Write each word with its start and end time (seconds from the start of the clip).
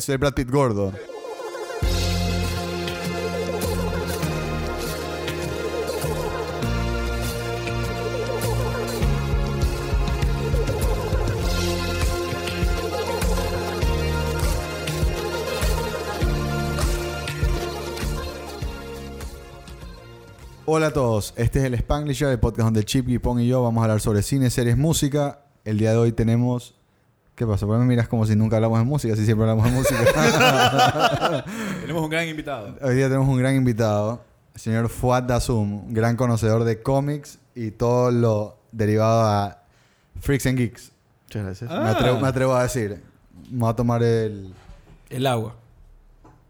soy 0.00 0.16
Brad 0.16 0.32
Pitt 0.34 0.50
gordo. 0.50 0.92
Hola 20.72 20.86
a 20.86 20.92
todos, 20.92 21.34
este 21.36 21.58
es 21.58 21.64
el 21.64 21.76
Spanglisher, 21.76 22.28
el 22.28 22.38
podcast 22.38 22.66
donde 22.66 22.84
Chip, 22.84 23.08
Gipong 23.08 23.40
y 23.40 23.48
yo 23.48 23.62
vamos 23.62 23.82
a 23.82 23.84
hablar 23.84 24.00
sobre 24.00 24.22
cine, 24.22 24.50
series, 24.50 24.76
música. 24.76 25.44
El 25.64 25.78
día 25.78 25.90
de 25.90 25.96
hoy 25.96 26.12
tenemos... 26.12 26.79
¿Qué 27.34 27.46
pasa? 27.46 27.66
¿Por 27.66 27.76
qué 27.76 27.80
me 27.80 27.86
miras 27.86 28.06
como 28.06 28.26
si 28.26 28.36
nunca 28.36 28.56
hablamos 28.56 28.78
de 28.78 28.84
música? 28.84 29.16
Si 29.16 29.24
siempre 29.24 29.48
hablamos 29.48 29.64
de 29.64 29.70
música. 29.70 31.44
Tenemos 31.80 32.02
un 32.02 32.10
gran 32.10 32.28
invitado. 32.28 32.76
hoy 32.82 32.94
día 32.94 33.06
tenemos 33.06 33.28
un 33.28 33.38
gran 33.38 33.56
invitado, 33.56 34.22
el 34.54 34.60
señor 34.60 34.88
Fuad 34.88 35.22
Dasum, 35.22 35.92
gran 35.92 36.16
conocedor 36.16 36.64
de 36.64 36.82
cómics 36.82 37.38
y 37.54 37.70
todo 37.70 38.10
lo 38.10 38.58
derivado 38.72 39.22
a 39.22 39.62
Freaks 40.20 40.46
and 40.46 40.58
Geeks. 40.58 40.92
Muchas 41.24 41.44
gracias. 41.44 41.70
Me, 41.70 41.88
atrevo, 41.88 42.20
me 42.20 42.28
atrevo 42.28 42.54
a 42.54 42.64
decir. 42.64 43.02
Me 43.50 43.58
voy 43.58 43.70
a 43.70 43.74
tomar 43.74 44.02
el... 44.02 44.52
El 45.08 45.26
agua. 45.26 45.56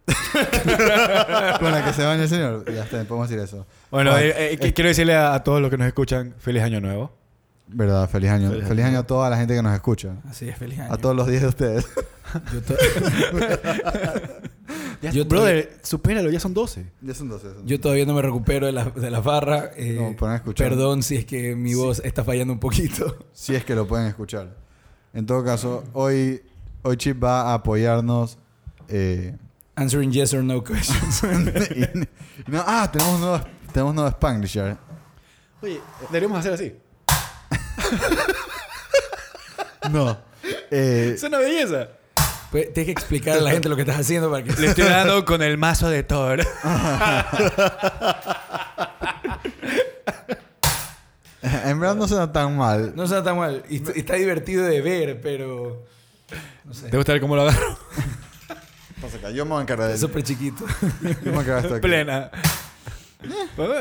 Con 1.60 1.72
la 1.72 1.84
que 1.84 1.92
se 1.92 2.04
baña 2.04 2.22
el 2.22 2.28
señor. 2.28 2.64
Ya 2.72 2.82
está, 2.82 3.04
podemos 3.04 3.28
decir 3.28 3.42
eso. 3.44 3.66
Bueno, 3.90 4.16
eh, 4.18 4.54
eh, 4.54 4.72
quiero 4.72 4.88
decirle 4.88 5.14
a, 5.14 5.34
a 5.34 5.44
todos 5.44 5.60
los 5.60 5.70
que 5.70 5.76
nos 5.76 5.86
escuchan, 5.86 6.34
feliz 6.38 6.62
año 6.62 6.80
nuevo. 6.80 7.12
Verdad, 7.72 8.08
feliz 8.10 8.30
año. 8.30 8.50
Feliz 8.50 8.66
Feliz, 8.68 8.84
año. 8.84 8.92
año 8.96 8.98
a 9.00 9.06
toda 9.06 9.30
la 9.30 9.36
gente 9.36 9.54
que 9.54 9.62
nos 9.62 9.72
escucha. 9.74 10.16
Así 10.28 10.48
es, 10.48 10.56
feliz 10.58 10.78
año. 10.80 10.92
A 10.92 10.96
todos 10.98 11.14
los 11.16 11.26
10 11.28 11.42
de 11.42 11.48
ustedes. 11.48 11.86
Yo 12.52 12.62
to- 12.62 12.74
Ya, 15.02 15.10
Yo 15.12 15.24
brother, 15.24 15.78
supéralo, 15.82 16.30
ya 16.30 16.38
son 16.40 16.52
12. 16.52 16.84
ya 17.00 17.14
son 17.14 17.28
12. 17.30 17.54
son 17.54 17.66
yo 17.66 17.80
todavía 17.80 18.04
no 18.04 18.12
me 18.14 18.20
recupero 18.22 18.66
de 18.66 18.72
la, 18.72 18.84
de 18.84 19.10
la 19.10 19.20
barra. 19.20 19.70
eh, 19.76 19.96
No, 19.98 20.14
pueden 20.14 20.36
escuchar. 20.36 20.68
perdón 20.68 21.02
si 21.02 21.16
es 21.16 21.24
que 21.24 21.56
mi 21.56 21.72
voz 21.74 22.02
está 22.04 22.22
fallando 22.22 22.52
un 22.52 22.60
poquito. 22.60 23.16
Si 23.32 23.54
es 23.54 23.64
que 23.64 23.74
lo 23.74 23.86
pueden 23.88 24.06
escuchar. 24.08 24.54
En 25.14 25.24
todo 25.26 25.42
caso, 25.42 25.84
hoy, 25.94 26.42
hoy 26.82 26.96
Chip 26.98 27.22
va 27.22 27.50
a 27.50 27.54
apoyarnos. 27.54 28.38
eh, 28.88 29.36
Answering 29.76 30.12
yes 30.12 30.34
or 30.34 30.44
no 30.44 30.62
questions. 30.62 31.22
y- 31.74 32.50
no, 32.50 32.62
ah, 32.66 32.88
tenemos 32.92 33.14
un 33.14 33.20
nuevo, 33.22 33.40
tenemos 33.72 33.94
nuevo 33.94 34.10
Spanglisher. 34.10 34.76
Oye, 35.62 35.80
deberíamos 36.08 36.38
hacer 36.38 36.52
así. 36.52 36.74
No. 39.90 40.18
Eh, 40.70 41.12
Es 41.14 41.22
una 41.22 41.38
belleza. 41.38 41.88
Pues, 42.50 42.72
tienes 42.72 42.86
que 42.86 42.92
explicar 42.92 43.38
a 43.38 43.40
la 43.40 43.50
gente 43.50 43.68
lo 43.68 43.76
que 43.76 43.82
estás 43.82 43.98
haciendo 44.00 44.30
para 44.30 44.42
que... 44.44 44.52
Le 44.60 44.68
estoy 44.68 44.84
dando 44.88 45.24
con 45.24 45.42
el 45.42 45.56
mazo 45.58 45.88
de 45.88 46.02
Thor. 46.02 46.40
en 51.42 51.80
verdad 51.80 51.94
no 51.94 52.08
suena 52.08 52.32
tan 52.32 52.56
mal. 52.56 52.92
No 52.94 53.06
suena 53.06 53.22
tan 53.22 53.38
mal. 53.38 53.62
Y 53.68 53.76
est- 53.76 53.96
está 53.96 54.14
divertido 54.14 54.64
de 54.64 54.80
ver, 54.80 55.20
pero... 55.20 55.84
No 56.64 56.74
sé. 56.74 56.88
¿Te 56.88 56.96
gusta 56.96 57.12
ver 57.12 57.20
cómo 57.20 57.36
lo 57.36 57.42
agarro? 57.42 57.78
Pasa 59.00 59.16
acá, 59.16 59.30
Yo 59.30 59.44
me 59.44 59.52
voy 59.52 59.60
a 59.60 59.62
encargar 59.62 59.88
de 59.88 59.94
Es 59.94 60.00
súper 60.00 60.22
chiquito. 60.22 60.64
Yo 61.02 61.08
me 61.24 61.30
voy 61.30 61.38
a 61.38 61.40
encargar 61.40 61.62
de 61.62 61.68
esto 61.68 61.74
aquí. 61.76 61.82
Plena. 61.82 62.30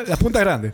Las 0.07 0.19
puntas 0.19 0.41
grandes. 0.41 0.73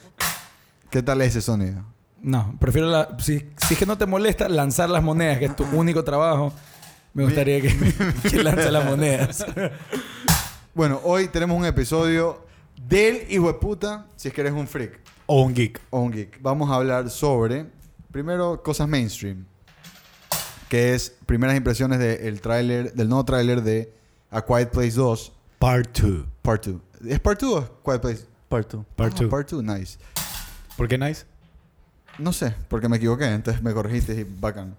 ¿Qué 0.89 1.01
tal 1.01 1.21
es 1.21 1.29
ese 1.29 1.41
sonido? 1.41 1.83
No, 2.25 2.55
prefiero 2.59 2.89
la... 2.89 3.15
Si, 3.19 3.37
si 3.67 3.73
es 3.75 3.79
que 3.79 3.85
no 3.85 3.97
te 3.99 4.07
molesta 4.07 4.49
lanzar 4.49 4.89
las 4.89 5.03
monedas, 5.03 5.37
que 5.37 5.45
es 5.45 5.55
tu 5.55 5.63
único 5.65 6.03
trabajo, 6.03 6.51
me 7.13 7.23
gustaría 7.23 7.61
que, 7.61 7.69
que 8.29 8.41
lances 8.43 8.71
las 8.71 8.83
monedas. 8.83 9.45
Bueno, 10.73 10.99
hoy 11.03 11.27
tenemos 11.27 11.55
un 11.55 11.65
episodio 11.67 12.43
del 12.87 13.31
hijo 13.31 13.45
de 13.47 13.53
puta, 13.53 14.07
si 14.15 14.27
es 14.29 14.33
que 14.33 14.41
eres 14.41 14.53
un 14.53 14.67
freak 14.67 14.99
O 15.27 15.43
un 15.43 15.53
geek. 15.53 15.79
o 15.91 15.99
un 15.99 16.11
geek. 16.11 16.41
Vamos 16.41 16.71
a 16.71 16.75
hablar 16.75 17.11
sobre, 17.11 17.67
primero, 18.11 18.63
cosas 18.63 18.87
mainstream. 18.87 19.45
Que 20.67 20.95
es 20.95 21.15
primeras 21.27 21.55
impresiones 21.55 21.99
del 21.99 22.41
tráiler, 22.41 22.91
del 22.93 23.07
nuevo 23.07 23.23
tráiler 23.23 23.61
de 23.61 23.93
A 24.31 24.41
Quiet 24.43 24.71
Place 24.71 24.93
2, 24.95 25.31
Part 25.59 25.99
2. 25.99 26.25
Part 26.41 26.65
2. 26.65 26.81
¿Es 27.07 27.19
Part 27.19 27.39
2 27.39 27.53
o 27.63 27.83
Quiet 27.83 28.01
Place? 28.01 28.25
Part 28.49 28.67
two. 28.69 28.83
Part 28.95 29.13
Ah, 29.13 29.21
2. 29.21 29.29
Part 29.29 29.49
2, 29.51 29.63
nice. 29.63 29.97
¿Por 30.75 30.87
qué 30.87 30.97
nice? 30.97 31.23
No 32.19 32.31
sé, 32.33 32.53
porque 32.69 32.87
me 32.89 32.97
equivoqué, 32.97 33.25
entonces 33.25 33.61
me 33.61 33.73
corregiste 33.73 34.13
y 34.13 34.23
bacán. 34.23 34.75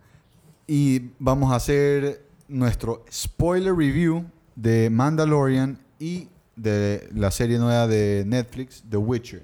Y 0.66 1.10
vamos 1.18 1.52
a 1.52 1.56
hacer 1.56 2.24
nuestro 2.48 3.04
spoiler 3.12 3.74
review 3.74 4.24
de 4.54 4.88
Mandalorian 4.90 5.78
y 5.98 6.28
de 6.56 7.08
la 7.14 7.30
serie 7.30 7.58
nueva 7.58 7.86
de 7.86 8.24
Netflix, 8.26 8.82
The 8.88 8.96
Witcher. 8.96 9.42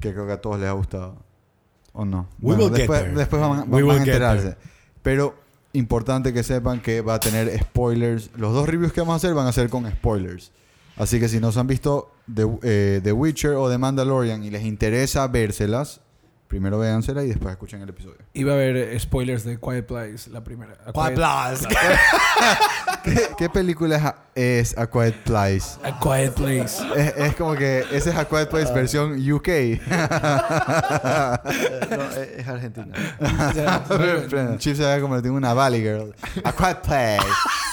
Que 0.00 0.12
creo 0.12 0.26
que 0.26 0.32
a 0.32 0.40
todos 0.40 0.58
les 0.58 0.68
ha 0.68 0.72
gustado. 0.72 1.16
¿O 1.92 2.04
no? 2.04 2.28
We 2.40 2.54
will 2.56 2.68
get 2.70 2.78
después, 2.78 3.00
there. 3.02 3.14
después 3.14 3.40
van, 3.42 3.60
We 3.70 3.82
van 3.82 3.84
will 3.84 3.90
a 3.90 4.04
get 4.04 4.14
enterarse. 4.14 4.42
there. 4.42 4.56
Pero 5.02 5.34
importante 5.72 6.32
que 6.32 6.42
sepan 6.42 6.80
que 6.80 7.00
va 7.00 7.14
a 7.14 7.20
tener 7.20 7.58
spoilers. 7.60 8.30
Los 8.36 8.54
dos 8.54 8.68
reviews 8.68 8.92
que 8.92 9.00
vamos 9.00 9.14
a 9.14 9.16
hacer 9.16 9.34
van 9.34 9.46
a 9.46 9.52
ser 9.52 9.68
con 9.68 9.90
spoilers. 9.90 10.52
Así 10.96 11.20
que 11.20 11.28
si 11.28 11.40
no 11.40 11.52
se 11.52 11.60
han 11.60 11.66
visto 11.66 12.10
The, 12.34 12.46
eh, 12.62 13.00
The 13.02 13.12
Witcher 13.12 13.52
o 13.52 13.68
The 13.70 13.76
Mandalorian 13.78 14.42
y 14.42 14.50
les 14.50 14.64
interesa 14.64 15.26
vérselas, 15.28 16.00
primero 16.48 16.78
véansela 16.78 17.22
y 17.24 17.28
después 17.28 17.52
escuchen 17.52 17.82
el 17.82 17.88
episodio. 17.88 18.18
Iba 18.32 18.52
a 18.52 18.54
haber 18.56 18.98
spoilers 19.00 19.44
de 19.44 19.58
Quiet 19.58 19.86
Place, 19.86 20.30
la 20.30 20.42
primera. 20.44 20.76
A 20.84 20.92
Plus. 20.92 21.66
¿Qué, 23.04 23.28
qué 23.38 23.48
película 23.48 23.96
es 23.96 24.02
a, 24.02 24.16
es 24.34 24.78
A 24.78 24.86
Quiet 24.86 25.14
Place? 25.24 25.78
A 25.82 25.98
Quiet 25.98 26.32
Place. 26.34 26.82
Es, 26.96 27.14
es 27.16 27.36
como 27.36 27.54
que 27.54 27.84
ese 27.92 28.10
es 28.10 28.16
A 28.16 28.24
Quiet 28.24 28.48
Place 28.48 28.72
versión 28.72 29.12
UK. 29.12 29.48
no, 31.90 32.10
es, 32.20 32.48
Argentina. 32.48 32.94
Chip 34.58 34.76
se 34.76 34.82
va 34.82 34.94
a 34.94 35.00
convertir 35.00 35.30
en 35.30 35.36
una 35.36 35.54
Valley 35.54 35.80
Girl. 35.80 36.14
A 36.44 36.52
Quiet 36.52 36.80
Place. 36.82 37.26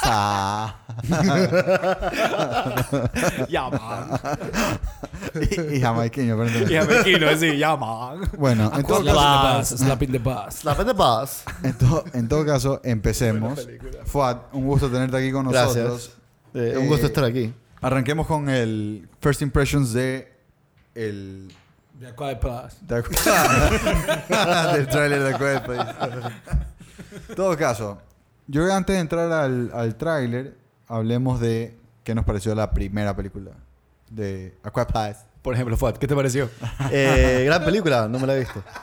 Ah. 0.06 0.76
Ya, 3.50 3.70
man. 3.70 4.20
y, 5.36 5.76
y 5.78 5.82
jamaiqueño, 5.82 6.38
pero 6.38 6.70
Y 6.70 6.76
americano, 6.76 7.38
sí, 7.38 7.58
ya, 7.58 7.76
man. 7.76 8.22
Bueno, 8.38 8.72
en 8.76 8.84
todo, 8.86 9.04
caso, 9.04 9.58
bus, 9.60 9.68
slap 9.80 10.04
in 10.04 10.12
the 10.12 10.20
bus. 10.20 10.54
Slap 10.56 10.80
in 10.82 10.88
the 10.88 10.94
bus. 10.94 11.44
en, 11.64 11.74
to- 11.74 12.04
en 12.14 12.28
todo 12.28 12.46
caso, 12.46 12.82
empecemos. 12.84 13.68
Fuad, 14.06 14.38
un 14.54 14.66
gusto 14.66 14.90
tenerte 14.90 15.18
aquí 15.18 15.32
con 15.32 15.48
Gracias. 15.50 15.76
nosotros. 15.78 16.12
Eh, 16.54 16.76
un 16.78 16.88
gusto 16.88 17.06
Eh, 17.06 17.10
estar 17.10 17.24
aquí. 17.24 17.54
Arranquemos 17.82 18.28
con 18.28 18.50
el 18.50 19.08
First 19.20 19.42
Impressions 19.42 19.94
de 19.94 20.32
el 20.96 21.52
De 22.00 22.08
A 22.08 22.16
Quiet 22.16 22.40
Place. 22.40 22.78
de- 22.82 23.02
del 24.78 24.88
trailer 24.88 25.24
de 25.24 25.36
Place. 25.62 25.90
En 27.30 27.36
todo 27.36 27.56
caso, 27.58 28.00
yo 28.48 28.66
que 28.66 28.72
antes 28.72 28.96
de 28.96 29.00
entrar 29.02 29.32
al, 29.32 29.72
al 29.74 29.96
tráiler, 29.96 30.56
hablemos 30.88 31.40
de 31.40 31.78
qué 32.04 32.14
nos 32.16 32.26
pareció 32.26 32.54
la 32.56 32.72
primera 32.72 33.16
película 33.16 33.52
de 34.10 34.54
A 34.64 34.72
Quiet 34.72 34.88
Place. 34.92 35.20
Por 35.42 35.54
ejemplo, 35.54 35.76
Fuad, 35.76 35.96
¿qué 35.98 36.08
te 36.08 36.16
pareció? 36.16 36.50
Eh, 36.92 37.44
gran 37.46 37.64
película, 37.66 38.08
no 38.08 38.20
me 38.20 38.28
la 38.28 38.36
he 38.36 38.40
visto. 38.40 38.64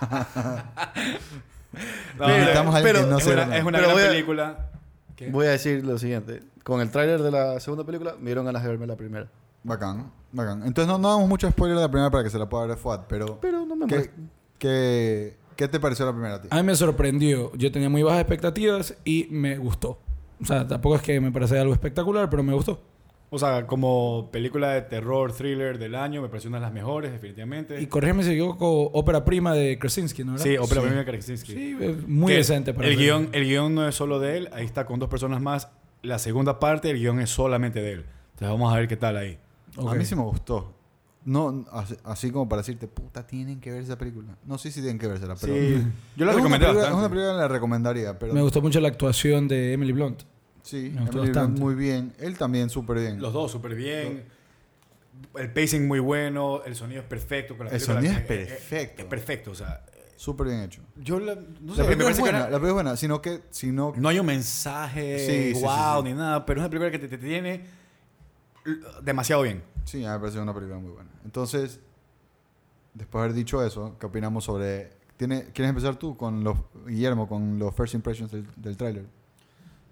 No, 2.18 2.24
alguien 2.24 2.82
pero 2.82 3.00
que 3.04 3.06
no 3.06 3.18
es 3.18 3.26
una, 3.26 3.56
es 3.56 3.62
una 3.64 3.78
Pero 3.78 3.82
gran 3.88 3.92
voy 3.92 4.02
a- 4.02 4.08
película. 4.08 4.70
¿Qué? 5.16 5.30
Voy 5.30 5.46
a 5.46 5.50
decir 5.50 5.84
lo 5.84 5.98
siguiente. 5.98 6.42
Con 6.64 6.80
el 6.80 6.90
tráiler 6.90 7.22
de 7.22 7.30
la 7.30 7.60
segunda 7.60 7.84
película, 7.84 8.14
me 8.18 8.26
dieron 8.26 8.44
ganas 8.44 8.62
de 8.62 8.68
verme 8.68 8.86
la 8.86 8.96
primera. 8.96 9.28
Bacán, 9.62 10.10
bacán. 10.32 10.62
Entonces 10.66 10.88
no, 10.88 10.98
no 10.98 11.10
damos 11.10 11.28
mucho 11.28 11.48
spoiler 11.50 11.76
de 11.76 11.82
la 11.82 11.88
primera 11.90 12.10
para 12.10 12.24
que 12.24 12.30
se 12.30 12.38
la 12.38 12.48
pueda 12.48 12.66
ver 12.66 12.76
Fuad, 12.76 13.02
pero 13.08 13.38
Pero 13.40 13.64
no 13.64 13.76
me 13.76 13.86
¿qué, 13.86 13.94
molesta. 13.94 14.16
Qué, 15.60 15.68
te 15.68 15.80
pareció 15.80 16.06
la 16.06 16.12
primera 16.12 16.34
a 16.36 16.42
ti? 16.42 16.48
A 16.50 16.56
mí 16.56 16.62
me 16.62 16.74
sorprendió. 16.74 17.52
Yo 17.56 17.70
tenía 17.70 17.88
muy 17.88 18.02
bajas 18.02 18.20
expectativas 18.20 18.96
y 19.04 19.28
me 19.30 19.56
gustó. 19.58 19.98
O 20.40 20.44
sea, 20.44 20.66
tampoco 20.66 20.96
es 20.96 21.02
que 21.02 21.20
me 21.20 21.30
parece 21.30 21.58
algo 21.58 21.72
espectacular, 21.74 22.30
pero 22.30 22.42
me 22.42 22.54
gustó. 22.54 22.80
O 23.32 23.38
sea, 23.38 23.66
como 23.66 24.28
película 24.32 24.72
de 24.72 24.82
terror, 24.82 25.32
thriller 25.32 25.78
del 25.78 25.94
año, 25.94 26.20
me 26.20 26.28
pareció 26.28 26.48
una 26.48 26.58
de 26.58 26.62
las 26.62 26.72
mejores, 26.72 27.12
definitivamente. 27.12 27.80
Y 27.80 27.86
corrígeme 27.86 28.24
si 28.24 28.30
me 28.30 28.34
equivoco, 28.34 28.90
ópera 28.92 29.24
prima 29.24 29.54
de 29.54 29.78
Krasinski, 29.78 30.24
¿no? 30.24 30.36
sí, 30.36 30.56
ópera 30.56 30.80
Sí. 30.80 30.86
prima 30.88 31.04
de 31.04 31.04
Krasinski. 31.04 31.52
Sí, 31.52 31.76
muy 32.08 32.32
Que 32.32 32.38
decente 32.38 32.74
para 32.74 32.88
el 32.88 32.96
guion, 32.96 33.28
el 33.32 33.44
guion 33.44 33.74
no 33.74 33.86
es 33.86 33.94
solo 33.94 34.18
de 34.18 34.36
él, 34.38 34.48
ahí 34.52 34.64
está 34.64 34.84
con 34.84 34.98
dos 34.98 35.08
personas 35.08 35.40
más. 35.40 35.68
La 36.02 36.18
segunda 36.18 36.58
parte, 36.58 36.90
el 36.90 36.98
guion 36.98 37.20
es 37.20 37.30
solamente 37.30 37.80
de 37.80 37.92
él. 37.92 38.04
Entonces 38.32 38.48
vamos 38.48 38.72
a 38.72 38.76
ver 38.78 38.88
qué 38.88 38.96
tal 38.96 39.16
ahí. 39.16 39.38
Ok. 39.76 39.92
A 39.92 39.94
mí 39.94 40.04
sí 40.04 40.16
me 40.16 40.22
gustó. 40.22 40.74
No, 41.30 41.64
así, 41.72 41.94
así 42.04 42.30
como 42.30 42.48
para 42.48 42.62
decirte, 42.62 42.88
puta, 42.88 43.24
tienen 43.26 43.60
que 43.60 43.70
ver 43.70 43.82
esa 43.82 43.96
película. 43.96 44.36
No 44.44 44.58
sé 44.58 44.70
si 44.72 44.80
tienen 44.80 44.98
que 44.98 45.06
vérsela, 45.06 45.36
pero... 45.40 45.54
Sí, 45.54 45.60
yo 46.16 46.24
la 46.24 46.32
es 46.32 46.36
una 46.36 46.44
recomendé 46.44 46.66
película- 46.66 46.72
bastante. 46.72 46.88
Es 46.88 46.94
una 46.98 47.08
película 47.08 47.32
que 47.32 47.38
la 47.38 47.48
recomendaría, 47.48 48.18
pero... 48.18 48.34
Me 48.34 48.42
gustó 48.42 48.60
mucho 48.60 48.80
la 48.80 48.88
actuación 48.88 49.46
de 49.46 49.72
Emily 49.72 49.92
Blunt. 49.92 50.22
Sí, 50.62 50.90
me 50.94 51.02
gustó 51.02 51.18
Emily 51.18 51.32
Blunt 51.32 51.36
bastante. 51.36 51.60
muy 51.60 51.74
bien. 51.76 52.12
Él 52.18 52.36
también 52.36 52.68
súper 52.68 52.98
bien. 52.98 53.20
Los 53.22 53.32
dos 53.32 53.52
súper 53.52 53.74
bien. 53.76 54.24
El 55.36 55.52
pacing 55.52 55.86
muy 55.86 56.00
bueno, 56.00 56.62
el 56.64 56.74
sonido 56.74 57.00
es 57.02 57.06
perfecto. 57.06 57.56
con 57.56 57.66
la 57.66 57.72
El 57.72 57.80
sonido 57.80 58.12
es 58.12 58.18
Eh, 58.18 58.22
eh, 58.22 58.26
perfecto. 58.26 59.02
Es 59.02 59.08
perfecto, 59.08 59.50
o 59.52 59.54
sea, 59.54 59.84
Súper 60.16 60.48
bien 60.48 60.60
hecho. 60.60 60.82
Yo 60.96 61.18
la, 61.20 61.34
no 61.62 61.74
sé, 61.74 61.80
la 61.82 61.86
película 61.88 62.10
es 62.10 62.18
buena, 62.20 62.38
era- 62.40 62.50
la 62.50 62.58
película 62.58 62.68
es 62.68 62.74
buena, 62.74 62.96
sino 62.96 63.22
que... 63.22 63.40
Sino, 63.50 63.94
no 63.96 64.08
hay 64.08 64.18
un 64.18 64.26
mensaje 64.26 65.18
Sí, 65.54 65.60
wow 65.62 66.02
sí, 66.02 66.08
sí. 66.08 66.12
ni 66.12 66.18
nada, 66.18 66.44
pero 66.44 66.60
es 66.60 66.62
una 66.62 66.68
película 66.70 66.90
que 66.90 66.98
te, 66.98 67.08
te 67.08 67.16
tiene 67.18 67.64
demasiado 69.02 69.42
bien. 69.42 69.62
Sí, 69.84 69.98
me 69.98 70.18
pareció 70.18 70.42
una 70.42 70.54
película 70.54 70.78
muy 70.78 70.92
buena. 70.92 71.10
Entonces, 71.24 71.80
después 72.94 73.20
de 73.20 73.24
haber 73.24 73.34
dicho 73.36 73.64
eso, 73.64 73.96
¿qué 73.98 74.06
opinamos 74.06 74.44
sobre... 74.44 74.98
¿Tiene, 75.16 75.44
¿Quieres 75.52 75.68
empezar 75.70 75.96
tú, 75.96 76.16
con 76.16 76.42
los, 76.44 76.56
Guillermo, 76.86 77.28
con 77.28 77.58
los 77.58 77.74
first 77.74 77.94
impressions 77.94 78.30
del, 78.32 78.46
del 78.56 78.76
tráiler? 78.76 79.04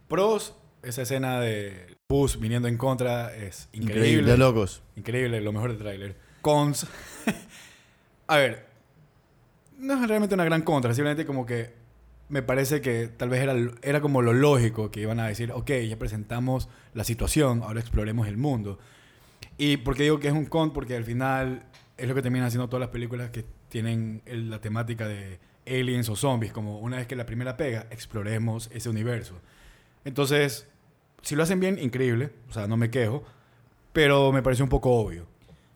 Pros, 0.09 0.55
esa 0.82 1.03
escena 1.03 1.41
de 1.41 1.97
Bus 2.09 2.41
viniendo 2.41 2.67
en 2.69 2.79
contra 2.79 3.35
es 3.35 3.69
Increíble. 3.73 4.09
increíble. 4.09 4.31
De 4.32 4.38
locos. 4.38 4.82
Increíble, 4.97 5.41
lo 5.43 5.53
mejor 5.53 5.70
del 5.70 5.79
tráiler. 5.79 6.17
Cons. 6.41 6.87
a 8.26 8.37
ver, 8.38 8.67
no 9.79 9.94
es 10.03 10.09
realmente 10.09 10.35
una 10.35 10.44
gran 10.44 10.62
contra, 10.62 10.94
simplemente 10.94 11.26
como 11.26 11.44
que 11.44 11.75
me 12.28 12.42
parece 12.42 12.80
que 12.80 13.08
tal 13.08 13.28
vez 13.28 13.40
era, 13.40 13.54
era 13.82 14.00
como 14.00 14.22
lo 14.22 14.32
lógico 14.32 14.90
que 14.90 15.00
iban 15.00 15.20
a 15.20 15.26
decir, 15.26 15.52
ok, 15.52 15.70
ya 15.88 15.98
presentamos 15.98 16.69
la 16.94 17.04
situación, 17.04 17.62
ahora 17.62 17.80
exploremos 17.80 18.28
el 18.28 18.36
mundo. 18.36 18.78
¿Y 19.56 19.78
por 19.78 19.96
qué 19.96 20.04
digo 20.04 20.20
que 20.20 20.28
es 20.28 20.34
un 20.34 20.46
con? 20.46 20.72
Porque 20.72 20.96
al 20.96 21.04
final 21.04 21.64
es 21.96 22.08
lo 22.08 22.14
que 22.14 22.22
terminan 22.22 22.46
haciendo 22.46 22.69
todas 22.69 22.80
las 22.80 22.90
películas 22.90 23.30
que 23.30 23.44
tienen 23.69 24.22
la 24.26 24.60
temática 24.60 25.06
de 25.06 25.40
aliens 25.66 26.08
o 26.08 26.16
zombies, 26.16 26.52
como 26.52 26.78
una 26.78 26.98
vez 26.98 27.06
que 27.06 27.16
la 27.16 27.26
primera 27.26 27.56
pega, 27.56 27.86
exploremos 27.90 28.70
ese 28.72 28.88
universo. 28.88 29.34
Entonces, 30.04 30.66
si 31.22 31.34
lo 31.34 31.42
hacen 31.42 31.60
bien, 31.60 31.78
increíble, 31.78 32.31
o 32.48 32.52
sea, 32.52 32.66
no 32.66 32.76
me 32.76 32.90
quejo, 32.90 33.24
pero 33.92 34.32
me 34.32 34.42
pareció 34.42 34.64
un 34.64 34.70
poco 34.70 34.92
obvio. 34.92 35.26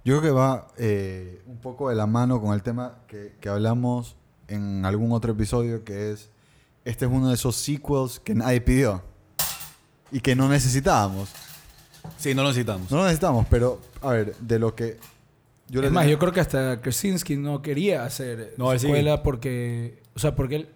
Yo 0.05 0.19
creo 0.19 0.23
que 0.23 0.31
va 0.31 0.69
eh, 0.79 1.43
un 1.47 1.59
poco 1.59 1.89
de 1.89 1.95
la 1.95 2.07
mano 2.07 2.41
con 2.41 2.55
el 2.55 2.63
tema 2.63 2.99
que, 3.07 3.35
que 3.41 3.49
hablamos 3.49 4.17
en 4.49 4.85
algún 4.85 5.13
otro 5.13 5.33
episodio, 5.33 5.85
que 5.85 6.13
es, 6.13 6.31
este 6.85 7.05
es 7.07 7.11
uno 7.11 7.29
de 7.29 7.35
esos 7.35 7.57
sequels 7.57 8.21
que 8.21 8.35
nadie 8.35 8.61
pidió 8.61 9.03
y 10.11 10.21
que 10.21 10.35
no 10.37 10.49
necesitábamos. 10.49 11.31
Sí, 12.19 12.35
no 12.35 12.43
lo 12.43 12.49
necesitamos. 12.49 12.91
No 12.91 12.99
lo 12.99 13.05
necesitamos, 13.05 13.47
pero, 13.49 13.81
a 14.03 14.11
ver, 14.11 14.37
de 14.37 14.59
lo 14.59 14.75
que... 14.75 14.99
Yo 15.69 15.81
es 15.83 15.91
más, 15.91 16.03
tenía- 16.03 16.13
yo 16.15 16.19
creo 16.19 16.33
que 16.33 16.41
hasta 16.41 16.81
Krasinski 16.81 17.37
no 17.37 17.63
quería 17.63 18.05
hacer 18.05 18.55
No, 18.59 18.73
él 18.73 18.81
sí. 18.81 18.87
secuela 18.87 19.23
porque... 19.23 20.03
O 20.15 20.19
sea, 20.19 20.35
porque 20.35 20.57
él... 20.57 20.69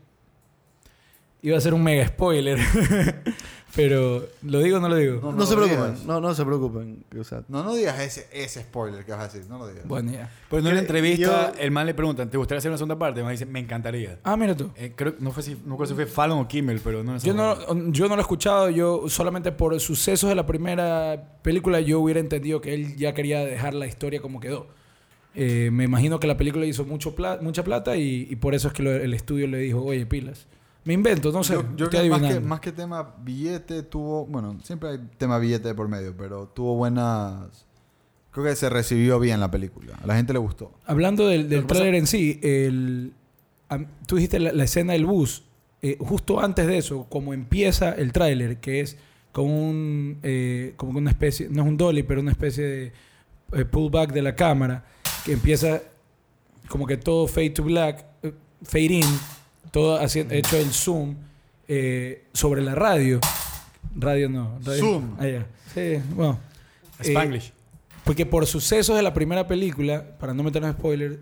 Iba 1.43 1.59
a 1.59 1.61
ser 1.61 1.75
un 1.75 1.83
mega 1.83 2.07
spoiler. 2.09 2.59
Pero, 3.77 4.27
¿lo 4.43 4.61
digo 4.61 4.79
o 4.79 4.81
no 4.81 4.89
lo 4.89 4.97
digo? 4.97 5.21
No, 5.23 5.33
No, 5.33 5.37
no 5.39 5.47
se 5.47 5.55
preocupen. 5.55 5.85
digas. 5.93 6.05
No, 6.07 6.21
no 6.21 6.35
se 6.35 6.45
preocupen. 6.45 7.05
O 7.21 7.25
sea, 7.25 7.43
No, 7.49 7.63
no 7.63 7.75
digas 7.75 8.01
ese, 8.01 8.27
ese 8.33 8.63
spoiler 8.63 9.05
que 9.05 9.13
vas 9.13 9.21
a 9.21 9.25
decir, 9.25 9.49
no 9.51 9.59
lo 9.59 9.69
digas. 9.69 9.87
Bueno, 9.87 10.13
ya. 10.13 10.31
Pues 10.49 10.65
en 10.65 10.71
una 10.71 10.81
entrevista, 10.81 11.53
yo- 11.55 11.61
el 11.61 11.71
man 11.71 11.87
le 11.87 11.93
preguntan, 11.95 12.31
¿te 12.31 12.39
gustaría 12.39 12.59
hacer 12.59 12.71
una 12.71 12.79
segunda 12.79 12.99
parte? 12.99 13.21
El 13.21 13.25
man 13.25 13.33
dice, 13.35 13.45
me 13.47 13.61
encantaría. 13.61 14.19
Ah, 14.25 14.37
mira 14.37 14.57
tú. 14.57 14.71
Eh, 14.77 14.93
creo, 14.97 15.15
no, 15.19 15.31
fue 15.31 15.43
si, 15.43 15.51
no 15.65 15.73
recuerdo 15.73 15.87
si 15.87 15.95
fue 15.95 16.07
Fallon 16.07 16.39
o 16.39 16.49
Kimmel, 16.49 16.81
pero 16.83 17.05
no 17.05 17.17
es 17.17 17.23
Yo 17.23 17.35
no, 17.35 17.55
yo 17.93 18.09
no 18.09 18.17
lo 18.17 18.21
he 18.21 18.23
escuchado, 18.23 18.71
yo 18.71 19.09
solamente 19.09 19.53
por 19.53 19.79
sucesos 19.79 20.29
de 20.31 20.35
la 20.35 20.47
primera 20.47 21.39
película 21.43 21.79
yo 21.81 22.01
hubiera 22.01 22.19
entendido 22.21 22.61
que 22.63 22.73
él 22.75 22.97
ya 22.97 23.13
quería 23.13 23.45
dejar 23.45 23.75
la 23.75 23.87
historia 23.87 24.21
como 24.23 24.41
quedó. 24.41 24.69
Eh, 25.35 25.69
me 25.71 25.85
imagino 25.85 26.19
que 26.19 26.27
la 26.27 26.39
película 26.39 26.65
hizo 26.65 26.85
mucho 26.87 27.15
pla- 27.15 27.39
mucha 27.43 27.63
plata 27.63 27.95
y, 27.99 28.27
y 28.31 28.37
por 28.37 28.55
eso 28.55 28.69
es 28.69 28.75
que 28.75 28.83
lo- 28.83 28.91
el 28.95 29.13
estudio 29.13 29.47
le 29.47 29.59
dijo, 29.59 29.83
oye, 29.85 30.07
pilas. 30.07 30.47
Me 30.87 30.95
invento, 30.95 31.31
no 31.33 31.45
sé. 31.45 31.59
yo, 31.77 31.91
creo 31.91 32.19
más, 32.19 32.23
que 32.33 32.41
más 32.41 32.61
que 32.61 32.73
tema 32.73 33.15
billete 33.23 33.83
tuvo... 33.83 34.25
Bueno, 34.25 34.59
siempre 34.63 34.89
hay 34.89 34.99
tema 35.19 35.39
billete 35.39 35.75
por 35.75 35.89
medio, 35.89 36.17
pero 36.17 36.47
tuvo 36.49 36.77
buenas... 36.77 37.67
Creo 38.31 38.47
que 38.47 38.57
se 38.57 38.71
recibió 38.71 39.19
bien 39.21 39.41
la 39.41 39.51
película. 39.51 39.99
A 40.03 40.07
la 40.07 40.17
gente 40.17 40.33
le 40.33 40.39
gustó. 40.39 40.73
Hablando 40.87 41.27
del, 41.29 41.49
del 41.49 41.67
trailer 41.67 41.95
en 41.95 42.07
sí, 42.07 42.39
el, 42.43 43.13
tú 44.07 44.17
dijiste 44.17 44.39
la, 44.39 44.53
la 44.53 44.65
escena 44.65 44.93
del 44.95 45.07
bus. 45.07 45.43
eh, 45.83 45.97
justo 46.01 46.41
antes 46.41 46.67
de 46.67 46.79
eso, 46.79 47.07
como 47.09 47.33
empieza 47.35 47.93
el 47.93 48.13
tráiler, 48.13 48.59
que 48.61 48.81
es 48.81 48.97
como 49.33 49.69
un 49.69 50.19
eh, 50.23 50.73
como 50.77 50.99
una 50.99 51.11
especie, 51.11 51.49
no 51.51 51.63
es 51.63 51.69
un 51.69 51.77
dolly, 51.77 52.03
pero 52.03 52.21
una 52.21 52.31
especie 52.31 52.65
de 52.65 52.93
eh, 53.53 53.65
pullback 53.65 54.13
de 54.13 54.23
la 54.23 54.35
cámara, 54.35 54.85
que 55.25 55.33
empieza 55.33 55.83
como 56.69 56.87
que 56.87 56.97
todo 56.97 57.27
fade 57.27 57.51
to 57.51 57.63
black, 57.63 58.05
eh, 58.23 58.33
fade 58.63 58.95
in, 58.95 59.07
todo 59.71 60.01
haciendo, 60.01 60.35
hecho 60.35 60.57
el 60.57 60.71
zoom 60.73 61.17
eh, 61.69 62.25
sobre 62.33 62.63
la 62.63 62.75
radio. 62.75 63.21
Radio 63.95 64.29
no. 64.29 64.59
radio- 64.65 64.81
Zoom. 64.81 65.17
Ah, 65.19 65.27
ya. 65.27 65.47
Sí, 65.75 66.03
bueno. 66.15 66.39
Eh, 67.01 67.09
Spanglish. 67.09 67.53
porque 68.05 68.25
por 68.27 68.47
sucesos 68.47 68.97
de 68.97 69.03
la 69.03 69.13
primera 69.15 69.47
película, 69.47 70.17
para 70.19 70.33
no 70.35 70.43
meternos 70.43 70.71
en 70.73 70.77
spoilers, 70.79 71.17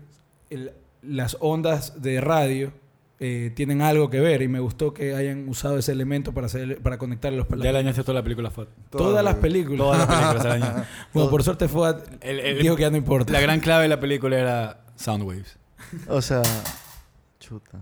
el- 0.49 0.71
las 1.01 1.37
ondas 1.39 2.01
de 2.01 2.19
radio 2.21 2.71
eh, 3.19 3.51
tienen 3.55 3.81
algo 3.81 4.09
que 4.09 4.19
ver 4.19 4.41
y 4.41 4.47
me 4.49 4.59
gustó 4.59 4.93
que 4.93 5.15
hayan 5.15 5.47
usado 5.47 5.77
ese 5.77 5.93
elemento 5.93 6.33
para 6.33 6.47
hacer 6.47 6.81
para 6.81 6.97
conectar 6.97 7.31
los 7.31 7.47
ya 7.47 7.71
le 7.71 7.77
añadiste 7.79 8.03
toda 8.03 8.15
la 8.15 8.23
película 8.23 8.51
FUD. 8.51 8.67
todas 8.89 9.23
las 9.23 9.35
películas. 9.35 9.77
Todas 9.79 9.99
las 9.99 10.07
películas 10.43 10.43
se. 10.43 10.83
Bueno, 11.13 11.29
por 11.29 11.43
suerte 11.43 11.67
fue 11.69 11.95
El- 12.21 12.39
el- 12.41 12.59
dijo 12.61 12.75
que 12.75 12.81
ya 12.81 12.89
no 12.89 12.97
importa. 12.97 13.31
La 13.31 13.39
gran 13.39 13.59
clave 13.61 13.83
de 13.83 13.89
la 13.89 13.99
película 14.01 14.37
era 14.37 14.81
Soundwaves. 14.97 15.57
o 16.09 16.21
sea, 16.21 16.41
chuta. 17.39 17.79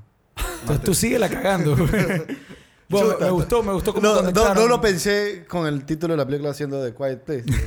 Entonces 0.63 0.85
tú 0.85 0.93
sigue 0.93 1.19
la 1.19 1.29
cagando. 1.29 1.75
bueno, 2.89 3.09
me, 3.19 3.25
me 3.25 3.31
gustó, 3.31 3.63
me 3.63 3.73
gustó 3.73 3.93
cómo 3.93 4.05
No, 4.07 4.13
no, 4.15 4.19
conectaron. 4.21 4.55
no 4.55 4.67
lo 4.67 4.81
pensé 4.81 5.45
con 5.47 5.67
el 5.67 5.85
título 5.85 6.13
de 6.13 6.17
la 6.17 6.25
película 6.25 6.51
haciendo 6.51 6.83
The 6.83 6.93
Quiet 6.93 7.19
Place. 7.23 7.45
¿no? 7.45 7.61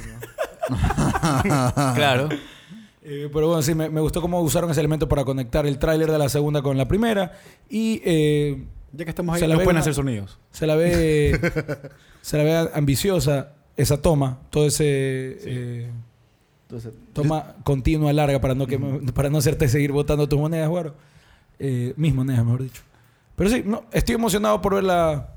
claro. 1.95 2.29
Eh, 3.03 3.29
pero 3.33 3.47
bueno, 3.49 3.63
sí, 3.63 3.75
me, 3.75 3.89
me 3.89 4.01
gustó 4.01 4.21
cómo 4.21 4.41
usaron 4.41 4.71
ese 4.71 4.81
elemento 4.81 5.09
para 5.09 5.25
conectar 5.25 5.65
el 5.67 5.79
tráiler 5.79 6.11
de 6.11 6.19
la 6.19 6.29
segunda 6.29 6.61
con 6.63 6.77
la 6.77 6.89
primera 6.89 7.39
y 7.71 8.03
eh, 8.05 8.65
Ya 8.93 9.05
que 9.05 9.11
estamos 9.11 9.35
ahí, 9.37 9.41
Se 9.41 9.47
la 9.47 9.55
pueden 9.55 9.71
una- 9.71 9.81
hacer 9.81 9.95
sonidos. 9.95 10.39
se 10.51 10.67
la 10.67 10.75
ve 10.75 11.39
se 12.23 12.37
la 12.37 12.43
ve 12.43 12.71
ambiciosa 12.75 13.53
esa 13.77 14.03
toma, 14.03 14.39
todo 14.51 14.67
ese 14.67 14.85
eh, 15.45 15.91
Entonces, 16.63 16.95
toma 17.13 17.55
continua 17.63 18.13
larga 18.13 18.41
para 18.41 18.55
no 18.57 18.67
que 18.67 18.79
para 19.15 19.31
no 19.31 19.39
hacerte 19.39 19.69
seguir 19.69 19.93
botando 19.93 20.29
tus 20.29 20.39
monedas, 20.41 20.69
Guaro. 20.69 20.95
Eh, 21.59 21.95
mis 21.97 22.15
monedas, 22.15 22.45
mejor 22.45 22.63
dicho. 22.63 22.83
Pero 23.35 23.51
sí, 23.51 23.63
no, 23.65 23.85
estoy 23.93 24.15
emocionado 24.15 24.61
por 24.63 24.75
verla. 24.75 25.31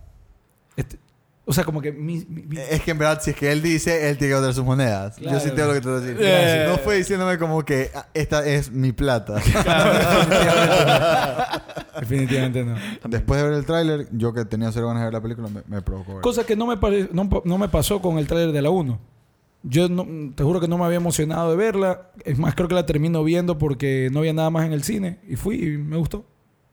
este, 0.76 0.98
o 1.46 1.54
sea, 1.54 1.64
como 1.64 1.82
que 1.82 1.92
mi, 1.92 2.24
mi- 2.30 2.44
mi- 2.44 2.58
Es 2.60 2.82
que 2.84 2.92
en 2.92 3.00
verdad, 3.00 3.20
si 3.24 3.32
es 3.32 3.36
que 3.36 3.52
él 3.52 3.64
dice, 3.64 4.08
él 4.10 4.18
tiene 4.20 4.34
que 4.34 4.40
botar 4.40 4.54
sus 4.54 4.64
monedas. 4.64 5.16
Claro. 5.18 5.40
Yo 5.40 5.44
sí 5.44 5.50
tengo 5.56 5.70
lo 5.70 5.74
que 5.74 5.82
te 5.82 5.88
voy 5.90 5.98
a 5.98 6.02
decir. 6.02 6.18
Eh. 6.22 6.66
No 6.70 6.78
fue 6.78 6.98
diciéndome 6.98 7.40
como 7.40 7.66
que 7.66 7.90
"Ah, 7.96 8.06
esta 8.14 8.46
es 8.46 8.72
mi 8.72 8.92
plata. 8.92 9.36
definitivamente 12.00 12.64
no. 12.64 12.76
Después 13.10 13.42
de 13.42 13.48
ver 13.50 13.58
el 13.58 13.66
tráiler, 13.66 14.08
yo 14.12 14.34
que 14.34 14.46
tenía 14.46 14.72
cero 14.72 14.88
ganas 14.88 15.02
de 15.02 15.06
ver 15.06 15.14
la 15.14 15.22
película, 15.22 15.48
me, 15.50 15.62
me 15.68 15.82
provocó 15.82 16.14
ver. 16.14 16.22
Cosa 16.22 16.46
que 16.46 16.56
no 16.56 16.68
me, 16.68 16.78
pare- 16.78 17.10
no, 17.12 17.28
no 17.44 17.58
me 17.58 17.70
pasó 17.70 18.02
con 18.02 18.18
el 18.20 18.28
tráiler 18.28 18.52
de 18.52 18.62
la 18.62 18.70
1. 18.70 19.00
Yo 19.64 19.90
no- 19.90 20.34
te 20.36 20.44
juro 20.44 20.60
que 20.62 20.68
no 20.68 20.78
me 20.78 20.86
había 20.86 20.98
emocionado 20.98 21.52
de 21.52 21.58
verla. 21.58 22.12
Es 22.24 22.38
más, 22.40 22.56
creo 22.56 22.68
que 22.68 22.76
la 22.76 22.86
termino 22.86 23.24
viendo 23.24 23.58
porque 23.58 24.10
no 24.12 24.20
había 24.20 24.34
nada 24.34 24.50
más 24.50 24.66
en 24.66 24.74
el 24.74 24.84
cine. 24.84 25.20
Y 25.28 25.36
fui 25.36 25.56
y 25.62 25.78
me 25.78 25.98
gustó. 25.98 26.26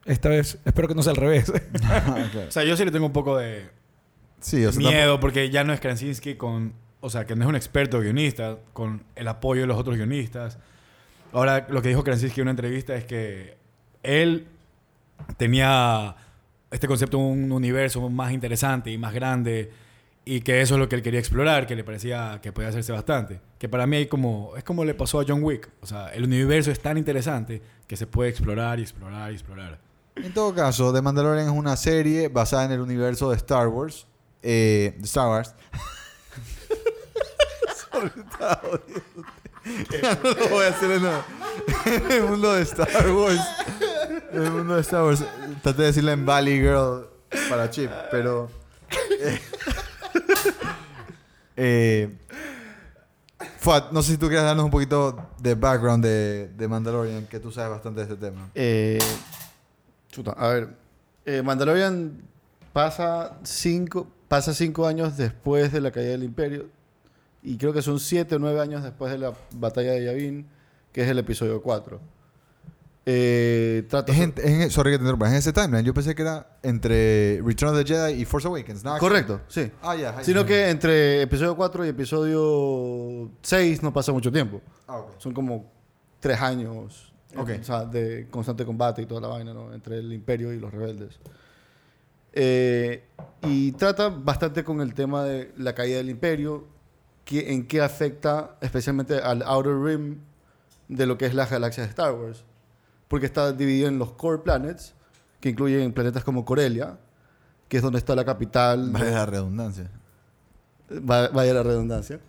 Esta 0.05 0.28
vez, 0.28 0.59
espero 0.64 0.87
que 0.87 0.95
no 0.95 1.02
sea 1.02 1.11
al 1.11 1.16
revés. 1.16 1.52
Ah, 1.85 2.28
claro. 2.31 2.49
O 2.49 2.50
sea, 2.52 2.62
yo 2.64 2.76
sí 2.76 2.85
le 2.85 2.90
tengo 2.93 3.07
un 3.07 3.12
poco 3.12 3.37
de 3.37 3.66
Sí, 4.40 4.64
o 4.64 4.71
sea, 4.73 4.88
miedo 4.88 5.19
porque 5.19 5.50
ya 5.50 5.64
no 5.64 5.73
es 5.73 5.81
Krasinski 5.81 6.35
con... 6.37 6.75
O 7.00 7.11
sea, 7.11 7.25
que 7.25 7.35
no 7.37 7.43
es 7.45 7.49
un 7.49 7.57
experto 7.57 8.00
guionista, 8.00 8.59
con 8.73 9.02
el 9.16 9.28
apoyo 9.28 9.62
de 9.62 9.66
los 9.66 9.78
otros 9.78 9.97
guionistas. 9.97 10.59
Ahora, 11.33 11.66
lo 11.71 11.83
que 11.83 11.88
dijo 11.88 12.05
Krasinski 12.05 12.40
en 12.40 12.45
una 12.45 12.50
entrevista 12.52 12.95
es 12.97 13.05
que 13.05 13.57
él 14.02 14.47
tenía 15.37 16.16
este 16.71 16.87
concepto 16.87 17.16
de 17.19 17.25
un 17.25 17.52
universo 17.52 18.09
más 18.11 18.33
interesante 18.33 18.90
y 18.90 18.99
más 18.99 19.12
grande 19.14 19.71
y 20.28 20.40
que 20.40 20.61
eso 20.61 20.75
es 20.75 20.80
lo 20.80 20.88
que 20.88 20.97
él 20.97 21.02
quería 21.02 21.21
explorar, 21.21 21.68
que 21.68 21.76
le 21.76 21.85
parecía 21.85 22.40
que 22.42 22.52
podía 22.52 22.71
hacerse 22.71 22.90
bastante. 22.90 23.40
Que 23.59 23.68
para 23.68 23.87
mí 23.87 23.97
hay 23.97 24.06
como, 24.09 24.56
es 24.56 24.64
como 24.64 24.85
le 24.85 24.92
pasó 24.92 25.21
a 25.21 25.25
John 25.26 25.40
Wick. 25.42 25.71
O 25.80 25.87
sea, 25.87 26.09
el 26.09 26.25
universo 26.25 26.73
es 26.73 26.80
tan 26.80 26.99
interesante 26.99 27.62
que 27.87 27.97
se 27.97 28.09
puede 28.09 28.30
explorar 28.30 28.80
y 28.80 28.83
explorar 28.83 29.30
y 29.30 29.35
explorar. 29.37 29.78
En 30.16 30.35
todo 30.35 30.52
caso, 30.52 30.92
The 30.92 31.00
Mandalorian 31.00 31.47
es 31.47 31.52
una 31.52 31.76
serie 31.76 32.26
basada 32.26 32.64
en 32.64 32.73
el 32.73 32.80
universo 32.80 33.30
de 33.30 33.37
Star 33.37 33.68
Wars. 33.68 34.09
Eh, 34.42 34.95
de 34.99 35.04
Star 35.04 35.28
Wars. 35.28 35.54
Ya 40.02 40.18
no 40.25 40.30
lo 40.33 40.49
voy 40.49 40.64
a 40.64 40.68
hacer 40.68 40.90
en 40.90 41.04
en 42.04 42.12
el 42.12 42.23
mundo 42.25 42.52
de 42.52 42.62
Star 42.62 43.11
Wars. 43.12 43.40
El 44.33 44.50
mundo 44.50 44.75
de 44.75 44.80
Star 44.80 45.04
Wars. 45.04 45.23
Traté 45.62 45.83
de 45.83 45.87
decirle 45.87 46.12
en 46.12 46.26
Valley 46.26 46.59
Girl 46.59 47.06
para 47.49 47.71
Chip, 47.71 47.90
pero. 48.11 48.50
eh, 49.21 49.40
eh, 51.56 52.16
Fuad, 53.58 53.90
no 53.92 54.02
sé 54.02 54.12
si 54.12 54.18
tú 54.18 54.26
quieres 54.28 54.44
darnos 54.44 54.64
un 54.64 54.70
poquito 54.70 55.28
de 55.38 55.54
background 55.54 56.02
de, 56.04 56.48
de 56.56 56.68
Mandalorian, 56.68 57.26
que 57.26 57.38
tú 57.40 57.50
sabes 57.52 57.70
bastante 57.70 58.04
de 58.04 58.14
este 58.14 58.26
tema. 58.30 58.48
Eh, 58.54 58.98
chuta, 60.08 60.32
a 60.32 60.48
ver. 60.48 60.68
eh, 61.25 61.42
Mandalorian 61.42 62.22
pasa 62.72 63.38
cinco, 63.42 64.06
pasa 64.28 64.54
cinco 64.54 64.86
años 64.86 65.16
después 65.16 65.72
de 65.72 65.80
la 65.80 65.90
caída 65.90 66.10
del 66.10 66.25
Imperio. 66.25 66.66
Y 67.42 67.58
creo 67.58 67.72
que 67.72 67.82
son 67.82 68.00
siete 68.00 68.34
o 68.36 68.38
nueve 68.38 68.60
años 68.60 68.82
después 68.82 69.12
de 69.12 69.18
la 69.18 69.32
batalla 69.52 69.92
de 69.92 70.04
Yavin, 70.04 70.46
que 70.92 71.02
es 71.02 71.08
el 71.08 71.18
episodio 71.18 71.62
4. 71.62 72.00
Eh, 73.08 73.84
trata 73.88 74.12
Es 74.12 74.18
en, 74.18 74.34
es 74.36 74.72
sorry 74.72 74.90
que 74.90 74.96
te 74.98 75.02
interrumpa, 75.02 75.26
es 75.26 75.32
en 75.32 75.38
ese 75.38 75.52
timeline. 75.52 75.84
Yo 75.84 75.94
pensé 75.94 76.14
que 76.16 76.22
era 76.22 76.58
entre 76.64 77.40
Return 77.44 77.72
of 77.72 77.78
the 77.78 77.84
Jedi 77.94 78.20
y 78.20 78.25
Force 78.25 78.48
Awakens. 78.48 78.82
Nada 78.82 78.96
que- 78.96 79.00
Correcto, 79.00 79.40
sí. 79.46 79.70
Ah, 79.80 79.94
ya. 79.94 80.18
ahí 80.18 80.25
Sino 80.25 80.40
sí. 80.40 80.46
que 80.48 80.68
entre 80.70 81.22
episodio 81.22 81.54
4 81.56 81.84
y 81.86 81.88
episodio 81.88 83.30
6 83.42 83.82
no 83.84 83.92
pasa 83.92 84.10
mucho 84.10 84.32
tiempo. 84.32 84.60
Ah, 84.88 84.98
ok. 84.98 85.12
Son 85.18 85.32
como 85.32 85.70
tres 86.18 86.40
años 86.40 87.12
eh, 87.32 87.38
Ok. 87.38 87.50
o 87.60 87.64
sea, 87.64 87.84
de 87.84 88.26
constante 88.28 88.64
combate 88.64 89.02
y 89.02 89.06
toda 89.06 89.20
la 89.20 89.28
vaina, 89.28 89.54
¿no? 89.54 89.72
Entre 89.72 89.98
el 89.98 90.12
imperio 90.12 90.52
y 90.52 90.58
los 90.58 90.72
rebeldes. 90.72 91.20
Eh, 92.32 93.04
y 93.42 93.70
trata 93.72 94.08
bastante 94.08 94.64
con 94.64 94.80
el 94.80 94.94
tema 94.94 95.22
de 95.25 95.52
la 95.56 95.75
caída 95.75 95.98
del 95.98 96.10
imperio, 96.10 96.66
que, 97.25 97.52
en 97.52 97.66
qué 97.68 97.80
afecta 97.80 98.56
especialmente 98.60 99.18
al 99.18 99.42
Outer 99.42 99.78
Rim 99.80 100.18
de 100.88 101.06
lo 101.06 101.16
que 101.16 101.26
es 101.26 101.34
la 101.34 101.46
galaxia 101.46 101.84
de 101.84 101.88
Star 101.90 102.12
Wars. 102.12 102.44
Porque 103.08 103.26
está 103.26 103.52
dividido 103.52 103.88
en 103.88 103.98
los 103.98 104.12
core 104.12 104.38
planets, 104.42 104.94
que 105.40 105.50
incluyen 105.50 105.92
planetas 105.92 106.25
como 106.25 106.44
Corelia, 106.44 106.98
que 107.68 107.76
es 107.76 107.82
donde 107.82 107.98
está 107.98 108.14
la 108.14 108.25
capital. 108.25 108.92
de- 108.92 108.98
Vaya 108.98 109.10
la 109.12 109.26
redundancia. 109.26 109.90
Va- 110.90 111.28
vaya 111.28 111.52
la 111.52 111.62
redundancia, 111.64 112.20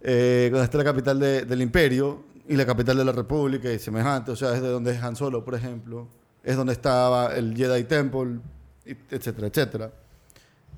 eh, 0.00 0.48
cuando 0.50 0.64
está 0.64 0.78
la 0.78 0.84
capital 0.84 1.18
de- 1.20 1.44
del 1.44 1.60
imperio 1.62 2.24
y 2.48 2.56
la 2.56 2.64
capital 2.64 2.96
de 2.96 3.04
la 3.04 3.12
república 3.12 3.70
y 3.72 3.78
semejante, 3.78 4.30
o 4.30 4.36
sea, 4.36 4.54
es 4.54 4.62
de 4.62 4.68
donde 4.68 4.92
es 4.92 5.02
Han 5.02 5.16
Solo, 5.16 5.44
por 5.44 5.54
ejemplo, 5.54 6.08
es 6.42 6.56
donde 6.56 6.72
estaba 6.72 7.34
el 7.34 7.54
Jedi 7.56 7.84
Temple, 7.84 8.38
etcétera, 9.10 9.46
etcétera. 9.48 9.92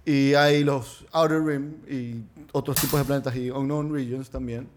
Y 0.05 0.35
hay 0.35 0.63
los 0.65 1.05
Outer 1.13 1.43
Rim 1.45 1.75
y 1.89 2.23
otros 2.53 2.77
tipos 2.81 2.99
de 3.01 3.05
planetas 3.05 3.35
y 3.37 3.51
Unknown 3.51 3.93
Regions 3.93 4.31
también, 4.31 4.69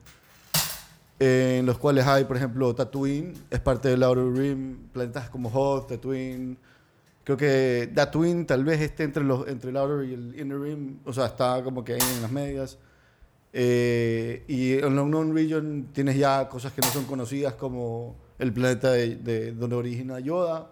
en 1.19 1.65
los 1.65 1.77
cuales 1.77 2.07
hay, 2.07 2.23
por 2.23 2.37
ejemplo, 2.37 2.73
Tatooine, 2.73 3.33
es 3.49 3.59
parte 3.59 3.89
del 3.89 4.03
Outer 4.03 4.31
Rim, 4.31 4.89
planetas 4.93 5.29
como 5.29 5.49
Hoth, 5.49 5.89
Tatooine, 5.89 6.57
Creo 7.29 7.37
que 7.37 7.91
Tatooine 7.93 8.43
tal 8.47 8.63
vez 8.63 8.81
esté 8.81 9.03
entre, 9.03 9.23
los, 9.23 9.47
entre 9.47 9.69
el 9.69 9.77
Outer 9.77 10.09
y 10.09 10.13
el 10.15 10.39
Inner 10.39 10.59
Rim. 10.59 10.97
O 11.05 11.13
sea, 11.13 11.27
está 11.27 11.63
como 11.63 11.83
que 11.83 11.93
ahí 11.93 11.99
en 12.15 12.23
las 12.23 12.31
medias. 12.31 12.79
Eh, 13.53 14.45
y 14.47 14.73
en 14.73 14.95
la 14.95 15.03
Unknown 15.03 15.35
Region 15.35 15.89
tienes 15.93 16.17
ya 16.17 16.49
cosas 16.49 16.73
que 16.73 16.81
no 16.81 16.87
son 16.87 17.05
conocidas 17.05 17.53
como 17.53 18.15
el 18.39 18.51
planeta 18.51 18.91
de, 18.93 19.17
de 19.17 19.51
donde 19.51 19.75
origina 19.75 20.19
Yoda, 20.19 20.71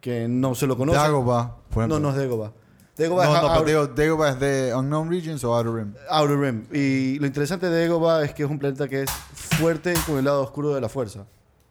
que 0.00 0.28
no 0.28 0.54
se 0.54 0.68
lo 0.68 0.76
conoce. 0.76 0.98
Dagobah, 0.98 1.56
por 1.68 1.82
ejemplo. 1.82 1.98
No, 1.98 2.00
no 2.00 2.10
es 2.10 2.16
Dagobah. 2.16 2.52
No, 2.98 3.04
Dagobah 3.04 3.24
no, 3.26 3.32
es 3.32 3.40
pero 3.40 3.50
Outer, 3.54 3.66
digo, 3.66 3.86
Dagobah 3.94 4.28
es 4.30 4.40
de 4.40 4.74
Unknown 4.74 5.10
Regions 5.10 5.42
o 5.44 5.54
Outer 5.54 5.72
Rim. 5.72 5.94
Outer 6.10 6.38
Rim. 6.38 6.66
Y 6.72 7.18
lo 7.18 7.26
interesante 7.26 7.68
de 7.70 7.82
Dagobah 7.86 8.24
es 8.24 8.34
que 8.34 8.42
es 8.44 8.50
un 8.50 8.58
planeta 8.58 8.86
que 8.88 9.02
es 9.02 9.10
fuerte 9.10 9.94
con 10.06 10.18
el 10.18 10.24
lado 10.24 10.42
oscuro 10.42 10.74
de 10.74 10.80
la 10.80 10.88
fuerza. 10.88 11.24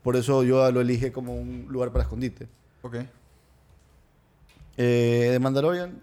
Por 0.03 0.15
eso 0.15 0.43
Yoda 0.43 0.71
lo 0.71 0.81
elige 0.81 1.11
como 1.11 1.35
un 1.35 1.67
lugar 1.69 1.91
para 1.91 2.03
escondite. 2.03 2.47
Ok. 2.81 2.95
Eh, 4.77 5.29
de 5.31 5.39
Mandalorian 5.39 6.01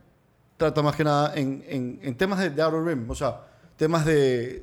trata 0.57 0.83
más 0.83 0.95
que 0.95 1.05
nada 1.05 1.35
en, 1.35 1.65
en- 1.69 1.99
en 2.03 2.17
temas 2.17 2.39
de, 2.39 2.51
de 2.51 2.63
Outer 2.63 2.83
Rim, 2.85 3.09
o 3.11 3.15
sea, 3.15 3.41
temas 3.77 4.05
de... 4.05 4.63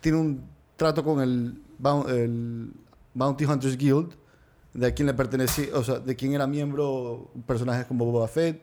tiene 0.00 0.18
un 0.18 0.42
trato 0.76 1.04
con 1.04 1.20
el, 1.20 1.60
el 2.08 2.72
Bounty 3.14 3.44
Hunters 3.44 3.76
Guild, 3.76 4.14
de 4.74 4.86
a 4.88 4.94
quién 4.94 5.06
le 5.06 5.14
pertenecía, 5.14 5.68
o 5.74 5.84
sea, 5.84 5.98
de 5.98 6.14
quién 6.16 6.34
era 6.34 6.46
miembro 6.46 7.30
personajes 7.46 7.86
como 7.86 8.04
Boba 8.06 8.26
Fett, 8.28 8.62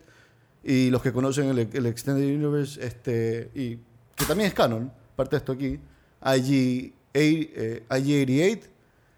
y 0.64 0.90
los 0.90 1.02
que 1.02 1.12
conocen 1.12 1.50
el, 1.50 1.60
el 1.74 1.86
Extended 1.86 2.24
Universe, 2.26 2.84
este, 2.86 3.52
y 3.54 3.76
que 4.16 4.26
también 4.28 4.48
es 4.48 4.54
canon, 4.54 4.92
parte 5.16 5.36
de 5.36 5.38
esto 5.40 5.52
aquí, 5.52 5.80
IG, 6.26 6.94
eh, 7.14 7.84
IG-88, 7.90 8.60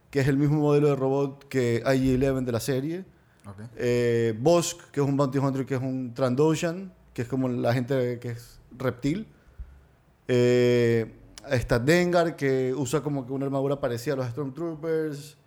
que 0.09 0.19
es 0.21 0.27
el 0.27 0.37
mismo 0.37 0.59
modelo 0.59 0.87
de 0.89 0.95
robot 0.95 1.47
que 1.47 1.83
IG-11 1.85 2.45
de 2.45 2.51
la 2.51 2.59
serie, 2.59 3.05
Ok. 3.45 3.59
eh, 3.77 4.33
Bosk, 4.39 4.89
que 4.91 5.01
es 5.01 5.05
un 5.07 5.15
Bounty 5.17 5.37
Hunter, 5.37 5.65
que 5.65 5.75
es 5.75 5.81
un 5.81 6.13
Trandoshan, 6.13 6.91
que 7.13 7.21
es 7.21 7.27
como 7.27 7.47
la 7.47 7.73
gente 7.73 8.17
que 8.19 8.29
es 8.31 8.59
reptil. 8.77 9.27
Eh, 10.27 11.11
está 11.51 11.77
Dengar, 11.79 12.35
que 12.35 12.73
usa 12.75 13.01
como 13.01 13.25
que 13.25 13.33
una 13.33 13.45
armadura 13.45 13.79
parecida 13.79 14.13
a 14.15 14.17
los 14.17 14.27
Stormtroopers. 14.29 15.37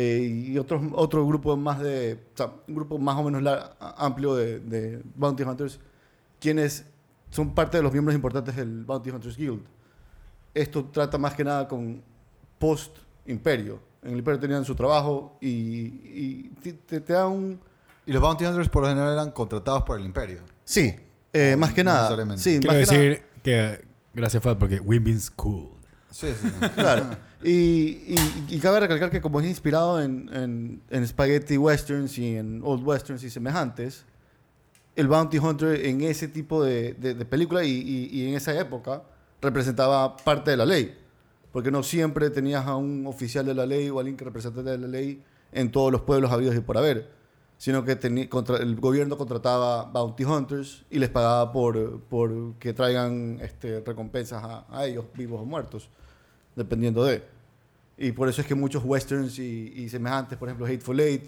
Eh, 0.00 0.46
y 0.52 0.58
otros, 0.58 0.80
otro 0.94 1.26
grupo 1.26 1.56
más 1.56 1.80
de. 1.80 2.20
O 2.34 2.36
sea, 2.36 2.52
un 2.68 2.74
grupo 2.76 2.98
más 2.98 3.16
o 3.16 3.24
menos 3.24 3.42
la- 3.42 3.74
amplio 3.96 4.36
de, 4.36 4.60
de 4.60 5.02
Bounty 5.16 5.42
Hunters, 5.42 5.80
quienes 6.40 6.84
son 7.30 7.52
parte 7.52 7.78
de 7.78 7.82
los 7.82 7.90
miembros 7.92 8.14
importantes 8.14 8.54
del 8.54 8.84
Bounty 8.84 9.10
Hunters 9.10 9.36
Guild. 9.36 9.60
Esto 10.54 10.84
trata 10.84 11.18
más 11.18 11.34
que 11.34 11.42
nada 11.42 11.66
con 11.66 12.00
post-imperio. 12.58 13.80
En 14.02 14.12
el 14.12 14.18
imperio 14.18 14.38
tenían 14.40 14.64
su 14.64 14.74
trabajo 14.74 15.36
y, 15.40 15.48
y 15.50 16.50
te, 16.62 16.72
te- 16.74 17.00
te 17.00 17.12
da 17.12 17.26
un... 17.26 17.58
Y 18.06 18.12
los 18.12 18.22
Bounty 18.22 18.44
Hunters 18.46 18.68
por 18.68 18.82
lo 18.84 18.88
general 18.88 19.12
eran 19.12 19.32
contratados 19.32 19.82
por 19.82 19.98
el 19.98 20.06
Imperio. 20.06 20.40
Sí, 20.64 20.94
eh, 21.32 21.56
más 21.58 21.74
que 21.74 21.84
No 21.84 21.90
nada. 21.92 22.36
Sí, 22.38 22.58
Quiero 22.60 22.72
más 22.78 22.88
que 22.88 22.96
decir 22.98 23.22
que 23.42 23.84
gracias 24.14 24.42
Fat 24.42 24.58
porque 24.58 24.80
Women's 24.80 25.30
Cool. 25.32 25.68
Sí, 26.10 26.28
sí. 26.40 26.48
claro. 26.74 27.16
Y, 27.42 28.58
cabe 28.60 28.80
recalcar 28.80 29.10
que 29.10 29.20
como 29.20 29.40
es 29.40 29.46
inspirado 29.46 30.00
en, 30.02 30.80
en, 30.90 31.06
spaghetti 31.06 31.56
westerns 31.56 32.18
y 32.18 32.36
en 32.36 32.60
old 32.64 32.86
westerns 32.86 33.22
y 33.22 33.30
semejantes, 33.30 34.04
el 34.96 35.06
Bounty 35.06 35.38
Hunter 35.38 35.86
en 35.86 36.00
ese 36.02 36.26
tipo 36.26 36.64
de, 36.64 36.94
de, 36.94 37.24
película 37.24 37.62
y, 37.64 38.28
en 38.28 38.34
esa 38.34 38.58
época 38.58 39.02
representaba 39.40 40.16
parte 40.16 40.50
de 40.50 40.56
la 40.56 40.66
ley. 40.66 40.98
Porque 41.52 41.70
no 41.70 41.82
siempre 41.82 42.30
tenías 42.30 42.66
a 42.66 42.76
un 42.76 43.06
oficial 43.06 43.46
de 43.46 43.54
la 43.54 43.64
ley 43.64 43.88
o 43.88 43.98
alguien 43.98 44.16
que 44.16 44.24
representante 44.24 44.70
de 44.70 44.78
la 44.78 44.88
ley 44.88 45.22
en 45.52 45.70
todos 45.70 45.92
los 45.92 46.02
pueblos 46.02 46.32
habidos 46.32 46.56
y 46.56 46.60
por 46.60 46.76
haber. 46.76 47.17
Sino 47.58 47.84
que 47.84 47.98
teni- 47.98 48.28
contra, 48.28 48.56
el 48.58 48.76
gobierno 48.76 49.18
contrataba 49.18 49.82
bounty 49.84 50.24
hunters 50.24 50.84
y 50.90 50.98
les 51.00 51.08
pagaba 51.10 51.50
por, 51.52 52.00
por 52.02 52.54
que 52.54 52.72
traigan 52.72 53.38
este, 53.42 53.80
recompensas 53.80 54.42
a, 54.44 54.64
a 54.70 54.86
ellos, 54.86 55.04
vivos 55.16 55.40
o 55.40 55.44
muertos, 55.44 55.90
dependiendo 56.54 57.04
de. 57.04 57.22
Y 57.96 58.12
por 58.12 58.28
eso 58.28 58.40
es 58.42 58.46
que 58.46 58.54
muchos 58.54 58.84
westerns 58.84 59.40
y, 59.40 59.72
y 59.74 59.88
semejantes, 59.88 60.38
por 60.38 60.48
ejemplo 60.48 60.66
Hateful 60.66 61.00
Eight, 61.00 61.24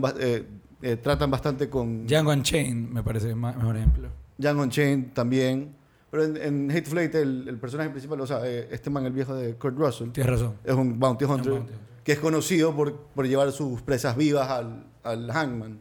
ba- 0.00 0.14
eh, 0.18 0.46
eh, 0.80 0.96
tratan 0.96 1.30
bastante 1.30 1.68
con 1.68 2.06
Django 2.06 2.32
Unchained 2.32 2.88
me 2.90 3.02
parece 3.02 3.28
el 3.28 3.36
ma- 3.36 3.52
mejor 3.52 3.76
ejemplo. 3.76 4.08
Django 4.38 4.62
Unchained 4.62 5.12
también. 5.12 5.74
Pero 6.10 6.24
en, 6.24 6.36
en 6.36 6.70
Hateful 6.70 6.98
Eight, 6.98 7.14
el, 7.16 7.48
el 7.48 7.58
personaje 7.58 7.90
principal, 7.90 8.20
o 8.20 8.26
sea, 8.26 8.40
eh, 8.46 8.68
este 8.70 8.88
man, 8.88 9.04
el 9.04 9.12
viejo 9.12 9.34
de 9.34 9.54
Kurt 9.56 9.76
Russell, 9.76 10.10
Tienes 10.10 10.32
razón. 10.32 10.54
es 10.64 10.72
un 10.74 10.98
bounty 10.98 11.24
hunter 11.24 11.52
Un 11.52 11.58
bounty 11.58 11.72
hunter. 11.74 11.93
Que 12.04 12.12
es 12.12 12.18
conocido 12.20 12.74
por, 12.76 12.94
por 13.14 13.26
llevar 13.26 13.50
sus 13.52 13.82
presas 13.82 14.16
vivas 14.16 14.48
al, 14.50 14.86
al 15.02 15.30
hangman. 15.30 15.80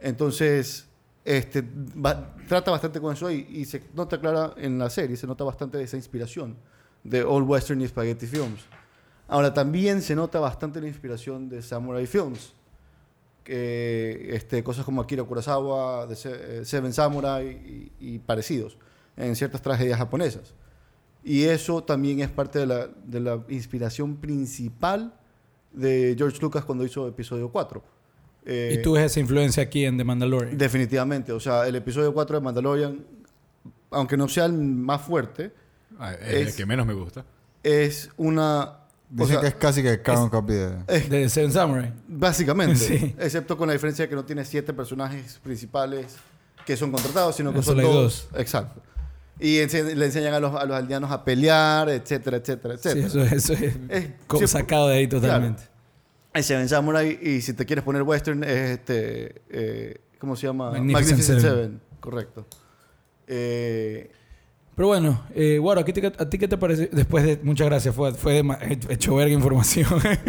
Entonces, 0.00 0.86
este, 1.24 1.62
va- 1.62 2.34
trata 2.48 2.70
bastante 2.70 3.00
con 3.00 3.12
eso 3.14 3.30
y, 3.30 3.46
y 3.50 3.64
se 3.64 3.82
nota 3.94 4.18
clara 4.20 4.54
en 4.56 4.78
la 4.78 4.90
serie, 4.90 5.16
se 5.16 5.26
nota 5.26 5.44
bastante 5.44 5.82
esa 5.82 5.96
inspiración 5.96 6.56
de 7.02 7.22
Old 7.22 7.48
Western 7.48 7.80
y 7.80 7.88
Spaghetti 7.88 8.26
Films. 8.26 8.62
Ahora, 9.28 9.52
también 9.54 10.02
se 10.02 10.14
nota 10.14 10.40
bastante 10.40 10.80
la 10.80 10.88
inspiración 10.88 11.48
de 11.48 11.62
Samurai 11.62 12.06
Films. 12.06 12.52
Que, 13.42 14.30
este, 14.34 14.64
cosas 14.64 14.86
como 14.86 15.02
Akira 15.02 15.22
Kurosawa, 15.22 16.06
de 16.06 16.14
eh, 16.24 16.64
Seven 16.64 16.94
Samurai 16.94 17.46
y, 17.46 17.92
y 18.14 18.18
parecidos 18.18 18.78
en 19.18 19.36
ciertas 19.36 19.60
tragedias 19.60 19.98
japonesas. 19.98 20.54
Y 21.24 21.44
eso 21.44 21.82
también 21.82 22.20
es 22.20 22.28
parte 22.30 22.58
de 22.58 22.66
la, 22.66 22.86
de 23.06 23.20
la 23.20 23.40
inspiración 23.48 24.16
principal 24.16 25.14
de 25.72 26.14
George 26.18 26.38
Lucas 26.40 26.64
cuando 26.64 26.84
hizo 26.84 27.08
episodio 27.08 27.48
4. 27.50 27.82
Eh, 28.46 28.76
y 28.78 28.82
tú 28.82 28.92
ves 28.92 29.06
esa 29.06 29.20
influencia 29.20 29.62
aquí 29.62 29.84
en 29.86 29.96
The 29.96 30.04
Mandalorian. 30.04 30.58
Definitivamente. 30.58 31.32
O 31.32 31.40
sea, 31.40 31.66
el 31.66 31.76
episodio 31.76 32.12
4 32.12 32.36
de 32.38 32.44
Mandalorian, 32.44 33.04
aunque 33.90 34.16
no 34.18 34.28
sea 34.28 34.44
el 34.46 34.52
más 34.52 35.00
fuerte, 35.02 35.52
Ah, 35.98 36.12
es, 36.12 36.20
Es- 36.34 36.48
el 36.48 36.54
que 36.56 36.66
menos 36.66 36.84
me 36.86 36.92
gusta. 36.92 37.24
es 37.62 38.10
una... 38.16 38.62
o 38.64 38.76
Dicen 39.08 39.28
sea, 39.28 39.40
que 39.42 39.46
es 39.46 39.54
casi 39.54 39.80
que 39.82 40.02
Caron 40.02 40.28
Copy 40.28 40.52
de... 40.54 40.74
es- 40.88 41.08
De 41.08 41.28
Seven 41.28 41.52
Samurai. 41.52 41.92
básicamente. 42.08 42.76
Sí. 42.76 43.14
Excepto 43.18 43.56
con 43.56 43.68
la 43.68 43.72
diferencia 43.74 44.04
de 44.04 44.08
que 44.08 44.16
no 44.16 44.24
tiene 44.24 44.44
siete 44.44 44.72
personajes 44.74 45.38
principales 45.42 46.16
que 46.66 46.76
son 46.76 46.90
contratados, 46.90 47.36
sino 47.36 47.52
que 47.52 47.62
Solo 47.62 47.82
son 47.82 47.90
hay 47.90 47.96
dos. 47.96 48.28
Exacto. 48.36 48.82
Y 49.40 49.56
ense- 49.58 49.94
le 49.94 50.04
enseñan 50.06 50.32
a 50.34 50.40
los, 50.40 50.54
a 50.54 50.64
los 50.64 50.76
aldeanos 50.76 51.10
a 51.10 51.24
pelear, 51.24 51.88
etcétera, 51.88 52.36
etcétera, 52.36 52.76
Sí, 52.78 52.88
etcétera. 52.88 53.06
eso, 53.06 53.52
eso 53.52 53.52
es 53.54 54.08
sí, 54.38 54.46
sacado 54.46 54.88
de 54.88 54.96
ahí 54.96 55.08
totalmente. 55.08 55.62
Es 56.32 56.46
Seven 56.46 56.68
Samurai 56.68 57.18
y 57.22 57.40
si 57.42 57.52
te 57.54 57.64
quieres 57.66 57.84
poner 57.84 58.02
western 58.02 58.42
es 58.44 58.70
este... 58.78 59.42
eh, 59.50 59.96
¿Cómo 60.18 60.36
se 60.36 60.46
llama? 60.46 60.70
Magnificent 60.70 61.20
Seven. 61.20 61.40
Seven. 61.40 61.80
Correcto. 62.00 62.46
Eh, 63.26 64.10
Pero 64.76 64.88
bueno, 64.88 65.22
eh, 65.34 65.58
Guaro, 65.58 65.80
¿a 65.80 65.84
ti, 65.84 65.92
te- 65.92 66.06
¿a 66.06 66.30
ti 66.30 66.38
qué 66.38 66.48
te 66.48 66.56
parece? 66.56 66.88
Después 66.92 67.24
de... 67.24 67.38
Muchas 67.42 67.66
gracias. 67.68 67.94
Fue, 67.94 68.12
fue 68.14 68.34
de 68.42 68.78
hecho 68.94 69.14
verga 69.16 69.32
información. 69.34 69.88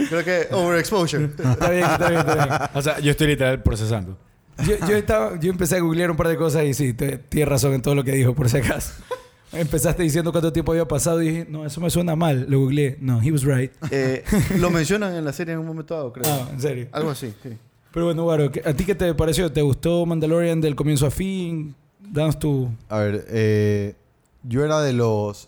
creo 0.10 0.24
que 0.24 0.48
overexposure. 0.52 1.26
está 1.38 1.70
bien, 1.70 1.84
está 1.86 2.10
bien, 2.10 2.20
está 2.22 2.36
bien. 2.36 2.70
O 2.76 2.82
sea, 2.82 3.00
yo 3.00 3.12
estoy 3.12 3.28
literal 3.28 3.62
procesando. 3.64 4.18
Yo, 4.64 4.76
yo, 4.88 4.96
estaba, 4.96 5.40
yo 5.40 5.50
empecé 5.52 5.76
a 5.78 5.80
googlear 5.80 6.12
un 6.12 6.18
par 6.18 6.28
de 6.28 6.38
cosas 6.38 6.64
y 6.66 6.74
sí, 6.74 6.94
te- 6.94 7.18
tienes 7.18 7.50
razón 7.50 7.74
en 7.74 7.82
todo 7.82 7.96
lo 7.96 8.04
que 8.04 8.12
dijo, 8.14 8.34
por 8.34 8.50
si 8.50 8.58
acaso. 8.58 8.94
Empezaste 9.52 10.04
diciendo 10.04 10.32
cuánto 10.32 10.52
tiempo 10.52 10.72
había 10.72 10.88
pasado 10.88 11.22
y 11.22 11.30
dije, 11.30 11.48
no, 11.50 11.66
eso 11.66 11.80
me 11.82 11.90
suena 11.90 12.16
mal. 12.16 12.46
Lo 12.50 12.60
googleé. 12.60 12.98
No, 13.00 13.22
he 13.22 13.32
was 13.32 13.44
right. 13.44 13.72
Eh, 13.92 14.24
lo 14.58 14.70
mencionan 14.72 15.14
en 15.16 15.24
la 15.26 15.32
serie 15.34 15.54
en 15.54 15.60
un 15.60 15.66
momento 15.68 15.94
dado, 15.94 16.12
creo. 16.12 16.26
Ah, 16.28 16.50
en 16.52 16.60
serio. 16.62 16.88
Algo 16.92 17.10
así, 17.12 17.34
sí. 17.44 17.58
Pero 17.94 18.06
bueno, 18.08 18.24
Guaro, 18.24 18.52
¿qué- 18.52 18.62
¿a 18.66 18.74
ti 18.74 18.84
qué 18.86 18.96
te 18.96 19.14
pareció? 19.14 19.52
¿Te 19.52 19.62
gustó 19.62 20.06
Mandalorian 20.06 20.60
del 20.60 20.76
comienzo 20.76 21.06
a 21.06 21.12
fin? 21.12 21.74
Danos 22.00 22.38
tu... 22.38 22.70
A 22.90 23.00
ver, 23.00 23.26
eh, 23.30 23.96
yo 24.44 24.64
era 24.66 24.82
de 24.82 24.94
los 24.94 25.48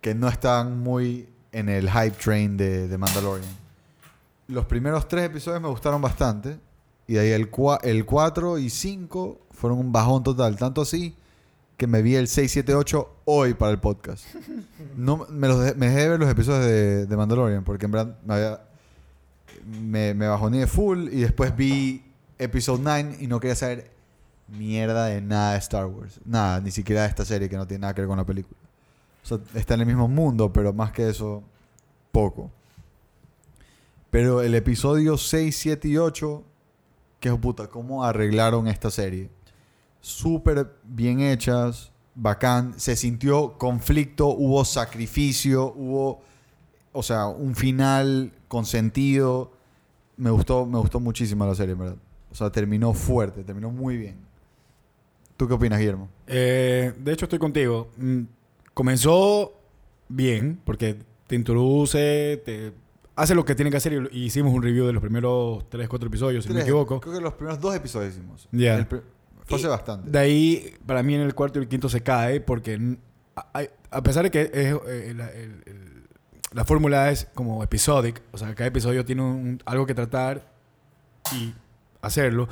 que 0.00 0.14
no 0.14 0.28
estaban 0.28 0.78
muy 0.78 1.28
en 1.52 1.68
el 1.68 1.90
hype 1.90 2.12
train 2.22 2.56
de, 2.56 2.86
de 2.88 2.98
Mandalorian. 2.98 3.48
Los 4.46 4.64
primeros 4.66 5.08
tres 5.08 5.24
episodios 5.24 5.60
me 5.60 5.68
gustaron 5.68 6.00
bastante. 6.00 6.56
Y 7.10 7.14
de 7.14 7.20
ahí 7.22 7.30
el, 7.32 7.50
4 7.50 8.58
y 8.58 8.70
5 8.70 9.40
fueron 9.50 9.80
un 9.80 9.90
bajón 9.90 10.22
total. 10.22 10.54
Tanto 10.56 10.82
así 10.82 11.16
que 11.76 11.88
me 11.88 12.02
vi 12.02 12.14
el 12.14 12.28
6, 12.28 12.52
7, 12.52 12.72
8 12.72 13.16
hoy 13.24 13.54
para 13.54 13.72
el 13.72 13.80
podcast. 13.80 14.24
No, 14.96 15.26
me, 15.28 15.48
los 15.48 15.58
dejé, 15.58 15.74
me 15.74 15.86
dejé 15.86 16.02
de 16.02 16.08
ver 16.08 16.20
los 16.20 16.30
episodios 16.30 16.64
de, 16.64 17.06
de 17.06 17.16
Mandalorian 17.16 17.64
porque 17.64 17.86
en 17.86 17.92
verdad 17.92 18.16
me, 18.24 18.34
había, 18.34 18.60
me, 19.66 20.14
me 20.14 20.28
bajoné 20.28 20.66
full 20.66 21.08
y 21.08 21.22
después 21.22 21.56
vi 21.56 22.04
Episode 22.38 22.80
9 22.82 23.16
y 23.20 23.26
no 23.26 23.40
quería 23.40 23.56
saber 23.56 23.90
mierda 24.46 25.06
de 25.06 25.20
nada 25.20 25.54
de 25.54 25.58
Star 25.58 25.86
Wars. 25.86 26.20
Nada, 26.24 26.60
ni 26.60 26.70
siquiera 26.70 27.02
de 27.02 27.08
esta 27.08 27.24
serie 27.24 27.48
que 27.48 27.56
no 27.56 27.66
tiene 27.66 27.80
nada 27.80 27.94
que 27.94 28.02
ver 28.02 28.08
con 28.08 28.18
la 28.18 28.24
película. 28.24 28.56
O 29.24 29.26
sea, 29.26 29.38
está 29.54 29.74
en 29.74 29.80
el 29.80 29.86
mismo 29.86 30.06
mundo, 30.06 30.52
pero 30.52 30.72
más 30.72 30.92
que 30.92 31.08
eso, 31.08 31.42
poco. 32.12 32.52
Pero 34.10 34.42
el 34.42 34.54
episodio 34.54 35.16
6, 35.18 35.56
7 35.56 35.88
y 35.88 35.96
8, 35.96 36.44
que 37.20 37.30
puta, 37.32 37.68
¿cómo 37.68 38.04
arreglaron 38.04 38.66
esta 38.66 38.90
serie? 38.90 39.30
Súper 40.00 40.74
bien 40.84 41.20
hechas, 41.20 41.92
bacán. 42.14 42.74
Se 42.78 42.96
sintió 42.96 43.58
conflicto, 43.58 44.28
hubo 44.28 44.64
sacrificio, 44.64 45.72
hubo, 45.76 46.22
o 46.92 47.02
sea, 47.02 47.26
un 47.26 47.54
final 47.54 48.32
con 48.48 48.64
sentido. 48.64 49.52
Me 50.16 50.30
gustó, 50.30 50.66
me 50.66 50.78
gustó 50.78 50.98
muchísimo 51.00 51.46
la 51.46 51.54
serie, 51.54 51.74
verdad. 51.74 51.96
O 52.30 52.34
sea, 52.34 52.50
terminó 52.50 52.92
fuerte, 52.94 53.44
terminó 53.44 53.70
muy 53.70 53.96
bien. 53.96 54.16
¿Tú 55.36 55.46
qué 55.46 55.54
opinas, 55.54 55.78
Guillermo? 55.78 56.08
Eh, 56.26 56.92
de 56.98 57.12
hecho, 57.12 57.24
estoy 57.26 57.38
contigo. 57.38 57.88
Mm, 57.96 58.22
Comenzó 58.80 59.52
bien, 60.08 60.58
porque 60.64 60.96
te 61.26 61.36
introduce, 61.36 62.40
te 62.44 62.72
hace 63.20 63.34
lo 63.34 63.44
que 63.44 63.54
tiene 63.54 63.70
que 63.70 63.76
hacer. 63.76 63.92
Y 64.12 64.18
y 64.20 64.24
hicimos 64.24 64.52
un 64.52 64.62
review 64.62 64.86
de 64.86 64.92
los 64.92 65.00
primeros 65.00 65.68
3, 65.68 65.88
4 65.88 66.06
episodios, 66.08 66.44
si 66.44 66.50
no 66.50 66.56
me 66.56 66.62
equivoco. 66.62 67.00
Creo 67.00 67.14
que 67.14 67.20
los 67.20 67.34
primeros 67.34 67.60
dos 67.60 67.74
episodios 67.74 68.14
hicimos. 68.14 68.48
Ya. 68.52 68.86
Pri- 68.88 69.00
Fue 69.46 69.58
hace 69.58 69.68
bastante. 69.68 70.10
De 70.10 70.18
ahí, 70.18 70.74
para 70.86 71.02
mí, 71.02 71.14
en 71.14 71.22
el 71.22 71.34
cuarto 71.34 71.58
y 71.58 71.62
el 71.62 71.68
quinto 71.68 71.88
se 71.88 72.02
cae, 72.02 72.40
porque 72.40 72.96
a, 73.36 73.62
a- 73.90 74.02
pesar 74.02 74.22
de 74.24 74.30
que 74.30 74.42
es, 74.42 74.76
eh, 74.86 75.14
la, 75.16 75.28
el- 75.30 75.62
el- 75.66 76.08
la 76.52 76.64
fórmula 76.64 77.10
es 77.10 77.28
como 77.34 77.62
episodic, 77.62 78.22
o 78.32 78.38
sea, 78.38 78.54
cada 78.54 78.68
episodio 78.68 79.04
tiene 79.04 79.22
un- 79.22 79.62
algo 79.66 79.86
que 79.86 79.94
tratar 79.94 80.52
y 81.32 81.54
hacerlo, 82.02 82.48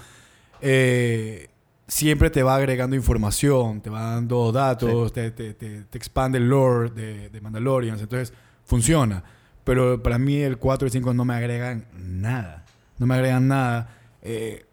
eh, 0.61 1.49
siempre 1.87 2.31
te 2.31 2.43
va 2.43 2.57
agregando 2.57 2.95
información, 2.97 3.81
te 3.81 3.91
va 3.91 4.03
dando 4.15 4.53
datos, 4.53 5.13
te, 5.13 5.31
te- 5.31 5.55
te- 5.55 5.83
te 5.85 5.99
expande 5.99 6.39
el 6.39 6.49
lore 6.49 6.91
de, 6.91 7.31
de 7.31 7.41
Mandalorians, 7.41 8.01
entonces 8.01 8.33
funciona. 8.65 9.23
Pero 9.69 10.03
para 10.03 10.19
mí 10.19 10.37
el 10.39 10.57
4 10.57 10.89
y 10.89 10.91
5 10.91 11.13
no 11.13 11.27
me 11.27 11.35
agregan 11.35 11.85
nada. 11.95 12.65
No 12.97 13.07
me 13.07 13.15
agregan 13.17 13.49
nada. 13.49 13.95
Eh, 14.23 14.65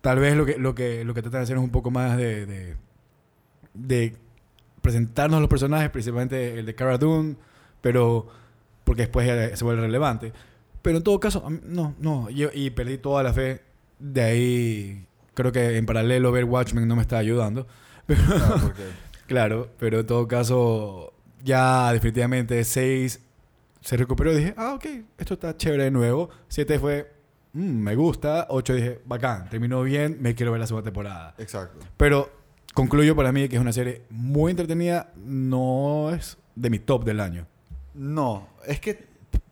tal 0.00 0.20
vez 0.20 0.36
lo 0.36 0.46
que, 0.46 0.56
lo 0.56 0.72
que, 0.72 1.04
lo 1.04 1.14
que 1.14 1.22
tratan 1.22 1.40
de 1.40 1.42
hacer 1.42 1.56
es 1.56 1.62
un 1.64 1.70
poco 1.70 1.90
más 1.90 2.16
de, 2.16 2.46
de, 2.46 2.76
de 3.74 4.16
presentarnos 4.82 5.40
los 5.40 5.50
personajes, 5.50 5.90
principalmente 5.90 6.60
el 6.60 6.64
de 6.64 6.74
Cara 6.76 6.96
Dune, 6.96 7.34
pero 7.80 8.28
porque 8.84 9.02
después 9.02 9.58
se 9.58 9.64
vuelve 9.64 9.82
relevante. 9.82 10.32
Pero 10.80 10.98
en 10.98 11.02
todo 11.02 11.18
caso, 11.18 11.44
no, 11.64 11.96
no, 11.98 12.30
yo, 12.30 12.48
y 12.54 12.70
perdí 12.70 12.98
toda 12.98 13.24
la 13.24 13.32
fe. 13.32 13.62
De 13.98 14.22
ahí, 14.22 15.06
creo 15.34 15.50
que 15.50 15.76
en 15.76 15.86
paralelo 15.86 16.30
ver 16.30 16.44
Watchmen 16.44 16.86
no 16.86 16.94
me 16.94 17.02
está 17.02 17.18
ayudando. 17.18 17.66
Claro, 18.06 18.58
porque- 18.62 18.82
Claro, 19.26 19.68
pero 19.80 19.98
en 20.00 20.06
todo 20.06 20.28
caso, 20.28 21.12
ya 21.42 21.92
definitivamente 21.92 22.62
6 22.62 23.22
se 23.86 23.96
recuperó. 23.96 24.34
Dije, 24.34 24.52
ah, 24.56 24.74
ok, 24.74 24.84
esto 25.16 25.34
está 25.34 25.56
chévere 25.56 25.84
de 25.84 25.90
nuevo. 25.92 26.28
7 26.48 26.78
fue, 26.80 27.12
"Mm, 27.52 27.60
me 27.82 27.94
gusta. 27.94 28.46
8 28.50 28.74
dije, 28.74 29.00
bacán, 29.06 29.48
terminó 29.48 29.82
bien, 29.82 30.18
me 30.20 30.34
quiero 30.34 30.50
ver 30.50 30.60
la 30.60 30.66
segunda 30.66 30.84
temporada. 30.84 31.34
Exacto. 31.38 31.78
Pero 31.96 32.28
concluyo 32.74 33.14
para 33.14 33.30
mí 33.30 33.48
que 33.48 33.54
es 33.56 33.62
una 33.62 33.72
serie 33.72 34.02
muy 34.10 34.50
entretenida, 34.50 35.12
no 35.16 36.10
es 36.12 36.36
de 36.56 36.68
mi 36.68 36.80
top 36.80 37.04
del 37.04 37.20
año. 37.20 37.46
No, 37.94 38.48
es 38.66 38.80
que 38.80 39.06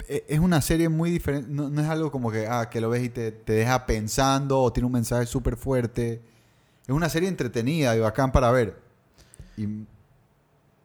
e- 0.08 0.24
es 0.28 0.40
una 0.40 0.61
serie 0.61 0.88
muy 0.88 1.11
diferente. 1.11 1.48
No, 1.50 1.70
no 1.70 1.80
es 1.80 1.88
algo 1.88 2.11
como 2.11 2.30
que, 2.32 2.46
ah, 2.48 2.68
que 2.68 2.80
lo 2.80 2.90
ves 2.90 3.04
y 3.04 3.08
te, 3.11 3.30
te 3.30 3.52
deja 3.52 3.87
pensando 3.87 4.61
o 4.61 4.72
tiene 4.72 4.87
un 4.87 4.92
mensaje 4.92 5.26
súper 5.26 5.56
fuerte. 5.56 6.20
Es 6.87 6.90
una 6.94 7.08
serie 7.08 7.28
entretenida 7.28 7.96
y 7.96 8.00
bacán 8.00 8.32
para 8.32 8.50
ver. 8.50 8.76
Y 9.56 9.66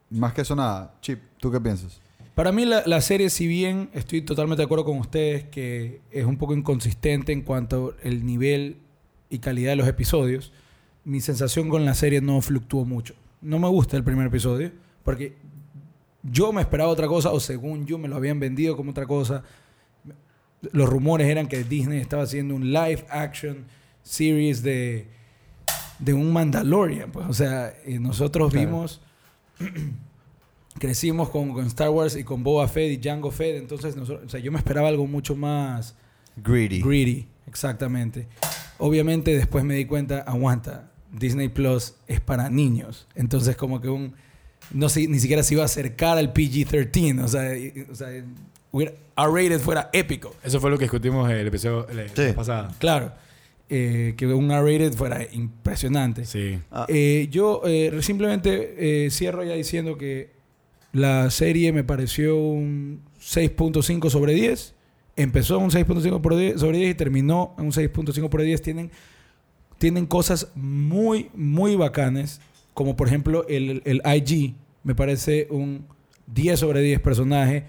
más 0.08 0.32
que 0.32 0.40
eso 0.42 0.54
nada. 0.56 0.94
Chip, 1.02 1.20
¿tú 1.38 1.50
qué 1.50 1.60
piensas? 1.60 2.00
Para 2.40 2.52
mí 2.52 2.64
la, 2.64 2.82
la 2.86 3.02
serie, 3.02 3.28
si 3.28 3.46
bien 3.46 3.90
estoy 3.92 4.22
totalmente 4.22 4.62
de 4.62 4.64
acuerdo 4.64 4.86
con 4.86 4.96
ustedes 4.96 5.44
que 5.44 6.00
es 6.10 6.24
un 6.24 6.38
poco 6.38 6.54
inconsistente 6.54 7.32
en 7.32 7.42
cuanto 7.42 7.94
al 8.02 8.24
nivel 8.24 8.78
y 9.28 9.40
calidad 9.40 9.72
de 9.72 9.76
los 9.76 9.86
episodios, 9.86 10.50
mi 11.04 11.20
sensación 11.20 11.68
con 11.68 11.84
la 11.84 11.92
serie 11.94 12.22
no 12.22 12.40
fluctuó 12.40 12.86
mucho. 12.86 13.14
No 13.42 13.58
me 13.58 13.68
gusta 13.68 13.98
el 13.98 14.04
primer 14.04 14.28
episodio 14.28 14.72
porque 15.04 15.34
yo 16.22 16.50
me 16.50 16.62
esperaba 16.62 16.88
otra 16.90 17.08
cosa 17.08 17.30
o 17.30 17.40
según 17.40 17.84
yo 17.84 17.98
me 17.98 18.08
lo 18.08 18.16
habían 18.16 18.40
vendido 18.40 18.74
como 18.74 18.92
otra 18.92 19.06
cosa. 19.06 19.42
Los 20.72 20.88
rumores 20.88 21.28
eran 21.28 21.46
que 21.46 21.62
Disney 21.62 22.00
estaba 22.00 22.22
haciendo 22.22 22.54
un 22.54 22.72
live 22.72 23.04
action 23.10 23.66
series 24.02 24.62
de, 24.62 25.08
de 25.98 26.14
un 26.14 26.32
Mandalorian. 26.32 27.12
Pues, 27.12 27.26
o 27.28 27.34
sea, 27.34 27.74
eh, 27.84 27.98
nosotros 27.98 28.50
Claro. 28.50 28.66
vimos 28.66 29.02
crecimos 30.78 31.28
con, 31.30 31.52
con 31.52 31.66
Star 31.66 31.90
Wars 31.90 32.16
y 32.16 32.24
con 32.24 32.42
Boba 32.42 32.68
Fett 32.68 32.92
y 32.92 32.96
Django 32.96 33.30
Fett, 33.30 33.56
entonces 33.56 33.96
nosotros- 33.96 34.26
o 34.26 34.28
sea, 34.28 34.40
yo 34.40 34.52
me 34.52 34.58
esperaba 34.58 34.88
algo 34.88 35.06
mucho 35.06 35.34
más 35.36 35.94
Greedy. 36.36 36.80
greedy, 36.80 37.26
exactamente. 37.46 38.26
Obviamente 38.78 39.36
después 39.36 39.64
me 39.64 39.74
di 39.74 39.84
cuenta, 39.84 40.20
aguanta, 40.20 40.90
Disney 41.12 41.48
Plus 41.48 41.94
es 42.06 42.20
para 42.20 42.48
niños, 42.50 43.06
entonces 43.14 43.56
como 43.56 43.80
que 43.80 43.88
un 43.88 44.14
no 44.72 44.88
sé, 44.88 45.08
ni 45.08 45.18
siquiera 45.18 45.42
se 45.42 45.54
iba 45.54 45.62
a 45.62 45.66
acercar 45.66 46.18
al 46.18 46.32
PG-13, 46.32 47.24
o 47.24 47.28
sea, 47.28 47.56
y- 47.58 47.86
o 47.90 47.94
sea, 47.94 48.08
hubiera- 48.70 48.92
R-rated 49.16 49.58
fuera 49.58 49.90
épico. 49.92 50.34
Eso 50.44 50.60
fue 50.60 50.70
lo 50.70 50.78
que 50.78 50.84
discutimos 50.84 51.28
en 51.30 51.36
el 51.38 51.46
episodio 51.48 51.86
la 51.92 52.06
Sí. 52.08 52.32
pasada. 52.34 52.68
Claro, 52.78 53.12
eh, 53.68 54.14
que 54.16 54.26
un 54.28 54.50
R-rated 54.50 54.92
fuera 54.92 55.26
impresionante. 55.32 56.24
Sí. 56.24 56.58
Ah, 56.70 56.86
Eh, 56.88 57.26
yo 57.30 57.62
eh, 57.66 57.98
simplemente 58.02 59.06
eh, 59.06 59.10
cierro 59.10 59.42
ya 59.44 59.54
diciendo 59.54 59.96
que 59.98 60.30
la 60.92 61.30
serie 61.30 61.72
me 61.72 61.84
pareció 61.84 62.36
un 62.36 63.00
6.5 63.20 64.10
sobre 64.10 64.34
10. 64.34 64.74
Empezó 65.16 65.58
un 65.58 65.70
6.5 65.70 66.20
por 66.20 66.36
10 66.36 66.60
sobre 66.60 66.78
10 66.78 66.90
y 66.90 66.94
terminó 66.94 67.54
en 67.58 67.66
un 67.66 67.72
6.5 67.72 68.28
por 68.28 68.42
10. 68.42 68.62
Tienen, 68.62 68.90
tienen 69.78 70.06
cosas 70.06 70.48
muy, 70.54 71.30
muy 71.34 71.76
bacanes. 71.76 72.40
Como 72.74 72.96
por 72.96 73.08
ejemplo 73.08 73.46
el, 73.48 73.82
el 73.84 74.02
IG. 74.16 74.54
Me 74.82 74.94
parece 74.94 75.46
un 75.50 75.84
10 76.28 76.58
sobre 76.60 76.80
10 76.80 77.00
personaje. 77.00 77.64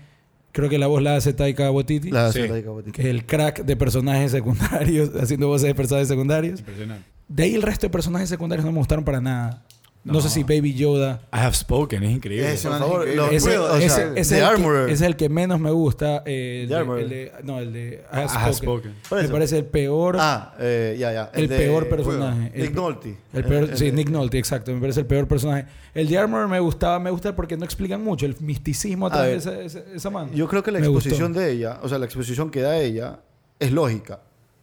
Creo 0.53 0.69
que 0.69 0.77
la 0.77 0.88
voz 0.88 1.01
la 1.01 1.15
hace 1.15 1.34
Taika 1.34 1.71
Waititi. 1.71 2.10
la 2.12 2.31
Sí. 2.31 2.39
hace 2.39 2.47
Taika 2.49 2.71
Waititi. 2.71 2.91
Que 2.93 3.01
es 3.03 3.07
el 3.07 3.25
crack 3.25 3.63
de 3.65 3.75
personajes 3.75 4.31
secundarios. 4.31 5.12
Haciendo 5.21 5.47
voces 5.47 5.67
de 5.67 5.75
personajes 5.75 6.07
secundarios. 6.07 6.60
Impresionante. 6.60 7.05
De 7.27 7.43
ahí 7.43 7.55
el 7.55 7.62
resto 7.62 7.88
de 7.88 7.91
personajes 7.91 8.29
secundarios 8.29 8.65
no 8.65 8.71
me 8.71 8.77
gustaron 8.77 9.03
para 9.03 9.19
nada. 9.21 9.63
No, 10.03 10.13
No. 10.13 10.21
sé 10.21 10.29
si 10.29 10.41
Baby 10.41 10.73
Yoda. 10.73 11.21
I 11.31 11.37
have 11.37 11.53
spoken, 11.53 12.01
es 12.03 12.09
increíble. 12.11 12.47
Por 12.63 13.07
increíble. 13.07 13.35
Ese, 13.35 13.57
o 13.59 13.77
sea, 13.77 13.87
ese 13.87 14.19
es 14.19 14.31
el 14.31 14.37
que- 14.39 14.43
Armorer. 14.43 14.83
ese 14.85 14.93
es 14.93 15.01
el 15.01 15.15
que 15.15 15.29
menos 15.29 15.59
me 15.59 15.69
gusta. 15.69 16.23
eh, 16.25 16.61
el, 16.63 16.69
The 16.69 16.73
de, 16.73 16.79
Armorer. 16.79 17.03
el 17.03 17.09
de- 17.09 17.31
no, 17.43 17.59
el 17.59 17.71
de 17.71 18.03
I 18.11 18.17
I 18.17 18.25
Have 18.35 18.53
Spoken. 18.55 18.95
Me 19.11 19.27
parece 19.27 19.59
el 19.59 19.65
peor. 19.65 20.17
Ah, 20.19 20.55
eh, 20.59 20.95
ya, 20.99 21.13
ya. 21.13 21.29
el 21.35 21.47
de- 21.47 21.55
peor 21.55 21.87
personaje. 21.87 22.51
Nick 22.55 22.73
Nolte. 22.73 23.15
el 23.31 23.43
peor, 23.43 23.63
El- 23.69 23.77
sí, 23.77 23.87
el- 23.89 23.95
Nick 23.95 24.09
Nolte, 24.09 24.39
exacto. 24.39 24.73
Me 24.73 24.81
parece 24.81 25.01
el 25.01 25.05
peor 25.05 25.27
personaje. 25.27 25.65
El 25.93 26.07
de 26.07 26.17
Armor 26.17 26.47
me 26.47 26.59
gustaba, 26.59 26.97
me 26.99 27.11
gusta 27.11 27.35
porque 27.35 27.55
no 27.55 27.63
explican 27.65 28.03
mucho. 28.03 28.25
El 28.25 28.35
misticismo 28.39 29.05
A 29.05 29.09
atrás 29.09 29.23
de 29.25 29.29
ver, 29.29 29.37
esa, 29.37 29.61
esa, 29.61 29.79
esa 29.93 30.09
mano. 30.09 30.31
Yo 30.33 30.47
creo 30.47 30.63
que 30.63 30.71
la 30.71 30.79
Me 30.79 30.87
gustó. 30.87 31.09
exposición 31.09 31.31
de 31.33 31.51
ella, 31.51 31.79
o 31.83 31.87
sea, 31.87 31.99
la 31.99 32.05
exposición 32.05 32.49
que 32.49 32.61
da 32.61 32.75
ella, 32.79 33.19
es 33.59 33.71
lógica. 33.71 34.21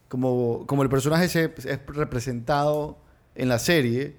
Como, 0.09 0.65
como 0.67 0.83
el 0.83 0.89
personaje 0.89 1.29
se, 1.29 1.45
es 1.65 1.79
representado 1.87 2.97
en 3.35 3.47
la 3.47 3.59
serie, 3.59 4.15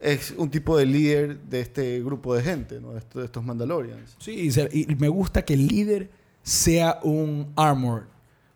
es 0.00 0.32
un 0.36 0.50
tipo 0.50 0.76
de 0.76 0.86
líder 0.86 1.40
de 1.40 1.60
este 1.60 2.00
grupo 2.02 2.34
de 2.34 2.42
gente, 2.42 2.80
¿no? 2.80 2.92
De 2.92 2.98
estos, 3.24 3.44
Mandalorians. 3.44 4.16
Sí, 4.18 4.50
y, 4.72 4.94
me 4.96 5.08
gusta 5.08 5.42
que 5.44 5.54
el 5.54 5.66
líder 5.66 6.10
sea 6.42 6.98
un 7.02 7.52
Armor. 7.56 8.04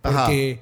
Ajá. 0.02 0.26
Porque. 0.26 0.60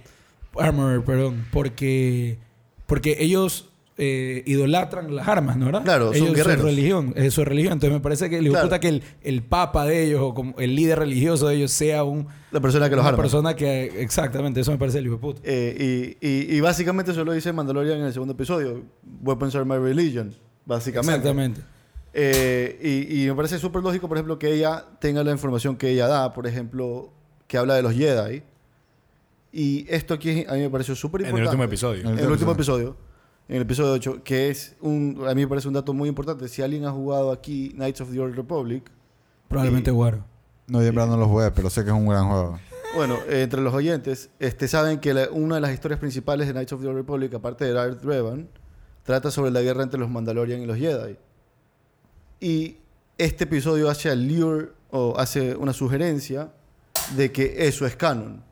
Armor, 0.59 1.05
perdón. 1.05 1.47
Porque. 1.53 2.39
Porque 2.87 3.17
ellos. 3.21 3.67
eh, 4.03 4.43
idolatran 4.47 5.15
las 5.15 5.29
armas, 5.29 5.59
¿no? 5.59 5.67
¿verdad? 5.67 5.83
Claro, 5.83 6.07
son 6.15 6.23
ellos 6.23 6.35
guerreros. 6.35 6.61
su 6.63 6.67
religión, 6.67 7.13
es 7.17 7.35
su 7.35 7.45
religión. 7.45 7.75
Entonces 7.75 7.93
me 7.93 8.01
parece 8.01 8.31
que 8.31 8.41
hijo 8.41 8.53
Claro. 8.53 8.67
puta 8.67 8.81
que 8.81 8.89
el, 8.89 9.03
el 9.23 9.43
papa 9.43 9.85
de 9.85 10.05
ellos 10.05 10.21
o 10.23 10.33
como 10.33 10.59
el 10.59 10.75
líder 10.75 10.99
religioso 11.01 11.49
de 11.49 11.57
ellos 11.57 11.71
sea 11.71 12.03
un, 12.05 12.27
La 12.51 12.61
persona 12.61 12.89
que 12.89 12.97
los 12.97 13.05
arma. 13.05 13.19
persona 13.19 13.55
que... 13.55 14.01
Exactamente, 14.01 14.61
eso 14.61 14.73
me 14.73 14.79
parece 14.79 15.01
el 15.01 15.05
hijo 15.07 15.17
de 15.17 15.21
puta. 15.21 15.41
Eh, 15.45 16.17
y, 16.19 16.27
y, 16.27 16.57
y 16.57 16.61
básicamente 16.63 17.13
eso 17.13 17.23
lo 17.27 17.33
dice 17.35 17.53
Mandalorian 17.53 17.99
en 17.99 18.07
el 18.07 18.13
segundo 18.15 18.33
episodio. 18.33 18.83
Weapons 19.23 19.55
are 19.55 19.67
my 19.67 19.77
religion. 19.77 20.35
Básicamente. 20.71 21.17
Exactamente. 21.29 21.61
Eh, 22.13 23.07
y, 23.09 23.23
y 23.25 23.29
me 23.29 23.35
parece 23.35 23.59
súper 23.59 23.83
lógico, 23.83 24.09
por 24.09 24.17
ejemplo, 24.17 24.39
que 24.39 24.53
ella 24.53 24.85
tenga 25.01 25.23
la 25.23 25.31
información 25.33 25.77
que 25.77 25.91
ella 25.91 26.07
da, 26.09 26.33
por 26.33 26.47
ejemplo, 26.47 27.13
que 27.47 27.59
habla 27.59 27.75
de 27.75 27.83
los 27.83 27.93
Jedi. 27.95 28.43
Y 29.53 29.87
esto 29.89 30.15
aquí 30.15 30.45
a 30.49 30.53
mí 30.55 30.61
me 30.61 30.71
pareció 30.71 30.95
súper 30.95 31.23
En 31.23 31.29
importante. 31.29 31.43
el 31.43 31.49
último 31.49 31.65
episodio. 31.65 32.09
En 32.11 32.19
el 32.19 32.31
último 32.31 32.53
episodio. 32.53 32.97
En 33.49 33.57
el 33.57 33.63
episodio 33.63 33.93
8, 33.93 34.23
que 34.23 34.49
es 34.49 34.77
un. 34.81 35.25
A 35.29 35.35
mí 35.35 35.41
me 35.43 35.49
parece 35.49 35.67
un 35.67 35.75
dato 35.75 35.93
muy 35.93 36.09
importante. 36.09 36.47
Si 36.49 36.63
alguien 36.63 36.85
ha 36.85 36.93
jugado 36.93 37.33
aquí 37.33 37.71
Knights 37.75 38.01
of 38.01 38.13
the 38.13 38.21
Old 38.21 38.37
Republic, 38.37 38.89
Probablemente 39.49 39.91
Guaro. 39.91 40.25
No, 40.69 40.81
yo 40.81 40.87
en 40.87 40.95
verdad 40.95 41.11
no 41.11 41.17
lo 41.17 41.27
jugué, 41.29 41.51
pero 41.51 41.69
sé 41.69 41.83
que 41.83 41.91
es 41.91 41.97
un 41.97 42.07
gran 42.07 42.29
juego. 42.29 42.61
Bueno, 42.95 43.17
eh, 43.29 43.43
entre 43.43 43.61
los 43.61 43.75
oyentes, 43.75 44.31
este, 44.39 44.69
saben 44.69 45.01
que 45.01 45.15
la- 45.15 45.29
una 45.33 45.57
de 45.57 45.61
las 45.63 45.73
historias 45.73 45.99
principales 45.99 46.47
de 46.47 46.53
Knights 46.53 46.73
of 46.73 46.81
the 46.81 46.87
Old 46.87 46.97
Republic, 46.97 47.35
aparte 47.35 47.65
de 47.65 47.73
Darth 47.73 48.05
Revan, 48.05 48.49
trata 49.03 49.31
sobre 49.31 49.51
la 49.51 49.61
guerra 49.63 49.83
entre 49.83 49.99
los 49.99 50.09
Mandalorian 50.11 50.61
y 50.61 50.67
los 50.67 50.77
Jedi. 50.77 51.17
Y 52.41 52.77
este 53.19 53.45
episodio 53.45 53.89
hace 53.91 54.09
allure 54.11 54.71
o 54.91 55.15
hace 55.19 55.55
una 55.57 55.73
sugerencia 55.73 56.51
de 57.17 57.31
que 57.33 57.67
eso 57.67 57.87
es 57.87 57.97
canon. 57.97 58.43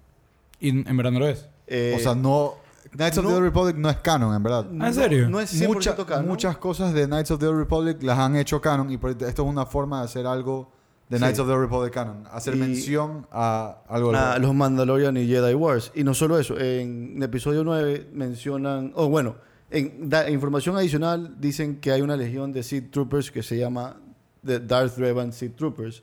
Y 0.60 0.68
en 0.70 0.96
verdad 0.96 1.12
no 1.12 1.20
lo 1.20 1.28
es. 1.28 1.48
Eh, 1.66 1.94
o 1.96 2.00
sea, 2.00 2.14
no... 2.14 2.54
Knights 2.92 3.18
of 3.18 3.24
no- 3.24 3.30
the 3.30 3.36
Old 3.36 3.44
Republic 3.44 3.76
no 3.76 3.90
es 3.90 3.98
canon, 3.98 4.34
en 4.34 4.42
verdad. 4.42 4.66
¿Ah, 4.80 4.88
en 4.88 4.94
serio? 4.94 5.28
No 5.28 5.40
es 5.40 5.52
100% 5.60 5.68
Mucha- 5.68 5.96
canon. 6.06 6.26
muchas 6.26 6.56
cosas 6.56 6.94
de 6.94 7.06
Knights 7.06 7.30
of 7.30 7.38
the 7.40 7.46
Old 7.46 7.58
Republic 7.58 8.02
las 8.02 8.18
han 8.18 8.34
hecho 8.36 8.60
canon 8.60 8.90
y 8.90 8.96
por- 8.96 9.10
esto 9.10 9.26
es 9.26 9.38
una 9.40 9.66
forma 9.66 9.98
de 10.00 10.04
hacer 10.06 10.26
algo 10.26 10.70
de 11.10 11.16
Sí. 11.18 11.22
Knights 11.22 11.38
of 11.38 11.46
the 11.48 11.52
Old 11.52 11.62
Republic 11.62 11.92
canon. 11.92 12.24
Hacer 12.32 12.54
Y- 12.56 12.58
mención 12.58 13.26
a 13.30 13.78
algo 13.88 14.14
a 14.14 14.38
los 14.38 14.54
Mandalorian 14.54 15.16
y 15.18 15.26
Jedi 15.26 15.54
Wars. 15.54 15.92
Y 15.94 16.02
no 16.04 16.14
solo 16.14 16.38
eso, 16.38 16.58
en 16.58 17.14
el 17.16 17.22
episodio 17.22 17.62
9 17.62 18.08
mencionan, 18.12 18.92
o 18.94 19.08
bueno, 19.08 19.36
en 19.70 20.08
da- 20.08 20.30
información 20.30 20.76
adicional 20.76 21.36
dicen 21.40 21.76
que 21.80 21.92
hay 21.92 22.00
una 22.02 22.16
legión 22.16 22.52
de 22.52 22.62
Sith 22.62 22.90
Troopers 22.90 23.30
que 23.30 23.42
se 23.42 23.58
llama 23.58 24.00
The 24.44 24.60
Darth 24.60 24.96
Revan 24.98 25.32
Sith 25.32 25.56
Troopers. 25.56 26.02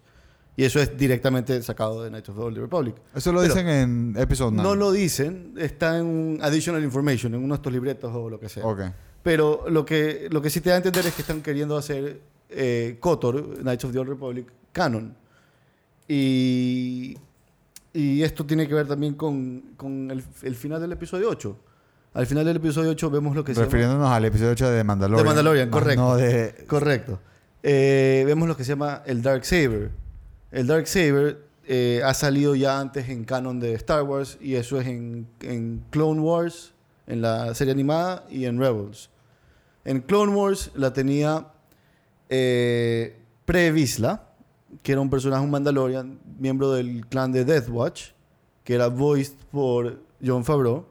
Y 0.57 0.63
eso 0.63 0.79
es 0.79 0.95
directamente 0.97 1.61
sacado 1.63 2.01
de 2.01 2.09
Knights 2.09 2.29
of 2.29 2.37
the 2.37 2.41
Old 2.43 2.57
Republic. 2.57 2.95
Eso 3.13 3.33
lo 3.33 3.41
Pero- 3.41 3.53
dicen 3.53 3.67
en 3.67 4.15
Episode 4.17 4.51
9. 4.53 4.69
No 4.69 4.75
lo 4.75 4.91
dicen, 4.93 5.53
está 5.57 5.97
en 5.99 6.39
additional 6.41 6.81
information, 6.83 7.33
en 7.35 7.43
uno 7.43 7.55
de 7.55 7.57
estos 7.57 7.73
libretos 7.73 8.09
o 8.15 8.29
lo 8.29 8.39
que 8.39 8.47
sea. 8.47 8.65
Ok. 8.65 8.81
Pero 9.21 9.65
lo 9.69 9.85
que, 9.85 10.27
lo 10.31 10.41
que 10.41 10.49
sí 10.49 10.61
te 10.61 10.69
da 10.69 10.75
a 10.75 10.77
entender 10.77 11.05
es 11.05 11.13
que 11.13 11.23
están 11.23 11.41
queriendo 11.41 11.75
hacer 11.75 12.21
eh, 12.49 12.97
KOTOR, 13.01 13.57
Knights 13.63 13.83
of 13.83 13.91
the 13.91 13.99
Old 13.99 14.09
Republic, 14.09 14.47
canon. 14.71 15.15
Y, 16.07 17.17
y 17.93 18.21
esto 18.21 18.45
tiene 18.45 18.67
que 18.67 18.73
ver 18.75 18.87
también 18.87 19.15
con, 19.15 19.73
con 19.75 20.11
el, 20.11 20.23
el 20.43 20.55
final 20.55 20.79
del 20.79 20.91
episodio 20.91 21.29
8. 21.29 21.57
Al 22.15 22.25
final 22.25 22.45
del 22.45 22.57
episodio 22.57 22.89
8 22.91 23.09
vemos 23.11 23.35
lo 23.35 23.43
que 23.43 23.53
se 23.53 23.59
llama- 23.59 23.65
Refiriéndonos 23.65 24.09
al 24.09 24.25
episodio 24.25 24.51
8 24.53 24.69
de 24.71 24.83
Mandalorian. 24.83 25.23
De 25.23 25.27
Mandalorian, 25.27 25.69
más 25.69 25.79
correcto. 25.81 26.01
No 26.01 26.15
de... 26.15 26.65
Correcto. 26.67 27.19
Eh, 27.61 28.23
vemos 28.25 28.47
lo 28.47 28.55
que 28.55 28.63
se 28.63 28.69
llama 28.69 29.01
el 29.05 29.21
Dark 29.21 29.43
Saber. 29.45 29.91
El 30.51 30.65
Dark 30.67 30.87
Saber 30.87 31.43
eh, 31.67 32.01
ha 32.05 32.13
salido 32.13 32.55
ya 32.55 32.79
antes 32.79 33.09
en 33.09 33.25
canon 33.25 33.59
de 33.59 33.73
Star 33.73 34.03
Wars 34.03 34.37
y 34.39 34.55
eso 34.55 34.79
es 34.79 34.87
en, 34.87 35.27
en 35.41 35.83
Clone 35.89 36.21
Wars, 36.21 36.73
en 37.05 37.21
la 37.21 37.53
serie 37.53 37.73
animada 37.73 38.25
y 38.29 38.45
en 38.45 38.59
Rebels. 38.59 39.09
En 39.83 39.99
Clone 40.01 40.33
Wars 40.33 40.71
la 40.73 40.93
tenía 40.93 41.47
eh, 42.29 43.19
Pre-Vizsla, 43.45 44.23
que 44.81 44.93
era 44.93 45.01
un 45.01 45.09
personaje, 45.09 45.43
un 45.43 45.51
Mandalorian, 45.51 46.19
miembro 46.39 46.71
del 46.71 47.05
clan 47.07 47.31
de 47.31 47.43
Death 47.45 47.67
Watch, 47.69 48.03
que 48.63 48.73
era 48.75 48.87
voiced 48.87 49.35
por 49.51 49.99
John 50.25 50.45
Favreau. 50.45 50.85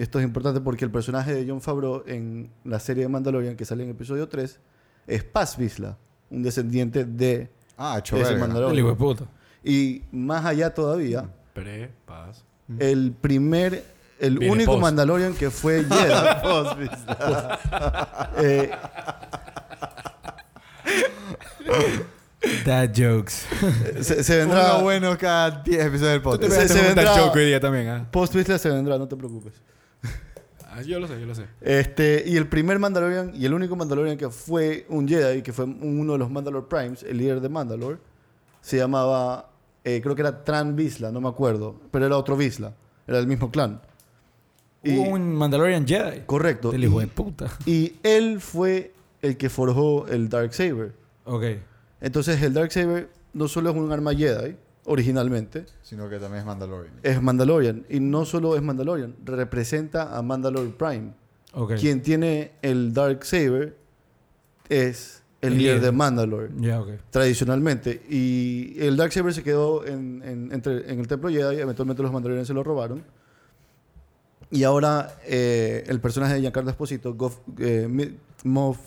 Esto 0.00 0.18
es 0.18 0.24
importante 0.24 0.60
porque 0.62 0.84
el 0.86 0.90
personaje 0.90 1.34
de 1.34 1.44
John 1.46 1.60
Favreau 1.60 2.02
en 2.06 2.50
la 2.64 2.80
serie 2.80 3.02
de 3.02 3.08
Mandalorian 3.10 3.54
que 3.54 3.66
sale 3.66 3.84
en 3.84 3.90
episodio 3.90 4.28
3 4.28 4.58
es 5.06 5.24
Paz 5.24 5.58
Vizsla, 5.58 5.98
un 6.30 6.42
descendiente 6.42 7.04
de 7.04 7.50
Ah, 7.76 8.00
ese. 8.02 8.16
Mandalorian. 8.36 8.72
El 8.72 8.78
hijo 8.78 8.88
de 8.88 8.94
puta. 8.96 9.24
Y 9.62 10.02
más 10.10 10.44
allá 10.46 10.72
todavía, 10.72 11.28
Pre, 11.52 11.90
paz. 12.06 12.44
el 12.78 13.12
primer, 13.20 13.84
el 14.18 14.38
Viene 14.38 14.54
único 14.54 14.72
post. 14.72 14.82
Mandalorian 14.82 15.34
que 15.34 15.50
fue 15.50 15.84
Jedi. 15.90 16.88
eh, 18.38 18.70
Dad 22.64 22.90
jokes. 22.96 23.46
se, 24.00 24.24
se 24.24 24.36
vendrá. 24.38 24.76
Uno 24.76 24.84
bueno 24.84 25.18
cada 25.18 25.50
10 25.62 25.86
episodios 25.86 26.12
del 26.12 26.22
Tú 26.22 26.30
te 26.38 26.46
podcast. 26.48 26.62
Se- 26.62 26.68
se 26.68 26.82
vendrá- 26.82 27.04
tachoco 27.14 27.38
hoy 27.38 27.44
día 27.46 27.60
también, 27.60 27.88
¿ah? 27.88 28.06
Post 28.10 28.34
Vizsla 28.34 28.58
se 28.58 28.70
vendrá, 28.70 28.96
no 28.98 29.06
te 29.06 29.16
preocupes. 29.16 29.60
Ah, 30.72 30.82
Yo 30.82 31.00
lo 31.00 31.08
sé, 31.08 31.20
yo 31.20 31.26
lo 31.26 31.34
sé. 31.34 31.46
Este, 31.60 32.22
y 32.26 32.36
el 32.36 32.46
primer 32.48 32.78
Mandalorian 32.78 33.32
y 33.34 33.44
el 33.44 33.52
único 33.54 33.74
Mandalorian 33.74 34.16
que 34.16 34.30
fue 34.30 34.86
un 34.88 35.08
Jedi, 35.08 35.42
que 35.42 35.52
fue 35.52 35.64
uno 35.64 36.12
de 36.12 36.18
los 36.18 36.30
Mandalore 36.30 36.66
Primes, 36.68 37.02
el 37.02 37.18
líder 37.18 37.40
de 37.40 37.48
Mandalore, 37.48 37.98
se 38.60 38.76
llamaba, 38.76 39.50
eh, 39.84 40.00
creo 40.02 40.14
que 40.14 40.22
era 40.22 40.44
Tran 40.44 40.76
Vizsla, 40.76 41.10
no 41.10 41.20
me 41.20 41.28
acuerdo, 41.28 41.74
pero 41.90 42.06
era 42.06 42.16
otro 42.16 42.36
Vizsla, 42.36 42.72
era 43.06 43.18
el 43.18 43.26
mismo 43.26 43.50
clan. 43.50 43.80
Y- 44.84 44.96
un 44.96 45.34
Mandalorian 45.34 45.86
Jedi. 45.86 46.20
Correcto. 46.24 46.70
Del 46.70 46.84
hijo 46.84 47.02
y, 47.02 47.04
de 47.04 47.10
puta. 47.10 47.50
y 47.66 47.94
él 48.02 48.40
fue 48.40 48.92
el 49.22 49.36
que 49.36 49.50
forjó 49.50 50.06
el 50.06 50.28
Dark 50.28 50.54
Saber. 50.54 50.92
Ok. 51.24 51.44
Entonces 52.00 52.40
el 52.42 52.54
Dark 52.54 52.72
Saber 52.72 53.10
no 53.34 53.48
solo 53.48 53.70
es 53.70 53.76
un 53.76 53.90
arma 53.92 54.14
Jedi, 54.14 54.56
originalmente, 54.84 55.66
Sino 55.82 56.08
que 56.08 56.18
también 56.18 56.40
es 56.40 56.46
Mandalorian. 56.46 56.94
es 57.02 57.22
Mandalorian. 57.22 57.84
Y 57.88 58.00
no 58.00 58.24
solo 58.24 58.56
es 58.56 58.62
Mandalorian, 58.62 59.14
representa 59.24 60.16
a 60.16 60.22
Mandalore 60.22 60.70
Prime. 60.70 61.12
Quien 61.80 62.00
tiene 62.02 62.52
el 62.62 62.94
Dark 62.94 63.24
Saber 63.24 63.76
es 64.68 65.22
el, 65.40 65.52
El 65.54 65.58
líder 65.58 65.74
líder. 65.76 65.86
de 65.86 65.92
Mandalore, 65.96 66.48
ok. 66.78 66.88
tradicionalmente. 67.10 68.02
Y 68.08 68.76
el 68.78 68.96
Dark 68.96 69.12
Saber 69.12 69.34
se 69.34 69.42
quedó 69.42 69.84
en, 69.86 70.22
en- 70.24 70.52
entre- 70.52 70.90
en 70.92 71.00
el 71.00 71.08
Templo 71.08 71.28
Jedi, 71.30 71.60
eventualmente 71.60 72.02
los 72.02 72.12
Mandalorianos 72.12 72.46
se 72.46 72.54
lo 72.54 72.62
robaron. 72.62 73.02
Y 74.52 74.64
ahora 74.64 75.16
eh, 75.26 75.84
el 75.86 76.00
personaje 76.00 76.34
de 76.34 76.40
Giancarlo 76.40 76.70
Esposito, 76.70 77.14
Goff, 77.14 77.38
eh, 77.58 78.14
Moff 78.44 78.78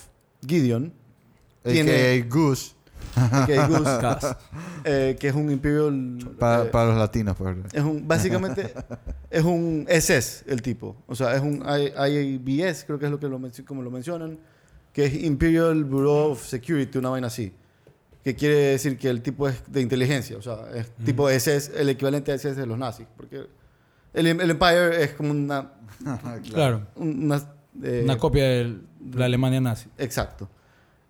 Gideon, 0.45 0.91
Tiene- 1.63 1.91
A.K.A. 2.19 2.29
Goose. 2.29 2.72
Que, 3.45 3.55
es 3.55 3.67
Goose, 3.67 4.35
eh, 4.83 5.17
que 5.19 5.27
es 5.27 5.35
un 5.35 5.51
Imperial... 5.51 6.17
Para, 6.39 6.63
eh, 6.63 6.69
para 6.69 6.89
los 6.89 6.97
latinos, 6.97 7.35
pues. 7.37 7.55
es 7.71 7.83
un, 7.83 8.07
básicamente 8.07 8.73
es 9.29 9.43
un 9.43 9.85
SS 9.87 10.45
el 10.47 10.61
tipo. 10.61 10.95
O 11.07 11.15
sea, 11.15 11.35
es 11.35 11.41
un 11.41 11.63
I- 11.67 11.91
IABS, 11.95 12.85
creo 12.85 12.99
que 12.99 13.05
es 13.05 13.11
lo 13.11 13.19
que 13.19 13.27
lo, 13.27 13.39
como 13.65 13.81
lo 13.81 13.91
mencionan, 13.91 14.39
que 14.91 15.05
es 15.05 15.23
Imperial 15.23 15.83
Bureau 15.83 16.31
of 16.31 16.45
Security, 16.45 16.97
una 16.97 17.09
vaina 17.09 17.27
así. 17.27 17.53
Que 18.23 18.35
quiere 18.35 18.55
decir 18.55 18.97
que 18.97 19.09
el 19.09 19.21
tipo 19.21 19.49
es 19.49 19.61
de 19.67 19.81
inteligencia. 19.81 20.37
O 20.37 20.41
sea, 20.41 20.59
es 20.73 20.89
tipo 21.03 21.29
SS, 21.29 21.73
el 21.79 21.89
equivalente 21.89 22.31
a 22.31 22.35
SS 22.35 22.55
de 22.59 22.65
los 22.65 22.77
nazis. 22.77 23.05
Porque 23.17 23.47
el, 24.13 24.27
el 24.27 24.49
Empire 24.49 25.03
es 25.03 25.11
como 25.13 25.31
una... 25.31 25.71
Claro. 26.49 26.87
Una, 26.95 27.41
eh, 27.83 28.01
Una 28.03 28.17
copia 28.17 28.45
de 28.45 28.77
la 29.13 29.25
Alemania 29.25 29.59
nazi. 29.61 29.89
Exacto. 29.97 30.49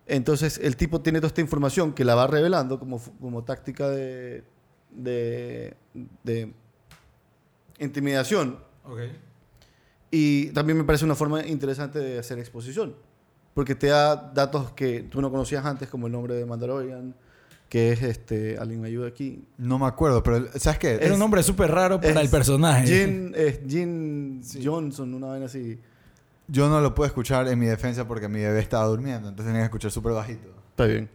Entonces, 0.06 0.58
el 0.62 0.76
tipo 0.76 1.00
tiene 1.00 1.18
toda 1.18 1.28
esta 1.28 1.40
información 1.40 1.92
que 1.92 2.04
la 2.04 2.14
va 2.14 2.26
revelando 2.26 2.78
como, 2.78 3.00
como 3.20 3.42
táctica 3.44 3.88
de, 3.88 4.44
de, 4.90 5.74
de 6.22 6.52
intimidación. 7.78 8.58
Ok. 8.84 9.00
Y 10.10 10.46
también 10.48 10.76
me 10.78 10.84
parece 10.84 11.04
una 11.04 11.14
forma 11.14 11.44
interesante 11.46 11.98
de 11.98 12.18
hacer 12.18 12.38
exposición. 12.38 12.94
Porque 13.54 13.74
te 13.74 13.86
da 13.86 14.16
datos 14.16 14.72
que 14.72 15.02
tú 15.02 15.20
no 15.20 15.30
conocías 15.30 15.64
antes, 15.64 15.88
como 15.88 16.06
el 16.06 16.12
nombre 16.12 16.34
de 16.34 16.44
Mandalorian, 16.44 17.14
que 17.68 17.92
es 17.92 18.02
este. 18.02 18.58
Alguien 18.58 18.80
me 18.80 18.88
ayuda 18.88 19.08
aquí. 19.08 19.44
No 19.58 19.78
me 19.78 19.86
acuerdo, 19.86 20.22
pero 20.22 20.46
¿sabes 20.56 20.78
qué? 20.78 20.94
Era 21.00 21.14
un 21.14 21.20
nombre 21.20 21.42
súper 21.42 21.70
raro 21.70 22.00
para 22.00 22.20
el 22.20 22.28
personaje. 22.28 22.86
Jin, 22.86 23.34
Jin 23.66 24.42
Johnson, 24.62 25.14
una 25.14 25.28
vaina 25.28 25.46
así. 25.46 25.80
Yo 26.48 26.68
no 26.68 26.80
lo 26.80 26.94
puedo 26.94 27.06
escuchar 27.06 27.48
en 27.48 27.58
mi 27.58 27.66
defensa 27.66 28.06
porque 28.06 28.28
mi 28.28 28.40
bebé 28.40 28.60
estaba 28.60 28.84
durmiendo, 28.86 29.28
entonces 29.28 29.46
tenía 29.46 29.62
que 29.62 29.66
escuchar 29.66 29.90
súper 29.90 30.12
bajito. 30.12 30.48
Está 30.70 30.84
bien. 30.86 31.08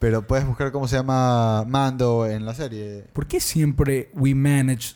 Pero 0.00 0.22
puedes 0.22 0.46
buscar 0.46 0.70
cómo 0.72 0.86
se 0.88 0.96
llama 0.96 1.64
Mando 1.66 2.26
en 2.26 2.44
la 2.44 2.54
serie. 2.54 3.04
¿Por 3.12 3.26
qué 3.26 3.40
siempre 3.40 4.10
we 4.14 4.34
manage 4.34 4.94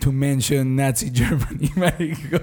to 0.00 0.12
mention 0.12 0.76
Nazi 0.76 1.10
Germany, 1.14 1.70
marico? 1.76 2.36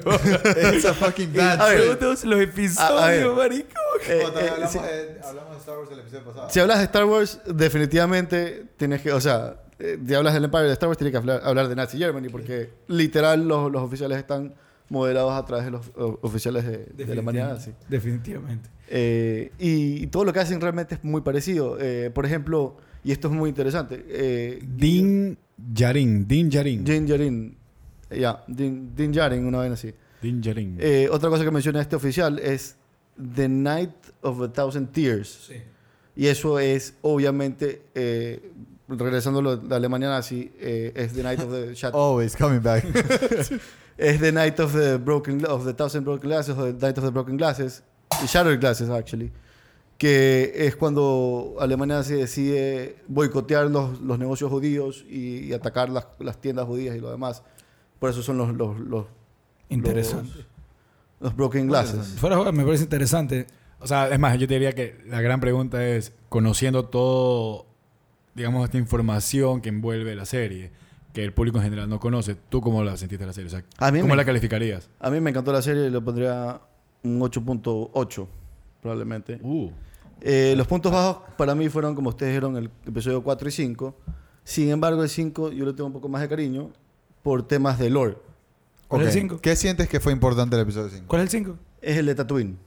It's 0.73 0.85
a 0.85 0.93
fucking 0.93 1.39
A 1.39 1.65
ver. 1.65 1.97
Todos 1.97 2.23
los 2.23 2.37
A- 2.37 2.39
a 2.39 2.43
episodios, 2.43 3.35
ver. 3.35 3.49
marico. 3.49 3.79
Eh, 4.07 4.19
Cuando 4.21 4.39
eh, 4.39 4.49
hablamos, 4.49 4.71
si, 4.71 4.79
de, 4.79 5.19
hablamos 5.23 5.51
de 5.53 5.57
Star 5.59 5.77
Wars 5.77 5.91
el 5.91 5.99
episodio 5.99 6.23
pasado. 6.25 6.49
si 6.49 6.59
hablas 6.59 6.77
de 6.79 6.83
Star 6.85 7.05
Wars, 7.05 7.39
definitivamente 7.45 8.65
tienes 8.77 9.01
que. 9.01 9.11
O 9.11 9.21
sea, 9.21 9.57
eh, 9.79 9.99
si 10.07 10.13
hablas 10.13 10.33
del 10.33 10.43
Empire 10.45 10.63
de 10.63 10.73
Star 10.73 10.87
Wars, 10.89 10.97
tienes 10.97 11.11
que 11.11 11.17
hablar, 11.17 11.41
hablar 11.43 11.67
de 11.67 11.75
Nazi 11.75 11.97
Germany, 11.97 12.29
porque 12.29 12.71
literal 12.87 13.47
los, 13.47 13.71
los 13.71 13.81
oficiales 13.83 14.17
están 14.17 14.53
modelados 14.91 15.31
a 15.33 15.45
través 15.45 15.65
de 15.65 15.71
los 15.71 15.89
oficiales 16.21 16.65
de, 16.65 16.85
de 17.05 17.11
Alemania 17.11 17.47
nazi. 17.47 17.71
Definitivamente. 17.89 18.69
Eh, 18.89 19.51
y, 19.57 20.03
y 20.03 20.07
todo 20.07 20.25
lo 20.25 20.33
que 20.33 20.39
hacen 20.41 20.59
realmente 20.59 20.95
es 20.95 21.03
muy 21.03 21.21
parecido. 21.21 21.77
Eh, 21.79 22.11
por 22.13 22.25
ejemplo, 22.25 22.75
y 23.03 23.11
esto 23.13 23.29
es 23.29 23.33
muy 23.33 23.49
interesante, 23.49 24.05
eh, 24.09 24.59
Din 24.75 25.37
Yarin. 25.73 26.27
Din 26.27 26.51
Yarin. 26.51 26.83
Din 26.83 27.05
Djarin, 27.07 27.57
ya, 28.11 28.43
Din, 28.47 28.93
Din 28.95 29.11
Djarin, 29.13 29.45
una 29.45 29.59
vez 29.59 29.71
así. 29.71 29.93
Din 30.21 30.41
Yarin. 30.41 30.77
Eh, 30.79 31.07
otra 31.11 31.29
cosa 31.29 31.43
que 31.45 31.51
menciona 31.51 31.81
este 31.81 31.95
oficial 31.95 32.37
es 32.39 32.75
The 33.35 33.47
Night 33.47 33.95
of 34.21 34.41
a 34.41 34.51
Thousand 34.51 34.91
Tears. 34.91 35.45
Sí. 35.47 35.55
Y 36.15 36.27
eso 36.27 36.59
es, 36.59 36.95
obviamente, 37.01 37.83
eh, 37.95 38.51
regresando 38.89 39.39
a 39.39 39.41
lo 39.41 39.55
de 39.57 39.73
Alemania 39.73 40.09
nazi, 40.09 40.51
eh, 40.59 40.91
es 40.93 41.13
The 41.13 41.23
Night 41.23 41.39
of 41.39 41.49
the 41.51 41.71
Shat- 41.75 41.93
Always 41.95 42.35
coming 42.35 42.61
back. 42.61 42.83
es 44.01 44.19
The 44.19 44.31
Night 44.31 44.59
of 44.59 44.73
the 44.73 44.97
Broken 44.97 45.45
of 45.45 45.63
the 45.63 45.73
Thousand 45.73 46.03
Broken 46.03 46.27
Glasses 46.27 46.57
o 46.57 46.65
The 46.65 46.87
Night 46.87 46.97
of 46.97 47.05
the 47.05 47.11
Broken 47.11 47.37
Glasses, 47.37 47.83
y 48.23 48.25
Shattered 48.25 48.59
Glasses 48.59 48.89
actually, 48.89 49.31
que 49.99 50.51
es 50.55 50.75
cuando 50.75 51.55
Alemania 51.59 52.01
se 52.01 52.15
decide 52.15 52.95
boicotear 53.07 53.69
los, 53.69 54.01
los 54.01 54.17
negocios 54.17 54.49
judíos 54.49 55.05
y, 55.07 55.45
y 55.45 55.53
atacar 55.53 55.89
las, 55.89 56.07
las 56.17 56.41
tiendas 56.41 56.65
judías 56.65 56.95
y 56.95 56.99
lo 56.99 57.11
demás. 57.11 57.43
Por 57.99 58.09
eso 58.09 58.23
son 58.23 58.37
los 58.39 58.55
los, 58.55 58.79
los, 58.79 59.05
Interesante. 59.69 60.45
los 61.19 61.35
Broken 61.35 61.67
Glasses. 61.67 62.15
Fuera 62.17 62.51
me 62.51 62.65
parece 62.65 62.83
interesante. 62.83 63.45
O 63.79 63.85
sea, 63.85 64.09
es 64.09 64.19
más, 64.19 64.37
yo 64.39 64.47
te 64.47 64.55
diría 64.55 64.73
que 64.73 64.97
la 65.07 65.21
gran 65.21 65.39
pregunta 65.39 65.87
es, 65.87 66.11
conociendo 66.27 66.85
todo, 66.85 67.67
digamos, 68.33 68.65
esta 68.65 68.79
información 68.79 69.61
que 69.61 69.69
envuelve 69.69 70.15
la 70.15 70.25
serie, 70.25 70.71
que 71.13 71.23
el 71.23 71.33
público 71.33 71.57
en 71.57 71.63
general 71.65 71.89
no 71.89 71.99
conoce, 71.99 72.35
¿tú 72.49 72.61
cómo 72.61 72.83
la 72.83 72.95
sentiste 72.97 73.25
la 73.25 73.33
serie? 73.33 73.47
O 73.47 73.51
sea, 73.51 73.63
A 73.77 73.91
mí 73.91 73.99
¿Cómo 73.99 74.11
me- 74.11 74.17
la 74.17 74.25
calificarías? 74.25 74.89
A 74.99 75.09
mí 75.09 75.19
me 75.19 75.29
encantó 75.29 75.51
la 75.51 75.61
serie 75.61 75.87
y 75.87 75.89
le 75.89 75.99
pondría 76.01 76.61
un 77.03 77.19
8.8 77.21 78.27
probablemente. 78.81 79.39
Uh. 79.41 79.69
Eh, 80.21 80.53
los 80.55 80.67
puntos 80.67 80.91
bajos 80.91 81.23
para 81.37 81.55
mí 81.55 81.67
fueron, 81.69 81.95
como 81.95 82.09
ustedes 82.09 82.31
dijeron, 82.31 82.55
el 82.57 82.69
episodio 82.85 83.23
4 83.23 83.49
y 83.49 83.51
5. 83.51 83.95
Sin 84.43 84.69
embargo, 84.69 85.03
el 85.03 85.09
5 85.09 85.51
yo 85.51 85.65
le 85.65 85.73
tengo 85.73 85.87
un 85.87 85.93
poco 85.93 86.09
más 86.09 86.21
de 86.21 86.29
cariño 86.29 86.69
por 87.23 87.47
temas 87.47 87.77
de 87.79 87.89
lore. 87.89 88.17
¿Cuál 88.87 89.03
es 89.03 89.07
el 89.15 89.21
cinco? 89.21 89.39
¿Qué 89.41 89.55
sientes 89.55 89.87
que 89.87 89.99
fue 89.99 90.11
importante 90.11 90.55
el 90.55 90.63
episodio 90.63 90.89
5? 90.89 91.05
¿Cuál 91.07 91.21
es 91.21 91.33
el 91.33 91.39
5? 91.45 91.57
Es 91.81 91.97
el 91.97 92.05
de 92.07 92.15
Tatooine. 92.15 92.57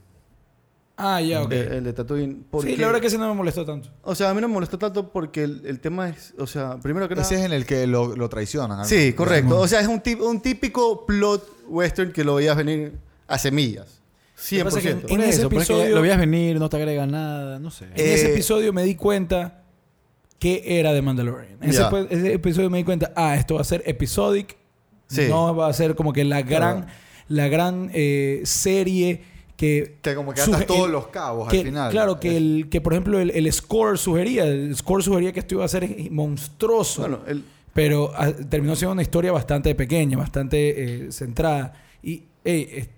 Ah, 0.97 1.19
ya, 1.21 1.41
ok. 1.43 1.51
Eh, 1.51 1.69
El 1.77 1.83
de 1.83 1.93
Tatooine. 1.93 2.43
Porque, 2.49 2.71
Sí, 2.71 2.77
la 2.77 2.87
verdad 2.87 3.01
que 3.01 3.07
ese 3.07 3.17
no 3.17 3.27
me 3.27 3.33
molestó 3.33 3.65
tanto. 3.65 3.89
O 4.01 4.15
sea, 4.15 4.29
a 4.29 4.33
mí 4.33 4.39
no 4.39 4.47
me 4.47 4.53
molestó 4.53 4.77
tanto 4.77 5.11
porque 5.11 5.43
el, 5.43 5.61
el 5.65 5.79
tema 5.81 6.07
es, 6.09 6.33
o 6.37 6.47
sea, 6.47 6.77
primero 6.77 7.09
que 7.09 7.15
nada... 7.15 7.25
Ese 7.27 7.35
es 7.35 7.41
en 7.45 7.51
el 7.51 7.65
que 7.65 7.85
lo, 7.85 8.15
lo 8.15 8.29
traicionan. 8.29 8.77
¿no? 8.77 8.85
Sí, 8.85 9.11
correcto. 9.13 9.59
O 9.59 9.67
sea, 9.67 9.81
es 9.81 9.87
un, 9.87 10.01
tip- 10.01 10.21
un 10.21 10.39
típico 10.41 11.05
plot 11.05 11.65
western 11.67 12.13
que 12.13 12.23
lo 12.23 12.35
veías 12.35 12.55
venir 12.55 12.93
a 13.27 13.37
semillas. 13.37 14.01
Lo 14.51 14.57
que 14.57 14.63
pasa 14.65 14.77
es 14.79 14.83
que 14.85 14.95
100%. 14.95 15.11
en 15.11 15.21
ese 15.21 15.47
pero 15.49 15.61
es 15.61 15.67
que 15.67 15.73
episodio- 15.73 15.95
lo 15.95 16.01
veías 16.01 16.17
venir, 16.19 16.59
no 16.59 16.69
te 16.69 16.77
agrega 16.77 17.05
nada, 17.05 17.59
no 17.59 17.71
sé. 17.71 17.85
En 17.85 17.91
Eh, 17.95 18.13
ese 18.13 18.31
episodio 18.31 18.71
me 18.71 18.83
di 18.83 18.95
cuenta 18.95 19.63
que 20.39 20.79
era 20.79 20.93
de 20.93 21.01
Mandalorian. 21.01 21.57
En 21.61 21.69
ese, 21.69 22.33
episodio 22.33 22.69
me 22.69 22.77
di 22.77 22.83
cuenta, 22.85 23.11
ah, 23.15 23.35
esto 23.35 23.55
va 23.55 23.61
a 23.61 23.65
ser 23.65 23.81
episodic. 23.85 24.55
Sí. 25.07 25.27
No 25.29 25.55
va 25.55 25.67
a 25.67 25.73
ser 25.73 25.95
como 25.95 26.13
que 26.13 26.23
la 26.23 26.41
gran, 26.41 26.83
Claro. 26.83 26.93
la 27.29 27.47
gran 27.47 27.91
eh, 27.93 28.41
serie 28.45 29.21
que... 29.57 29.97
Que 30.01 30.15
como 30.15 30.33
que 30.33 30.41
atas 30.41 30.65
todos 30.65 30.85
el- 30.87 30.91
los 30.91 31.07
cabos 31.07 31.49
que- 31.49 31.59
al 31.59 31.65
final. 31.65 31.91
Claro, 31.91 32.19
que, 32.19 32.29
Es- 32.31 32.35
el, 32.37 32.67
que 32.69 32.81
por 32.81 32.93
ejemplo 32.93 33.19
el, 33.19 33.31
el 33.31 33.51
score 33.53 33.97
sugería. 33.97 34.45
El 34.45 34.75
score 34.75 35.03
sugería 35.03 35.31
que 35.31 35.39
esto 35.39 35.55
iba 35.55 35.65
a 35.65 35.67
ser 35.67 35.89
monstruoso. 36.11 37.01
Bueno, 37.01 37.19
el, 37.27 37.43
Pero 37.73 38.11
ah, 38.15 38.31
terminó 38.49 38.75
siendo 38.75 38.93
una 38.93 39.01
historia 39.01 39.31
bastante 39.31 39.73
pequeña, 39.75 40.17
bastante 40.17 41.05
eh, 41.05 41.11
centrada. 41.11 41.73
Y 42.03 42.23
ey, 42.43 42.67
es- 42.71 42.89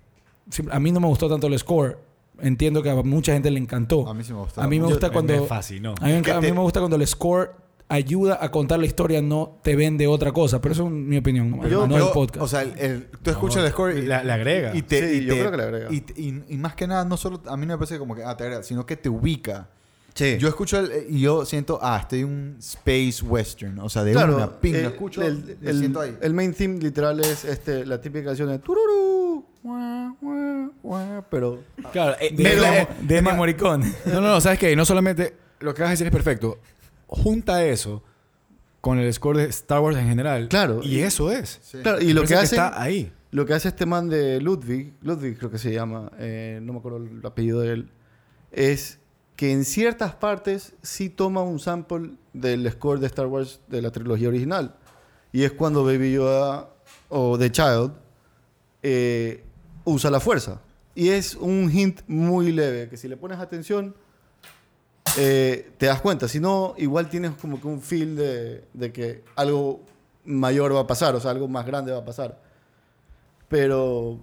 sim- 0.50 0.68
a 0.70 0.78
mí 0.80 0.90
no 0.92 1.00
me 1.00 1.06
gustó 1.08 1.28
tanto 1.28 1.46
el 1.46 1.58
score. 1.58 1.98
Entiendo 2.40 2.82
que 2.82 2.90
a 2.90 2.94
mucha 3.02 3.32
gente 3.32 3.50
le 3.50 3.58
encantó. 3.58 4.08
A 4.08 4.14
mí 4.14 4.22
sí 4.22 4.32
me 4.32 4.38
gustó. 4.38 4.60
A 4.60 4.68
mí 4.68 4.78
me 4.78 4.84
Yo- 4.84 4.90
gusta 4.90 5.10
cuando... 5.10 5.32
Me 5.34 5.42
fascinó. 5.46 5.94
A 6.00 6.06
mí, 6.06 6.12
me- 6.12 6.22
Que 6.22 6.30
a 6.30 6.40
mí 6.40 6.46
te- 6.46 6.52
me 6.52 6.60
gusta 6.60 6.78
cuando 6.80 6.94
el 6.96 7.04
score 7.06 7.50
ayuda 7.90 8.38
a 8.40 8.50
contar 8.50 8.78
la 8.78 8.86
historia, 8.86 9.22
no 9.22 9.58
te 9.62 9.74
vende 9.76 10.06
otra 10.06 10.30
cosa. 10.32 10.60
Pero 10.60 10.72
eso 10.74 10.84
es 10.86 10.90
mi 10.92 11.16
opinión, 11.16 11.50
Yo- 11.68 11.86
no 11.86 11.94
Pero, 11.94 12.06
el 12.08 12.12
podcast. 12.12 12.42
O 12.44 12.48
sea, 12.48 12.62
el- 12.62 12.78
el- 12.78 13.06
tú 13.22 13.30
escuchas 13.30 13.64
el 13.64 13.70
score 13.70 13.96
y, 13.96 14.02
Le- 14.02 14.24
le 14.24 14.32
agrega. 14.32 14.74
Y 14.76 14.82
te, 14.82 15.08
Sí, 15.08 15.18
y 15.18 15.24
yo 15.24 15.34
te- 15.34 15.40
creo 15.40 15.50
que 15.50 15.56
le 15.56 15.62
agrega. 15.62 15.92
Y, 15.92 15.96
y- 16.16 16.42
y 16.48 16.56
más 16.58 16.74
que 16.74 16.86
nada, 16.86 17.04
no 17.04 17.16
solo 17.16 17.40
a 17.46 17.56
mí 17.56 17.64
no 17.66 17.74
me 17.74 17.78
parece 17.78 17.98
como 17.98 18.14
que 18.14 18.22
ah, 18.24 18.36
te 18.36 18.44
agrega, 18.44 18.62
sino 18.62 18.84
que 18.84 18.96
te 18.96 19.08
ubica. 19.08 19.68
sí. 20.14 20.36
Yo 20.38 20.48
escucho 20.48 20.80
el, 20.80 21.06
y 21.08 21.20
yo 21.20 21.44
siento, 21.46 21.78
ah, 21.80 21.98
estoy 22.02 22.20
en 22.20 22.26
un 22.26 22.56
space 22.58 23.24
western. 23.24 23.78
O 23.78 23.88
sea, 23.88 24.02
de 24.04 24.12
Claro, 24.12 24.36
una 24.36 24.50
ping, 24.60 24.74
eh, 24.74 24.82
lo 24.82 24.88
escucho, 24.88 25.22
el, 25.22 25.56
me 25.60 25.72
siento 25.74 26.00
ahí. 26.00 26.16
el 26.20 26.34
main 26.34 26.52
theme 26.52 26.78
literal 26.80 27.20
es 27.20 27.44
este, 27.44 27.86
la 27.86 28.00
típica 28.00 28.26
canción 28.26 28.48
de 28.48 28.58
tururú, 28.58 29.44
pero 31.30 31.60
Claro, 31.92 32.16
eh, 32.20 32.30
de, 32.32 32.42
de, 32.56 32.78
eh, 32.80 32.88
de 33.02 33.22
ma- 33.22 33.34
Morricone. 33.34 33.92
No, 34.06 34.14
no, 34.20 34.28
no, 34.28 34.40
¿sabes 34.40 34.58
qué? 34.58 34.74
No 34.76 34.84
solamente 34.84 35.34
lo 35.60 35.74
que 35.74 35.82
vas 35.82 35.88
a 35.88 35.90
decir 35.92 36.06
es 36.06 36.12
perfecto. 36.12 36.58
Junta 37.08 37.64
eso 37.64 38.02
con 38.80 38.98
el 38.98 39.12
score 39.12 39.38
de 39.38 39.44
Star 39.46 39.80
Wars 39.80 39.96
en 39.96 40.08
general. 40.08 40.48
Claro. 40.48 40.80
Y 40.82 41.00
eso 41.00 41.32
es. 41.32 41.58
Sí. 41.62 41.78
claro, 41.78 42.00
y 42.00 42.12
lo 42.12 42.24
que 42.24 42.34
hace 42.34 42.54
está 42.56 42.80
ahí. 42.80 43.12
lo 43.30 43.44
que 43.44 43.54
hace 43.54 43.68
este 43.68 43.86
man 43.86 44.08
de 44.08 44.40
Ludwig, 44.40 44.94
Ludwig 45.02 45.36
creo 45.36 45.50
que 45.50 45.58
se 45.58 45.72
llama, 45.72 46.10
eh, 46.18 46.60
no 46.62 46.72
me 46.72 46.78
acuerdo 46.78 46.98
el 46.98 47.20
apellido 47.24 47.60
de 47.60 47.72
él, 47.72 47.90
es 48.52 48.98
que 49.36 49.52
en 49.52 49.64
ciertas 49.64 50.14
partes 50.14 50.74
sí 50.82 51.10
toma 51.10 51.42
un 51.42 51.58
sample 51.58 52.12
del 52.32 52.70
score 52.72 53.00
de 53.00 53.06
Star 53.06 53.26
Wars 53.26 53.60
de 53.68 53.82
la 53.82 53.90
trilogía 53.90 54.28
original. 54.28 54.74
Y 55.32 55.44
es 55.44 55.52
cuando 55.52 55.84
Baby 55.84 56.12
Yoda 56.12 56.70
o 57.08 57.38
The 57.38 57.52
Child 57.52 57.92
eh, 58.82 59.44
usa 59.84 60.10
la 60.10 60.20
fuerza. 60.20 60.60
Y 60.94 61.10
es 61.10 61.34
un 61.34 61.70
hint 61.70 62.00
muy 62.08 62.50
leve, 62.50 62.88
que 62.88 62.96
si 62.96 63.06
le 63.06 63.16
pones 63.16 63.38
atención, 63.38 63.94
eh, 65.16 65.70
te 65.78 65.86
das 65.86 66.00
cuenta. 66.00 66.28
Si 66.28 66.40
no, 66.40 66.74
igual 66.76 67.08
tienes 67.08 67.32
como 67.32 67.60
que 67.60 67.66
un 67.66 67.80
feel 67.80 68.16
de, 68.16 68.64
de 68.72 68.92
que 68.92 69.24
algo 69.36 69.80
mayor 70.24 70.74
va 70.74 70.80
a 70.80 70.86
pasar, 70.86 71.14
o 71.14 71.20
sea, 71.20 71.30
algo 71.30 71.48
más 71.48 71.66
grande 71.66 71.92
va 71.92 71.98
a 71.98 72.04
pasar. 72.04 72.40
Pero 73.48 74.20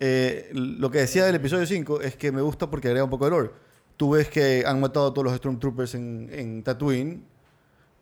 eh, 0.00 0.50
lo 0.52 0.90
que 0.90 0.98
decía 0.98 1.24
del 1.24 1.36
episodio 1.36 1.66
5 1.66 2.00
es 2.00 2.16
que 2.16 2.32
me 2.32 2.42
gusta 2.42 2.70
porque 2.70 2.88
agrega 2.88 3.04
un 3.04 3.10
poco 3.10 3.26
de 3.26 3.30
lore. 3.30 3.50
Tú 3.96 4.10
ves 4.10 4.28
que 4.28 4.64
han 4.66 4.80
matado 4.80 5.08
a 5.08 5.14
todos 5.14 5.24
los 5.24 5.36
Stormtroopers 5.36 5.94
en, 5.94 6.28
en 6.32 6.62
Tatooine. 6.62 7.22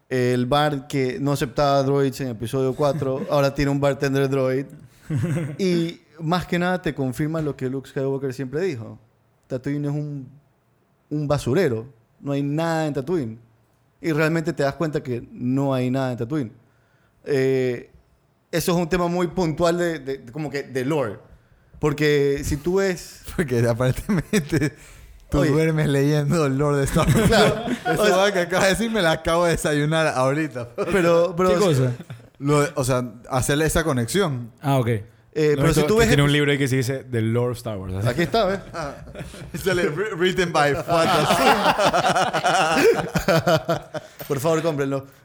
El 0.09 0.47
bar 0.47 0.87
que 0.87 1.19
no 1.21 1.33
aceptaba 1.33 1.83
droids 1.83 2.21
en 2.21 2.29
episodio 2.29 2.75
4, 2.75 3.27
ahora 3.31 3.55
tiene 3.55 3.71
un 3.71 3.81
bartender 3.81 4.29
droid. 4.29 4.67
Y 5.59 6.01
más 6.21 6.47
que 6.47 6.59
nada 6.59 6.81
te 6.83 6.95
confirma 6.95 7.43
lo 7.43 7.57
que 7.57 7.69
Luke 7.69 7.89
Skywalker 7.89 8.33
siempre 8.33 8.61
dijo. 8.63 8.99
Tatooine 9.47 9.85
es 9.87 9.93
un, 9.93 10.29
un 11.11 11.29
basurero. 11.29 11.87
No 12.25 12.33
hay 12.33 12.43
nada 12.43 12.87
en 12.89 12.95
Tatooine. 12.95 13.39
Y 14.01 14.11
realmente 14.13 14.53
te 14.53 14.65
das 14.65 14.75
cuenta 14.75 15.01
que 15.03 15.25
no 15.31 15.73
hay 15.73 15.89
nada 15.91 16.11
en 16.13 16.19
Tatooine. 16.19 16.53
Eh, 17.25 17.91
eso 18.51 18.73
es 18.73 18.79
un 18.79 18.89
tema 18.89 19.07
muy 19.09 19.29
puntual 19.29 19.79
de, 19.79 19.99
de- 20.01 20.19
de 20.19 20.33
como 20.33 20.51
que 20.51 20.63
de 20.65 20.85
lore. 20.85 21.19
Porque 21.79 22.41
si 22.45 22.57
tú 22.57 22.77
ves... 22.77 23.23
Porque 23.37 23.67
aparentemente 23.69 24.75
tú 25.31 25.39
Oye. 25.41 25.51
duermes 25.51 25.89
leyendo 25.89 26.47
el 26.47 26.57
Lord 26.59 26.79
de 26.79 26.85
Star 26.85 27.07
Wars. 27.07 27.27
Claro. 27.29 27.55
Eso 28.05 28.17
va 28.17 28.33
que 28.33 28.41
acabas 28.41 28.65
de 28.65 28.71
decir 28.71 28.91
me 28.91 29.03
la 29.03 29.13
acabo 29.13 29.45
de 29.45 29.53
desayunar 29.53 30.09
ahorita. 30.09 30.71
Pero, 30.93 31.35
pero, 31.37 31.51
¿Qué 31.51 31.57
cosa? 31.57 31.93
Lo 32.39 32.67
o 32.75 32.85
sea, 32.85 33.13
hacerle 33.31 33.67
esa 33.67 33.85
conexión. 33.85 34.51
Ah, 34.61 34.79
ok. 34.79 34.89
Eh, 35.35 35.55
pero 35.57 35.75
si 35.75 35.83
tú 35.87 35.97
ves... 35.97 36.09
Tiene 36.09 36.23
un 36.23 36.33
libro 36.33 36.51
ahí 36.53 36.59
que 36.59 36.69
se 36.69 36.77
dice 36.77 37.05
The 37.11 37.21
Lord 37.21 37.51
of 37.53 37.57
Star 37.59 37.77
Wars. 37.77 37.93
¿sabes? 37.93 38.07
Aquí 38.09 38.23
está, 38.23 38.45
¿ves? 38.47 38.61
Sale 39.63 39.91
wri- 39.91 40.17
written 40.17 40.53
by. 40.53 40.75
Por 44.29 44.41
favor, 44.41 44.63
cómprenlo. 44.63 45.07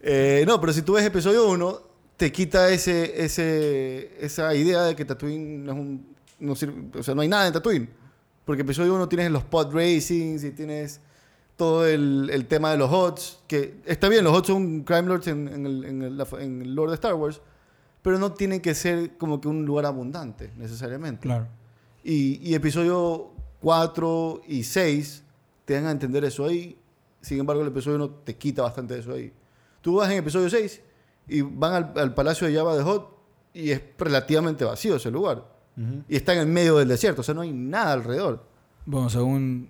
Eh, 0.00 0.44
no, 0.46 0.60
pero 0.60 0.72
si 0.72 0.82
tú 0.82 0.92
ves 0.92 1.04
episodio 1.04 1.48
1, 1.48 1.80
te 2.16 2.30
quita 2.30 2.70
ese, 2.70 3.24
ese, 3.24 4.14
esa 4.24 4.54
idea 4.54 4.84
de 4.84 4.94
que 4.94 5.04
Tatooine 5.04 5.64
no 5.64 5.72
es 5.72 5.78
un... 5.78 6.16
No 6.38 6.54
sirve- 6.54 6.96
o 6.96 7.02
sea, 7.02 7.16
no 7.16 7.22
hay 7.22 7.26
nada 7.26 7.48
en 7.48 7.52
Tatooine. 7.52 7.90
Porque 8.44 8.62
episodio 8.62 8.94
1 8.94 9.08
tienes 9.08 9.32
los 9.32 9.42
pod 9.42 9.74
racings 9.74 10.44
y 10.44 10.52
tienes 10.52 11.00
todo 11.56 11.84
el, 11.84 12.30
el 12.32 12.46
tema 12.46 12.70
de 12.70 12.78
los 12.78 12.88
HOTS. 12.92 13.40
Que 13.48 13.74
está 13.86 14.08
bien, 14.08 14.22
los 14.22 14.32
HOTS 14.36 14.46
son 14.46 14.82
crime 14.84 15.02
lords 15.08 15.26
en, 15.26 15.48
en 15.48 15.66
el, 15.66 15.84
en, 15.84 16.02
el, 16.02 16.24
en 16.40 16.62
el 16.62 16.74
lore 16.76 16.92
de 16.92 16.94
Star 16.94 17.14
Wars. 17.14 17.40
Pero 18.08 18.18
no 18.18 18.32
tienen 18.32 18.62
que 18.62 18.74
ser 18.74 19.18
como 19.18 19.38
que 19.38 19.48
un 19.48 19.66
lugar 19.66 19.84
abundante, 19.84 20.50
necesariamente. 20.56 21.20
Claro. 21.20 21.46
Y, 22.02 22.36
y 22.36 22.54
episodio 22.54 23.32
4 23.60 24.40
y 24.48 24.62
6 24.62 25.24
te 25.66 25.74
dan 25.74 25.84
a 25.84 25.90
entender 25.90 26.24
eso 26.24 26.46
ahí. 26.46 26.78
Sin 27.20 27.38
embargo, 27.38 27.60
el 27.60 27.68
episodio 27.68 27.96
1 27.96 28.10
te 28.24 28.34
quita 28.36 28.62
bastante 28.62 28.94
de 28.94 29.00
eso 29.00 29.12
ahí. 29.12 29.30
Tú 29.82 29.96
vas 29.96 30.10
en 30.10 30.16
episodio 30.16 30.48
6 30.48 30.80
y 31.28 31.42
van 31.42 31.74
al, 31.74 31.92
al 31.96 32.14
palacio 32.14 32.46
de 32.46 32.54
Java 32.54 32.78
de 32.78 32.82
Hot 32.82 33.14
y 33.52 33.72
es 33.72 33.82
relativamente 33.98 34.64
vacío 34.64 34.96
ese 34.96 35.10
lugar. 35.10 35.44
Y 36.08 36.16
está 36.16 36.32
en 36.32 36.38
el 36.38 36.46
medio 36.46 36.78
del 36.78 36.88
desierto, 36.88 37.20
o 37.20 37.24
sea, 37.24 37.34
no 37.34 37.42
hay 37.42 37.52
nada 37.52 37.92
alrededor. 37.92 38.42
Bueno, 38.86 39.10
según 39.10 39.68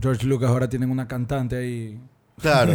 George 0.00 0.26
Lucas, 0.26 0.50
ahora 0.50 0.68
tienen 0.68 0.90
una 0.90 1.06
cantante 1.06 1.54
ahí. 1.54 2.00
Claro. 2.40 2.74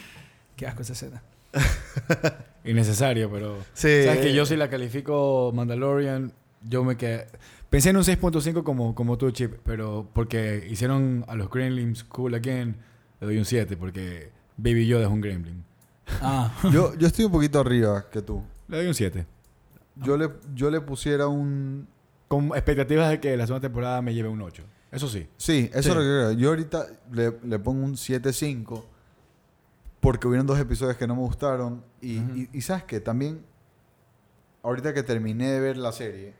Qué 0.56 0.66
asco 0.66 0.80
esa 0.80 0.94
escena. 0.94 1.22
innecesario, 2.68 3.30
pero... 3.30 3.56
Sí. 3.72 4.04
Sabes 4.04 4.20
que 4.20 4.34
yo 4.34 4.46
si 4.46 4.56
la 4.56 4.68
califico 4.70 5.50
Mandalorian, 5.54 6.32
yo 6.62 6.84
me 6.84 6.96
quedé... 6.96 7.26
Pensé 7.70 7.90
en 7.90 7.96
un 7.98 8.02
6.5 8.02 8.62
como, 8.62 8.94
como 8.94 9.18
tú, 9.18 9.30
Chip, 9.30 9.54
pero 9.64 10.08
porque 10.12 10.66
hicieron 10.70 11.24
a 11.28 11.34
los 11.34 11.50
Gremlins 11.50 12.04
cool 12.04 12.34
again, 12.34 12.76
le 13.20 13.26
doy 13.26 13.38
un 13.38 13.44
7 13.44 13.76
porque 13.76 14.30
Baby 14.56 14.86
Yoda 14.86 15.04
es 15.06 15.10
un 15.10 15.20
Gremlin. 15.20 15.64
Ah. 16.22 16.50
Yo, 16.72 16.94
yo 16.94 17.06
estoy 17.06 17.26
un 17.26 17.32
poquito 17.32 17.60
arriba 17.60 18.06
que 18.10 18.22
tú. 18.22 18.42
Le 18.68 18.78
doy 18.78 18.86
un 18.86 18.94
7. 18.94 19.26
Yo 19.96 20.16
le, 20.16 20.30
yo 20.54 20.70
le 20.70 20.80
pusiera 20.80 21.26
un... 21.28 21.86
Con 22.28 22.46
expectativas 22.48 23.10
de 23.10 23.20
que 23.20 23.36
la 23.36 23.46
segunda 23.46 23.66
temporada 23.68 24.00
me 24.02 24.14
lleve 24.14 24.28
un 24.28 24.40
8. 24.40 24.62
Eso 24.92 25.08
sí. 25.08 25.26
Sí, 25.36 25.68
eso 25.72 25.82
Sí. 25.82 25.88
es 25.90 25.94
lo 25.94 26.00
que 26.00 26.06
creo. 26.06 26.32
Yo 26.32 26.48
ahorita 26.50 26.86
le, 27.12 27.34
le 27.44 27.58
pongo 27.58 27.84
un 27.84 27.94
7.5 27.94 28.84
porque 30.00 30.26
hubieron 30.28 30.46
dos 30.46 30.58
episodios 30.58 30.96
que 30.96 31.06
no 31.06 31.14
me 31.14 31.22
gustaron. 31.22 31.84
Y, 32.00 32.18
Ujú. 32.20 32.36
y, 32.36 32.48
y 32.52 32.60
sabes 32.60 32.84
que 32.84 33.00
también, 33.00 33.44
ahorita 34.62 34.94
que 34.94 35.02
terminé 35.02 35.48
de 35.50 35.60
ver 35.60 35.76
la 35.76 35.92
serie, 35.92 36.34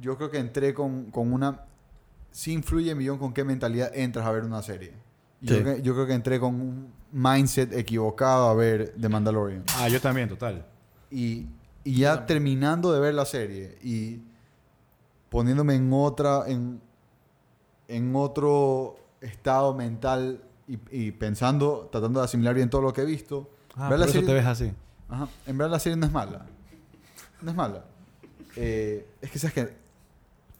yo 0.00 0.16
creo 0.16 0.30
que 0.30 0.38
entré 0.38 0.72
con, 0.74 1.10
con 1.10 1.32
una... 1.32 1.64
Sí 2.32 2.52
influye 2.52 2.94
millón 2.94 3.18
con 3.18 3.32
qué 3.32 3.42
mentalidad 3.44 3.90
entras 3.94 4.24
a 4.26 4.30
ver 4.30 4.44
una 4.44 4.62
serie. 4.62 4.92
Yo, 5.40 5.56
Sí. 5.56 5.62
creo 5.62 5.74
que, 5.76 5.82
yo 5.82 5.94
creo 5.94 6.06
que 6.06 6.14
entré 6.14 6.38
con 6.38 6.54
un 6.54 6.92
mindset 7.12 7.72
equivocado 7.72 8.48
a 8.48 8.54
ver 8.54 8.94
The 9.00 9.08
Mandalorian. 9.08 9.64
Ah, 9.78 9.88
yo 9.88 10.00
también, 10.00 10.28
total. 10.28 10.64
Y, 11.10 11.46
y 11.82 11.96
ya 11.96 12.24
terminando 12.26 12.92
de 12.92 13.00
ver 13.00 13.14
la 13.14 13.24
serie 13.24 13.76
y 13.82 14.20
poniéndome 15.28 15.74
en 15.74 15.90
otra, 15.92 16.44
en, 16.46 16.80
en 17.88 18.14
otro 18.14 18.96
estado 19.20 19.74
mental 19.74 20.40
y, 20.74 20.78
y 20.90 21.10
pensando, 21.12 21.88
tratando 21.90 22.20
de 22.20 22.24
asimilar 22.24 22.54
bien 22.54 22.70
todo 22.70 22.82
lo 22.82 22.92
que 22.92 23.02
he 23.02 23.04
visto. 23.04 23.50
Ah, 23.76 23.88
por 23.88 23.98
la 23.98 24.04
eso 24.04 24.14
serie- 24.14 24.26
te 24.26 24.34
ves 24.34 24.46
así. 24.46 24.72
Ajá, 25.08 25.28
en 25.46 25.58
verdad 25.58 25.72
la 25.72 25.78
serie 25.80 25.96
no 25.96 26.06
es 26.06 26.12
mala. 26.12 26.46
No 27.42 27.50
es 27.50 27.56
mala. 27.56 27.84
Eh, 28.56 29.06
es 29.20 29.30
que 29.30 29.38
sabes 29.38 29.54
que 29.54 29.80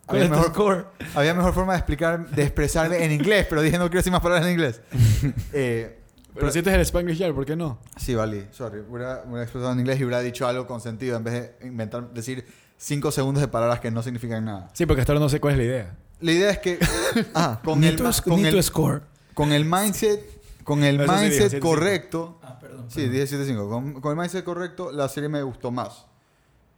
¿Cuál 0.06 0.22
había 0.22 0.30
mejor, 0.36 0.92
había 1.14 1.34
mejor 1.34 1.54
forma 1.54 1.72
de 1.72 1.78
explicar, 1.78 2.28
de 2.30 2.42
expresarme 2.42 3.04
en 3.04 3.12
inglés, 3.12 3.46
pero 3.48 3.62
dije 3.62 3.78
no 3.78 3.84
quiero 3.84 3.98
decir 4.00 4.12
más 4.12 4.20
palabras 4.20 4.46
en 4.46 4.52
inglés. 4.52 4.80
Eh, 5.52 5.98
Pero 6.34 6.50
si 6.50 6.58
este 6.58 6.70
es 6.70 6.76
el 6.76 6.82
Spanglish 6.82 7.18
Yard, 7.18 7.34
¿por 7.34 7.44
qué 7.44 7.56
no? 7.56 7.78
Sí, 7.96 8.14
vale, 8.14 8.48
sorry. 8.52 8.80
Hubiera, 8.88 9.22
hubiera 9.26 9.42
expresado 9.42 9.72
en 9.72 9.80
inglés 9.80 10.00
y 10.00 10.04
hubiera 10.04 10.20
dicho 10.20 10.46
algo 10.46 10.66
con 10.66 10.80
sentido 10.80 11.16
en 11.16 11.24
vez 11.24 11.34
de 11.60 11.66
inventar, 11.66 12.08
decir 12.12 12.46
cinco 12.76 13.10
segundos 13.10 13.40
de 13.40 13.48
palabras 13.48 13.80
que 13.80 13.90
no 13.90 14.02
significan 14.02 14.44
nada. 14.44 14.68
Sí, 14.72 14.86
porque 14.86 15.02
hasta 15.02 15.12
ahora 15.12 15.20
no 15.24 15.28
sé 15.28 15.40
cuál 15.40 15.52
es 15.54 15.58
la 15.58 15.64
idea. 15.64 15.96
La 16.20 16.32
idea 16.32 16.50
es 16.50 16.58
que 16.58 16.78
ah, 17.34 17.60
con, 17.64 17.82
el, 17.84 17.96
tu, 17.96 18.04
con, 18.28 18.44
el, 18.46 18.62
score. 18.62 19.02
Con 19.42 19.52
el 19.52 19.64
mindset, 19.64 20.22
con 20.64 20.84
el 20.84 21.00
Eso 21.00 21.12
mindset 21.12 21.52
17.5. 21.54 21.60
correcto, 21.60 22.38
Ah, 22.42 22.58
perdón. 22.58 22.86
sí, 22.90 23.08
17.5. 23.08 23.68
Con, 23.68 24.00
con 24.00 24.12
el 24.12 24.18
mindset 24.18 24.44
correcto, 24.44 24.92
la 24.92 25.08
serie 25.08 25.28
me 25.28 25.42
gustó 25.42 25.70
más. 25.70 26.06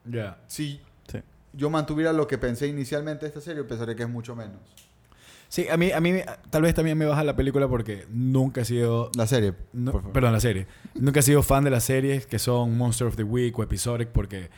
Ya. 0.05 0.38
Si 0.46 0.81
Sí. 1.11 1.18
yo 1.53 1.70
mantuviera 1.70 2.12
lo 2.12 2.27
que 2.27 2.38
pensé 2.38 2.66
inicialmente 2.68 3.22
de 3.27 3.29
esta 3.29 3.40
serie, 3.40 3.64
pensaría 3.64 3.94
que 3.94 4.03
es 4.05 4.09
mucho 4.09 4.35
menos. 4.37 4.59
Sí, 5.48 5.66
a 5.68 5.77
mí, 5.77 5.92
a 5.92 6.01
mí 6.01 6.14
tal 6.48 6.62
vez 6.62 6.75
también 6.75 6.96
me 6.96 7.05
baja 7.05 7.22
la 7.25 7.37
película 7.37 7.68
porque 7.68 8.07
nunca 8.11 8.62
he 8.62 8.64
sido... 8.64 9.11
La 9.16 9.27
serie, 9.27 9.53
no- 9.75 9.92
por 9.92 10.01
favor. 10.01 10.14
perdón, 10.14 10.33
la 10.33 10.40
serie. 10.40 10.66
Nunca 10.94 11.20
he 11.20 11.22
sido 11.22 11.42
fan 11.42 11.62
de 11.64 11.68
las 11.70 11.85
series 11.85 12.25
que 12.27 12.38
son 12.38 12.79
Monster 12.79 13.07
of 13.09 13.16
the 13.16 13.22
Week 13.25 13.59
o 13.59 13.62
Episodic 13.62 14.09
porque 14.09 14.48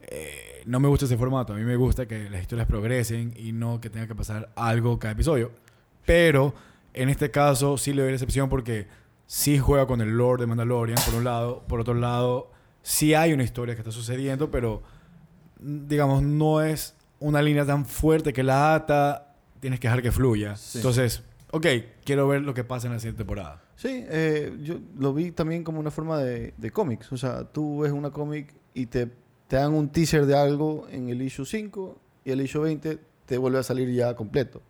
eh, 0.00 0.62
no 0.66 0.80
me 0.80 0.88
gusta 0.88 1.04
ese 1.04 1.16
formato. 1.16 1.52
A 1.52 1.56
mí 1.56 1.62
me 1.62 1.76
gusta 1.76 2.06
que 2.06 2.28
las 2.28 2.40
historias 2.40 2.66
progresen 2.66 3.34
y 3.36 3.52
no 3.52 3.80
que 3.80 3.88
tenga 3.88 4.08
que 4.08 4.14
pasar 4.16 4.50
algo 4.56 4.98
cada 4.98 5.12
episodio. 5.12 5.52
Pero 6.04 6.54
en 6.96 7.08
este 7.08 7.30
caso 7.30 7.78
sí 7.78 7.92
le 7.92 8.02
doy 8.02 8.10
la 8.10 8.16
excepción 8.16 8.48
porque 8.48 8.88
sí 9.26 9.58
juega 9.58 9.86
con 9.86 10.00
el 10.00 10.10
lore 10.16 10.42
de 10.42 10.46
Mandalorian, 10.46 10.98
por 11.04 11.14
un 11.14 11.24
lado. 11.24 11.62
Por 11.66 11.80
otro 11.80 11.94
lado, 11.94 12.50
sí 12.82 13.14
hay 13.14 13.32
una 13.32 13.44
historia 13.44 13.74
que 13.74 13.80
está 13.80 13.92
sucediendo, 13.92 14.50
pero 14.50 14.82
mm, 15.60 15.86
digamos, 15.86 16.22
no 16.22 16.62
es 16.62 16.94
una 17.18 17.42
línea 17.42 17.64
tan 17.64 17.86
fuerte 17.86 18.32
que 18.32 18.42
la 18.42 18.74
ata, 18.74 19.34
tienes 19.60 19.80
que 19.80 19.88
dejar 19.88 20.02
que 20.02 20.12
fluya. 20.12 20.56
Sí. 20.56 20.78
Entonces, 20.78 21.22
ok, 21.50 21.66
quiero 22.04 22.28
ver 22.28 22.42
lo 22.42 22.54
que 22.54 22.64
pasa 22.64 22.86
en 22.86 22.92
la 22.94 22.98
siguiente 22.98 23.18
temporada. 23.18 23.62
Sí, 23.76 24.04
eh, 24.08 24.56
yo 24.62 24.78
lo 24.98 25.12
vi 25.12 25.32
también 25.32 25.62
como 25.64 25.80
una 25.80 25.90
forma 25.90 26.18
de, 26.18 26.54
de 26.56 26.70
cómics. 26.70 27.12
O 27.12 27.16
sea, 27.16 27.44
tú 27.44 27.80
ves 27.80 27.92
una 27.92 28.10
cómic 28.10 28.54
y 28.74 28.86
te, 28.86 29.06
te 29.48 29.56
dan 29.56 29.74
un 29.74 29.88
teaser 29.90 30.24
de 30.26 30.34
algo 30.36 30.86
en 30.90 31.08
el 31.10 31.20
issue 31.20 31.44
5 31.44 31.98
y 32.24 32.30
el 32.30 32.40
issue 32.40 32.62
20 32.62 32.98
te 33.26 33.38
vuelve 33.38 33.58
a 33.58 33.62
salir 33.62 33.90
ya 33.92 34.14
completo. 34.14 34.62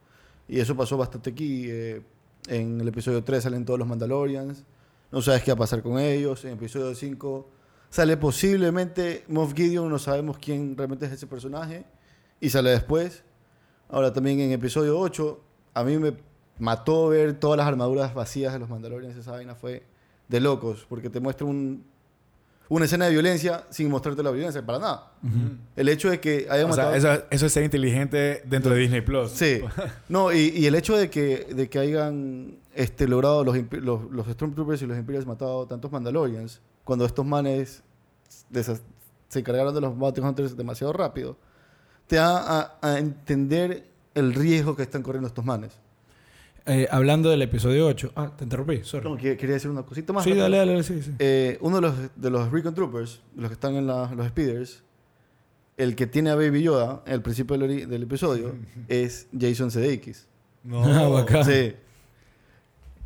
Y 0.49 0.59
eso 0.61 0.77
pasó 0.77 0.97
bastante 0.97 1.31
aquí. 1.31 1.67
eh, 1.69 2.03
en 2.49 2.81
el 2.81 2.89
episodio 2.89 3.23
3 3.23 3.43
salen 3.43 3.65
todos 3.65 3.79
los 3.79 3.89
Mandalorians. 3.89 4.65
No 5.11 5.23
sabes 5.23 5.43
qué 5.43 5.53
va 5.53 5.55
a 5.55 5.59
pasar 5.59 5.83
con 5.83 5.99
ellos. 5.99 6.45
En 6.45 6.53
el 6.53 6.57
episodio 6.57 6.95
5 6.95 7.49
sale 7.91 8.17
posiblemente 8.17 9.25
Moff 9.29 9.55
Gideon. 9.55 9.89
No 9.89 9.99
sabemos 9.99 10.39
quién 10.39 10.77
realmente 10.77 11.07
es 11.07 11.13
ese 11.13 11.27
personaje. 11.27 11.85
Y 12.41 12.51
sale 12.51 12.71
después. 12.71 13.23
Ahora 13.89 14.13
también 14.13 14.41
en 14.41 14.51
episodio 14.51 14.99
8, 14.99 15.41
a 15.75 15.85
mí 15.85 15.97
me 15.97 16.17
mató 16.59 17.09
ver 17.09 17.39
todas 17.39 17.57
las 17.57 17.67
armaduras 17.67 18.15
vacías 18.15 18.53
de 18.53 18.59
los 18.59 18.69
Mandalorians. 18.69 19.17
Esa 19.17 19.33
vaina 19.33 19.55
fue 19.55 19.85
de 20.29 20.41
locos, 20.41 20.87
porque 20.89 21.09
te 21.09 21.21
muestra 21.21 21.47
un, 21.47 21.85
una 22.69 22.85
escena 22.87 23.05
de 23.07 23.13
violencia 23.13 23.65
sin 23.71 23.89
mostrarte 23.91 24.23
la 24.23 24.31
violencia, 24.31 24.65
para 24.65 24.79
nada. 24.79 25.13
El 25.77 25.89
hecho 25.89 26.11
de 26.11 26.21
que 26.21 26.47
hayan 26.51 26.71
O 26.71 26.75
sea, 26.75 26.87
matado... 26.87 27.15
eso, 27.15 27.25
eso 27.31 27.47
es 27.47 27.53
ser 27.53 27.65
inteligente 27.65 28.43
dentro 28.47 28.75
de 28.75 28.81
Disney 28.81 29.01
Plus. 29.03 29.31
Sí. 29.31 29.61
No, 30.09 30.33
y, 30.33 30.49
y 30.49 30.67
el 30.67 30.75
hecho 30.75 30.97
de 30.97 31.11
que, 31.11 31.47
de 31.55 31.69
que 31.69 31.79
hayan 31.79 32.59
este, 32.75 33.09
logrado 33.09 33.45
los, 33.45 33.57
los, 33.71 34.11
los 34.11 34.27
Stormtroopers 34.27 34.83
y 34.83 34.87
los 34.87 34.99
Imperials 34.99 35.27
matado 35.27 35.67
tantos 35.67 35.91
Mandalorians, 35.93 36.61
cuando 36.85 37.05
estos 37.05 37.25
manes 37.25 37.83
se 39.29 39.39
encargaron 39.39 39.75
de 39.75 39.81
los 39.81 39.97
Bounty 39.97 40.21
Hunters 40.21 40.57
demasiado 40.57 40.93
rápido, 40.93 41.37
te 42.07 42.17
da 42.17 42.61
a, 42.61 42.79
a 42.81 42.99
entender 42.99 43.89
el 44.15 44.35
riesgo 44.35 44.77
que 44.77 44.83
están 44.83 45.03
corriendo 45.03 45.29
estos 45.29 45.45
manes. 45.45 45.79
Eh, 46.69 46.89
hablando 46.91 47.31
del 47.31 47.43
episodio 47.43 47.87
8. 47.87 48.13
Ah, 48.17 48.33
te 48.37 48.43
interrumpí, 48.45 48.81
sorry. 48.83 49.09
No, 49.09 49.17
que- 49.17 49.37
quería 49.37 49.55
decir 49.55 49.71
una 49.71 49.85
cosita 49.85 50.13
más. 50.13 50.25
sí, 50.25 50.31
rápido. 50.31 50.43
dale, 50.45 50.57
dale, 50.59 50.83
sí, 50.83 51.01
sí. 51.03 51.13
Eh, 51.21 51.59
uno 51.61 51.77
de 51.77 51.83
los, 51.83 51.95
de 52.17 52.31
los 52.31 52.51
Recon 52.51 52.75
Troopers, 52.75 53.21
los 53.37 53.49
que 53.49 53.55
están 53.55 53.77
en 53.77 53.87
la- 53.87 54.13
los 54.15 54.27
Speeders, 54.29 54.83
el 55.77 55.95
que 55.95 56.07
tiene 56.07 56.31
a 56.31 56.35
Baby 56.35 56.63
Yoda, 56.63 57.03
al 57.07 57.23
principio 57.23 57.57
del, 57.57 57.71
ori- 57.71 57.87
del 57.87 58.03
episodio, 58.03 58.57
es 58.89 59.29
Jason 59.39 59.71
Sudeikis. 59.71 60.27
No. 60.65 60.83
Ah, 60.87 61.09
bacán. 61.09 61.45
Sí. 61.45 61.73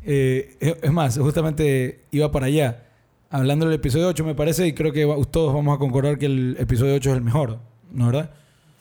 Eh, 0.03 0.55
es 0.59 0.75
es 0.81 0.91
más, 0.91 1.17
justamente 1.19 2.01
iba 2.11 2.31
para 2.31 2.47
allá. 2.47 2.87
Hablando 3.29 3.65
del 3.65 3.75
episodio 3.75 4.07
8, 4.07 4.25
me 4.25 4.35
parece, 4.35 4.67
y 4.67 4.73
creo 4.73 4.91
que 4.91 5.05
va- 5.05 5.15
todos 5.29 5.53
vamos 5.53 5.75
a 5.75 5.79
concordar 5.79 6.17
que 6.17 6.25
el 6.25 6.55
episodio 6.59 6.95
8 6.95 7.11
es 7.11 7.15
el 7.17 7.21
mejor, 7.23 7.59
¿no 7.91 8.07
verdad? 8.07 8.31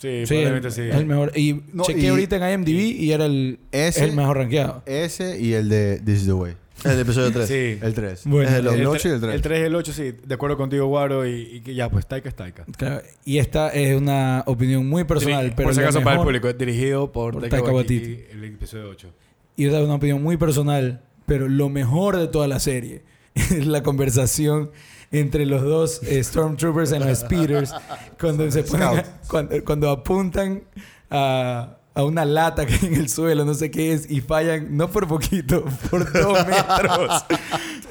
Sí, 0.01 0.23
Sí, 0.27 0.35
probablemente 0.35 0.69
el- 0.69 0.75
sí. 0.75 0.81
el 0.83 1.07
mejor. 1.07 1.33
Y 1.37 1.63
No, 1.73 1.85
chequeé 1.85 2.05
y- 2.05 2.07
ahorita 2.09 2.37
en 2.37 2.61
IMDb 2.61 2.81
y 3.03 3.13
era 3.13 3.27
el, 3.27 3.61
Ese- 3.71 4.05
el 4.05 4.13
mejor 4.13 4.39
rankeado. 4.39 4.83
Ese 4.87 5.39
y 5.41 5.53
el 5.53 5.69
de 5.69 6.01
This 6.05 6.21
is 6.21 6.27
the 6.27 6.33
Way. 6.33 6.55
El 6.83 6.99
episodio 6.99 7.31
3. 7.31 7.47
Sí. 7.47 7.79
El 7.87 7.93
3. 7.93 8.23
Bueno, 8.25 8.49
Es 8.49 8.55
el 8.57 8.67
el 8.67 8.73
tre- 8.73 8.87
8 8.89 9.09
y 9.09 9.13
el 9.13 9.21
3. 9.21 9.35
El 9.35 9.43
3 9.43 9.61
y 9.61 9.63
el 9.65 9.75
8, 9.75 9.93
sí. 9.93 10.13
De 10.27 10.35
acuerdo 10.35 10.57
contigo, 10.57 10.87
Guaro. 10.87 11.27
Y, 11.29 11.57
y 11.57 11.61
que 11.61 11.75
ya, 11.75 11.91
pues 11.91 12.07
Taika 12.07 12.31
es 12.31 12.35
Taika. 12.35 12.65
Claro, 12.79 13.03
y 13.27 13.37
esta 13.37 13.69
es 13.69 13.95
una 13.95 14.43
opinión 14.47 14.89
muy 14.89 15.05
personal, 15.05 15.49
Diri- 15.51 15.55
pero 15.55 15.67
por 15.69 15.75
si 15.75 15.81
acaso 15.83 16.01
para 16.03 16.17
el 16.17 16.23
público, 16.23 16.49
es 16.49 16.57
dirigido 16.57 17.13
por, 17.13 17.35
por 17.35 17.47
Taika, 17.51 17.71
Waititi. 17.71 18.21
el 18.33 18.45
episodio 18.45 18.89
8. 18.89 19.09
Y 19.57 19.67
esta 19.67 19.79
es 19.79 19.85
una 19.85 19.97
opinión 19.97 20.23
muy 20.23 20.39
personal, 20.39 21.03
pero 21.27 21.47
lo 21.49 21.69
mejor 21.69 22.17
de 22.17 22.29
toda 22.29 22.49
la 22.49 22.59
serie 22.61 23.03
es 23.35 23.67
la 23.67 23.83
conversación 23.83 24.71
entre 25.13 25.45
los 25.47 25.63
dos 25.63 26.01
eh, 26.05 26.23
Stormtroopers 26.23 26.93
en 26.93 27.07
los 27.09 27.19
Speeders 27.19 27.75
cuando 28.21 28.51
se 28.51 28.63
ponen 28.63 29.03
cuando, 29.29 29.65
cuando 29.65 29.91
apuntan 29.91 30.63
a, 31.11 31.77
a 31.95 32.05
una 32.05 32.25
lata 32.25 32.65
que 32.67 32.75
hay 32.75 32.87
en 32.87 32.95
el 32.95 33.09
suelo, 33.09 33.45
no 33.45 33.55
sé 33.55 33.71
qué 33.71 33.93
es, 33.93 34.09
y 34.11 34.21
fallan 34.21 34.77
no 34.77 34.89
por 34.89 35.09
poquito, 35.09 35.65
por 35.91 36.11
dos 36.13 36.39
metros. 36.47 37.25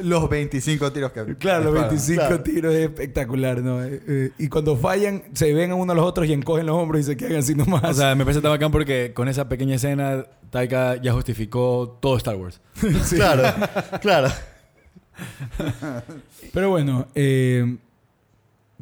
Los 0.01 0.29
25 0.29 0.93
tiros 0.93 1.11
que 1.11 1.35
Claro, 1.35 1.65
los 1.73 1.73
disparan. 1.73 1.89
25 1.89 2.21
Claro. 2.21 2.41
tiros 2.43 2.73
es 2.73 2.79
espectacular, 2.85 3.61
¿no? 3.61 3.83
Eh, 3.83 4.01
eh, 4.07 4.31
y 4.37 4.47
cuando 4.47 4.77
fallan, 4.77 5.23
se 5.33 5.53
ven 5.53 5.71
a 5.71 5.75
uno 5.75 5.91
a 5.91 5.95
los 5.95 6.05
otros 6.05 6.25
y 6.27 6.31
encogen 6.31 6.65
los 6.65 6.77
hombros 6.77 7.01
y 7.01 7.03
se 7.03 7.17
quedan 7.17 7.35
así 7.35 7.53
nomás. 7.53 7.83
O 7.83 7.93
sea, 7.93 8.15
me 8.15 8.23
parece 8.23 8.39
tan 8.41 8.51
bacán 8.51 8.71
porque 8.71 9.11
con 9.13 9.27
esa 9.27 9.49
pequeña 9.49 9.75
escena, 9.75 10.25
Taika 10.51 10.95
ya 11.01 11.11
justificó 11.11 11.97
todo 12.01 12.15
Star 12.15 12.37
Wars. 12.37 12.61
Claro, 13.09 13.43
claro. 14.01 14.29
Pero 16.53 16.69
bueno, 16.69 17.07
eh, 17.15 17.77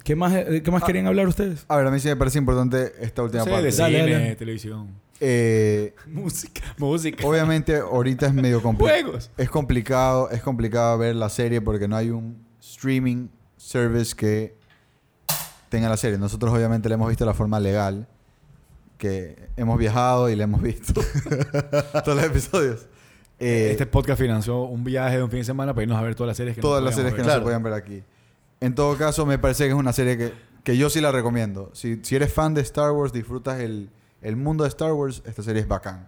¿qué 0.03 0.15
más, 0.15 0.33
eh, 0.33 0.61
¿qué 0.63 0.71
más 0.71 0.83
querían 0.83 1.07
hablar 1.07 1.27
ustedes? 1.27 1.65
A 1.67 1.77
ver, 1.77 1.87
a 1.87 1.91
mí 1.91 1.99
sí 1.99 2.07
me 2.07 2.15
parece 2.15 2.37
importante 2.37 2.93
esta 2.99 3.23
última 3.23 3.43
Sí, 3.43 3.49
parte. 3.49 3.65
de 3.65 3.71
Dale, 3.77 3.99
cine, 3.99 4.11
dale. 4.13 4.35
televisión. 4.35 4.87
Eh, 5.19 5.95
Música. 6.07 6.61
Música. 6.77 7.25
obviamente 7.27 7.77
ahorita 7.77 8.27
es 8.27 8.33
medio 8.33 8.61
complicado. 8.61 9.01
Juegos. 9.01 9.31
Es 9.37 9.49
complicado, 9.49 10.29
es 10.29 10.41
complicado 10.41 10.97
ver 10.97 11.15
la 11.15 11.29
serie 11.29 11.61
porque 11.61 11.87
no 11.87 11.95
hay 11.95 12.09
un 12.11 12.45
streaming 12.61 13.27
service 13.57 14.15
que 14.15 14.55
tenga 15.69 15.89
la 15.89 15.97
serie. 15.97 16.17
Nosotros 16.17 16.53
obviamente 16.53 16.87
la 16.89 16.95
hemos 16.95 17.09
visto 17.09 17.23
de 17.25 17.29
la 17.31 17.33
forma 17.33 17.59
legal, 17.59 18.07
que 18.97 19.49
hemos 19.57 19.77
viajado 19.77 20.29
y 20.29 20.35
la 20.35 20.43
hemos 20.45 20.61
visto 20.61 20.93
todos 22.05 22.15
los 22.15 22.23
episodios. 22.25 22.87
Eh, 23.39 23.69
este 23.71 23.85
podcast 23.85 24.19
financió 24.19 24.63
un 24.63 24.83
viaje 24.83 25.17
de 25.17 25.23
un 25.23 25.29
fin 25.29 25.39
de 25.39 25.45
semana 25.45 25.73
para 25.73 25.83
irnos 25.83 25.97
a 25.97 26.01
ver 26.01 26.15
todas 26.15 26.27
las 26.29 26.37
series 26.37 26.55
que 26.55 26.61
no 26.61 26.67
todas 26.67 26.83
las 26.83 26.95
series 26.95 27.13
que 27.13 27.17
ver. 27.17 27.25
no 27.27 27.31
se 27.31 27.35
Claro. 27.35 27.43
podían 27.43 27.63
ver 27.63 27.73
aquí. 27.73 28.03
En 28.59 28.73
todo 28.73 28.97
caso, 28.97 29.25
me 29.25 29.37
parece 29.37 29.65
que 29.65 29.69
es 29.69 29.75
una 29.75 29.93
serie 29.93 30.17
que, 30.17 30.33
que 30.63 30.75
yo 30.77 30.89
sí 30.89 30.99
la 31.01 31.11
recomiendo. 31.11 31.69
Si, 31.73 31.99
si 32.03 32.15
eres 32.15 32.33
fan 32.33 32.53
de 32.55 32.61
Star 32.61 32.91
Wars, 32.91 33.13
disfrutas 33.13 33.59
el, 33.59 33.89
el 34.23 34.35
mundo 34.35 34.63
de 34.63 34.69
Star 34.69 34.93
Wars, 34.93 35.21
esta 35.25 35.43
serie 35.43 35.61
es 35.61 35.67
bacán. 35.67 36.07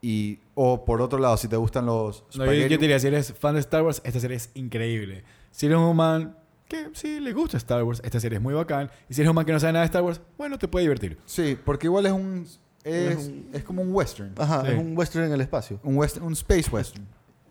Y, 0.00 0.38
o 0.54 0.84
por 0.84 1.00
otro 1.02 1.18
lado, 1.18 1.36
si 1.36 1.48
te 1.48 1.56
gustan 1.56 1.86
los 1.86 2.24
No, 2.36 2.44
yo, 2.46 2.52
yo 2.52 2.58
spaghetti- 2.60 2.68
te 2.68 2.78
diría, 2.78 2.98
si 3.00 3.06
eres 3.08 3.32
fan 3.34 3.54
de 3.54 3.60
Star 3.60 3.82
Wars, 3.82 4.00
esta 4.04 4.20
serie 4.20 4.36
es 4.36 4.50
increíble. 4.54 5.24
Si 5.50 5.66
eres 5.66 5.78
un 5.78 5.96
man 5.96 6.36
que 6.68 6.88
sí 6.94 7.18
le 7.20 7.32
gusta 7.32 7.56
Star 7.56 7.82
Wars, 7.82 8.00
esta 8.04 8.18
serie 8.20 8.36
es 8.38 8.42
muy 8.42 8.54
bacán. 8.54 8.88
Y 9.08 9.14
si 9.14 9.20
eres 9.20 9.28
un 9.30 9.34
man 9.36 9.44
que 9.44 9.52
no 9.52 9.58
sabe 9.60 9.72
nada 9.72 9.82
de 9.84 9.86
Star 9.86 10.02
Wars, 10.02 10.20
bueno, 10.38 10.58
te 10.58 10.68
puede 10.68 10.84
divertir. 10.84 11.18
Sí, 11.26 11.58
porque 11.64 11.88
igual 11.88 12.06
es 12.06 12.12
un... 12.12 12.46
Es, 12.84 13.10
Es 13.12 13.16
un- 13.28 13.46
es 13.52 13.62
como 13.64 13.82
un 13.82 13.94
western. 13.94 14.32
Ajá, 14.38 14.62
Sí. 14.66 14.72
es 14.72 14.78
un 14.78 14.96
western 14.96 15.26
en 15.26 15.32
el 15.32 15.40
espacio. 15.40 15.78
Un, 15.84 15.96
western, 15.96 16.24
un 16.26 16.32
space 16.32 16.68
western. 16.70 17.06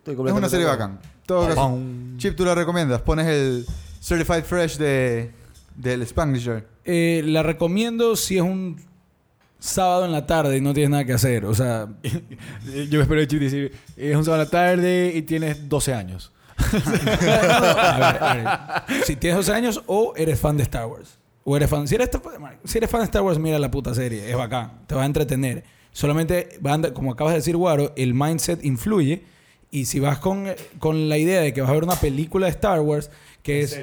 Es 0.06 0.18
una 0.18 0.50
serie 0.50 0.66
bacán. 0.66 1.00
En 1.04 1.10
todo 1.28 1.48
caso. 1.48 1.80
Chip, 2.18 2.36
tú 2.36 2.44
la 2.44 2.56
recomiendas. 2.56 3.02
Pones 3.02 3.28
el 3.28 3.66
Certified 4.02 4.44
Fresh 4.44 4.78
de, 4.78 5.32
del 5.76 6.06
Spanglisher. 6.08 6.68
Eh, 6.84 7.22
la 7.26 7.44
recomiendo 7.44 8.16
si 8.16 8.38
es 8.38 8.42
un 8.42 8.82
sábado 9.60 10.06
en 10.06 10.12
la 10.12 10.26
tarde 10.26 10.58
y 10.58 10.62
no 10.62 10.74
tienes 10.74 10.90
nada 10.90 11.06
que 11.06 11.14
hacer. 11.14 11.46
O 11.46 11.54
sea, 11.54 11.88
Yo 12.04 12.98
me 12.98 13.02
espero 13.04 13.22
de 13.22 13.28
Chip 13.28 13.40
decir, 13.42 13.72
es 13.96 14.16
un 14.16 14.26
sábado 14.26 14.42
a 14.42 14.46
la 14.46 14.50
tarde 14.52 15.14
y 15.16 15.22
tienes 15.22 15.70
12 15.70 15.94
años. 15.94 16.32
a 16.58 17.98
ver, 18.00 18.24
a 18.24 18.86
ver. 18.88 19.04
si 19.06 19.16
tienes 19.16 19.38
12 19.38 19.54
años 19.54 19.84
o 19.88 20.14
eres 20.16 20.40
fan 20.40 20.58
de 20.58 20.64
Star 20.64 20.88
Wars. 20.88 21.18
O 21.44 21.58
eres 21.58 21.70
fan. 21.70 21.88
Si 21.88 21.96
eres, 21.96 22.10
si 22.64 22.78
eres 22.78 22.90
fan 22.90 23.02
de 23.02 23.06
Star 23.06 23.22
Wars, 23.22 23.40
mira 23.40 23.58
la 23.60 23.72
puta 23.72 23.94
serie. 23.94 24.30
Es 24.30 24.36
bacán. 24.36 24.86
Te 24.88 24.96
va 24.96 25.04
a 25.04 25.06
entretener. 25.06 25.64
Solamente, 25.92 26.60
como 26.94 27.12
acabas 27.12 27.34
de 27.34 27.40
decir, 27.40 27.58
Guaro, 27.58 27.94
el 27.96 28.14
mindset 28.14 28.64
influye. 28.64 29.24
Y 29.72 29.86
si 29.86 30.00
vas 30.00 30.20
con, 30.20 30.48
con 30.80 31.10
la 31.10 31.18
idea 31.18 31.42
de 31.42 31.54
que 31.54 31.62
vas 31.62 31.70
a 31.70 31.74
ver 31.74 31.84
una 31.84 31.96
película 31.96 32.46
de 32.46 32.52
Star 32.52 32.82
Wars, 32.82 33.10
que 33.42 33.62
es. 33.62 33.80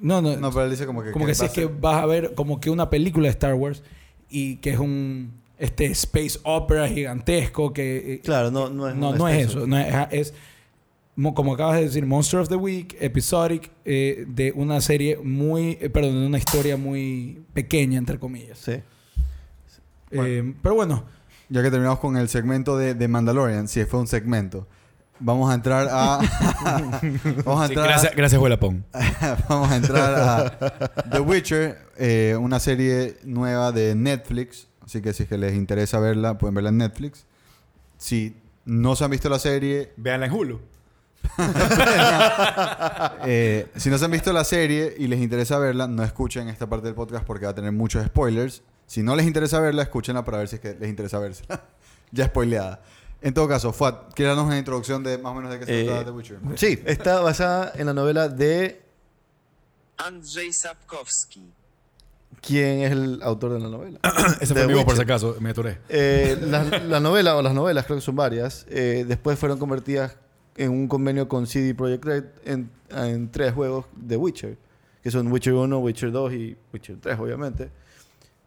No, 0.00 0.20
no. 0.20 0.36
No, 0.36 0.50
pero 0.50 0.64
él 0.64 0.70
dice 0.70 0.86
como 0.86 1.02
que... 1.02 1.12
como 1.12 1.26
que, 1.26 1.34
si 1.34 1.42
va 1.42 1.46
es 1.46 1.52
a 1.52 1.54
que 1.54 1.66
vas 1.66 2.02
a 2.02 2.06
ver 2.06 2.34
como 2.34 2.60
que 2.60 2.70
una 2.70 2.90
película 2.90 3.24
de 3.24 3.30
Star 3.30 3.54
Wars 3.54 3.82
y 4.28 4.56
que 4.56 4.70
es 4.70 4.78
un 4.78 5.44
este 5.58 5.86
space 5.86 6.40
opera 6.42 6.88
gigantesco 6.88 7.72
que 7.72 8.14
eh, 8.14 8.20
Claro, 8.20 8.50
no, 8.50 8.68
no 8.68 8.88
es 8.88 8.96
no, 8.96 9.14
no 9.14 9.28
es 9.28 9.46
eso. 9.48 9.66
No 9.66 9.78
es, 9.78 10.34
como 11.34 11.54
acabas 11.54 11.76
de 11.76 11.84
decir, 11.84 12.04
Monster 12.06 12.40
of 12.40 12.48
the 12.48 12.56
Week, 12.56 12.96
episodic, 13.00 13.70
eh, 13.84 14.24
de 14.28 14.52
una 14.56 14.80
serie 14.80 15.16
muy, 15.18 15.78
eh, 15.80 15.88
perdón, 15.90 16.20
de 16.20 16.26
una 16.26 16.38
historia 16.38 16.76
muy 16.76 17.44
pequeña, 17.52 17.98
entre 17.98 18.18
comillas. 18.18 18.58
Sí. 18.58 18.80
Eh, 20.10 20.54
pero 20.62 20.74
bueno, 20.76 21.04
Ya 21.48 21.62
que 21.62 21.70
terminamos 21.70 21.98
con 21.98 22.16
el 22.16 22.28
segmento 22.28 22.76
de, 22.78 22.94
de 22.94 23.08
Mandalorian, 23.08 23.68
si 23.68 23.84
fue 23.84 24.00
un 24.00 24.06
segmento, 24.06 24.66
vamos 25.20 25.50
a 25.50 25.54
entrar 25.54 25.88
a... 25.90 26.18
vamos 27.44 27.62
a 27.62 27.66
Sí, 27.66 27.72
entrar 27.72 27.88
gracias, 27.88 28.16
gracias, 28.16 28.40
Huelapón. 28.40 28.84
vamos 29.48 29.70
a 29.70 29.76
entrar 29.76 30.14
a 30.14 31.02
The 31.10 31.20
Witcher, 31.20 31.78
eh, 31.96 32.36
una 32.40 32.58
serie 32.60 33.16
nueva 33.24 33.72
de 33.72 33.94
Netflix. 33.94 34.68
Así 34.84 35.00
que 35.00 35.12
si 35.12 35.24
es 35.24 35.28
que 35.28 35.38
les 35.38 35.54
interesa 35.54 35.98
verla, 35.98 36.38
pueden 36.38 36.54
verla 36.54 36.70
en 36.70 36.78
Netflix. 36.78 37.26
Si 37.98 38.36
no 38.64 38.96
se 38.96 39.04
han 39.04 39.10
visto 39.10 39.28
la 39.28 39.38
serie, 39.38 39.92
Veanla 39.96 40.26
en 40.26 40.32
Hulu. 40.32 40.60
Eh, 43.26 43.66
si 43.76 43.90
no 43.90 43.98
se 43.98 44.04
han 44.04 44.10
visto 44.10 44.32
la 44.32 44.44
serie 44.44 44.94
y 44.98 45.06
les 45.06 45.20
interesa 45.20 45.58
verla, 45.58 45.86
no 45.86 46.02
escuchen 46.02 46.48
esta 46.48 46.66
parte 46.68 46.86
del 46.86 46.94
podcast 46.94 47.24
porque 47.24 47.46
va 47.46 47.52
a 47.52 47.54
tener 47.54 47.72
muchos 47.72 48.04
spoilers. 48.04 48.62
Si 48.86 49.02
no 49.02 49.16
les 49.16 49.26
interesa 49.26 49.60
verla, 49.60 49.82
escúchenla 49.82 50.24
para 50.24 50.38
ver 50.38 50.48
si 50.48 50.56
es 50.56 50.60
que 50.60 50.74
les 50.74 50.88
interesa 50.90 51.18
verse. 51.18 51.44
ya 52.12 52.26
spoileada. 52.26 52.82
En 53.22 53.32
todo 53.32 53.48
caso, 53.48 53.72
Fuad, 53.72 53.94
¿quieres 54.14 54.32
darnos 54.36 54.46
una 54.46 54.58
introducción 54.58 55.02
de 55.02 55.16
más 55.16 55.32
o 55.32 55.34
menos 55.36 55.50
de 55.50 55.58
qué 55.60 55.64
se 55.66 55.80
Eh, 55.82 55.84
trata 55.86 56.04
The 56.04 56.10
Witcher? 56.10 56.38
Sí, 56.56 56.82
está 56.84 57.20
basada 57.20 57.72
en 57.74 57.86
la 57.86 57.94
novela 57.94 58.28
de 58.28 58.82
Andrzej 59.96 60.52
Sapkowski. 60.52 61.50
quién 62.42 62.80
es 62.82 62.92
el 62.92 63.20
autor 63.22 63.54
de 63.54 63.60
la 63.60 63.68
novela. 63.70 63.98
Ese 64.42 64.52
The 64.52 64.64
fue 64.64 64.66
vivo 64.66 64.84
por 64.84 64.96
si 64.96 65.00
acaso, 65.02 65.36
me 65.40 65.50
atoré. 65.50 65.78
Eh, 65.88 66.36
la, 66.42 66.64
la 66.64 67.00
novela 67.00 67.36
o 67.36 67.42
las 67.42 67.54
novelas, 67.54 67.86
creo 67.86 67.96
que 67.96 68.02
son 68.04 68.16
varias, 68.16 68.66
eh, 68.68 69.06
después 69.08 69.38
fueron 69.38 69.58
convertidas 69.58 70.16
en 70.56 70.70
un 70.70 70.88
convenio 70.88 71.28
con 71.28 71.46
CD 71.46 71.74
Projekt 71.74 72.04
Red 72.04 72.24
en, 72.44 72.70
en 72.90 73.30
tres 73.30 73.52
juegos 73.52 73.86
de 73.96 74.16
Witcher, 74.16 74.56
que 75.02 75.10
son 75.10 75.30
Witcher 75.32 75.52
1, 75.54 75.78
Witcher 75.78 76.10
2 76.12 76.32
y 76.32 76.56
Witcher 76.72 76.96
3, 77.00 77.18
obviamente. 77.18 77.70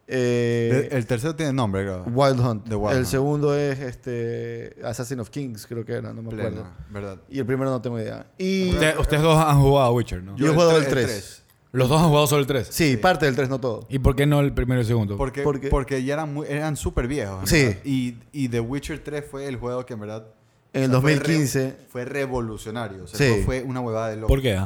Eh, 0.09 0.87
el 0.91 1.05
tercero 1.05 1.35
tiene 1.35 1.51
nombre, 1.51 1.81
creo. 1.83 2.03
Wild 2.05 2.39
Hunt. 2.39 2.69
The 2.69 2.75
Wild 2.75 2.93
el 2.93 2.97
Hunt. 2.99 3.07
segundo 3.07 3.53
es 3.55 3.79
este 3.79 4.77
Assassin 4.83 5.19
of 5.19 5.29
Kings, 5.29 5.67
creo 5.67 5.83
que 5.83 5.93
era, 5.93 6.13
no 6.13 6.21
me 6.21 6.29
acuerdo. 6.33 6.65
¿verdad? 6.89 7.17
Y 7.29 7.39
el 7.39 7.45
primero 7.45 7.69
no 7.69 7.81
tengo 7.81 7.99
idea. 7.99 8.25
Y 8.37 8.69
Usted- 8.69 8.97
ustedes 8.99 9.21
dos 9.23 9.37
han 9.37 9.59
jugado 9.61 9.85
a 9.87 9.91
Witcher, 9.91 10.23
¿no? 10.23 10.37
Yo 10.37 10.47
he 10.47 10.49
jugado 10.53 10.77
el 10.77 10.85
tre- 10.85 10.89
tres. 10.91 11.05
tres. 11.07 11.43
Los 11.73 11.89
dos 11.89 12.01
han 12.01 12.07
jugado 12.07 12.25
solo 12.27 12.39
el 12.41 12.47
3. 12.47 12.69
sí, 12.71 12.95
parte 12.95 13.25
del 13.25 13.35
3, 13.35 13.49
no 13.49 13.59
todo. 13.59 13.85
¿Y 13.89 13.99
por 13.99 14.15
qué 14.15 14.25
no 14.25 14.39
el 14.39 14.53
primero 14.53 14.79
y 14.79 14.83
el 14.83 14.87
segundo? 14.87 15.17
Porque, 15.17 15.43
Porque- 15.43 15.67
porque 15.67 16.01
ya 16.03 16.13
eran, 16.13 16.33
muy- 16.33 16.47
eran 16.47 16.77
súper 16.77 17.07
viejos. 17.09 17.47
Sí. 17.49 17.75
Y, 17.83 18.15
y 18.31 18.47
The 18.47 18.61
Witcher 18.61 19.03
3 19.03 19.25
fue 19.29 19.45
el 19.47 19.57
juego 19.57 19.85
que 19.85 19.93
en 19.93 19.99
verdad... 19.99 20.25
En 20.73 20.83
el 20.83 20.89
o 20.89 20.93
sea, 20.93 21.01
fue 21.01 21.15
2015. 21.15 21.59
re- 21.59 21.77
Fue, 21.89 22.05
revolucionario. 22.05 23.03
O 23.03 23.07
sea, 23.07 23.17
Sí. 23.17 23.33
eso 23.33 23.45
fue 23.45 23.63
una 23.63 23.79
huevada 23.81 24.09
de 24.09 24.17
loco. 24.17 24.27
¿Por 24.27 24.41
qué? 24.41 24.59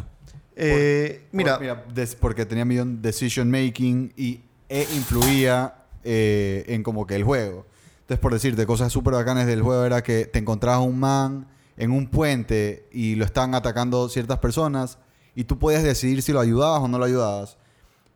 Eh, 0.55 1.21
Por- 1.29 1.37
mira, 1.37 1.57
mira, 1.59 1.85
des- 1.93 2.15
porque 2.15 2.45
tenía 2.45 2.65
millón 2.65 3.01
decision 3.01 3.49
making 3.49 4.13
y 4.17 4.41
e 4.69 4.87
influía 4.95 5.75
eh, 6.03 6.63
en 6.67 6.81
como 6.83 7.05
que 7.05 7.15
el 7.15 7.23
juego. 7.23 7.65
Entonces, 8.01 8.19
por 8.19 8.33
decirte, 8.33 8.65
cosas 8.65 8.91
súper 8.91 9.13
bacanas 9.13 9.45
del 9.47 9.61
juego 9.61 9.85
era 9.85 10.01
que 10.01 10.25
te 10.25 10.39
encontrabas 10.39 10.81
un 10.85 10.99
man 10.99 11.47
en 11.77 11.91
un 11.91 12.07
puente 12.07 12.87
y 12.91 13.15
lo 13.15 13.23
estaban 13.25 13.53
atacando 13.55 14.09
ciertas 14.09 14.39
personas 14.39 14.97
y 15.35 15.43
tú 15.45 15.57
podías 15.59 15.83
decidir 15.83 16.21
si 16.21 16.31
lo 16.33 16.39
ayudabas 16.39 16.81
o 16.81 16.87
no 16.87 16.97
lo 16.97 17.05
ayudabas. 17.05 17.57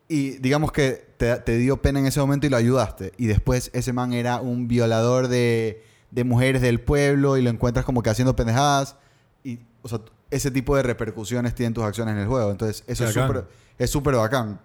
Y 0.08 0.32
digamos 0.40 0.72
que 0.72 1.06
te, 1.18 1.36
te 1.38 1.58
dio 1.58 1.82
pena 1.82 2.00
en 2.00 2.08
ese 2.08 2.20
momento 2.20 2.46
y 2.48 2.50
lo 2.50 2.58
ayudaste. 2.58 3.14
Y 3.18 3.28
después 3.28 3.70
ese 3.74 3.94
man 3.94 4.14
era 4.14 4.40
un 4.42 4.68
violador 4.68 5.28
de, 5.28 5.84
de 6.16 6.24
mujeres 6.24 6.62
del 6.62 6.80
pueblo 6.82 7.38
y 7.38 7.42
lo 7.44 7.50
encuentras 7.50 7.86
como 7.86 8.02
que 8.02 8.10
haciendo 8.10 8.36
pendejadas. 8.36 8.96
Y, 9.44 9.60
o 9.84 9.88
sea, 9.90 10.00
ese 10.32 10.50
tipo 10.50 10.76
de 10.76 10.82
repercusiones 10.84 11.54
tienen 11.54 11.74
tus 11.74 11.84
acciones 11.84 12.14
en 12.16 12.22
el 12.22 12.28
juego. 12.28 12.50
Entonces, 12.52 12.84
eso 12.88 13.04
es 13.04 13.14
súper 13.28 13.48
es 13.78 13.90
súper 13.92 14.16
bacán. 14.16 14.60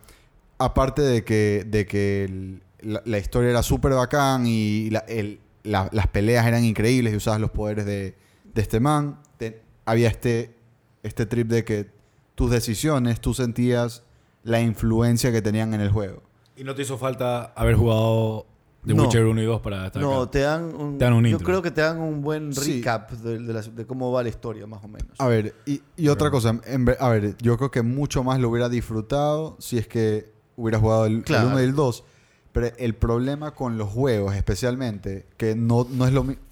Aparte 0.58 1.02
de 1.02 1.24
que, 1.24 1.66
de 1.68 1.86
que 1.86 2.24
el- 2.24 2.62
la, 2.80 3.02
la 3.04 3.18
historia 3.18 3.50
era 3.50 3.62
súper 3.62 3.92
bacán 3.92 4.46
y 4.46 4.88
la- 4.90 5.00
el- 5.08 5.40
la- 5.64 5.88
las 5.92 6.06
peleas 6.06 6.46
eran 6.46 6.64
increíbles 6.64 7.12
y 7.12 7.16
usabas 7.16 7.40
los 7.40 7.50
poderes 7.50 7.84
de, 7.84 8.14
de 8.54 8.62
este 8.62 8.78
man, 8.80 9.18
te- 9.36 9.60
había 9.84 10.08
este, 10.08 10.54
este 11.02 11.26
trip 11.26 11.48
de 11.48 11.64
que 11.64 11.90
tus 12.36 12.50
decisiones, 12.50 13.20
tú 13.20 13.34
sentías 13.34 14.02
la 14.44 14.60
influencia 14.60 15.32
que 15.32 15.42
tenían 15.42 15.74
en 15.74 15.80
el 15.80 15.90
juego. 15.90 16.22
¿Y 16.56 16.64
no 16.64 16.74
te 16.74 16.82
hizo 16.82 16.96
falta 16.96 17.52
haber 17.56 17.74
jugado 17.74 18.46
The 18.86 18.94
No. 18.94 19.02
Witcher 19.02 19.26
1 19.26 19.42
y 19.42 19.44
2 19.44 19.60
para 19.60 19.86
estar 19.88 20.00
no, 20.02 20.22
acá? 20.22 20.30
te 20.30 20.38
dan 20.40 20.74
un, 20.74 20.96
Te 20.98 21.04
dan 21.04 21.12
un 21.12 21.24
yo 21.24 21.30
intro. 21.32 21.44
creo 21.46 21.60
que 21.62 21.70
te 21.70 21.82
dan 21.82 21.98
un 22.00 22.22
buen 22.22 22.54
Sí. 22.54 22.78
recap 22.78 23.10
de, 23.10 23.38
de 23.38 23.52
la- 23.52 23.60
de 23.60 23.86
cómo 23.86 24.10
va 24.10 24.22
la 24.22 24.30
historia, 24.30 24.66
más 24.66 24.82
o 24.82 24.88
menos. 24.88 25.10
A 25.18 25.26
ver, 25.26 25.54
y, 25.66 25.82
y 25.98 26.08
otra 26.08 26.30
cosa, 26.30 26.58
en 26.64 26.84
ver- 26.86 26.96
a 26.98 27.10
ver, 27.10 27.36
yo 27.42 27.58
creo 27.58 27.70
que 27.70 27.82
mucho 27.82 28.24
más 28.24 28.40
lo 28.40 28.48
hubiera 28.48 28.70
disfrutado 28.70 29.56
si 29.60 29.76
es 29.76 29.86
que 29.86 30.32
hubiera 30.56 30.78
jugado 30.78 31.04
el, 31.06 31.22
Claro. 31.24 31.48
1 31.48 31.60
y 31.60 31.64
el 31.64 31.74
2. 31.74 32.04
Pero 32.52 32.68
el 32.78 32.94
problema 32.94 33.54
con 33.54 33.76
los 33.76 33.90
juegos, 33.90 34.34
especialmente, 34.34 35.26
que 35.36 35.54
no, 35.54 35.86
no 35.90 36.06
es 36.06 36.12
lo 36.14 36.24
mismo. 36.24 36.42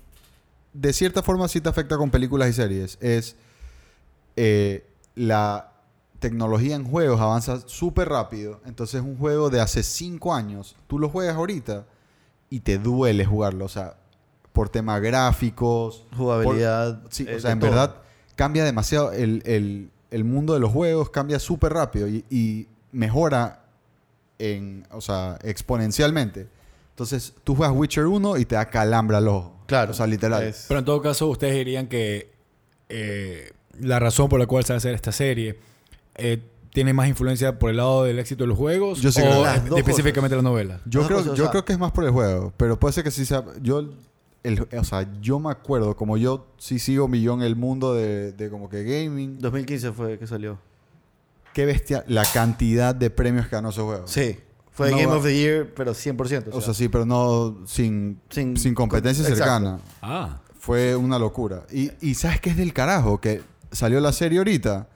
De 0.74 0.92
cierta 0.92 1.22
forma, 1.22 1.48
sí 1.48 1.60
te 1.62 1.70
afecta 1.70 1.96
con 1.96 2.10
películas 2.10 2.50
y 2.50 2.52
series. 2.52 2.98
Es 3.00 3.36
eh, 4.36 4.86
la 5.14 5.72
tecnología 6.20 6.76
en 6.76 6.84
juegos 6.84 7.20
avanza 7.20 7.60
súper 7.66 8.08
rápido. 8.10 8.60
Entonces, 8.66 9.00
un 9.00 9.16
juego 9.16 9.50
de 9.50 9.60
hace 9.60 9.82
5 9.82 10.34
años, 10.34 10.76
tú 10.86 10.98
lo 10.98 11.08
juegas 11.08 11.34
ahorita 11.36 11.86
y 12.50 12.60
te 12.60 12.78
duele 12.78 13.24
jugarlo. 13.24 13.64
O 13.64 13.68
sea, 13.68 13.94
por 14.52 14.68
temas 14.68 15.00
gráficos, 15.00 16.04
Jugabilidad. 16.16 17.02
Sí, 17.10 17.24
eh, 17.28 17.36
o 17.36 17.40
sea, 17.40 17.52
en 17.52 17.60
todo. 17.60 17.70
verdad 17.70 17.96
cambia 18.36 18.64
demasiado. 18.64 19.12
El, 19.12 19.42
el- 19.46 19.90
el 20.10 20.24
mundo 20.24 20.54
de 20.54 20.60
los 20.60 20.72
juegos 20.72 21.10
cambia 21.10 21.38
súper 21.38 21.74
rápido 21.74 22.08
y, 22.08 22.24
y 22.30 22.66
mejora 22.92 23.64
en, 24.38 24.86
o 24.90 25.00
sea, 25.02 25.38
exponencialmente. 25.42 26.48
Entonces, 26.90 27.34
tú 27.44 27.54
juegas 27.54 27.76
Witcher 27.76 28.06
1 28.06 28.38
y 28.38 28.44
te 28.46 28.54
da 28.54 28.64
calambra 28.70 29.18
al 29.18 29.28
ojo. 29.28 29.54
Claro. 29.66 29.90
O 29.90 29.94
sea, 29.94 30.06
literal. 30.06 30.42
Es- 30.44 30.64
Pero 30.68 30.80
en 30.80 30.86
todo 30.86 31.02
caso, 31.02 31.26
ustedes 31.28 31.54
dirían 31.56 31.88
que 31.88 32.30
eh, 32.88 33.52
la 33.80 33.98
razón 33.98 34.28
por 34.30 34.40
la 34.40 34.46
cual 34.46 34.64
se 34.64 34.72
va 34.72 34.76
a 34.76 34.78
hacer 34.78 34.94
esta 34.94 35.12
serie 35.12 35.58
eh, 36.14 36.42
tiene 36.78 36.92
más 36.92 37.08
influencia 37.08 37.58
por 37.58 37.70
el 37.70 37.76
lado 37.78 38.04
del 38.04 38.20
éxito 38.20 38.44
de 38.44 38.48
los 38.48 38.56
juegos 38.56 39.00
Yo 39.00 39.10
o 39.10 39.12
creo- 39.12 39.42
Las 39.42 39.56
es- 39.56 39.68
dos 39.68 39.78
específicamente 39.80 40.36
la 40.36 40.42
novela. 40.42 40.80
Yo, 40.86 41.04
creo, 41.06 41.18
cosas, 41.18 41.32
o 41.32 41.34
yo 41.34 41.42
sea- 41.44 41.50
creo 41.50 41.64
que 41.64 41.72
es 41.72 41.78
más 41.80 41.90
por 41.90 42.04
el 42.04 42.12
juego, 42.12 42.52
pero 42.56 42.78
puede 42.78 42.92
ser 42.92 43.02
que 43.02 43.10
sí 43.10 43.26
sea... 43.26 43.42
Yo, 43.60 43.82
el, 44.44 44.60
o 44.78 44.84
sea, 44.84 45.08
yo 45.20 45.40
me 45.40 45.50
acuerdo, 45.50 45.96
como 45.96 46.16
yo 46.16 46.46
sí 46.56 46.78
sigo 46.78 47.08
millón 47.08 47.42
el 47.42 47.56
mundo 47.56 47.94
de, 47.94 48.30
de 48.30 48.48
como 48.48 48.68
que 48.68 48.84
gaming, 48.84 49.38
2015 49.40 49.90
fue 49.90 50.20
que 50.20 50.28
salió. 50.28 50.56
qué 51.52 51.66
bestia 51.66 52.04
la 52.06 52.24
cantidad 52.32 52.94
de 52.94 53.10
premios 53.10 53.46
que 53.48 53.56
ganó 53.56 53.70
ese 53.70 53.80
juego. 53.82 54.06
Sí. 54.06 54.38
Fue 54.70 54.92
No 54.92 54.96
Game 54.98 55.12
of 55.12 55.24
the 55.24 55.36
Year, 55.36 55.74
pero 55.74 55.92
100%. 55.94 56.50
O 56.52 56.60
sea, 56.60 56.72
sí, 56.74 56.88
pero 56.88 57.04
no 57.04 57.56
sin, 57.66 58.20
Sin- 58.30 58.56
sin, 58.56 58.74
competencia 58.74 59.24
cercana. 59.24 59.80
Ah. 60.00 60.38
Fue 60.60 60.94
una 60.94 61.18
locura. 61.18 61.64
Y, 61.72 61.90
y 62.00 62.14
¿sabes 62.14 62.40
qué 62.40 62.50
es 62.50 62.56
del 62.56 62.72
carajo? 62.72 63.20
Que 63.20 63.42
salió 63.72 63.98
la 63.98 64.12
serie 64.12 64.38
ahorita 64.38 64.86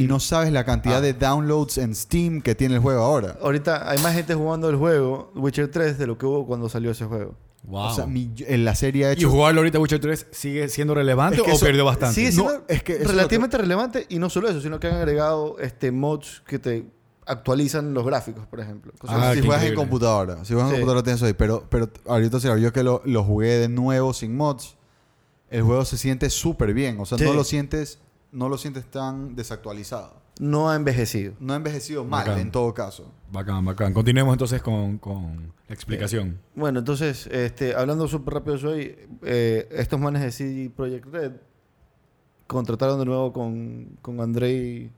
y 0.00 0.06
no 0.06 0.20
sabes 0.20 0.52
la 0.52 0.64
cantidad 0.64 0.98
Ah. 0.98 1.00
de 1.00 1.12
downloads 1.12 1.78
en 1.78 1.94
Steam 1.94 2.40
que 2.40 2.54
tiene 2.54 2.76
el 2.76 2.80
juego 2.80 3.02
ahora. 3.02 3.36
Ahorita 3.42 3.90
hay 3.90 3.98
más 4.02 4.14
gente 4.14 4.34
jugando 4.34 4.68
el 4.70 4.76
juego 4.76 5.32
Witcher 5.34 5.70
3 5.70 5.98
de 5.98 6.06
lo 6.06 6.16
que 6.18 6.26
hubo 6.26 6.46
cuando 6.46 6.68
salió 6.68 6.90
ese 6.92 7.04
juego. 7.04 7.34
Wow. 7.64 7.80
O 7.86 7.94
sea, 7.94 8.06
mi- 8.06 8.32
en 8.46 8.64
la 8.64 8.74
serie 8.76 9.06
ha 9.06 9.12
¿Y 9.14 9.24
jugarlo 9.24 9.60
ahorita 9.60 9.78
Witcher 9.80 10.00
3 10.00 10.26
sigue 10.30 10.68
siendo 10.68 10.94
relevante 10.94 11.38
Es 11.38 11.42
que 11.42 11.50
o 11.50 11.54
eso- 11.54 11.66
perdió 11.66 11.84
bastante? 11.84 12.14
Sigue 12.14 12.28
No, 12.32 12.48
siendo 12.48 12.64
es 12.68 12.82
que 12.84 12.98
relativamente 12.98 13.58
relevante 13.58 14.06
y 14.08 14.18
no 14.18 14.30
solo 14.30 14.48
eso, 14.48 14.60
sino 14.60 14.78
que 14.78 14.86
han 14.86 14.94
agregado 14.94 15.56
este 15.58 15.90
mods 15.90 16.42
que 16.46 16.58
te 16.60 16.86
actualizan 17.26 17.92
los 17.92 18.06
gráficos, 18.06 18.46
por 18.46 18.60
ejemplo. 18.60 18.92
Cosas 18.98 19.16
Ah, 19.20 19.34
si 19.34 19.40
juegas 19.42 19.64
en 19.64 19.74
computadora. 19.74 20.44
Si 20.44 20.52
juegas 20.54 20.70
en 20.70 20.76
computadora 20.76 21.02
tienes 21.02 21.18
eso 21.18 21.26
ahí. 21.26 21.34
Pero, 21.34 21.64
pero 21.68 21.90
ahorita 22.06 22.40
se 22.40 22.60
yo 22.60 22.72
que 22.72 22.82
lo, 22.82 23.02
lo 23.04 23.22
jugué 23.24 23.58
de 23.58 23.68
nuevo 23.68 24.14
sin 24.14 24.36
mods. 24.36 24.76
El 25.50 25.62
juego 25.62 25.84
se 25.84 25.98
siente 25.98 26.30
súper 26.30 26.72
bien. 26.72 26.98
O 27.00 27.04
sea, 27.06 27.18
Sí. 27.18 27.24
no 27.24 27.32
lo 27.34 27.42
sientes 27.44 27.98
no 28.32 28.48
lo 28.48 28.58
sientes 28.58 28.84
tan 28.90 29.34
desactualizado. 29.36 30.14
no 30.40 30.70
ha 30.70 30.76
envejecido. 30.76 31.34
No 31.40 31.52
ha 31.54 31.56
envejecido 31.56 32.04
mal 32.04 32.26
Bacán. 32.26 32.38
en 32.40 32.50
todo 32.52 32.72
caso. 32.74 33.10
Bacán, 33.32 33.64
bacán. 33.64 33.92
Continuemos 33.92 34.32
entonces 34.34 34.62
con, 34.62 34.98
con 34.98 35.52
la 35.66 35.74
explicación. 35.74 36.38
Bueno, 36.54 36.78
entonces, 36.78 37.26
este, 37.26 37.74
hablando 37.74 38.06
súper 38.06 38.34
rápido 38.34 38.56
hoy, 38.70 38.96
eh, 39.22 39.68
estos 39.72 39.98
manes 39.98 40.22
de 40.22 40.30
CD 40.30 40.70
Projekt 40.70 41.06
Red 41.06 41.32
contrataron 42.46 42.98
de 42.98 43.04
nuevo 43.04 43.32
con, 43.32 43.98
con 44.00 44.20
Andrei, 44.20 44.90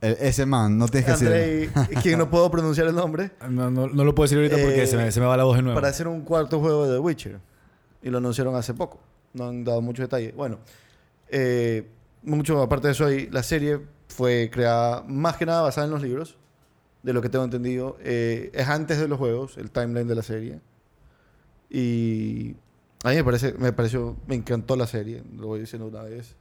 El- 0.00 0.16
ese 0.20 0.46
man, 0.46 0.78
no 0.78 0.86
tienes 0.88 1.06
que 1.06 1.12
decir. 1.12 1.70
Andrei, 1.74 1.94
quien 2.02 2.18
no 2.18 2.30
puedo 2.30 2.50
pronunciar 2.50 2.86
el 2.86 2.94
nombre, 2.94 3.32
No, 3.48 3.70
no, 3.70 3.88
no 3.88 4.04
lo 4.04 4.14
puedo 4.14 4.24
decir 4.26 4.38
ahorita 4.38 4.56
porque 4.56 4.82
Eh, 4.82 4.86
se, 4.86 4.96
me, 4.96 5.10
se 5.10 5.20
me 5.20 5.26
va 5.26 5.36
la 5.36 5.44
voz 5.44 5.56
de 5.56 5.62
nuevo. 5.62 5.74
para 5.76 5.88
hacer 5.88 6.06
un 6.06 6.20
cuarto 6.22 6.60
juego 6.60 6.86
de 6.86 6.92
The 6.94 6.98
Witcher. 6.98 7.40
Y 8.02 8.10
lo 8.10 8.18
anunciaron 8.18 8.54
hace 8.54 8.74
poco. 8.74 9.00
No 9.34 9.48
han 9.48 9.64
dado 9.64 9.80
mucho 9.82 10.02
detalle. 10.02 10.32
Bueno, 10.36 10.58
eh, 11.30 11.88
mucho 12.22 12.60
aparte 12.62 12.88
de 12.88 12.92
eso, 12.92 13.06
ahí, 13.06 13.28
la 13.30 13.42
serie 13.42 13.80
fue 14.08 14.50
creada 14.52 15.02
más 15.06 15.36
que 15.36 15.46
nada 15.46 15.62
basada 15.62 15.86
en 15.86 15.92
los 15.92 16.02
libros, 16.02 16.36
de 17.02 17.12
lo 17.12 17.22
que 17.22 17.28
tengo 17.28 17.44
entendido. 17.44 17.96
Eh, 18.00 18.50
es 18.52 18.68
antes 18.68 18.98
de 18.98 19.08
los 19.08 19.18
juegos, 19.18 19.56
el 19.58 19.70
timeline 19.70 20.08
de 20.08 20.14
la 20.14 20.22
serie. 20.22 20.60
Y 21.70 22.56
a 23.04 23.10
mí 23.10 23.16
me, 23.16 23.24
parece, 23.24 23.52
me 23.54 23.72
pareció, 23.72 24.16
me 24.26 24.34
encantó 24.34 24.76
la 24.76 24.86
serie, 24.86 25.22
lo 25.36 25.48
voy 25.48 25.60
diciendo 25.60 25.86
una 25.86 26.02
vez. 26.02 26.36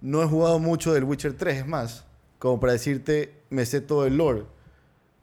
No 0.00 0.22
he 0.22 0.26
jugado 0.26 0.58
mucho 0.58 0.92
del 0.92 1.04
Witcher 1.04 1.34
3, 1.34 1.58
es 1.58 1.66
más, 1.66 2.04
como 2.38 2.60
para 2.60 2.72
decirte, 2.72 3.42
me 3.48 3.64
sé 3.64 3.80
todo 3.80 4.06
el 4.06 4.16
lore 4.16 4.44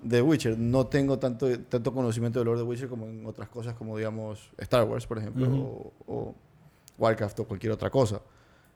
de 0.02 0.22
Witcher. 0.22 0.58
No 0.58 0.88
tengo 0.88 1.20
tanto, 1.20 1.48
tanto 1.60 1.94
conocimiento 1.94 2.40
del 2.40 2.48
lore 2.48 2.60
de 2.60 2.66
Witcher 2.66 2.90
como 2.90 3.06
en 3.06 3.26
otras 3.26 3.50
cosas, 3.50 3.76
como 3.76 3.98
digamos 3.98 4.50
Star 4.58 4.86
Wars, 4.86 5.06
por 5.06 5.20
ejemplo, 5.20 5.48
o, 5.48 5.94
o 6.08 6.36
Warcraft 6.98 7.42
o 7.42 7.46
cualquier 7.46 7.74
otra 7.74 7.90
cosa. 7.90 8.22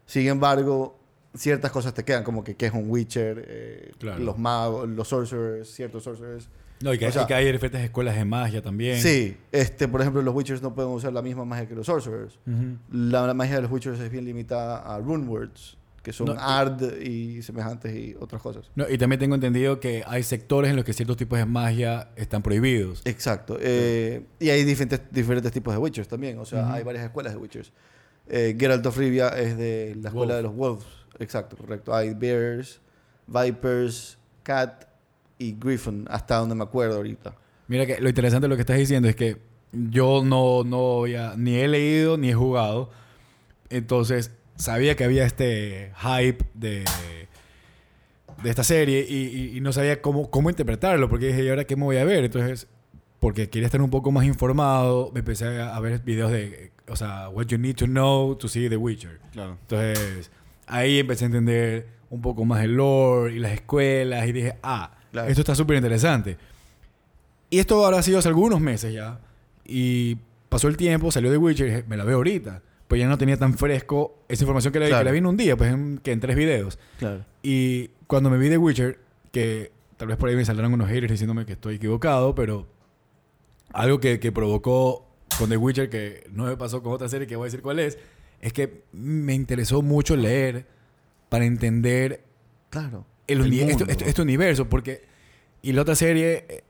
Sin 0.06 0.28
embargo, 0.28 0.98
ciertas 1.36 1.72
cosas 1.72 1.94
te 1.94 2.04
quedan, 2.04 2.24
como 2.24 2.44
que 2.44 2.56
qué 2.56 2.68
es 2.68 2.74
un 2.74 2.90
Witcher, 2.90 3.44
eh, 3.48 3.92
Claro. 4.00 4.24
los 4.24 4.38
magos, 4.38 4.88
los 4.90 5.08
sorcerers, 5.08 5.70
ciertos 5.70 6.04
sorcerers. 6.04 6.50
no, 6.82 6.94
y 6.94 6.98
que, 7.00 7.08
o 7.08 7.12
sea- 7.12 7.24
y 7.24 7.26
que 7.26 7.34
hay 7.34 7.52
diferentes 7.52 7.82
escuelas 7.82 8.16
de 8.16 8.24
magia 8.26 8.62
también. 8.62 9.02
Sí, 9.02 9.36
este, 9.52 9.88
por 9.88 10.02
ejemplo, 10.02 10.22
los 10.22 10.34
Witchers 10.36 10.62
no 10.62 10.76
pueden 10.76 10.92
usar 10.92 11.12
la 11.14 11.22
misma 11.24 11.44
magia 11.46 11.68
que 11.68 11.76
los 11.76 11.86
sorcerers. 11.88 12.38
La, 12.92 13.26
la 13.28 13.34
magia 13.34 13.56
de 13.56 13.62
los 13.64 13.72
Witchers 13.72 14.00
es 14.00 14.12
bien 14.12 14.26
limitada 14.26 14.78
a 14.80 15.00
runewords, 15.00 15.76
que 16.04 16.14
son 16.14 16.28
No, 16.28 16.36
Ard 16.40 17.02
y 17.02 17.42
semejantes 17.42 17.94
y 17.96 18.16
otras 18.20 18.42
cosas. 18.42 18.70
No, 18.76 18.86
y 18.90 18.98
también 18.98 19.20
tengo 19.20 19.36
entendido 19.36 19.80
que 19.80 20.04
hay 20.08 20.24
sectores 20.24 20.70
en 20.70 20.76
los 20.78 20.86
que 20.86 20.94
ciertos 20.94 21.18
tipos 21.18 21.38
de 21.38 21.46
magia 21.46 22.10
están 22.16 22.42
prohibidos. 22.42 23.02
Exacto. 23.06 23.58
eh, 23.60 24.24
y 24.40 24.50
hay 24.50 24.64
diferentes, 24.64 25.02
diferentes 25.12 25.52
tipos 25.52 25.74
de 25.74 25.80
Witchers 25.80 26.08
también. 26.08 26.38
O 26.40 26.46
sea, 26.46 26.72
hay 26.74 26.84
varias 26.84 27.04
escuelas 27.06 27.34
de 27.34 27.40
Witchers. 27.40 27.74
Eh, 28.30 28.56
Geralt 28.60 28.86
of 28.86 28.98
Rivia 28.98 29.30
es 29.30 29.58
de 29.58 29.98
la 30.02 30.10
escuela 30.10 30.34
Wolf. 30.34 30.38
de 30.38 30.44
los 30.44 30.56
Wolves. 30.56 30.86
Exacto, 31.20 31.56
correcto. 31.58 31.94
Hay 31.96 32.14
Bears, 32.14 32.80
Vipers, 33.28 34.18
Cat 34.44 34.86
y 35.38 35.56
Griffin, 35.60 36.06
hasta 36.10 36.38
donde 36.38 36.56
me 36.56 36.64
acuerdo 36.64 36.98
ahorita. 36.98 37.36
Mira 37.68 37.86
que 37.86 38.00
lo 38.00 38.08
interesante 38.10 38.46
de 38.46 38.50
lo 38.50 38.56
que 38.56 38.62
estás 38.62 38.78
diciendo 38.78 39.08
es 39.10 39.16
que 39.16 39.38
yo 39.72 40.24
no, 40.24 40.64
no 40.64 41.02
había- 41.02 41.34
ni 41.36 41.56
he 41.56 41.68
leído 41.68 42.18
ni 42.18 42.30
he 42.30 42.34
jugado. 42.34 42.90
Entonces 43.70 44.32
sabía 44.56 44.96
que 44.96 45.04
había 45.04 45.26
este 45.26 45.92
hype 46.02 46.46
de, 46.54 46.86
de 48.44 48.50
esta 48.50 48.64
serie 48.64 49.06
y, 49.08 49.16
y- 49.54 49.58
y 49.58 49.62
no 49.62 49.74
sabía 49.74 50.02
cómo, 50.02 50.30
cómo 50.32 50.50
interpretarlo 50.50 51.10
porque 51.10 51.28
dije, 51.28 51.44
¿y 51.44 51.50
ahora 51.50 51.66
qué 51.66 51.76
me 51.76 51.84
voy 51.84 51.98
a 51.98 52.06
ver? 52.06 52.24
Entonces, 52.24 52.68
porque 53.20 53.50
quería 53.50 53.66
estar 53.66 53.82
un 53.82 53.90
poco 53.90 54.12
más 54.12 54.26
informado, 54.26 55.12
me 55.14 55.20
empecé 55.20 55.46
a, 55.60 55.76
a 55.76 55.80
ver 55.80 56.00
videos 56.04 56.32
de, 56.32 56.72
o 56.88 56.96
sea, 56.96 57.30
what 57.30 57.48
you 57.48 57.58
need 57.58 57.76
to 57.76 57.86
know 57.86 58.36
to 58.36 58.48
see 58.48 58.70
The 58.70 58.78
Witcher. 58.78 59.20
Claro. 59.34 59.58
Entonces, 59.62 60.32
ahí 60.68 61.00
empecé 61.00 61.26
a 61.26 61.28
entender 61.28 61.88
un 62.10 62.22
poco 62.22 62.46
más 62.46 62.64
el 62.64 62.76
lore 62.76 63.34
y 63.36 63.40
las 63.40 63.52
escuelas 63.54 64.28
y 64.28 64.32
dije, 64.32 64.56
ah, 64.64 64.94
Claro. 65.12 65.30
esto 65.30 65.42
está 65.42 65.56
súper 65.56 65.78
interesante. 65.78 66.38
Y 67.50 67.60
esto 67.60 67.86
habrá 67.86 68.02
sido 68.04 68.20
hace 68.20 68.28
algunos 68.28 68.60
meses 68.60 68.94
ya. 68.94 69.20
Y 69.66 70.18
pasó 70.50 70.68
el 70.68 70.78
tiempo, 70.78 71.12
salió 71.12 71.32
The 71.32 71.38
Witcher 71.38 71.68
y 71.68 71.70
dije, 71.72 71.84
me 71.88 71.98
la 71.98 72.04
veo 72.04 72.18
ahorita. 72.18 72.62
Pues 72.88 73.00
ya 73.02 73.08
no 73.08 73.18
tenía 73.18 73.38
tan 73.38 73.54
fresco 73.58 74.20
esa 74.30 74.44
información 74.44 74.72
que 74.74 74.80
la, 74.80 74.88
Claro. 74.88 75.00
que 75.02 75.06
la 75.06 75.12
vi 75.12 75.18
en 75.18 75.26
un 75.26 75.38
día, 75.38 75.58
pues 75.58 75.74
en, 75.74 75.98
que 75.98 76.12
en 76.12 76.20
tres 76.20 76.36
videos. 76.36 76.80
Claro. 77.00 77.26
Y 77.44 77.90
cuando 78.08 78.30
me 78.30 78.38
vi 78.38 78.50
The 78.50 78.58
Witcher, 78.58 79.00
que 79.32 79.72
tal 79.98 80.08
vez 80.10 80.18
por 80.18 80.30
ahí 80.30 80.36
me 80.36 80.46
saldrán 80.46 80.74
unos 80.74 80.88
haters 80.90 81.12
diciéndome 81.12 81.46
que 81.46 81.54
estoy 81.54 81.76
equivocado, 81.76 82.34
pero 82.36 82.68
algo 83.74 84.00
que, 84.00 84.20
que 84.20 84.32
provocó 84.32 85.06
con 85.38 85.50
The 85.50 85.58
Witcher, 85.58 85.90
que 85.90 86.28
no 86.32 86.46
me 86.46 86.56
pasó 86.58 86.82
con 86.82 86.94
otra 86.94 87.10
serie 87.10 87.28
que 87.28 87.36
voy 87.36 87.46
a 87.46 87.48
decir 87.48 87.62
cuál 87.62 87.80
es, 87.80 87.98
es 88.42 88.54
que 88.54 88.84
me 88.92 89.34
interesó 89.34 89.82
mucho 89.82 90.16
leer 90.16 90.66
para 91.30 91.46
entender 91.46 92.24
Claro. 92.70 93.06
el 93.28 93.42
El 93.42 93.52
mundo. 93.52 93.86
esto- 93.88 94.06
este 94.06 94.22
universo, 94.22 94.68
porque... 94.70 95.06
Y 95.62 95.74
la 95.74 95.82
otra 95.82 95.96
serie, 95.96 96.46
eh, 96.48 96.64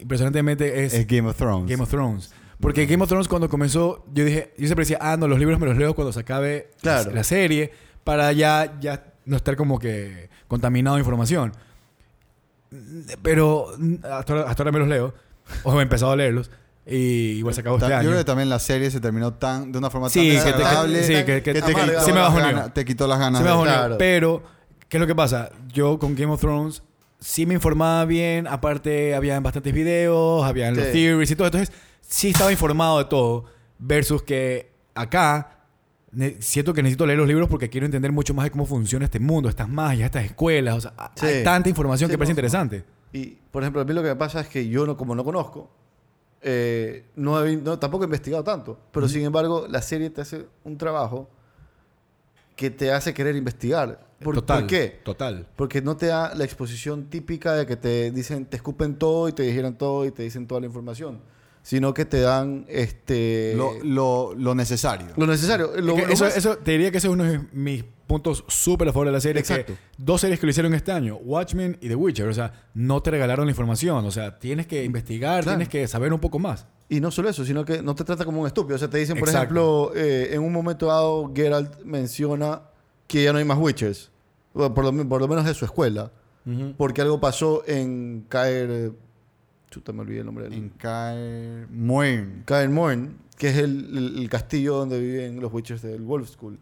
impresionantemente, 0.00 0.84
es, 0.84 0.94
Es 0.94 1.06
Game 1.06 1.28
of 1.28 1.36
Thrones. 1.36 1.70
Game 1.70 1.82
of 1.82 1.88
Thrones. 1.90 2.32
Porque 2.60 2.86
Game 2.86 3.02
of 3.02 3.08
Thrones 3.08 3.28
cuando 3.28 3.48
comenzó, 3.48 4.04
yo 4.12 4.24
dije, 4.24 4.52
yo 4.56 4.66
siempre 4.66 4.82
decía, 4.84 4.98
ah, 5.00 5.16
no, 5.16 5.26
los 5.28 5.38
libros 5.38 5.58
me 5.58 5.66
los 5.66 5.76
leo 5.76 5.94
cuando 5.94 6.12
se 6.12 6.20
acabe 6.20 6.68
la- 6.82 7.00
Claro. 7.02 7.10
la, 7.12 7.24
serie, 7.24 7.70
para 8.04 8.30
ya, 8.32 8.78
ya 8.80 9.12
no 9.24 9.36
estar 9.36 9.56
como 9.56 9.78
que 9.78 10.28
contaminado 10.48 10.96
de 10.96 11.00
información. 11.00 11.52
Pero 13.22 13.68
mm, 13.78 13.94
hasta 14.04 14.42
hasta 14.48 14.62
ahora 14.62 14.72
me 14.72 14.78
los 14.80 14.88
leo, 14.88 15.14
o 15.64 15.78
he 15.78 15.82
empezado 15.82 16.12
a 16.12 16.16
leerlos, 16.16 16.50
y 16.86 17.38
igual 17.38 17.54
se 17.54 17.60
acabó 17.62 17.78
Ta- 17.78 17.86
este 17.86 17.92
Yo 17.94 17.98
año. 17.98 18.08
creo 18.10 18.18
que 18.20 18.24
también 18.24 18.48
la 18.48 18.58
serie 18.58 18.90
se 18.90 19.00
terminó 19.00 19.34
tan 19.34 19.72
de 19.72 19.78
una 19.78 19.90
forma 19.90 20.08
Sí, 20.08 20.20
tan 20.20 20.26
que 20.44 20.52
te- 20.52 20.58
desagradable 20.58 21.02
sí, 21.02 21.12
que- 21.24 21.42
que- 21.42 21.52
te, 21.52 21.58
amarga. 21.58 21.84
quitó 21.84 22.00
Se 22.02 22.12
me 22.12 22.20
ganas- 22.20 22.74
te 22.74 22.84
quitó 22.84 23.06
las 23.08 23.18
ganas 23.18 23.42
Se 23.42 23.48
me. 23.48 23.62
Claro. 23.62 23.98
Pero, 23.98 24.42
¿qué 24.88 24.96
es 24.96 25.00
lo 25.00 25.06
que 25.06 25.14
pasa? 25.14 25.50
Yo 25.72 25.98
con 25.98 26.14
Game 26.14 26.32
of 26.32 26.40
Thrones 26.40 26.82
sí 27.18 27.44
me 27.46 27.54
informaba 27.54 28.04
bien. 28.04 28.46
Aparte, 28.46 29.14
había 29.14 29.38
bastantes 29.40 29.72
videos, 29.74 30.44
había 30.44 30.70
los 30.70 30.84
Sí. 30.86 30.92
theories 30.92 31.30
y 31.30 31.34
todo. 31.36 31.48
Entonces, 31.48 31.72
sí 32.00 32.28
estaba 32.30 32.52
informado 32.52 32.98
de 32.98 33.06
todo. 33.06 33.44
Versus 33.78 34.22
que 34.22 34.70
acá 34.94 35.52
siento 36.38 36.72
que 36.72 36.82
necesito 36.82 37.04
leer 37.04 37.18
los 37.18 37.28
libros 37.28 37.48
porque 37.48 37.68
quiero 37.68 37.84
entender 37.84 38.10
mucho 38.12 38.32
más 38.32 38.44
de 38.44 38.50
cómo 38.50 38.64
funciona 38.64 39.04
este 39.04 39.18
mundo, 39.20 39.48
estas 39.48 39.68
magias, 39.68 40.06
estas 40.06 40.24
escuelas. 40.24 40.76
O 40.76 40.80
sea, 40.80 40.92
a- 40.96 41.12
Sí. 41.14 41.26
hay 41.26 41.44
tanta 41.44 41.68
información 41.68 42.08
Sí, 42.08 42.14
que 42.14 42.18
parece 42.18 42.30
no. 42.30 42.34
interesante. 42.34 42.84
Y, 43.12 43.36
por 43.50 43.62
ejemplo, 43.62 43.82
a 43.82 43.84
mí 43.84 43.92
lo 43.92 44.02
que 44.02 44.08
me 44.08 44.16
pasa 44.16 44.40
es 44.40 44.46
que 44.48 44.68
yo, 44.68 44.86
no, 44.86 44.96
como 44.96 45.14
no 45.14 45.24
conozco, 45.24 45.70
eh, 46.48 47.04
no, 47.16 47.44
he- 47.44 47.56
no- 47.56 47.76
tampoco 47.78 48.04
he 48.04 48.06
investigado 48.06 48.44
tanto. 48.44 48.78
Pero, 48.92 49.08
sin 49.08 49.24
embargo, 49.24 49.66
la 49.68 49.82
serie 49.82 50.10
te 50.10 50.20
hace 50.20 50.46
un 50.62 50.78
trabajo 50.78 51.28
que 52.54 52.70
te 52.70 52.92
hace 52.92 53.12
querer 53.12 53.34
investigar. 53.36 54.06
¿Por, 54.20 54.34
total. 54.36 54.60
¿por 54.60 54.66
qué? 54.68 55.00
Total. 55.04 55.46
Porque 55.56 55.82
no 55.82 55.96
te 55.96 56.06
da 56.06 56.34
la 56.34 56.44
exposición 56.44 57.06
típica 57.10 57.54
de 57.54 57.66
que 57.66 57.76
te 57.76 58.10
dicen, 58.12 58.46
te 58.46 58.56
escupen 58.56 58.94
todo 58.96 59.28
y 59.28 59.32
te 59.32 59.42
dijeron 59.42 59.74
todo 59.76 60.06
y 60.06 60.10
te 60.12 60.22
dicen 60.22 60.46
toda 60.46 60.60
la 60.60 60.66
información. 60.68 61.20
Sino 61.62 61.92
que 61.92 62.04
te 62.04 62.20
dan 62.20 62.64
este, 62.68 63.54
lo, 63.56 63.72
lo, 63.82 64.32
lo 64.36 64.54
necesario. 64.54 65.08
lo 65.16 65.26
necesario. 65.26 65.72
Lo- 65.80 65.96
Es 65.98 66.04
que 66.06 66.12
eso, 66.12 66.26
eso- 66.26 66.56
te 66.58 66.70
diría 66.70 66.92
que 66.92 66.98
ese 66.98 67.08
es 67.08 67.12
uno 67.12 67.24
de 67.24 67.40
mis 67.52 67.84
puntos 68.06 68.44
súper 68.48 68.88
a 68.88 68.92
favor 68.92 69.06
de 69.06 69.12
la 69.12 69.20
serie. 69.20 69.40
Exacto. 69.40 69.74
Que 69.74 69.78
dos 69.98 70.20
series 70.20 70.38
que 70.40 70.46
lo 70.46 70.50
hicieron 70.50 70.74
este 70.74 70.92
año, 70.92 71.16
Watchmen 71.16 71.76
y 71.80 71.88
The 71.88 71.94
Witcher. 71.96 72.28
O 72.28 72.34
sea, 72.34 72.52
no 72.74 73.02
te 73.02 73.10
regalaron 73.10 73.46
la 73.46 73.50
información. 73.52 74.04
O 74.04 74.10
sea, 74.10 74.38
tienes 74.38 74.66
que 74.66 74.84
investigar, 74.84 75.42
Claro. 75.42 75.58
tienes 75.58 75.68
que 75.68 75.86
saber 75.88 76.12
un 76.12 76.20
poco 76.20 76.38
más. 76.38 76.66
Y 76.88 77.00
no 77.00 77.10
solo 77.10 77.28
eso, 77.28 77.44
sino 77.44 77.64
que 77.64 77.82
no 77.82 77.94
te 77.96 78.04
trata 78.04 78.24
como 78.24 78.40
un 78.42 78.46
estúpido. 78.46 78.76
O 78.76 78.78
sea, 78.78 78.88
te 78.88 78.98
dicen, 78.98 79.18
por 79.18 79.28
Exacto. 79.28 79.92
ejemplo, 79.92 79.92
eh, 79.96 80.34
en 80.34 80.42
un 80.42 80.52
momento 80.52 80.86
dado, 80.86 81.32
Geralt 81.34 81.82
menciona 81.84 82.62
que 83.08 83.24
ya 83.24 83.32
no 83.32 83.38
hay 83.38 83.44
más 83.44 83.58
Witchers. 83.58 84.10
Por, 84.52 84.84
lo, 84.84 85.08
por 85.08 85.20
lo 85.20 85.28
menos 85.28 85.44
de 85.44 85.52
su 85.54 85.64
escuela. 85.64 86.12
Porque 86.76 87.02
algo 87.02 87.20
pasó 87.20 87.64
en 87.66 88.24
Caer... 88.28 88.92
Chuta, 89.68 89.92
me 89.92 90.02
olvidé 90.02 90.20
el 90.20 90.26
nombre 90.26 90.44
del... 90.44 90.52
En 90.54 90.68
Kaer 90.70 91.66
Morn. 91.70 92.42
Caer 92.46 92.70
Morn, 92.70 93.18
que 93.36 93.48
es 93.48 93.56
el, 93.56 93.98
el- 93.98 94.18
el 94.20 94.28
castillo 94.30 94.76
donde 94.76 95.00
viven 95.00 95.40
los 95.40 95.52
Witchers 95.52 95.82
del 95.82 96.02
Wolf 96.02 96.30
School. 96.30 96.56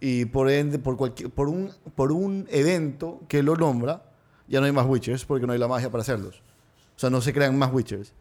Y 0.00 0.26
por 0.26 0.50
ende, 0.50 0.78
por, 0.78 0.96
cualquier, 0.96 1.30
por, 1.30 1.48
un, 1.48 1.70
por 1.94 2.12
un 2.12 2.46
evento 2.50 3.20
que 3.28 3.42
lo 3.42 3.56
nombra, 3.56 4.02
ya 4.48 4.60
no 4.60 4.66
hay 4.66 4.72
más 4.72 4.86
Witchers 4.86 5.24
porque 5.24 5.46
no 5.46 5.52
hay 5.52 5.58
la 5.58 5.68
magia 5.68 5.90
para 5.90 6.02
hacerlos. 6.02 6.36
O 6.94 6.98
sea, 6.98 7.10
no 7.10 7.20
se 7.20 7.32
crean 7.32 7.56
más 7.58 7.72
Witchers. 7.72 8.12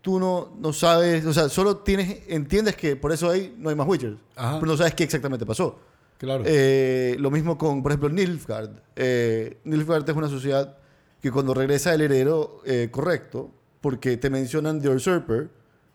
Tú 0.00 0.18
no, 0.18 0.52
no 0.58 0.72
sabes, 0.72 1.24
o 1.26 1.32
sea, 1.32 1.48
solo 1.48 1.76
tienes, 1.78 2.22
entiendes 2.26 2.74
que 2.74 2.96
por 2.96 3.12
eso 3.12 3.30
ahí 3.30 3.54
no 3.58 3.68
hay 3.70 3.76
más 3.76 3.86
Witchers. 3.86 4.16
Ajá. 4.34 4.58
Pero 4.58 4.72
no 4.72 4.76
sabes 4.76 4.94
qué 4.94 5.04
exactamente 5.04 5.46
pasó. 5.46 5.78
Claro. 6.18 6.42
Eh, 6.46 7.16
lo 7.18 7.30
mismo 7.30 7.56
con, 7.58 7.82
por 7.82 7.92
ejemplo, 7.92 8.08
Nilfgaard. 8.08 8.70
Eh, 8.96 9.58
Nilfgaard 9.64 10.08
es 10.08 10.16
una 10.16 10.28
sociedad 10.28 10.76
que 11.20 11.30
cuando 11.30 11.54
regresa 11.54 11.94
el 11.94 12.00
heredero 12.00 12.60
eh, 12.64 12.88
correcto, 12.90 13.50
porque 13.80 14.16
te 14.16 14.28
mencionan 14.30 14.80
The 14.80 14.88
Usurper 14.88 15.50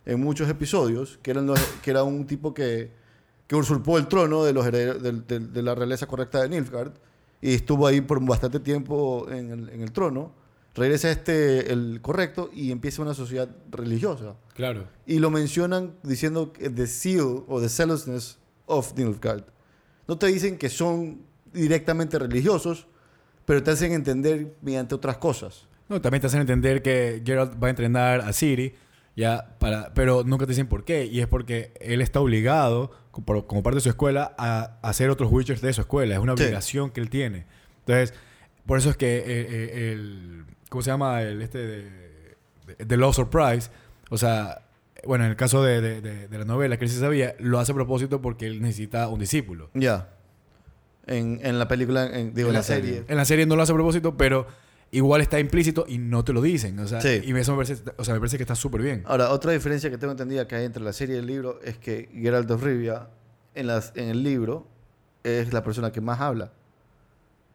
en 0.06 0.22
muchos 0.22 0.48
episodios, 0.50 1.20
que, 1.22 1.32
eran 1.32 1.48
los- 1.48 1.60
que 1.82 1.92
era 1.92 2.04
un 2.04 2.26
tipo 2.28 2.54
que, 2.54 2.92
que 3.48 3.56
usurpó 3.56 3.98
el 3.98 4.08
trono 4.08 4.44
de, 4.44 4.54
los 4.54 4.66
herederos, 4.66 5.02
del- 5.02 5.26
del- 5.26 5.54
de 5.54 5.62
la 5.64 5.74
realeza 5.74 6.06
correcta 6.06 6.42
de 6.42 6.50
Nilfgaard 6.50 6.92
y 7.42 7.54
estuvo 7.54 7.88
ahí 7.88 8.02
por 8.02 8.24
bastante 8.26 8.60
tiempo 8.60 9.28
en 9.30 9.52
el, 9.52 9.70
en 9.70 9.82
el 9.82 9.92
trono. 9.92 10.34
Regresa 10.76 11.10
este, 11.10 11.72
el 11.74 12.00
correcto, 12.04 12.52
y 12.54 12.72
empieza 12.72 13.02
una 13.02 13.16
sociedad 13.16 13.50
religiosa. 13.72 14.36
Claro. 14.54 14.88
Y 15.08 15.18
lo 15.18 15.32
mencionan 15.32 15.96
diciendo 16.04 16.54
que 16.54 16.70
the 16.70 16.86
seal 16.86 17.44
o 17.48 17.60
the 17.60 17.68
zealousness 17.70 18.38
of 18.68 18.94
Nilfgaard. 18.96 19.44
No 20.08 20.18
te 20.20 20.28
dicen 20.28 20.58
que 20.58 20.70
son 20.70 21.22
directamente 21.52 22.20
religiosos, 22.20 22.86
pero 23.46 23.64
te 23.64 23.72
hacen 23.72 23.92
entender 23.94 24.56
mediante 24.62 24.94
otras 24.94 25.18
cosas. 25.18 25.68
No, 25.90 26.00
también 26.02 26.22
te 26.22 26.28
hacen 26.28 26.42
entender 26.42 26.82
que 26.84 27.24
Geralt 27.26 27.54
va 27.62 27.68
a 27.68 27.70
entrenar 27.72 28.22
a 28.22 28.32
Ciri, 28.34 28.74
ya, 29.16 29.56
para, 29.58 29.94
pero 29.96 30.24
nunca 30.24 30.46
te 30.46 30.52
dicen 30.52 30.68
por 30.68 30.84
qué. 30.86 31.06
Y 31.06 31.22
es 31.22 31.28
porque 31.28 31.74
él 31.80 32.02
está 32.02 32.20
obligado, 32.20 32.92
como 33.26 33.64
parte 33.64 33.76
de 33.76 33.82
su 33.82 33.90
escuela, 33.90 34.34
a 34.38 34.78
hacer 34.82 35.10
otros 35.10 35.32
Witchers 35.32 35.62
de 35.62 35.74
su 35.74 35.82
escuela. 35.82 36.16
Es 36.16 36.20
una 36.22 36.36
Sí. 36.38 36.44
obligación 36.44 36.92
que 36.92 37.02
él 37.02 37.10
tiene. 37.10 37.46
Entonces, 37.80 38.14
por 38.66 38.78
eso 38.78 38.90
es 38.90 38.98
que 38.98 39.18
eh, 39.18 39.24
eh, 39.28 39.92
el... 39.94 40.46
¿Cómo 40.70 40.82
se 40.82 40.92
llama? 40.92 41.22
El 41.22 41.42
este 41.42 41.58
de... 41.60 41.82
de- 42.68 42.86
The 42.86 42.98
Lost 42.98 43.16
Surprise. 43.18 43.70
O 44.10 44.18
sea, 44.18 44.64
bueno, 45.06 45.24
en 45.26 45.32
el 45.32 45.38
caso 45.38 45.64
de, 45.64 45.80
de- 45.82 46.02
de- 46.02 46.28
de 46.28 46.38
la 46.38 46.44
novela, 46.46 46.78
que 46.78 46.86
él 46.86 46.92
sí 46.92 47.00
sabía, 47.00 47.34
lo 47.40 47.60
hace 47.60 47.72
a 47.72 47.76
propósito 47.76 48.22
porque 48.22 48.46
él 48.48 48.62
necesita 48.62 49.08
un 49.08 49.20
discípulo. 49.20 49.70
Ya. 49.74 50.10
En, 51.06 51.40
en 51.44 51.58
la 51.60 51.68
película, 51.70 52.06
en- 52.08 52.34
digo, 52.34 52.50
en, 52.50 52.56
la, 52.56 52.64
serie. 52.64 53.04
En 53.08 53.16
la 53.16 53.24
serie 53.26 53.46
no 53.46 53.56
lo 53.56 53.62
hace 53.64 53.72
a 53.72 53.76
propósito, 53.76 54.18
pero 54.18 54.48
igual 54.92 55.22
está 55.22 55.40
implícito 55.40 55.86
y 55.88 55.98
no 55.98 56.24
te 56.24 56.34
lo 56.34 56.42
dicen. 56.42 56.78
O 56.80 56.88
sea, 56.88 57.02
Sí. 57.02 57.22
y 57.24 57.32
eso 57.38 57.52
me 57.56 57.64
parece, 57.64 57.84
o 57.98 58.04
sea, 58.04 58.14
me 58.14 58.20
parece 58.20 58.38
que 58.38 58.44
está 58.44 58.56
súper 58.56 58.82
bien. 58.82 59.04
Ahora, 59.06 59.32
otra 59.32 59.52
diferencia 59.52 59.90
que 59.90 59.98
tengo 59.98 60.12
entendida 60.12 60.48
que 60.48 60.56
hay 60.56 60.66
entre 60.66 60.84
la 60.84 60.94
serie 60.94 61.16
y 61.16 61.20
el 61.20 61.26
libro 61.28 61.60
es 61.64 61.78
que 61.78 62.10
Geralt 62.14 62.50
of 62.52 62.64
Rivia, 62.64 63.10
en, 63.56 63.68
las, 63.68 63.92
en 63.96 64.10
el 64.10 64.24
libro, 64.24 64.68
es 65.24 65.52
la 65.54 65.64
persona 65.64 65.92
que 65.92 66.00
más 66.02 66.22
habla. 66.22 66.52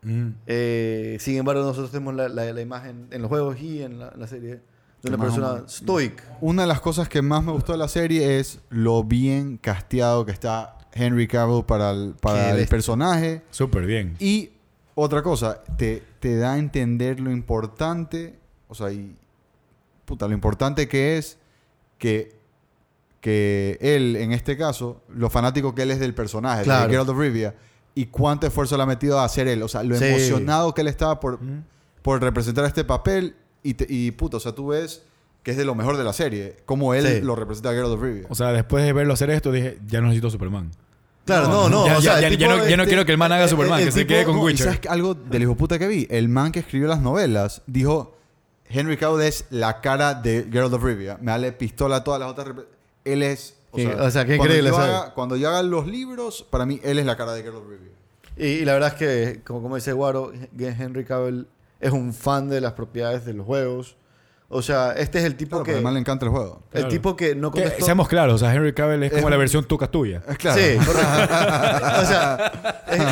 Mm. 0.02 0.28
Eh, 0.46 1.16
sin 1.20 1.36
embargo, 1.36 1.62
nosotros 1.62 1.90
tenemos 1.90 2.14
la, 2.14 2.28
la- 2.28 2.52
la 2.52 2.60
imagen 2.60 3.06
en 3.10 3.22
los 3.22 3.28
juegos 3.28 3.60
y 3.60 3.82
en 3.82 3.98
la, 4.00 4.08
en 4.08 4.20
la 4.20 4.26
serie 4.26 4.60
de 5.02 5.08
una 5.08 5.18
persona 5.18 5.62
stoic. 5.68 6.22
Una 6.40 6.62
de 6.62 6.68
las 6.68 6.80
cosas 6.80 7.08
que 7.08 7.22
más 7.22 7.42
me 7.44 7.52
gustó 7.52 7.72
de 7.72 7.78
la 7.78 7.88
serie 7.88 8.38
es 8.40 8.60
lo 8.68 9.04
bien 9.04 9.56
casteado 9.58 10.26
que 10.26 10.32
está 10.32 10.76
Henry 10.92 11.26
Cavill 11.28 11.64
para 11.64 11.92
el, 11.92 12.14
para 12.20 12.56
el 12.58 12.66
personaje. 12.68 13.42
Súper 13.50 13.86
bien. 13.86 14.16
Y 14.18 14.50
otra 14.94 15.22
cosa, 15.22 15.62
te, 15.78 16.02
te 16.20 16.36
da 16.36 16.54
a 16.54 16.58
entender 16.58 17.20
lo 17.20 17.30
importante, 17.30 18.38
o 18.68 18.74
sea, 18.74 18.90
y, 18.92 19.14
puta, 20.04 20.26
lo 20.28 20.34
importante 20.34 20.88
que 20.88 21.16
es 21.18 21.38
que, 21.98 22.34
que 23.20 23.78
él, 23.80 24.16
en 24.16 24.32
este 24.32 24.56
caso, 24.56 25.00
lo 25.08 25.30
fanático 25.30 25.74
que 25.74 25.82
él 25.82 25.90
es 25.92 26.00
del 26.00 26.14
personaje, 26.14 26.64
Claro. 26.64 26.84
de 26.84 26.90
Geralt 26.90 27.08
of 27.10 27.18
Rivia, 27.18 27.54
y 27.94 28.06
cuánto 28.06 28.46
esfuerzo 28.46 28.76
le 28.76 28.82
ha 28.82 28.86
metido 28.86 29.18
a 29.20 29.24
hacer 29.24 29.46
él, 29.48 29.62
o 29.62 29.68
sea, 29.68 29.82
lo 29.82 29.96
Sí. 29.96 30.04
emocionado 30.04 30.74
que 30.74 30.80
él 30.80 30.88
estaba 30.88 31.20
por, 31.20 31.40
Mm. 31.42 31.64
por 32.02 32.20
representar 32.20 32.64
este 32.64 32.84
papel, 32.84 33.36
y, 33.62 33.74
te- 33.74 33.86
y 33.88 34.10
puta, 34.10 34.38
o 34.38 34.40
sea, 34.40 34.52
tú 34.52 34.68
ves 34.68 35.02
que 35.44 35.52
es 35.52 35.56
de 35.56 35.64
lo 35.64 35.74
mejor 35.74 35.96
de 35.96 36.04
la 36.04 36.12
serie, 36.12 36.56
como 36.64 36.94
él 36.94 37.06
Sí. 37.06 37.20
lo 37.20 37.34
representa 37.36 37.70
a 37.70 37.72
Geralt 37.72 37.92
of 37.94 38.00
Rivia. 38.02 38.26
O 38.28 38.34
sea, 38.34 38.52
después 38.52 38.84
de 38.84 38.92
verlo 38.92 39.12
hacer 39.14 39.30
esto, 39.30 39.50
dije, 39.52 39.78
ya 39.86 40.00
no 40.00 40.06
necesito 40.08 40.30
Superman. 40.30 40.70
Claro, 41.24 41.48
no, 41.48 41.68
no. 41.68 41.86
Ya- 41.86 41.98
o 41.98 42.02
sea, 42.02 42.20
ya- 42.20 42.26
el 42.28 42.36
ya 42.38 42.48
no- 42.48 42.56
ya 42.56 42.76
no 42.76 42.82
este- 42.82 42.86
quiero 42.90 43.06
que 43.06 43.12
el 43.12 43.18
man 43.18 43.30
haga 43.32 43.46
Superman, 43.48 43.78
el 43.80 43.86
que 43.86 43.92
se 43.92 43.98
tipo- 44.00 44.08
quede 44.08 44.24
con 44.24 44.36
No, 44.36 44.42
¿y 44.42 44.44
Witcher. 44.46 44.66
sabes 44.66 44.80
algo 44.88 45.14
del 45.14 45.42
hijo 45.42 45.54
puta 45.56 45.78
que 45.78 45.86
vi? 45.86 46.06
El 46.10 46.28
man 46.28 46.50
que 46.52 46.58
escribió 46.60 46.88
las 46.88 47.00
novelas 47.00 47.62
dijo: 47.66 48.16
Henry 48.68 48.96
Cavill 48.96 49.22
es 49.22 49.44
la 49.50 49.80
cara 49.80 50.14
de 50.14 50.46
Geralt 50.50 50.72
of 50.74 50.82
Rivia. 50.82 51.18
Me 51.20 51.30
dale 51.32 51.52
pistola 51.52 51.96
a 51.96 52.04
todas 52.04 52.18
las 52.20 52.30
otras. 52.30 52.48
Él 53.04 53.22
es. 53.22 53.56
O 53.70 53.76
Qué- 53.76 53.84
sea, 53.84 54.02
o 54.02 54.10
sea, 54.10 54.24
qué 54.26 54.36
increíble, 54.36 54.70
yo 54.70 55.12
cuando 55.14 55.36
yo 55.36 55.48
haga 55.48 55.62
los 55.62 55.86
libros, 55.86 56.44
para 56.50 56.66
mí, 56.66 56.80
él 56.82 56.98
es 56.98 57.06
la 57.06 57.16
cara 57.16 57.32
de 57.32 57.42
Geralt 57.42 57.62
of 57.62 57.68
Rivia. 57.70 57.92
Y, 58.36 58.62
y 58.62 58.64
la 58.64 58.72
verdad 58.74 58.90
es 58.90 58.94
que, 58.94 59.40
como, 59.44 59.62
como 59.62 59.76
dice 59.76 59.92
Guaro, 59.92 60.32
Henry 60.58 61.04
Cavill 61.04 61.46
es 61.80 61.92
un 61.92 62.12
fan 62.12 62.48
de 62.48 62.60
las 62.60 62.72
propiedades 62.72 63.24
de 63.24 63.32
los 63.34 63.46
juegos. 63.46 63.96
O 64.54 64.60
sea, 64.60 64.92
este 64.92 65.18
es 65.18 65.24
el 65.24 65.34
tipo 65.34 65.56
Claro, 65.56 65.64
que... 65.64 65.72
además 65.72 65.94
le 65.94 66.00
encanta 66.00 66.26
el 66.26 66.30
juego. 66.30 66.62
El 66.72 66.88
tipo 66.88 67.16
que 67.16 67.34
no 67.34 67.50
Que, 67.50 67.62
contestó... 67.62 67.86
seamos 67.86 68.06
claros, 68.06 68.34
o 68.34 68.38
sea, 68.38 68.54
Henry 68.54 68.74
Cavill 68.74 69.02
es 69.04 69.10
como 69.10 69.28
Es- 69.28 69.30
la 69.30 69.36
versión 69.38 69.64
tuca 69.64 69.86
tuya. 69.86 70.22
Es 70.28 70.36
claro. 70.36 70.60
Sí, 70.60 70.76
correcto. 70.84 71.08
o 72.02 72.04
sea, 72.04 72.52
es, 72.88 73.02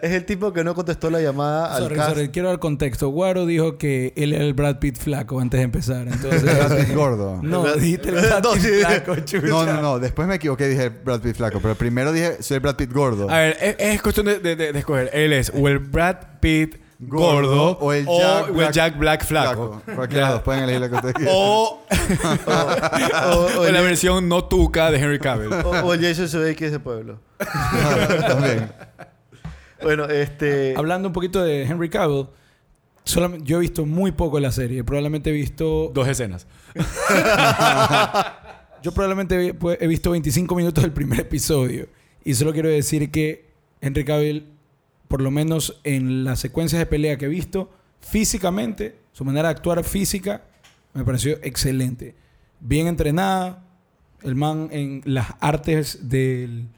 es 0.02 0.12
el 0.12 0.24
tipo 0.24 0.52
que 0.52 0.62
no 0.64 0.74
contestó 0.74 1.10
la 1.10 1.20
llamada 1.20 1.74
al 1.74 1.82
Sorry, 1.84 1.96
cast. 1.96 2.08
sorry, 2.10 2.28
quiero 2.30 2.48
dar 2.48 2.58
contexto. 2.58 3.08
Guaro 3.08 3.46
dijo 3.46 3.78
que 3.78 4.12
él 4.16 4.32
era 4.32 4.44
el 4.44 4.54
Brad 4.54 4.78
Pitt 4.78 4.96
flaco 4.98 5.40
antes 5.40 5.58
de 5.58 5.64
empezar. 5.64 6.06
Entonces, 6.08 6.42
Brad 6.42 6.76
Pitt 6.78 6.94
gordo. 6.94 7.38
no, 7.42 7.64
dijiste 7.76 8.08
el 8.10 8.14
Brad 8.16 8.42
No, 8.42 8.52
Pitt 8.52 8.62
sí. 8.62 8.68
flaco, 8.80 9.16
chucha. 9.16 9.46
No, 9.46 9.64
no, 9.66 9.80
no. 9.82 9.98
Después 9.98 10.26
me 10.28 10.34
equivoqué 10.36 10.68
dije 10.68 10.88
Brad 10.88 11.20
Pitt 11.20 11.36
flaco. 11.36 11.60
Pero 11.60 11.74
primero 11.74 12.12
dije 12.12 12.42
soy 12.42 12.58
Brad 12.58 12.76
Pitt 12.76 12.92
gordo. 12.92 13.30
A 13.30 13.38
ver, 13.38 13.56
es, 13.60 13.76
es 13.78 14.02
cuestión 14.02 14.26
de, 14.26 14.38
de- 14.38 14.56
de- 14.56 14.72
de 14.72 14.78
escoger. 14.78 15.10
Él 15.12 15.32
es 15.32 15.52
o 15.54 15.68
el 15.68 15.78
Brad 15.78 16.16
Pitt 16.40 16.76
gordo, 16.98 17.72
o 17.78 17.92
el 17.92 18.06
Jack, 18.06 18.48
o 18.50 18.52
Black, 18.54 18.72
Jack 18.72 18.98
Black 18.98 19.24
flaco. 19.26 19.82
Cualquiera 19.94 20.06
de 20.06 20.14
Ya. 20.14 20.20
los 20.28 20.30
dos. 20.36 20.42
Pueden 20.44 20.62
elegir 20.62 20.80
lo 20.80 20.88
que 20.88 20.94
ustedes 20.94 21.14
quieran. 21.14 21.34
O, 21.36 21.82
O, 22.46 23.30
o 23.58 23.60
o 23.60 23.66
el, 23.66 23.74
la 23.74 23.80
versión 23.82 24.28
no 24.30 24.44
tuca 24.44 24.90
de 24.90 24.98
Henry 24.98 25.18
Cavill. 25.18 25.52
o- 25.52 25.70
o 25.84 25.92
el 25.92 26.00
Jason 26.00 26.26
Sudeikis 26.28 26.70
de 26.72 26.80
pueblo. 26.80 27.20
También. 28.26 28.70
Bueno, 29.82 30.04
este... 30.06 30.74
Hablando 30.76 31.08
un 31.08 31.12
poquito 31.12 31.42
de 31.42 31.62
Henry 31.62 31.88
Cavill, 31.88 32.26
solamente, 33.04 33.46
yo 33.46 33.58
he 33.58 33.60
visto 33.60 33.86
muy 33.86 34.12
poco 34.12 34.40
la 34.40 34.52
serie. 34.52 34.84
Probablemente 34.84 35.30
he 35.30 35.32
visto... 35.32 35.90
Dos 35.94 36.08
escenas. 36.08 36.46
Yo 38.82 38.92
probablemente 38.92 39.48
he, 39.48 39.54
he 39.80 39.86
visto 39.88 40.10
25 40.12 40.54
minutos 40.54 40.84
del 40.84 40.92
primer 40.92 41.20
episodio. 41.20 41.88
Y 42.24 42.34
solo 42.34 42.52
quiero 42.52 42.68
decir 42.68 43.10
que 43.10 43.50
Henry 43.80 44.04
Cavill, 44.04 44.46
por 45.08 45.20
lo 45.20 45.30
menos 45.30 45.80
en 45.82 46.24
las 46.24 46.40
secuencias 46.40 46.78
de 46.78 46.86
pelea 46.86 47.16
que 47.18 47.24
he 47.24 47.28
visto, 47.28 47.70
físicamente, 48.00 48.96
su 49.12 49.24
manera 49.24 49.48
de 49.48 49.54
actuar 49.56 49.82
física, 49.82 50.44
me 50.92 51.04
pareció 51.04 51.38
excelente. 51.42 52.14
Bien 52.60 52.86
entrenada. 52.86 53.62
El 54.22 54.34
man 54.34 54.68
en 54.72 55.02
las 55.04 55.34
artes 55.40 56.08
del, 56.08 56.68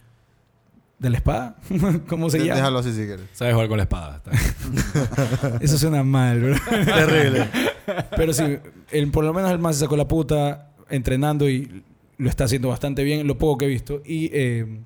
de 0.99 1.11
la 1.11 1.16
espada. 1.18 1.57
¿Cómo 2.09 2.28
se 2.30 2.38
llama? 2.38 2.55
Déjalo 2.57 2.78
así 2.80 2.92
si 2.92 3.05
quieres. 3.07 3.26
Sabes 3.32 3.55
jugar 3.55 3.68
con 3.68 3.76
la 3.76 3.84
espada. 3.84 4.20
Eso 5.61 5.78
suena 5.78 6.03
mal, 6.03 6.40
bro. 6.40 6.57
Terrible. 6.84 7.49
Pero 8.16 8.32
sí, 8.32 8.59
el- 8.90 9.11
por 9.11 9.24
lo 9.24 9.32
menos 9.32 9.51
el 9.51 9.59
man 9.59 9.74
se 9.74 9.80
sacó 9.80 9.96
la 9.96 10.09
puta 10.09 10.70
entrenando 10.90 11.49
y 11.49 11.84
lo 12.16 12.28
está 12.28 12.44
haciendo 12.44 12.68
bastante 12.68 13.05
bien, 13.05 13.26
lo 13.26 13.38
poco 13.38 13.59
que 13.59 13.64
he 13.66 13.68
visto. 13.68 14.03
Y 14.05 14.30
eh, 14.32 14.80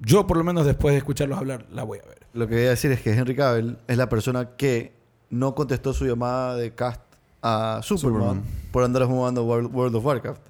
yo, 0.00 0.26
por 0.26 0.36
lo 0.36 0.44
menos 0.44 0.64
después 0.66 0.92
de 0.94 0.98
escucharlos 0.98 1.38
hablar, 1.38 1.66
la 1.70 1.82
voy 1.84 1.98
a 2.02 2.08
ver. 2.08 2.18
Lo 2.32 2.46
que 2.46 2.54
quería 2.54 2.70
decir 2.70 2.90
es 2.92 3.00
que 3.00 3.12
Henry 3.12 3.34
Cavill 3.36 3.76
es 3.88 3.96
la 3.96 4.08
persona 4.08 4.50
que 4.56 4.92
no 5.30 5.54
contestó 5.54 5.92
su 5.92 6.06
llamada 6.06 6.56
de 6.56 6.74
cast 6.74 7.00
a 7.42 7.80
Superman, 7.82 8.20
Superman. 8.20 8.42
por 8.72 8.84
andar 8.84 9.04
jugando 9.04 9.44
World, 9.44 9.74
World 9.74 9.94
of 9.96 10.04
Warcraft. 10.04 10.42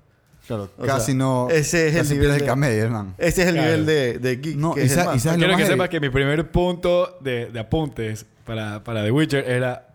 Claro, 0.57 0.70
O 0.78 0.84
casi 0.86 1.07
sea, 1.07 1.14
no. 1.14 1.48
ese 1.51 1.88
es 1.88 1.94
el 1.94 2.01
casi 2.01 2.12
nivel 2.14 2.26
pierde 2.28 2.34
de- 2.38 2.44
el 2.44 2.48
camello, 2.48 2.82
hermano. 2.84 3.14
Ese 3.18 3.42
es 3.42 3.48
el 3.48 3.55
Claro. 3.55 3.68
nivel 3.70 3.86
de, 3.86 4.18
de 4.18 4.36
geek 4.36 4.57
No, 4.57 4.74
que 4.74 4.82
y 4.82 4.84
es 4.86 4.92
el 4.92 4.98
sa- 4.98 5.05
man. 5.05 5.16
y 5.16 5.20
sabes- 5.20 5.38
lo 5.38 5.44
Quiero 5.46 5.57
que 5.57 5.62
más 5.64 5.70
sepas 5.72 5.88
que 5.88 6.01
mi 6.01 6.09
primer 6.11 6.51
punto 6.51 7.18
de, 7.20 7.46
de 7.46 7.61
apuntes 7.61 8.26
para, 8.44 8.82
para 8.84 9.03
The 9.05 9.11
Witcher 9.11 9.48
era 9.48 9.86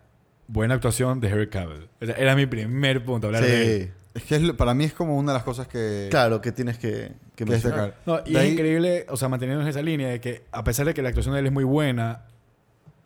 buena 0.48 0.74
actuación 0.74 1.20
de 1.20 1.28
Henry 1.28 1.48
Cavill. 1.48 1.88
O 2.00 2.06
sea, 2.06 2.14
era 2.16 2.34
mi 2.34 2.46
primer 2.46 3.04
punto, 3.04 3.26
hablar 3.26 3.42
de 3.44 3.76
él. 3.76 3.82
Sí, 3.84 3.90
Es 4.14 4.22
que 4.24 4.36
es 4.36 4.52
para 4.52 4.72
mí 4.74 4.84
es 4.84 4.92
como 4.94 5.16
una 5.18 5.32
de 5.32 5.36
las 5.38 5.44
cosas 5.44 5.68
que. 5.68 6.08
claro, 6.10 6.40
que 6.40 6.52
tienes 6.52 6.78
que, 6.78 7.12
que 7.34 7.44
que 7.44 7.52
destacar. 7.52 7.96
No, 8.06 8.20
y 8.24 8.32
De 8.32 8.38
es 8.38 8.44
ahí- 8.46 8.52
increíble, 8.52 9.04
o 9.10 9.16
sea, 9.18 9.28
manteniendo 9.28 9.62
en 9.62 9.68
esa 9.68 9.82
línea 9.82 10.08
de 10.08 10.20
que 10.20 10.44
a 10.52 10.64
pesar 10.64 10.86
de 10.86 10.94
que 10.94 11.02
la 11.02 11.08
actuación 11.10 11.34
de 11.34 11.40
él 11.40 11.46
es 11.46 11.52
muy 11.52 11.64
buena, 11.64 12.22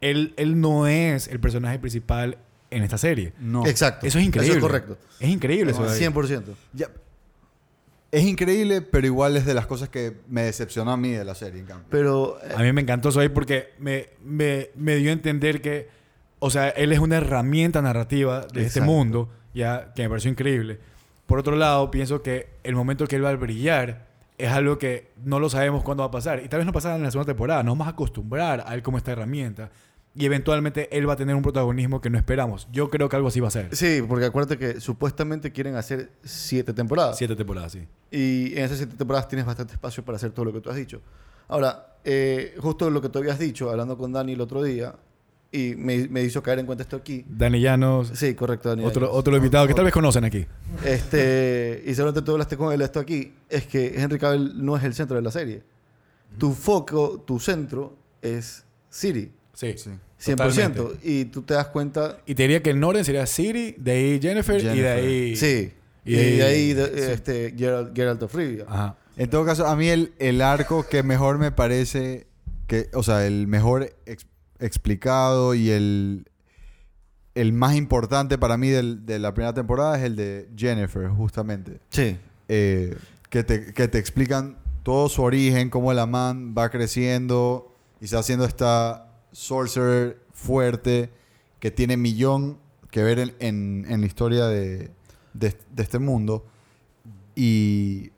él, 0.00 0.34
él 0.36 0.60
no 0.60 0.86
es 0.86 1.26
el 1.28 1.40
personaje 1.40 1.78
principal 1.78 2.38
en 2.70 2.84
esta 2.84 2.96
serie. 2.98 3.32
No. 3.40 3.66
Exacto. 3.66 4.06
Eso 4.06 4.18
es 4.20 4.24
increíble. 4.24 4.56
Eso 4.56 4.58
es 4.58 4.62
correcto. 4.62 4.96
Es 5.18 5.28
increíble 5.28 5.72
eso. 5.72 5.82
de 5.84 5.90
ahí. 5.92 5.98
100%. 5.98 6.54
Ya- 6.72 6.88
Es 8.12 8.24
increíble, 8.24 8.82
pero 8.82 9.06
igual 9.06 9.36
es 9.36 9.46
de 9.46 9.54
las 9.54 9.66
cosas 9.66 9.88
que 9.88 10.16
me 10.28 10.42
decepcionó 10.42 10.90
a 10.90 10.96
mí 10.96 11.10
de 11.10 11.24
la 11.24 11.34
serie, 11.34 11.60
en 11.60 11.66
cambio. 11.66 11.86
Pero 11.90 12.38
eh, 12.42 12.54
A 12.56 12.62
mí 12.62 12.72
me 12.72 12.80
encantó 12.80 13.10
eso 13.10 13.20
ahí 13.20 13.28
porque 13.28 13.68
me, 13.78 14.08
me, 14.24 14.70
me 14.74 14.96
dio 14.96 15.10
a 15.10 15.12
entender 15.12 15.60
que, 15.62 15.88
o 16.40 16.50
sea, 16.50 16.70
él 16.70 16.92
es 16.92 16.98
una 16.98 17.18
herramienta 17.18 17.80
narrativa 17.82 18.46
de 18.52 18.66
este 18.66 18.80
mundo, 18.80 19.28
ya 19.54 19.92
que 19.94 20.02
me 20.02 20.08
pareció 20.08 20.30
increíble. 20.30 20.80
Por 21.26 21.38
otro 21.38 21.54
lado, 21.54 21.92
pienso 21.92 22.22
que 22.22 22.48
el 22.64 22.74
momento 22.74 23.06
que 23.06 23.14
él 23.14 23.24
va 23.24 23.30
a 23.30 23.36
brillar 23.36 24.06
es 24.36 24.50
algo 24.50 24.78
que 24.78 25.12
no 25.22 25.38
lo 25.38 25.48
sabemos 25.48 25.84
cuándo 25.84 26.02
va 26.02 26.08
a 26.08 26.10
pasar. 26.10 26.42
Y 26.44 26.48
tal 26.48 26.58
vez 26.58 26.66
no 26.66 26.72
pasará 26.72 26.96
en 26.96 27.04
la 27.04 27.10
segunda 27.12 27.32
temporada. 27.32 27.62
Nos 27.62 27.74
vamos 27.74 27.86
a 27.86 27.90
acostumbrar 27.90 28.64
a 28.66 28.74
él 28.74 28.82
como 28.82 28.98
esta 28.98 29.12
herramienta. 29.12 29.70
Y 30.14 30.24
eventualmente 30.26 30.94
él 30.96 31.08
va 31.08 31.12
a 31.12 31.16
tener 31.16 31.36
un 31.36 31.42
protagonismo 31.42 32.00
que 32.00 32.10
no 32.10 32.18
esperamos. 32.18 32.66
Yo 32.72 32.90
creo 32.90 33.08
que 33.08 33.16
algo 33.16 33.28
así 33.28 33.38
va 33.40 33.48
a 33.48 33.52
ser. 33.52 33.74
Sí, 33.76 34.02
porque 34.06 34.24
acuérdate 34.26 34.58
que 34.58 34.80
supuestamente 34.80 35.52
quieren 35.52 35.76
hacer 35.76 36.10
siete 36.24 36.72
temporadas. 36.72 37.16
Siete 37.16 37.36
temporadas, 37.36 37.72
sí. 37.72 37.86
Y 38.10 38.52
en 38.56 38.64
esas 38.64 38.78
siete 38.78 38.96
temporadas 38.96 39.28
tienes 39.28 39.46
bastante 39.46 39.72
espacio 39.74 40.04
para 40.04 40.16
hacer 40.16 40.32
todo 40.32 40.46
lo 40.46 40.52
que 40.52 40.60
tú 40.60 40.68
has 40.70 40.76
dicho. 40.76 41.00
Ahora, 41.48 41.96
eh, 42.04 42.54
justo 42.58 42.90
lo 42.90 43.00
que 43.00 43.08
tú 43.08 43.18
habías 43.20 43.38
dicho, 43.38 43.70
hablando 43.70 43.96
con 43.96 44.12
Dani 44.12 44.32
el 44.32 44.40
otro 44.40 44.62
día, 44.62 44.94
y 45.52 45.74
me, 45.76 46.06
me 46.08 46.22
hizo 46.22 46.42
caer 46.42 46.60
en 46.60 46.66
cuenta 46.66 46.82
esto 46.84 46.96
aquí. 46.96 47.24
Dani 47.28 47.60
Llanos, 47.60 48.12
Sí, 48.14 48.34
correcto, 48.34 48.68
Dani. 48.68 48.84
otro, 48.84 49.02
Llanos. 49.06 49.16
otro 49.18 49.36
invitado 49.36 49.66
que 49.66 49.74
tal 49.74 49.84
vez 49.84 49.92
conocen 49.92 50.24
aquí. 50.24 50.46
Este, 50.84 51.82
y 51.86 51.94
seguramente 51.94 52.22
tú 52.24 52.32
hablaste 52.32 52.56
con 52.56 52.72
él 52.72 52.80
esto 52.82 53.00
aquí, 53.00 53.32
es 53.48 53.66
que 53.66 53.94
Henry 54.00 54.18
Cavill 54.18 54.64
no 54.64 54.76
es 54.76 54.84
el 54.84 54.94
centro 54.94 55.16
de 55.16 55.22
la 55.22 55.30
serie. 55.30 55.62
Tu 56.38 56.52
foco, 56.52 57.20
tu 57.26 57.40
centro 57.40 57.96
es 58.22 58.64
Siri, 58.88 59.32
Sí. 59.60 59.74
Sí. 59.76 59.90
100%. 60.32 60.36
Totalmente. 60.36 60.82
Y 61.02 61.24
tú 61.26 61.42
te 61.42 61.54
das 61.54 61.66
cuenta... 61.68 62.18
Y 62.26 62.34
te 62.34 62.42
diría 62.44 62.62
que 62.62 62.70
el 62.70 62.80
Norden 62.80 63.04
sería 63.04 63.26
Siri, 63.26 63.74
de 63.78 63.92
ahí 63.92 64.20
Jennifer, 64.20 64.60
y 64.60 64.80
de 64.80 64.88
ahí... 64.88 65.36
sí. 65.36 65.72
y 66.04 66.12
de 66.14 66.20
ahí- 66.22 66.36
de 66.36 66.42
ahí 66.44 66.72
de- 66.74 66.86
sí. 67.06 67.10
este, 67.12 67.54
Geralt, 67.56 67.94
Geralt 67.96 68.22
of 68.22 68.34
Rivia. 68.34 68.64
Ajá. 68.68 68.96
En 69.16 69.28
todo 69.28 69.44
caso, 69.44 69.66
a 69.66 69.76
mí 69.76 69.88
el, 69.88 70.12
el 70.18 70.40
arco 70.40 70.86
que 70.88 71.02
mejor 71.02 71.38
me 71.38 71.52
parece, 71.52 72.26
que, 72.66 72.88
o 72.94 73.02
sea, 73.02 73.26
el 73.26 73.46
mejor 73.48 73.94
ex- 74.06 74.26
explicado 74.58 75.54
y 75.54 75.70
el, 75.70 76.24
el 77.34 77.52
más 77.52 77.74
importante 77.76 78.38
para 78.38 78.56
mí 78.56 78.68
del- 78.70 79.04
de 79.06 79.18
la 79.18 79.34
primera 79.34 79.52
temporada 79.54 79.98
es 79.98 80.04
el 80.04 80.16
de 80.16 80.48
Jennifer, 80.56 81.08
justamente. 81.08 81.80
Sí. 81.90 82.16
Eh, 82.48 82.96
que, 83.28 83.44
te, 83.44 83.72
que 83.72 83.88
te 83.88 83.98
explican 83.98 84.56
todo 84.82 85.08
su 85.08 85.22
origen, 85.22 85.70
cómo 85.70 85.92
la 85.92 86.06
man 86.06 86.54
va 86.56 86.70
creciendo 86.70 87.74
y 88.00 88.06
está 88.06 88.18
haciendo 88.20 88.44
esta 88.46 89.06
sorcerer 89.32 90.18
fuerte 90.32 91.10
que 91.58 91.70
tiene 91.70 91.96
millón 91.96 92.58
que 92.90 93.02
ver 93.02 93.18
en, 93.18 93.34
en- 93.40 93.86
en 93.88 94.00
la 94.00 94.06
historia 94.06 94.46
de, 94.46 94.90
de- 95.34 95.56
de 95.74 95.82
este 95.82 95.98
mundo. 95.98 96.44
Y, 97.34 98.10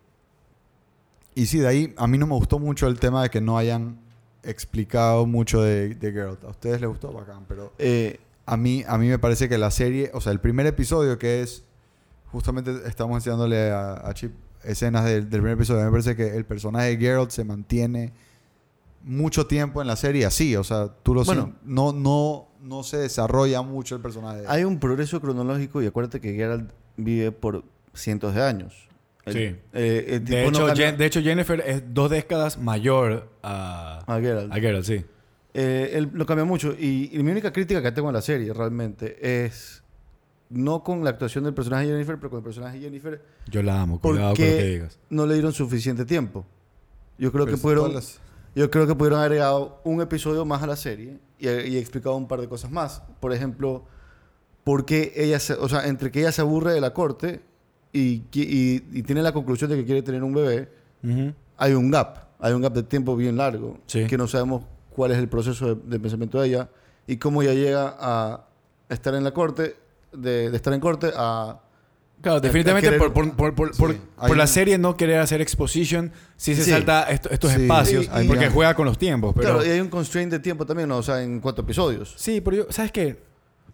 y 1.34 1.46
sí, 1.46 1.58
de 1.58 1.68
ahí 1.68 1.94
a 1.96 2.06
mí 2.06 2.18
no 2.18 2.26
me 2.26 2.34
gustó 2.34 2.58
mucho 2.58 2.86
el 2.86 2.98
tema 2.98 3.22
de 3.22 3.30
que 3.30 3.40
no 3.40 3.58
hayan 3.58 3.98
explicado 4.42 5.26
mucho 5.26 5.62
de, 5.62 5.94
de 5.94 6.12
Geralt. 6.12 6.42
A 6.44 6.48
ustedes 6.48 6.80
les 6.80 6.88
gustó 6.88 7.12
bacán, 7.12 7.44
pero 7.46 7.72
Eh, 7.78 8.18
a 8.46 8.56
mí, 8.56 8.82
a 8.86 8.98
mí 8.98 9.08
me 9.08 9.18
parece 9.18 9.48
que 9.48 9.56
la 9.58 9.70
serie, 9.70 10.10
o 10.14 10.20
sea, 10.20 10.32
el 10.32 10.40
primer 10.40 10.66
episodio 10.66 11.18
que 11.18 11.42
es, 11.42 11.64
justamente 12.32 12.72
estamos 12.86 13.16
enseñándole 13.18 13.70
a, 13.70 14.08
a 14.08 14.14
Chip 14.14 14.32
escenas 14.64 15.04
del, 15.04 15.22
del 15.30 15.40
primer 15.40 15.52
episodio, 15.52 15.84
me 15.84 15.90
parece 15.90 16.16
que 16.16 16.36
el 16.36 16.44
personaje 16.44 16.88
de 16.88 16.96
Geralt 16.96 17.30
se 17.30 17.44
mantiene 17.44 18.12
mucho 19.04 19.46
tiempo 19.46 19.80
en 19.80 19.88
la 19.88 19.96
serie 19.96 20.24
así, 20.26 20.54
o 20.56 20.64
sea, 20.64 20.88
tú 21.02 21.14
lo 21.14 21.24
Bueno. 21.24 21.54
no, 21.64 21.92
no, 21.92 22.48
no 22.60 22.82
se 22.82 22.96
desarrolla 22.98 23.62
mucho 23.62 23.96
el 23.96 24.00
personaje. 24.02 24.44
hay 24.46 24.64
un 24.64 24.78
progreso 24.78 25.20
cronológico 25.20 25.82
y 25.82 25.86
acuérdate 25.86 26.20
que 26.20 26.34
Geralt 26.34 26.70
vive 26.96 27.32
por 27.32 27.64
cientos 27.94 28.34
de 28.34 28.42
años. 28.42 28.88
El- 29.24 29.32
Sí. 29.34 29.38
eh, 29.72 30.04
el 30.08 30.24
tipo 30.24 30.36
De 30.36 30.46
hecho, 30.48 30.66
de 30.96 31.06
hecho, 31.06 31.20
Jennifer 31.22 31.60
es 31.66 31.82
dos 31.94 32.10
décadas 32.10 32.58
mayor 32.58 33.28
a, 33.42 34.02
a 34.06 34.20
Geralt. 34.20 34.52
a 34.52 34.56
Geralt, 34.56 34.84
sí. 34.84 35.04
Eh, 35.54 35.90
él 35.94 36.10
lo 36.12 36.24
cambia 36.26 36.44
mucho. 36.44 36.74
Y, 36.78 37.10
y 37.12 37.22
mi 37.22 37.30
única 37.30 37.52
crítica 37.52 37.82
que 37.82 37.92
tengo 37.92 38.08
a 38.08 38.12
la 38.12 38.22
serie 38.22 38.52
realmente 38.52 39.44
es 39.44 39.82
no 40.48 40.82
con 40.82 41.04
la 41.04 41.10
actuación 41.10 41.44
del 41.44 41.54
personaje 41.54 41.86
de 41.86 41.92
Jennifer, 41.92 42.16
pero 42.16 42.30
con 42.30 42.38
el 42.38 42.44
personaje 42.44 42.78
de 42.78 42.84
Jennifer 42.84 43.22
Yo 43.48 43.62
la 43.62 43.80
amo, 43.82 44.00
cuidado 44.00 44.34
con 44.34 44.44
lo 44.44 44.50
que 44.50 44.64
digas. 44.66 44.98
no 45.10 45.26
le 45.26 45.34
dieron 45.34 45.52
suficiente 45.52 46.04
tiempo. 46.04 46.44
Yo 47.18 47.30
creo 47.32 47.44
Pero 47.44 47.56
que 47.56 47.62
pudieron, 47.62 47.90
todas 47.90 48.04
las- 48.04 48.20
yo 48.54 48.70
creo 48.70 48.86
que 48.86 48.94
pudieron 48.94 49.18
haber 49.20 49.32
agregado 49.32 49.80
un 49.84 50.00
episodio 50.00 50.44
más 50.44 50.62
a 50.62 50.66
la 50.66 50.76
serie 50.76 51.18
y, 51.38 51.48
y 51.48 51.78
explicado 51.78 52.16
un 52.16 52.28
par 52.28 52.40
de 52.40 52.48
cosas 52.48 52.70
más. 52.70 53.02
Por 53.20 53.32
ejemplo, 53.32 53.84
por 54.64 54.84
qué 54.84 55.12
ella, 55.16 55.38
se- 55.40 55.54
o 55.54 55.68
sea, 55.68 55.86
entre 55.86 56.10
que 56.10 56.20
ella 56.20 56.32
se 56.32 56.40
aburre 56.42 56.72
de 56.74 56.80
la 56.80 56.92
corte 56.92 57.40
y, 57.92 58.20
qui- 58.30 58.46
y, 58.48 58.98
y 58.98 59.02
tiene 59.02 59.22
la 59.22 59.32
conclusión 59.32 59.70
de 59.70 59.76
que 59.76 59.84
quiere 59.84 60.02
tener 60.02 60.22
un 60.22 60.32
bebé, 60.34 60.68
hay 61.56 61.72
un 61.74 61.90
gap, 61.90 62.18
hay 62.38 62.52
un 62.52 62.62
gap 62.62 62.72
de 62.72 62.82
tiempo 62.84 63.16
bien 63.16 63.36
largo, 63.36 63.78
Sí. 63.86 64.06
que 64.06 64.16
no 64.16 64.26
sabemos 64.28 64.64
cuál 64.94 65.10
es 65.12 65.18
el 65.18 65.28
proceso 65.28 65.74
de, 65.74 65.80
de 65.86 65.98
pensamiento 66.00 66.40
de 66.40 66.48
ella 66.48 66.68
y 67.06 67.16
cómo 67.16 67.42
ella 67.42 67.54
llega 67.54 67.96
a 67.98 68.46
estar 68.88 69.14
en 69.14 69.24
la 69.24 69.32
corte, 69.32 69.76
de, 70.12 70.50
de 70.50 70.56
estar 70.56 70.72
en 70.74 70.80
corte 70.80 71.10
a... 71.16 71.60
Claro, 72.22 72.38
a 72.38 72.40
definitivamente 72.40 72.88
querer- 72.88 73.12
por, 73.12 73.12
por, 73.34 73.54
por, 73.54 73.76
por, 73.76 73.92
Sí, 73.94 74.34
la 74.36 74.46
serie 74.46 74.78
no 74.78 74.96
querer 74.96 75.18
hacer 75.18 75.40
exposition, 75.42 76.10
sí 76.36 76.54
se 76.54 76.64
Sí. 76.64 76.70
salta 76.70 77.02
esto- 77.10 77.28
estos 77.30 77.50
Sí. 77.52 77.62
espacios, 77.62 78.08
Y- 78.16 78.24
y- 78.24 78.28
porque 78.28 78.48
juega 78.48 78.74
con 78.74 78.86
los 78.86 78.96
tiempos. 78.96 79.34
Pero, 79.36 79.54
Claro, 79.56 79.66
y 79.66 79.70
hay 79.70 79.80
un 79.80 79.88
constraint 79.88 80.30
de 80.32 80.38
tiempo 80.38 80.64
también, 80.64 80.88
¿no? 80.88 80.96
o 80.98 81.02
sea, 81.02 81.22
en 81.22 81.40
cuatro 81.40 81.64
episodios. 81.64 82.14
Sí, 82.16 82.40
pero 82.40 82.56
yo, 82.58 82.66
¿sabes 82.70 82.92
qué? 82.92 83.18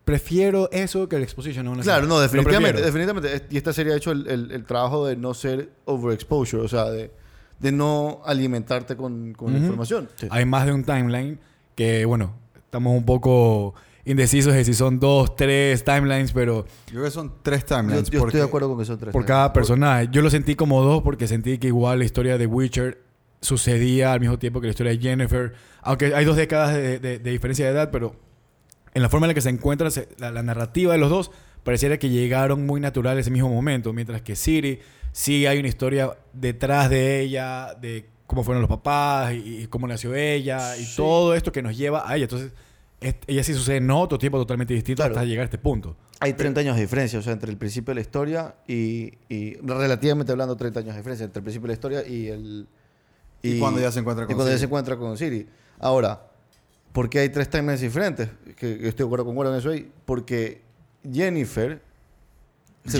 Prefiero 0.04 0.70
eso 0.72 1.06
que 1.08 1.16
el 1.16 1.22
exposition. 1.22 1.68
una 1.68 1.82
Claro, 1.82 2.06
no, 2.06 2.18
definitivamente. 2.18 2.80
definitivamente. 2.80 3.46
Y 3.50 3.58
esta 3.58 3.74
serie 3.74 3.92
ha 3.92 3.96
hecho 3.96 4.10
el, 4.12 4.26
el- 4.26 4.50
el 4.52 4.64
trabajo 4.64 5.06
de 5.06 5.16
no 5.16 5.34
ser 5.34 5.70
overexposure, 5.84 6.62
o 6.62 6.68
sea, 6.68 6.86
de, 6.86 7.10
de 7.58 7.72
no 7.72 8.22
alimentarte 8.24 8.96
con, 8.96 9.34
con 9.34 9.54
información. 9.54 10.08
Hay 10.30 10.46
más 10.46 10.64
de 10.64 10.72
un 10.72 10.84
timeline 10.84 11.38
que, 11.74 12.06
bueno, 12.06 12.34
estamos 12.56 12.96
un 12.96 13.04
poco 13.04 13.74
indecisos 14.08 14.54
de 14.54 14.64
si 14.64 14.74
son 14.74 14.98
dos, 14.98 15.36
tres 15.36 15.84
timelines, 15.84 16.32
pero 16.32 16.64
Yo 16.86 16.92
creo 16.92 17.04
que 17.04 17.10
son 17.10 17.32
tres 17.42 17.64
timelines. 17.64 18.10
yo 18.10 18.18
porque- 18.20 18.30
estoy 18.30 18.40
de 18.40 18.46
acuerdo 18.46 18.68
con 18.70 18.78
que 18.78 18.84
son 18.84 18.98
tres. 18.98 19.12
por 19.12 19.24
cada 19.24 19.52
personaje. 19.52 20.08
Yo 20.10 20.22
lo 20.22 20.30
sentí 20.30 20.54
como 20.56 20.82
dos 20.82 21.02
porque 21.02 21.26
sentí 21.28 21.58
que 21.58 21.66
igual 21.68 21.98
la 22.00 22.04
historia 22.04 22.38
de 22.38 22.46
Witcher 22.46 23.02
sucedía 23.40 24.12
al 24.12 24.20
mismo 24.20 24.38
tiempo 24.38 24.60
que 24.60 24.66
la 24.66 24.70
historia 24.72 24.92
de 24.92 24.98
Jennifer. 24.98 25.52
Aunque 25.82 26.14
hay 26.14 26.24
dos 26.24 26.36
décadas 26.36 26.74
de, 26.74 26.98
de- 26.98 27.18
de 27.18 27.30
diferencia 27.30 27.66
de 27.66 27.70
edad, 27.72 27.90
pero 27.92 28.16
en 28.94 29.02
la 29.02 29.08
forma 29.08 29.26
en 29.26 29.28
la 29.28 29.34
que 29.34 29.40
se 29.40 29.50
encuentra 29.50 29.90
se- 29.90 30.08
la, 30.18 30.30
la 30.32 30.42
narrativa 30.42 30.92
de 30.92 30.98
los 30.98 31.10
dos 31.10 31.30
pareciera 31.62 31.98
que 31.98 32.08
llegaron 32.08 32.66
muy 32.66 32.80
natural 32.80 33.18
ese 33.18 33.30
mismo 33.30 33.48
momento. 33.48 33.92
Mientras 33.92 34.22
que 34.22 34.34
Siri 34.34 34.80
sí 35.12 35.46
hay 35.46 35.58
una 35.58 35.68
historia 35.68 36.16
detrás 36.32 36.90
de 36.90 37.20
ella, 37.20 37.74
de 37.80 38.08
cómo 38.26 38.42
fueron 38.42 38.60
los 38.62 38.68
papás 38.68 39.32
y, 39.34 39.62
y 39.62 39.66
cómo 39.68 39.86
nació 39.86 40.14
ella 40.14 40.76
y 40.76 40.84
Sí. 40.84 40.96
todo 40.96 41.34
esto 41.34 41.52
que 41.52 41.62
nos 41.62 41.76
lleva 41.76 42.10
a 42.10 42.16
ella. 42.16 42.24
Entonces, 42.24 42.48
es- 42.48 42.54
ella 43.00 43.44
sí 43.44 43.54
sucede 43.54 43.76
en 43.76 43.90
otro 43.90 44.18
tiempo 44.18 44.38
totalmente 44.38 44.74
distinto 44.74 45.00
Claro. 45.02 45.14
hasta 45.14 45.24
llegar 45.24 45.42
a 45.42 45.44
este 45.44 45.58
punto. 45.58 45.96
Hay 46.20 46.32
30 46.32 46.60
años 46.60 46.74
de 46.76 46.82
diferencia, 46.82 47.18
o 47.18 47.22
sea, 47.22 47.32
entre 47.32 47.50
el 47.50 47.56
principio 47.56 47.92
de 47.92 47.96
la 47.96 48.00
historia 48.00 48.56
y, 48.66 49.12
y 49.28 49.54
relativamente 49.62 50.32
hablando 50.32 50.56
30 50.56 50.80
años 50.80 50.94
de 50.94 50.98
diferencia 51.00 51.24
entre 51.24 51.38
el 51.38 51.44
principio 51.44 51.66
de 51.66 51.68
la 51.68 51.74
historia 51.74 52.06
y 52.08 52.26
el... 52.28 52.66
Y 53.40 53.60
cuando 53.60 53.80
ya 53.80 53.92
se 53.92 54.00
encuentra 54.00 54.24
y 54.24 54.26
con 54.26 54.34
cuando 54.34 54.50
ya 54.50 54.56
Siri. 54.56 54.58
se 54.60 54.64
encuentra 54.66 54.96
con 54.96 55.16
Siri. 55.16 55.46
Ahora, 55.78 56.28
¿por 56.92 57.08
qué 57.08 57.20
hay 57.20 57.28
tres 57.28 57.48
timelines 57.48 57.80
diferentes? 57.80 58.28
Que, 58.56 58.78
que 58.78 58.88
estoy 58.88 59.04
de 59.04 59.08
acuerdo 59.08 59.24
con 59.26 59.36
Gordon 59.36 59.54
en 59.54 59.60
eso 59.60 59.70
ahí. 59.70 59.92
Porque 60.04 60.62
Jennifer... 61.12 61.80
se 62.90 62.98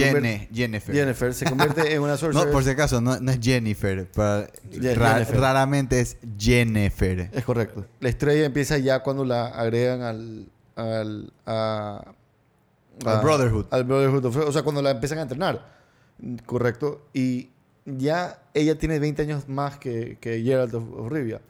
Jennifer. 0.53 0.95
Jennifer 0.95 1.35
se 1.35 1.45
convierte 1.47 1.95
en 1.95 2.01
una 2.03 2.13
No, 2.13 2.19
sorcerer. 2.19 2.51
por 2.53 2.65
si 2.65 2.71
acaso, 2.71 3.01
no, 3.01 3.19
no 3.21 3.31
es 3.31 3.39
Jennifer. 3.41 4.07
para- 4.11 4.49
Je- 4.71 4.95
ra- 4.95 5.15
Jennifer. 5.15 5.41
Raramente 5.41 6.01
es 6.01 6.17
Jennifer. 6.39 7.31
Es 7.33 7.45
correcto. 7.45 7.87
La 8.01 8.09
estrella 8.09 8.45
empieza 8.45 8.79
ya 8.79 9.01
cuando 9.03 9.25
la 9.25 9.47
agregan 9.49 10.03
al... 10.03 10.49
al 10.77 11.33
a- 11.47 12.05
Al 13.05 13.21
Brotherhood. 13.23 13.67
Al 13.71 13.85
Brotherhood 13.85 14.25
of- 14.27 14.37
O 14.37 14.53
sea, 14.53 14.63
cuando 14.63 14.83
la 14.83 14.91
empiezan 14.91 15.19
a 15.19 15.23
entrenar. 15.23 15.65
Correcto. 16.47 17.07
Y 17.13 17.51
ya 17.85 18.41
ella 18.55 18.77
tiene 18.79 18.99
20 18.99 19.23
años 19.23 19.49
más 19.49 19.79
que, 19.79 20.19
que 20.21 20.43
Geralt 20.43 20.75
of, 20.75 20.85
of 20.97 21.11
Rivia. 21.13 21.41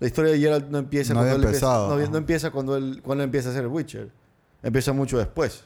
La 0.00 0.06
historia 0.06 0.30
de 0.32 0.38
Geralt 0.38 0.68
no 0.68 0.78
empieza 0.78 1.12
No 1.12 1.20
cuando 1.20 1.36
él 1.36 1.42
empieza, 1.44 1.66
no, 1.66 1.96
no 2.08 2.18
empieza 2.18 2.50
cuando 2.50 2.76
él, 2.76 3.00
cuando 3.02 3.24
él 3.24 3.28
empieza 3.28 3.50
a 3.50 3.52
ser 3.52 3.66
Witcher. 3.66 4.10
Empieza 4.62 4.92
mucho 4.92 5.18
después. 5.18 5.64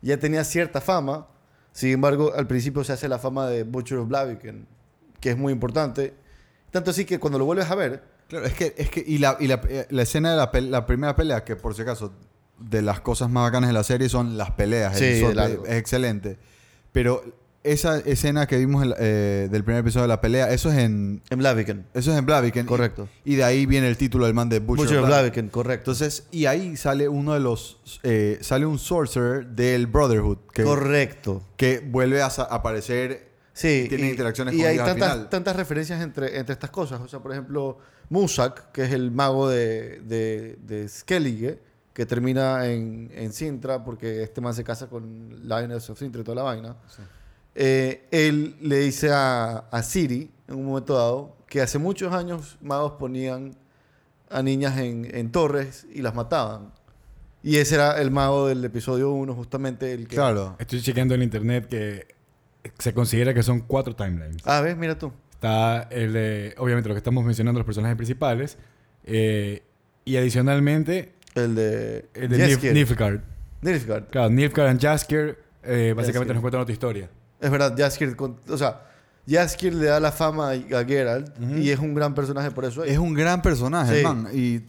Ya 0.00 0.16
tenía 0.16 0.44
cierta 0.44 0.80
fama. 0.80 1.26
Sin 1.72 1.90
embargo, 1.90 2.32
al 2.34 2.46
principio 2.46 2.82
se 2.84 2.92
hace 2.92 3.08
la 3.08 3.18
fama 3.18 3.48
de 3.48 3.62
Butcher 3.62 3.98
of 3.98 4.08
Blaviken, 4.08 4.66
que 5.20 5.30
es 5.30 5.36
muy 5.36 5.52
importante. 5.52 6.14
Tanto 6.70 6.90
así 6.90 7.04
que 7.04 7.18
cuando 7.18 7.38
lo 7.38 7.44
vuelves 7.44 7.70
a 7.70 7.74
ver, 7.74 8.02
Claro, 8.28 8.44
es 8.44 8.52
que, 8.52 8.74
es 8.76 8.90
que 8.90 9.02
y 9.06 9.18
la, 9.18 9.38
y 9.40 9.46
la, 9.46 9.60
eh, 9.68 9.86
la 9.88 10.02
escena 10.02 10.30
de 10.30 10.36
la, 10.36 10.50
la 10.60 10.86
primera 10.86 11.16
pelea, 11.16 11.44
que 11.44 11.56
por 11.56 11.74
si 11.74 11.80
acaso, 11.80 12.12
de 12.58 12.82
las 12.82 13.00
cosas 13.00 13.30
más 13.30 13.44
bacanas 13.44 13.68
de 13.68 13.74
la 13.74 13.84
serie 13.84 14.08
son 14.08 14.36
las 14.36 14.50
peleas. 14.50 14.98
Sí, 14.98 15.22
el 15.24 15.38
es 15.38 15.74
excelente. 15.74 16.38
Pero 16.92 17.22
esa 17.72 17.98
escena 17.98 18.46
que 18.46 18.56
vimos 18.58 18.82
en 18.82 18.90
la- 18.90 18.96
eh, 18.98 19.48
del 19.50 19.64
primer 19.64 19.80
episodio 19.80 20.02
de 20.02 20.08
la 20.08 20.20
pelea, 20.20 20.50
eso 20.52 20.70
es 20.70 20.78
en, 20.78 21.22
en 21.30 21.38
Blaviken. 21.38 21.86
eso 21.94 22.12
es 22.12 22.18
en 22.18 22.26
Blaviken. 22.26 22.64
y- 22.64 22.68
Correcto. 22.68 23.08
Y, 23.24 23.36
de 23.36 23.44
ahí 23.44 23.66
viene 23.66 23.88
el 23.88 23.96
título 23.96 24.26
del 24.26 24.34
man 24.34 24.48
de 24.48 24.58
Butcher, 24.60 24.84
Butcher 24.86 24.98
Blaviken. 25.00 25.08
Blaviken, 25.20 25.48
correcto. 25.50 25.90
Entonces, 25.92 26.26
y 26.30 26.46
ahí 26.46 26.76
sale 26.76 27.08
uno 27.08 27.34
de 27.34 27.40
los. 27.40 27.80
eh, 28.02 28.38
sale 28.40 28.66
un 28.66 28.78
sorcerer 28.78 29.46
del 29.48 29.86
Brotherhood. 29.86 30.38
Que, 30.52 30.62
correcto. 30.64 31.42
que 31.56 31.80
vuelve 31.80 32.22
a 32.22 32.26
aparecer. 32.26 33.28
Sí, 33.52 33.86
tienen 33.88 34.10
interacciones 34.10 34.54
y 34.54 34.58
con 34.58 34.66
hay 34.66 34.74
ellos 34.74 34.84
al 34.86 34.92
tantas, 34.94 35.12
final. 35.12 35.28
tantas 35.30 35.56
referencias 35.56 36.00
entre, 36.00 36.38
entre 36.38 36.52
estas 36.52 36.70
cosas. 36.70 37.00
O 37.00 37.08
sea, 37.08 37.18
por 37.18 37.32
ejemplo, 37.32 37.78
Musak, 38.08 38.70
que 38.70 38.84
es 38.84 38.92
el 38.92 39.10
mago 39.10 39.48
de, 39.48 40.00
de, 40.02 40.56
de 40.62 40.88
Skellige, 40.88 41.58
que 41.92 42.06
termina 42.06 42.64
en, 42.66 43.10
en 43.12 43.32
Sintra 43.32 43.82
porque 43.84 44.22
este 44.22 44.40
man 44.40 44.54
se 44.54 44.62
casa 44.62 44.86
con 44.86 45.40
Lioness 45.42 45.90
of 45.90 45.98
Sintra 45.98 46.20
y 46.20 46.24
toda 46.24 46.36
la 46.36 46.42
vaina. 46.44 46.76
Eh, 47.60 48.06
él 48.12 48.54
le 48.60 48.78
dice 48.78 49.10
a, 49.12 49.56
a 49.72 49.82
Siri, 49.82 50.30
en 50.46 50.54
un 50.54 50.66
momento 50.66 50.94
dado, 50.94 51.36
que 51.48 51.60
hace 51.60 51.78
muchos 51.78 52.12
años 52.12 52.56
magos 52.60 52.92
ponían 52.92 53.56
a 54.30 54.42
niñas 54.42 54.78
en, 54.78 55.08
en 55.12 55.32
torres 55.32 55.84
y 55.92 56.02
las 56.02 56.14
mataban. 56.14 56.72
Y 57.42 57.56
ese 57.56 57.74
era 57.74 58.00
el 58.00 58.12
mago 58.12 58.46
del 58.46 58.64
episodio 58.64 59.10
1, 59.10 59.34
justamente 59.34 59.92
el 59.92 60.06
que... 60.06 60.14
Claro. 60.14 60.54
Estoy 60.60 60.80
chequeando 60.82 61.14
en 61.16 61.22
internet 61.22 61.66
que 61.66 62.06
se 62.78 62.94
considera 62.94 63.34
que 63.34 63.42
son 63.42 63.60
cuatro 63.60 63.96
timelines. 63.96 64.42
Ah, 64.44 64.60
ves, 64.60 64.76
mira 64.76 64.96
tú. 64.96 65.12
Está 65.32 65.82
el 65.90 66.12
de, 66.12 66.54
obviamente, 66.58 66.88
lo 66.88 66.94
que 66.94 66.98
estamos 66.98 67.24
mencionando, 67.24 67.58
los 67.58 67.66
personajes 67.66 67.96
principales. 67.96 68.56
eh, 69.04 69.62
y 70.04 70.16
adicionalmente, 70.16 71.12
El 71.34 71.54
de... 71.54 72.08
el 72.14 72.28
de. 72.30 72.72
Nilfgaard. 72.72 73.20
Nilfgaard. 73.62 74.06
Claro, 74.10 74.30
Nilfgaard 74.30 74.76
y 74.76 74.78
Jaskier 74.80 75.38
eh, 75.62 75.92
básicamente 75.94 76.12
Jaskier. 76.12 76.34
nos 76.34 76.40
cuentan 76.40 76.60
otra 76.62 76.72
historia. 76.72 77.10
Es 77.40 77.50
verdad, 77.50 77.74
Jaskier... 77.76 78.16
con- 78.16 78.36
O 78.48 78.56
sea, 78.58 78.82
Jaskier 79.28 79.74
le 79.74 79.86
da 79.86 80.00
la 80.00 80.10
fama 80.12 80.50
a 80.52 80.84
Geralt 80.84 81.30
y 81.58 81.70
es 81.70 81.78
un 81.78 81.94
gran 81.94 82.14
personaje 82.14 82.50
por 82.50 82.64
eso. 82.64 82.82
Es 82.84 82.98
un 82.98 83.14
gran 83.14 83.42
personaje, 83.42 83.92
Sí. 83.92 83.98
el 83.98 84.04
man. 84.04 84.28
Y, 84.32 84.62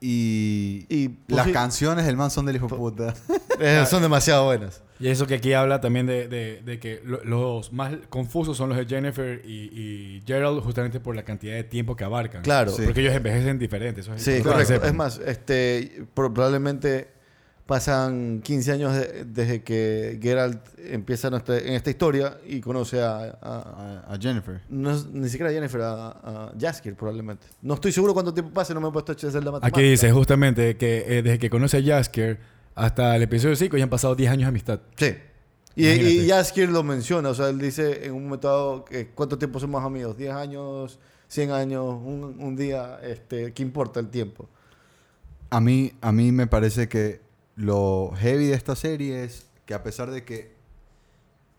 y, 0.00 0.86
Y 0.88 1.18
las 1.28 1.48
canciones 1.48 2.06
del 2.06 2.16
man 2.16 2.30
son 2.30 2.46
del 2.46 2.56
hijo 2.56 2.66
de 2.68 2.76
puta. 2.76 3.14
eh, 3.60 3.84
son 3.88 4.02
demasiado 4.02 4.44
buenas. 4.46 4.82
Y 4.98 5.08
eso 5.08 5.26
que 5.26 5.34
aquí 5.34 5.52
habla 5.52 5.80
también 5.82 6.06
de, 6.06 6.26
de- 6.28 6.62
de 6.64 6.78
que 6.78 7.02
lo- 7.04 7.22
los 7.24 7.70
más 7.72 7.92
confusos 8.08 8.56
son 8.56 8.70
los 8.70 8.78
de 8.78 8.86
Jennifer 8.86 9.42
y, 9.44 9.68
y 9.72 10.22
Gerald 10.26 10.62
justamente 10.62 11.00
por 11.00 11.14
la 11.14 11.22
cantidad 11.22 11.54
de 11.54 11.64
tiempo 11.64 11.94
que 11.96 12.04
abarcan. 12.04 12.42
Claro. 12.42 12.72
Sí. 12.72 12.82
Porque 12.84 13.00
ellos 13.02 13.14
envejecen 13.14 13.58
diferentes. 13.58 14.06
Eso 14.06 14.14
es 14.14 14.22
Sí, 14.22 14.40
correcto. 14.42 14.74
Es 14.82 14.94
más, 14.94 15.18
este, 15.24 16.06
pro- 16.14 16.32
probablemente 16.32 17.08
pasan 17.66 18.40
15 18.42 18.72
años 18.72 18.94
de- 18.94 19.24
desde 19.24 19.62
que 19.62 20.18
Geralt 20.22 20.60
empieza 20.78 21.30
nuestra- 21.30 21.58
en 21.58 21.74
esta 21.74 21.90
historia 21.90 22.38
y 22.46 22.60
conoce 22.60 23.02
a, 23.02 23.16
a- 23.18 24.04
A, 24.08 24.14
a 24.14 24.18
Jennifer. 24.20 24.60
no 24.68 24.92
ni 25.12 25.28
siquiera 25.28 25.50
a 25.50 25.52
Jennifer, 25.52 25.80
a, 25.82 26.06
a 26.08 26.52
Jaskier 26.58 26.94
probablemente. 26.94 27.46
No 27.62 27.74
estoy 27.74 27.90
seguro 27.92 28.14
cuánto 28.14 28.32
tiempo 28.32 28.52
pase, 28.52 28.72
no 28.72 28.80
me 28.80 28.88
he 28.88 28.92
puesto 28.92 29.12
a 29.12 29.14
hacer 29.14 29.32
la 29.44 29.50
matemática. 29.50 29.66
Aquí 29.66 29.82
dice 29.90 30.12
justamente 30.12 30.76
que 30.76 31.18
eh, 31.18 31.22
desde 31.22 31.38
que 31.38 31.50
conoce 31.50 31.78
a 31.78 31.82
Jaskier 31.82 32.38
hasta 32.74 33.16
el 33.16 33.22
episodio 33.22 33.56
5 33.56 33.76
ya 33.76 33.84
han 33.84 33.90
pasado 33.90 34.14
10 34.14 34.30
años 34.30 34.42
de 34.42 34.48
amistad. 34.48 34.80
Sí. 34.96 35.14
Y, 35.74 35.88
y 35.88 36.28
Jaskier 36.28 36.68
lo 36.70 36.82
menciona, 36.82 37.28
o 37.30 37.34
sea, 37.34 37.48
él 37.50 37.58
dice 37.58 38.06
en 38.06 38.12
un 38.14 38.24
momento 38.24 38.48
dado 38.48 38.84
que 38.84 39.08
cuánto 39.08 39.36
tiempo 39.36 39.58
somos 39.60 39.84
amigos, 39.84 40.16
10 40.16 40.32
años, 40.32 40.98
100 41.28 41.50
años, 41.50 41.84
un, 41.84 42.36
un 42.38 42.56
día, 42.56 42.98
este, 43.02 43.52
¿qué 43.52 43.62
importa 43.62 43.98
el 44.00 44.08
tiempo? 44.08 44.48
A 45.50 45.60
mí, 45.60 45.92
a 46.00 46.12
mí 46.12 46.32
me 46.32 46.46
parece 46.46 46.88
que 46.88 47.20
lo 47.56 48.12
heavy 48.16 48.46
de 48.46 48.54
esta 48.54 48.76
serie 48.76 49.24
es 49.24 49.46
que 49.64 49.74
a 49.74 49.82
pesar 49.82 50.10
de 50.10 50.24
que 50.24 50.54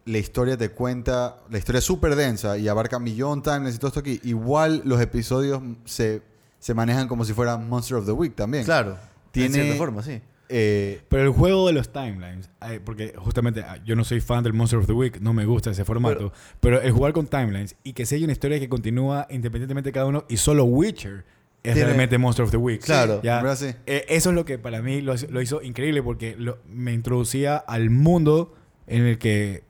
la 0.05 0.19
historia 0.19 0.55
te 0.57 0.69
cuenta, 0.69 1.41
la 1.49 1.57
historia 1.57 1.79
es 1.79 1.85
súper 1.85 2.15
densa 2.15 2.57
y 2.57 2.67
abarca 2.69 2.97
millón 2.99 3.41
timelines 3.43 3.75
y 3.75 3.77
todo 3.79 3.89
esto 3.89 3.99
aquí, 3.99 4.21
igual 4.23 4.81
los 4.85 5.01
episodios 5.01 5.61
se, 5.85 6.21
se 6.59 6.73
manejan 6.73 7.07
como 7.09 7.25
si 7.25 7.33
fueran 7.33 7.67
Monster 7.67 7.97
of 7.97 8.05
the 8.05 8.13
Week 8.13 8.33
también. 8.33 8.63
Claro, 8.63 8.97
Tiene- 9.31 9.47
en 9.47 9.53
cierta 9.53 9.75
forma, 9.77 10.01
sí. 10.03 10.21
Eh, 10.49 11.01
Pero 11.09 11.23
el 11.23 11.31
juego 11.31 11.67
de 11.67 11.73
los 11.73 11.91
timelines, 11.91 12.49
eh, 12.69 12.79
porque 12.81 13.13
justamente 13.17 13.63
ah, 13.63 13.83
yo 13.83 13.97
no 13.97 14.05
soy 14.05 14.21
fan 14.21 14.43
del 14.45 14.53
Monster 14.53 14.79
of 14.79 14.85
the 14.87 14.93
Week, 14.93 15.19
no 15.19 15.33
me 15.33 15.43
gusta 15.45 15.71
ese 15.71 15.83
formato, 15.83 16.31
pero, 16.61 16.79
el 16.79 16.93
jugar 16.93 17.11
con 17.11 17.27
timelines 17.27 17.75
y 17.83 17.91
que 17.91 18.05
sea 18.05 18.17
una 18.23 18.31
historia 18.31 18.57
que 18.57 18.69
continúa 18.69 19.27
independientemente 19.29 19.89
de 19.89 19.93
cada 19.93 20.05
uno 20.05 20.23
y 20.29 20.37
solo 20.37 20.63
Witcher 20.63 21.25
es 21.69 21.73
Tiene- 21.73 21.85
realmente 21.87 22.17
Monster 22.17 22.45
of 22.45 22.51
the 22.51 22.57
Week. 22.57 22.81
Claro. 22.81 23.21
Ya, 23.23 23.55
sí. 23.55 23.67
eh, 23.85 24.05
eso 24.09 24.29
es 24.29 24.35
lo 24.35 24.45
que 24.45 24.57
para 24.57 24.81
mí 24.81 25.01
lo, 25.01 25.15
lo 25.29 25.41
hizo 25.41 25.61
increíble 25.61 26.01
porque 26.03 26.35
lo- 26.37 26.57
me 26.69 26.93
introducía 26.93 27.57
al 27.57 27.89
mundo 27.89 28.53
en 28.87 29.03
el 29.05 29.17
que, 29.17 29.63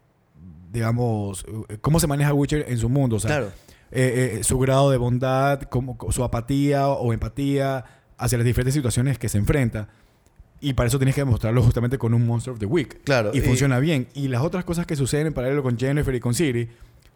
digamos, 0.72 1.46
eh, 1.70 1.78
cómo 1.82 2.00
se 2.00 2.08
maneja 2.08 2.34
Witcher 2.34 2.66
en 2.68 2.78
su 2.78 2.90
mundo. 2.90 3.16
O 3.18 3.20
sea, 3.20 3.30
Claro. 3.30 3.48
eh, 3.92 4.38
eh, 4.40 4.44
su 4.44 4.60
grado 4.60 4.92
de 4.92 4.98
bondad, 4.98 5.62
como, 5.64 5.98
su 6.12 6.24
apatía 6.24 6.88
o 6.88 7.14
empatía 7.14 7.84
hacia 8.18 8.38
las 8.38 8.46
diferentes 8.46 8.74
situaciones 8.74 9.18
que 9.20 9.30
se 9.30 9.38
enfrenta. 9.38 9.88
Y 10.60 10.74
para 10.74 10.88
eso 10.88 10.98
tienes 10.98 11.14
que 11.14 11.22
demostrarlo 11.22 11.62
justamente 11.62 11.98
con 12.00 12.14
un 12.16 12.26
Monster 12.26 12.52
of 12.54 12.60
the 12.60 12.66
Week. 12.66 13.04
Claro, 13.04 13.30
Y, 13.34 13.38
y- 13.38 13.42
funciona 13.42 13.80
bien. 13.80 14.08
Y 14.16 14.28
las 14.28 14.42
otras 14.42 14.66
cosas 14.66 14.86
que 14.88 14.96
suceden 14.96 15.28
en 15.28 15.34
paralelo 15.34 15.62
con 15.62 15.78
Jennifer 15.78 16.14
y 16.16 16.20
con 16.20 16.34
Siri, 16.34 16.68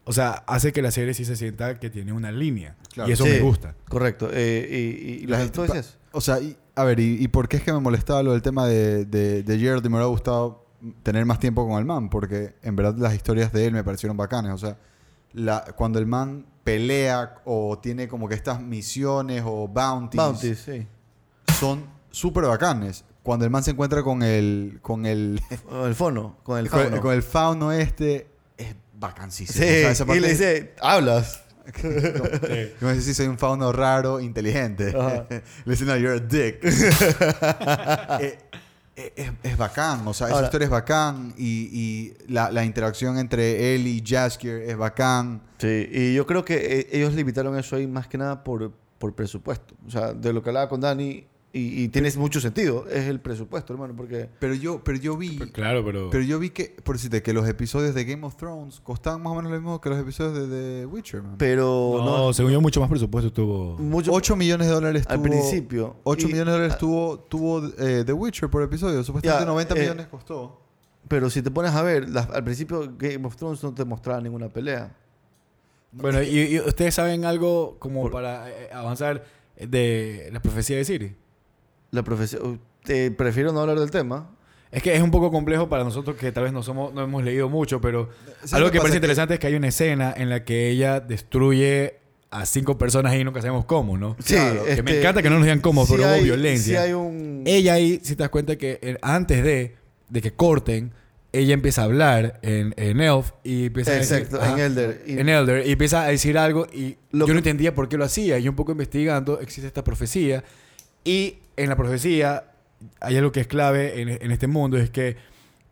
o 0.03 0.13
sea, 0.13 0.31
hace 0.47 0.71
que 0.73 0.81
la 0.81 0.91
serie 0.91 1.13
sí 1.13 1.25
se 1.25 1.35
sienta 1.35 1.79
que 1.79 1.89
tiene 1.89 2.11
una 2.13 2.31
línea. 2.31 2.75
Claro. 2.93 3.09
Y 3.09 3.13
eso 3.13 3.23
Sí, 3.25 3.29
me 3.31 3.39
gusta. 3.39 3.75
Correcto. 3.89 4.29
Eh, 4.31 4.67
y 5.19 5.23
y, 5.23 5.27
La 5.27 5.37
gente 5.39 5.61
decías. 5.61 5.97
O 6.11 6.21
sea, 6.21 6.39
y- 6.39 6.57
a 6.75 6.83
ver, 6.83 6.99
y, 6.99 7.21
y 7.23 7.27
por 7.27 7.47
qué 7.49 7.57
es 7.57 7.63
que 7.63 7.73
me 7.73 7.79
molestaba 7.79 8.23
lo 8.23 8.31
del 8.31 8.41
tema 8.41 8.65
de, 8.65 9.05
de, 9.05 9.43
de 9.43 9.59
Gerald 9.59 9.85
y 9.85 9.89
me 9.89 9.95
hubiera 9.95 10.07
gustado 10.07 10.65
tener 11.03 11.25
más 11.25 11.37
tiempo 11.39 11.67
con 11.67 11.77
el 11.79 11.85
man? 11.85 12.09
Porque 12.09 12.55
en 12.63 12.75
verdad 12.75 12.95
las 12.97 13.13
historias 13.13 13.51
de 13.53 13.67
él 13.67 13.73
me 13.73 13.83
parecieron 13.83 14.15
bacanas. 14.17 14.53
O 14.55 14.57
sea, 14.57 14.77
la, 15.33 15.63
cuando 15.75 15.99
el 15.99 16.05
man 16.07 16.45
pelea 16.63 17.35
o 17.45 17.77
tiene 17.79 18.07
como 18.07 18.27
que 18.29 18.35
estas 18.35 18.61
misiones 18.61 19.43
o 19.45 19.67
bounties, 19.67 20.23
Bounty, 20.23 20.55
sí. 20.55 20.87
son 21.59 21.85
súper 22.09 22.45
bacanes. 22.45 23.03
Cuando 23.23 23.45
el 23.45 23.51
man 23.51 23.63
se 23.63 23.71
encuentra 23.71 24.01
con 24.01 24.23
el, 24.23 24.79
con 24.81 25.05
el, 25.05 25.39
el 25.85 25.93
fono, 25.95 26.37
con 26.43 26.57
el 26.57 26.69
con, 26.69 26.79
fauno. 26.81 27.01
con 27.01 27.13
el 27.13 27.21
fauno 27.21 27.71
este, 27.71 28.30
es 29.05 29.09
bacanísimo. 29.09 29.47
Sí, 29.51 29.59
O 29.61 29.65
sea, 29.65 29.91
esa 29.91 30.15
y 30.15 30.19
le 30.19 30.29
dice, 30.29 30.73
hablas. 30.81 31.43
Yo 31.83 31.89
me 32.87 32.93
dice, 32.93 33.01
sí, 33.01 33.13
soy 33.13 33.27
un 33.27 33.37
fauno 33.37 33.71
raro, 33.71 34.19
inteligente. 34.19 34.91
Le 35.65 35.71
dice, 35.73 35.85
no, 35.85 35.95
you're 35.95 36.17
a 36.17 36.19
dick. 36.19 36.59
Eh, 38.21 38.37
eh, 38.95 39.13
es, 39.15 39.31
es 39.51 39.57
bacán, 39.57 40.05
o 40.05 40.13
sea, 40.13 40.27
esa 40.27 40.35
Ahora- 40.35 40.47
historia 40.47 40.65
es 40.65 40.71
bacán 40.71 41.33
y, 41.37 41.69
y 41.71 42.13
la, 42.27 42.51
la 42.51 42.65
interacción 42.65 43.17
entre 43.17 43.73
él 43.73 43.87
y 43.87 44.03
Jaskier 44.05 44.63
es 44.63 44.75
bacán. 44.77 45.41
Sí, 45.59 45.87
y 45.91 46.13
yo 46.13 46.25
creo 46.27 46.43
que 46.43 46.79
eh, 46.79 46.87
ellos 46.91 47.13
limitaron 47.13 47.57
eso 47.57 47.77
ahí 47.77 47.87
más 47.87 48.07
que 48.07 48.17
nada 48.17 48.43
por, 48.43 48.71
por 48.99 49.15
presupuesto. 49.15 49.73
O 49.87 49.89
sea, 49.89 50.11
de 50.13 50.33
lo 50.33 50.43
que 50.43 50.49
hablaba 50.49 50.67
con 50.67 50.81
Dani, 50.81 51.25
y, 51.53 51.83
y 51.83 51.87
tiene 51.89 52.09
mucho 52.17 52.39
sentido, 52.39 52.87
es 52.87 53.07
el 53.07 53.19
presupuesto, 53.19 53.73
hermano, 53.73 53.93
porque... 53.95 54.29
Pero 54.39 54.53
yo, 54.53 54.81
pero 54.85 54.97
yo 54.97 55.17
vi, 55.17 55.37
Claro, 55.51 55.83
pero... 55.83 56.09
pero 56.09 56.23
yo 56.23 56.39
vi 56.39 56.49
que, 56.51 56.75
por 56.83 56.95
decirte, 56.95 57.21
que 57.21 57.33
los 57.33 57.45
episodios 57.49 57.93
de 57.93 58.05
Game 58.05 58.25
of 58.25 58.35
Thrones 58.37 58.79
costaban 58.79 59.21
más 59.21 59.33
o 59.33 59.35
menos 59.35 59.51
lo 59.51 59.57
mismo 59.59 59.81
que 59.81 59.89
los 59.89 59.99
episodios 59.99 60.49
de 60.49 60.81
The 60.81 60.85
Witcher, 60.85 61.21
man. 61.23 61.35
Pero 61.37 61.93
no, 62.05 62.17
no, 62.27 62.33
según 62.33 62.53
yo, 62.53 62.61
mucho 62.61 62.79
más 62.79 62.89
presupuesto 62.89 63.33
tuvo... 63.33 63.77
mucho 63.79 64.13
8 64.13 64.35
millones 64.37 64.67
de 64.67 64.73
dólares 64.73 65.03
al 65.07 65.17
tuvo... 65.17 65.23
principio. 65.25 65.97
8 66.03 66.21
Y- 66.21 66.31
millones 66.31 66.45
de 66.47 66.51
dólares 66.59 66.77
tuvo, 66.77 67.19
tuvo 67.19 67.61
eh, 67.79 68.03
The 68.05 68.13
Witcher 68.13 68.49
por 68.49 68.63
episodio. 68.63 69.03
Supuestamente 69.03 69.41
Ya, 69.43 69.45
90 69.45 69.75
eh, 69.75 69.79
millones 69.81 70.07
costó. 70.07 70.61
Pero 71.09 71.29
si 71.29 71.41
te 71.41 71.51
pones 71.51 71.73
a 71.73 71.81
ver, 71.83 72.07
las- 72.09 72.29
al 72.29 72.45
principio 72.45 72.93
Game 72.97 73.27
of 73.27 73.35
Thrones 73.35 73.61
no 73.61 73.73
te 73.73 73.83
mostraba 73.83 74.21
ninguna 74.21 74.47
pelea. 74.47 74.95
Bueno, 75.91 76.21
y, 76.23 76.27
y 76.39 76.59
ustedes 76.61 76.95
saben 76.95 77.25
algo 77.25 77.75
como 77.79 78.03
Por- 78.03 78.11
para 78.13 78.49
eh, 78.49 78.69
avanzar 78.71 79.25
de 79.59 80.29
la 80.31 80.41
profecía 80.41 80.77
de 80.77 80.85
Siri. 80.85 81.15
La 81.91 82.03
profecía... 82.03 82.39
Te 82.83 83.11
prefiero 83.11 83.51
no 83.53 83.59
hablar 83.61 83.79
del 83.79 83.91
tema. 83.91 84.31
Es 84.71 84.81
que 84.81 84.95
es 84.95 85.01
un 85.01 85.11
poco 85.11 85.29
complejo 85.31 85.69
para 85.69 85.83
nosotros 85.83 86.15
que 86.15 86.31
tal 86.31 86.45
vez 86.45 86.53
no 86.53 86.63
somos, 86.63 86.93
no 86.93 87.03
hemos 87.03 87.23
leído 87.23 87.47
mucho, 87.49 87.79
pero 87.81 88.09
¿Sabes 88.39 88.53
algo 88.53 88.71
que 88.71 88.77
parece 88.79 88.93
Que- 88.93 88.97
interesante 88.97 89.33
es 89.35 89.39
que 89.39 89.47
hay 89.47 89.55
una 89.55 89.67
escena 89.67 90.13
en 90.15 90.29
la 90.29 90.43
que 90.45 90.69
ella 90.69 90.99
destruye 90.99 91.95
a 92.31 92.45
cinco 92.45 92.77
personas 92.77 93.13
y 93.15 93.23
nunca 93.23 93.41
sabemos 93.41 93.65
cómo, 93.65 93.97
¿no? 93.97 94.15
Sí, 94.19 94.33
Claro, 94.35 94.63
que 94.63 94.81
me 94.83 94.91
este, 94.91 94.99
encanta 94.99 95.21
que 95.21 95.29
no 95.29 95.35
nos 95.35 95.43
digan 95.43 95.59
cómo, 95.59 95.85
sí 95.85 95.91
pero 95.91 96.05
hubo 96.07 96.13
hay- 96.13 96.23
violencia. 96.23 96.81
sí 96.81 96.87
hay 96.87 96.93
un... 96.93 97.43
Ella 97.45 97.73
ahí, 97.73 97.99
si 98.01 98.15
te 98.15 98.23
das 98.23 98.29
cuenta 98.29 98.55
que 98.55 98.79
eh, 98.81 98.97
antes 99.01 99.43
de, 99.43 99.75
de 100.09 100.21
que 100.21 100.31
corten, 100.31 100.93
ella 101.33 101.53
empieza 101.53 101.81
a 101.81 101.85
hablar 101.85 102.39
en, 102.41 102.73
en 102.77 103.01
Elf 103.01 103.31
y 103.43 103.65
empieza 103.65 103.91
a 103.91 103.95
decir... 103.95 104.17
Exacto, 104.19 104.43
en 104.43 104.59
Elder. 104.59 105.03
Y- 105.05 105.19
en 105.19 105.27
Elder 105.29 105.67
y 105.67 105.71
empieza 105.73 106.03
a 106.03 106.07
decir 106.07 106.37
algo 106.37 106.65
y 106.73 106.95
Lo 107.11 107.27
yo 107.27 107.33
no 107.33 107.41
que- 107.41 107.49
entendía 107.49 107.75
por 107.75 107.89
qué 107.89 107.97
lo 107.97 108.05
hacía. 108.05 108.39
Y 108.39 108.47
un 108.47 108.55
poco 108.55 108.71
investigando, 108.71 109.39
existe 109.41 109.67
esta 109.67 109.83
profecía. 109.83 110.43
Y 111.03 111.35
en 111.63 111.69
la 111.69 111.75
profecía 111.75 112.45
hay 112.99 113.17
algo 113.17 113.31
que 113.31 113.41
es 113.41 113.47
clave 113.47 114.01
en, 114.01 114.09
en 114.09 114.31
este 114.31 114.47
mundo, 114.47 114.77
es 114.77 114.89
que 114.89 115.15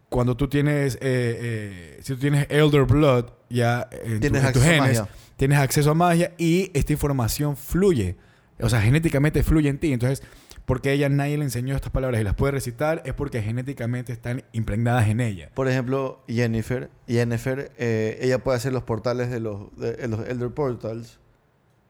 cuando 0.10 0.36
tú 0.38 0.48
tienes, 0.48 0.96
eh, 0.96 1.00
eh, 1.02 2.00
si 2.02 2.14
tú 2.14 2.20
tienes 2.20 2.48
Elder 2.50 2.84
Blood, 2.86 3.26
ya 3.50 3.88
en, 3.92 4.16
tu- 4.16 4.20
Tienes 4.22 4.44
en 4.44 4.54
tus 4.54 4.62
acceso 4.64 4.66
a 4.66 4.86
genes, 4.86 5.00
magia. 5.02 5.08
tienes 5.38 5.58
acceso 5.60 5.92
a 5.92 5.94
magia 5.94 6.34
y 6.38 6.72
esta 6.74 6.94
información 6.94 7.56
fluye. 7.58 8.16
O 8.62 8.70
sea, 8.70 8.82
genéticamente 8.82 9.42
fluye 9.44 9.70
en 9.70 9.80
ti. 9.80 9.94
Entonces, 9.94 10.24
porque 10.66 10.92
ella 10.92 11.10
nadie 11.10 11.38
le 11.38 11.44
enseñó 11.46 11.76
estas 11.76 11.92
palabras 11.92 12.22
y 12.22 12.24
las 12.24 12.36
puede 12.36 12.52
recitar, 12.52 13.02
es 13.06 13.14
porque 13.14 13.42
genéticamente 13.42 14.12
están 14.14 14.44
impregnadas 14.52 15.08
en 15.10 15.20
ella. 15.20 15.50
Por 15.54 15.68
ejemplo, 15.68 16.24
Jennifer. 16.28 16.90
Jennifer, 17.08 17.72
eh, 17.78 18.18
ella 18.22 18.40
puede 18.44 18.58
hacer 18.58 18.74
los 18.74 18.84
portales 18.84 19.30
de 19.32 19.40
los, 19.40 19.76
de 19.78 20.08
los 20.08 20.28
Elder 20.28 20.50
Portals 20.52 21.20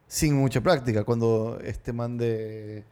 sin 0.08 0.36
mucha 0.36 0.62
práctica. 0.62 1.04
Cuando 1.04 1.60
este 1.64 1.92
man 1.94 2.18
de... 2.18 2.84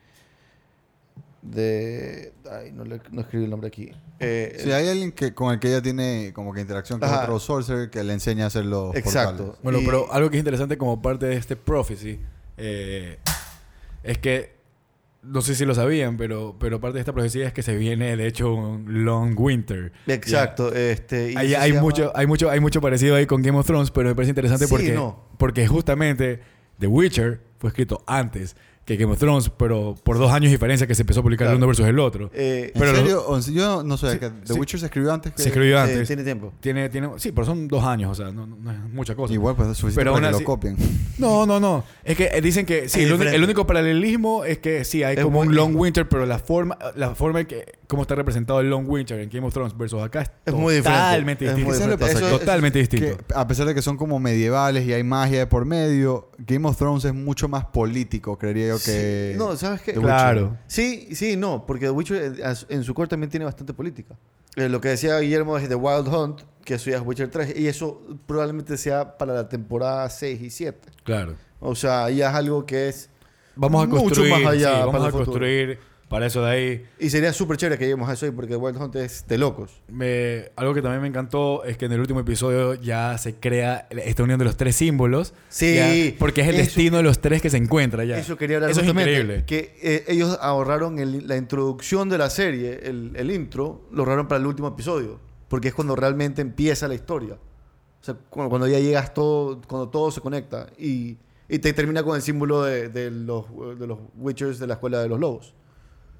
de 1.52 2.34
ay, 2.52 2.72
no, 2.72 2.84
le- 2.84 3.02
no 3.12 3.22
escribí 3.22 3.45
el 3.45 3.50
nombre 3.50 3.68
aquí. 3.68 3.91
Eh, 4.20 4.58
Si 4.64 4.72
hay 4.72 4.88
alguien 4.88 5.12
que, 5.12 5.34
con 5.34 5.54
el 5.54 5.60
que 5.60 5.68
ella 5.70 5.82
tiene 5.82 6.32
como 6.34 6.54
que 6.54 6.62
interacción 6.62 7.00
con 7.00 7.08
Ajá. 7.10 7.24
otro 7.24 7.39
sorcerer 7.39 7.89
que 7.89 8.04
le 8.04 8.14
enseña 8.14 8.45
a 8.45 8.48
hacer 8.48 8.66
los 8.66 8.95
Exacto. 8.95 9.38
portales. 9.38 9.64
Bueno, 9.64 9.80
Y- 9.80 9.86
pero 9.86 10.12
algo 10.12 10.30
que 10.30 10.38
es 10.38 10.41
interesante 10.41 10.78
como 10.78 11.02
parte 11.02 11.26
de 11.28 11.36
este 11.36 11.56
prophecy 11.56 12.20
eh, 12.58 13.18
es 14.04 14.18
que, 14.18 14.58
no 15.24 15.41
sé 15.41 15.56
si 15.56 15.66
lo 15.66 15.76
sabían, 15.76 16.16
pero, 16.18 16.56
pero 16.60 16.80
parte 16.80 16.95
de 16.95 17.00
esta 17.02 17.14
profecía 17.14 17.45
es 17.48 17.54
que 17.54 17.62
se 17.62 17.76
viene, 17.76 18.16
de 18.18 18.28
hecho, 18.28 18.54
un 18.54 19.04
long 19.06 19.34
winter. 19.38 19.91
Exacto. 20.08 20.74
Este, 20.74 21.34
y 21.34 21.36
Hay, 21.36 21.50
llama- 21.74 21.82
mucho, 21.82 22.12
hay, 22.16 22.26
mucho, 22.28 22.50
hay 22.50 22.60
mucho 22.60 22.82
parecido 22.82 23.16
ahí 23.16 23.26
con 23.26 23.41
Game 23.41 23.58
of 23.58 23.66
Thrones, 23.68 23.91
pero 23.91 24.10
me 24.10 24.16
parece 24.16 24.30
interesante 24.32 24.66
Sí, 24.66 24.72
porque, 24.72 24.93
no. 24.93 25.28
porque 25.38 25.68
justamente 25.68 26.39
The 26.80 26.88
Witcher 26.88 27.41
fue 27.58 27.70
escrito 27.70 28.04
antes 28.08 28.56
que 28.88 28.96
Game 28.96 29.12
of 29.12 29.20
Thrones, 29.20 29.52
pero 29.58 29.96
por 30.02 30.18
dos 30.18 30.32
años 30.32 30.44
de 30.46 30.52
diferencia 30.52 30.88
que 30.88 30.96
se 30.96 31.02
empezó 31.02 31.20
a 31.20 31.24
publicar 31.24 31.50
el 31.50 31.58
uno 31.58 31.68
versus 31.68 31.86
el 31.86 32.00
otro. 32.00 32.32
Eh, 32.34 32.72
¿En 32.74 32.80
Pero 32.80 32.94
lo- 32.94 32.98
serio? 32.98 33.54
Yo 33.54 33.84
no 33.84 33.98
sé, 33.98 34.14
Sí, 34.14 34.18
que 34.20 34.30
The 34.30 34.54
sí. 34.54 34.60
Witcher 34.60 34.80
se 34.80 34.86
escribió 34.86 35.12
antes 35.14 35.34
que... 35.34 35.42
Se 35.44 35.50
escribió 35.50 35.76
eh, 35.78 35.82
antes. 35.82 36.08
tiene 36.08 36.24
tiempo. 36.24 36.54
Tiene, 36.62 36.88
tiene, 36.88 37.10
sí, 37.18 37.34
pero 37.34 37.46
son 37.46 37.68
dos 37.68 37.84
años, 37.84 38.12
o 38.12 38.16
sea, 38.16 38.32
no, 38.32 38.48
no- 38.48 38.72
es 38.72 38.80
mucha 38.94 39.14
cosa. 39.14 39.34
Igual, 39.34 39.58
pues 39.58 39.68
es 39.68 39.78
suficiente 39.78 40.00
Pero 40.00 40.14
para 40.14 40.32
que 40.32 40.40
lo 40.40 40.44
copien. 40.46 40.78
No, 41.18 41.46
no, 41.46 41.60
no. 41.60 41.84
Es 42.06 42.16
que 42.16 42.30
eh, 42.32 42.40
dicen 42.42 42.66
que 42.66 42.88
sí, 42.88 43.02
el, 43.04 43.44
único 43.44 43.68
paralelismo 43.68 44.46
es 44.46 44.60
que 44.60 44.86
sí, 44.86 45.04
hay 45.04 45.18
Es 45.18 45.24
como 45.24 45.42
un 45.42 45.54
Long 45.54 45.76
Winter, 45.76 46.08
pero 46.08 46.26
la 46.26 46.40
forma, 46.40 46.78
la 46.96 47.14
forma 47.14 47.42
en 47.42 47.48
que, 47.48 47.66
cómo 47.88 48.02
está 48.02 48.16
representado 48.16 48.60
el 48.60 48.70
Long 48.70 48.88
Winter 48.90 49.20
en 49.20 49.30
Game 49.30 49.48
of 49.48 49.54
Thrones 49.54 49.76
versus 49.78 50.02
acá 50.02 50.22
es, 50.24 50.32
Es 50.46 50.54
muy 50.54 50.76
diferente. 50.76 51.02
totalmente 51.06 51.46
Es 51.46 51.56
distinto. 51.56 51.70
muy 51.72 51.78
¿Qué 51.80 51.86
le 51.86 51.92
diferente. 51.96 52.14
pasa? 52.20 52.28
Eso- 52.28 52.40
totalmente 52.40 52.80
distinto. 52.80 53.18
Que, 53.26 53.34
a 53.34 53.48
pesar 53.48 53.66
de 53.68 53.74
que 53.76 53.82
son 53.82 53.96
como 53.98 54.20
medievales 54.20 54.86
y 54.86 54.94
hay 54.94 55.04
magia 55.04 55.40
de 55.40 55.48
por 55.48 55.66
medio, 55.66 56.30
Game 56.38 56.68
of 56.68 56.78
Thrones 56.78 57.06
es 57.06 57.14
mucho 57.14 57.48
más 57.48 57.66
político, 57.66 58.38
creería 58.38 58.68
yo, 58.68 58.76
que... 58.76 59.32
Sí, 59.34 59.38
no, 59.40 59.56
¿sabes 59.56 59.82
qué? 59.82 59.94
The 59.94 60.00
Claro. 60.02 60.58
Sí, 60.68 61.10
sí, 61.16 61.38
no, 61.38 61.66
porque 61.66 61.86
The 61.86 61.92
Witcher 61.92 62.34
eh, 62.40 62.54
en 62.70 62.84
su 62.84 62.94
core 62.94 63.08
también 63.08 63.30
tiene 63.30 63.46
bastante 63.46 63.74
política. 63.74 64.16
Eh, 64.56 64.70
lo 64.70 64.82
que 64.82 64.90
decía 64.90 65.20
Guillermo 65.20 65.58
es 65.58 65.70
The 65.70 65.76
Wild 65.76 66.08
Hunt, 66.08 66.42
que 66.66 66.74
eso 66.74 66.90
ya 66.90 66.98
es 66.98 67.04
Witcher 67.06 67.30
3, 67.30 67.58
y 67.58 67.68
eso 67.68 68.02
probablemente 68.26 68.76
sea 68.78 69.18
para 69.18 69.34
la 69.34 69.48
temporada 69.48 70.10
6 70.10 70.42
y 70.42 70.50
7. 70.50 70.90
Claro. 71.04 71.36
O 71.60 71.74
sea, 71.76 72.10
ya 72.10 72.30
es 72.32 72.36
algo 72.36 72.66
que 72.66 72.90
es... 72.90 73.10
Vamos 73.56 73.84
a 73.84 73.88
Mucho 73.88 74.02
construir, 74.04 74.32
más 74.34 74.54
allá 74.54 74.70
sí, 74.70 74.80
vamos 74.86 74.96
a 74.96 75.06
futuro. 75.06 75.26
construir 75.26 75.80
para 76.10 76.26
eso 76.26 76.41
de 76.43 76.49
ahí. 76.51 76.86
Y 76.99 77.10
sería 77.10 77.34
súper 77.34 77.58
chévere 77.58 77.78
que 77.78 77.84
lleguemos 77.86 78.10
a 78.10 78.14
eso 78.14 78.26
ahí, 78.26 78.32
porque 78.32 78.55
Wild 78.55 78.78
Hunt 78.82 78.95
es 78.95 79.26
de 79.28 79.38
locos. 79.38 79.82
Me- 79.89 80.51
algo 80.55 80.74
que 80.74 80.82
también 80.82 81.01
me 81.01 81.08
encantó 81.08 81.64
es 81.66 81.78
que 81.78 81.86
en 81.86 81.91
el 81.91 81.99
último 81.99 82.20
episodio 82.22 82.76
ya 82.76 83.18
se 83.18 83.36
crea 83.36 83.88
esta 83.89 84.24
unión 84.24 84.39
de 84.39 84.45
los 84.45 84.55
tres 84.55 84.76
símbolos. 84.78 85.34
Sí, 85.49 85.76
Ya, 85.76 86.16
porque 86.18 86.41
es 86.41 86.47
el 86.47 86.55
eso- 86.55 86.64
destino 86.64 86.97
de 86.97 87.03
los 87.03 87.20
tres 87.20 87.41
que 87.41 87.49
se 87.49 87.58
encuentra 87.58 88.05
ya. 88.05 88.18
Eso 88.18 88.38
quería 88.38 88.58
hablar 88.58 88.72
Eso 88.72 88.82
es 88.82 88.88
increíble. 88.88 89.43
Que 89.45 89.76
eh, 89.82 90.05
ellos 90.08 90.38
ahorraron 90.41 90.99
el- 90.99 91.28
la 91.28 91.36
introducción 91.36 92.08
de 92.10 92.18
la 92.18 92.30
serie, 92.30 92.80
el, 92.84 93.12
el 93.16 93.30
intro, 93.32 93.82
lo 93.91 94.03
ahorraron 94.03 94.28
para 94.28 94.39
el 94.39 94.47
último 94.47 94.70
episodio. 94.70 95.20
Porque 95.49 95.70
es 95.70 95.74
cuando 95.74 95.95
realmente 95.95 96.41
empieza 96.41 96.88
la 96.88 96.93
historia. 96.95 97.36
O 97.36 98.03
sea, 98.03 98.16
cuando, 98.30 98.49
cuando 98.49 98.68
ya 98.68 98.80
llegas 98.80 99.14
todo, 99.14 99.62
cuando 99.68 99.89
todo 99.89 100.12
se 100.12 100.22
conecta. 100.22 100.68
Y, 100.78 101.18
y 101.49 101.60
te 101.60 101.72
termina 101.74 102.03
con 102.03 102.16
el 102.16 102.22
símbolo 102.22 102.64
de, 102.64 102.89
de 102.89 103.12
los, 103.12 103.45
de 103.80 103.88
los 103.88 103.97
Witchers 104.18 104.60
de 104.60 104.68
la 104.68 104.74
Escuela 104.76 105.01
de 105.01 105.08
los 105.10 105.20
Lobos. 105.20 105.53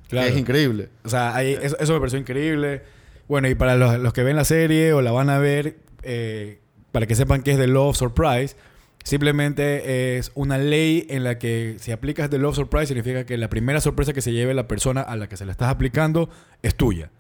Claro. 0.10 0.28
Es 0.28 0.38
increíble. 0.38 0.90
O 1.04 1.10
sea, 1.10 1.36
ahí- 1.36 1.58
eso, 1.62 1.78
eso 1.80 1.94
me 1.94 2.00
pareció 2.00 2.20
increíble. 2.20 2.82
Bueno, 3.28 3.50
y 3.50 3.56
para 3.56 3.76
los, 3.76 4.00
los 4.00 4.14
que 4.14 4.24
ven 4.24 4.36
la 4.36 4.46
serie 4.46 4.94
o 4.94 5.02
la 5.02 5.12
van 5.12 5.30
a 5.30 5.38
ver, 5.38 5.78
eh, 6.04 6.60
para 6.92 7.06
que 7.08 7.16
sepan 7.16 7.44
que 7.44 7.52
es 7.52 7.58
The 7.58 7.68
Love 7.68 7.96
Surprise, 7.98 8.56
simplemente 9.04 10.18
es 10.18 10.32
una 10.36 10.58
ley 10.58 11.06
en 11.10 11.24
la 11.24 11.38
que 11.40 11.76
si 11.80 11.92
aplicas 11.92 12.30
The 12.30 12.38
Love 12.38 12.56
Surprise 12.56 12.88
significa 12.88 13.26
que 13.26 13.38
la 13.38 13.50
primera 13.50 13.82
sorpresa 13.82 14.14
que 14.14 14.22
se 14.22 14.32
lleve 14.32 14.54
la 14.54 14.68
persona 14.68 15.02
a 15.02 15.16
la 15.16 15.28
que 15.28 15.38
se 15.38 15.46
la 15.46 15.52
estás 15.52 15.70
aplicando 15.70 16.30
es 16.62 16.76
tuya. 16.76 17.12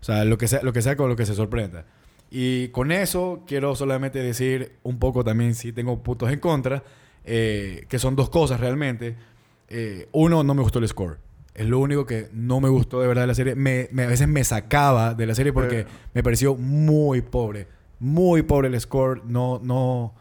O 0.00 0.04
sea, 0.04 0.24
lo 0.24 0.36
que 0.38 0.48
sea, 0.48 0.60
lo 0.62 0.72
que 0.72 0.82
sea 0.82 0.96
con 0.96 1.08
lo 1.08 1.16
que 1.16 1.26
se 1.26 1.34
sorprenda. 1.34 1.86
Y 2.30 2.68
con 2.68 2.92
eso 2.92 3.44
quiero 3.46 3.74
solamente 3.76 4.18
decir 4.18 4.72
un 4.82 4.98
poco 4.98 5.24
también, 5.24 5.54
si 5.54 5.72
tengo 5.72 6.02
puntos 6.02 6.30
en 6.32 6.40
contra, 6.40 6.82
eh, 7.24 7.86
que 7.88 7.98
son 7.98 8.16
dos 8.16 8.28
cosas 8.28 8.60
realmente. 8.60 9.16
Eh, 9.68 10.08
uno, 10.12 10.42
no 10.42 10.54
me 10.54 10.62
gustó 10.62 10.78
el 10.78 10.88
score. 10.88 11.18
Es 11.54 11.66
lo 11.68 11.78
único 11.78 12.04
que 12.04 12.28
no 12.32 12.60
me 12.60 12.68
gustó 12.68 13.00
de 13.00 13.06
verdad 13.06 13.22
de 13.22 13.26
la 13.28 13.34
serie. 13.34 13.54
Me, 13.54 13.88
me- 13.92 14.04
a 14.04 14.08
veces 14.08 14.26
me 14.26 14.42
sacaba 14.44 15.14
de 15.14 15.26
la 15.26 15.34
serie 15.34 15.52
porque 15.52 15.84
Pero- 15.84 15.88
me 16.14 16.22
pareció 16.22 16.56
muy 16.56 17.22
pobre. 17.22 17.68
Muy 18.00 18.42
pobre 18.42 18.68
el 18.68 18.80
score. 18.80 19.22
No, 19.24 19.60
no, 19.62 20.14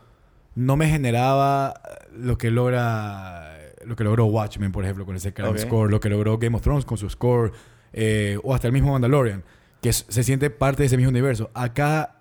no 0.56 0.78
me 0.78 0.88
generaba 0.88 1.74
lo 2.16 2.38
que 2.38 2.52
logra 2.52 3.50
lo 3.86 3.98
que 3.98 4.06
logró 4.06 4.26
Watchmen, 4.28 4.72
por 4.72 4.86
ejemplo, 4.86 5.06
con 5.06 5.16
ese 5.18 5.32
gran 5.32 5.50
Ok. 5.52 5.58
score. 5.58 5.90
Lo 5.92 6.00
que 6.00 6.08
logró 6.10 6.38
Game 6.38 6.56
of 6.56 6.62
Thrones 6.62 6.86
con 6.86 6.98
su 6.98 7.10
score. 7.10 7.52
eh, 7.96 8.40
o 8.44 8.56
hasta 8.56 8.66
el 8.68 8.74
mismo 8.74 8.92
Mandalorian. 8.94 9.44
Que 9.82 9.92
se 9.94 10.24
siente 10.24 10.50
parte 10.50 10.82
de 10.84 10.88
ese 10.88 10.98
mismo 10.98 11.10
universo. 11.12 11.52
Acá 11.54 12.16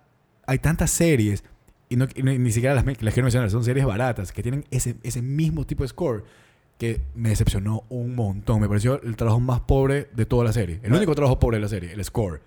hay 0.46 0.58
tantas 0.58 0.90
series. 0.90 1.44
Y, 1.88 1.96
no- 1.96 2.08
y 2.14 2.22
ni 2.22 2.50
siquiera 2.50 2.74
las, 2.74 2.84
las 2.84 3.14
quiero 3.14 3.22
mencionar. 3.24 3.48
Son 3.50 3.62
series 3.64 3.86
baratas 3.86 4.32
que 4.32 4.42
tienen 4.42 4.64
ese, 4.70 4.96
ese 5.02 5.22
mismo 5.22 5.64
tipo 5.66 5.82
de 5.84 5.88
score 5.88 6.24
que 6.82 7.00
me 7.14 7.28
decepcionó 7.28 7.84
un 7.90 8.16
montón. 8.16 8.60
Me 8.60 8.66
pareció 8.66 9.00
el 9.04 9.14
trabajo 9.14 9.38
más 9.38 9.60
pobre 9.60 10.08
de 10.16 10.26
toda 10.26 10.42
la 10.42 10.52
serie. 10.52 10.80
El 10.82 10.92
único 10.92 11.14
trabajo 11.14 11.38
pobre 11.38 11.58
de 11.58 11.60
la 11.62 11.68
serie, 11.68 11.92
el 11.92 12.04
score. 12.04 12.40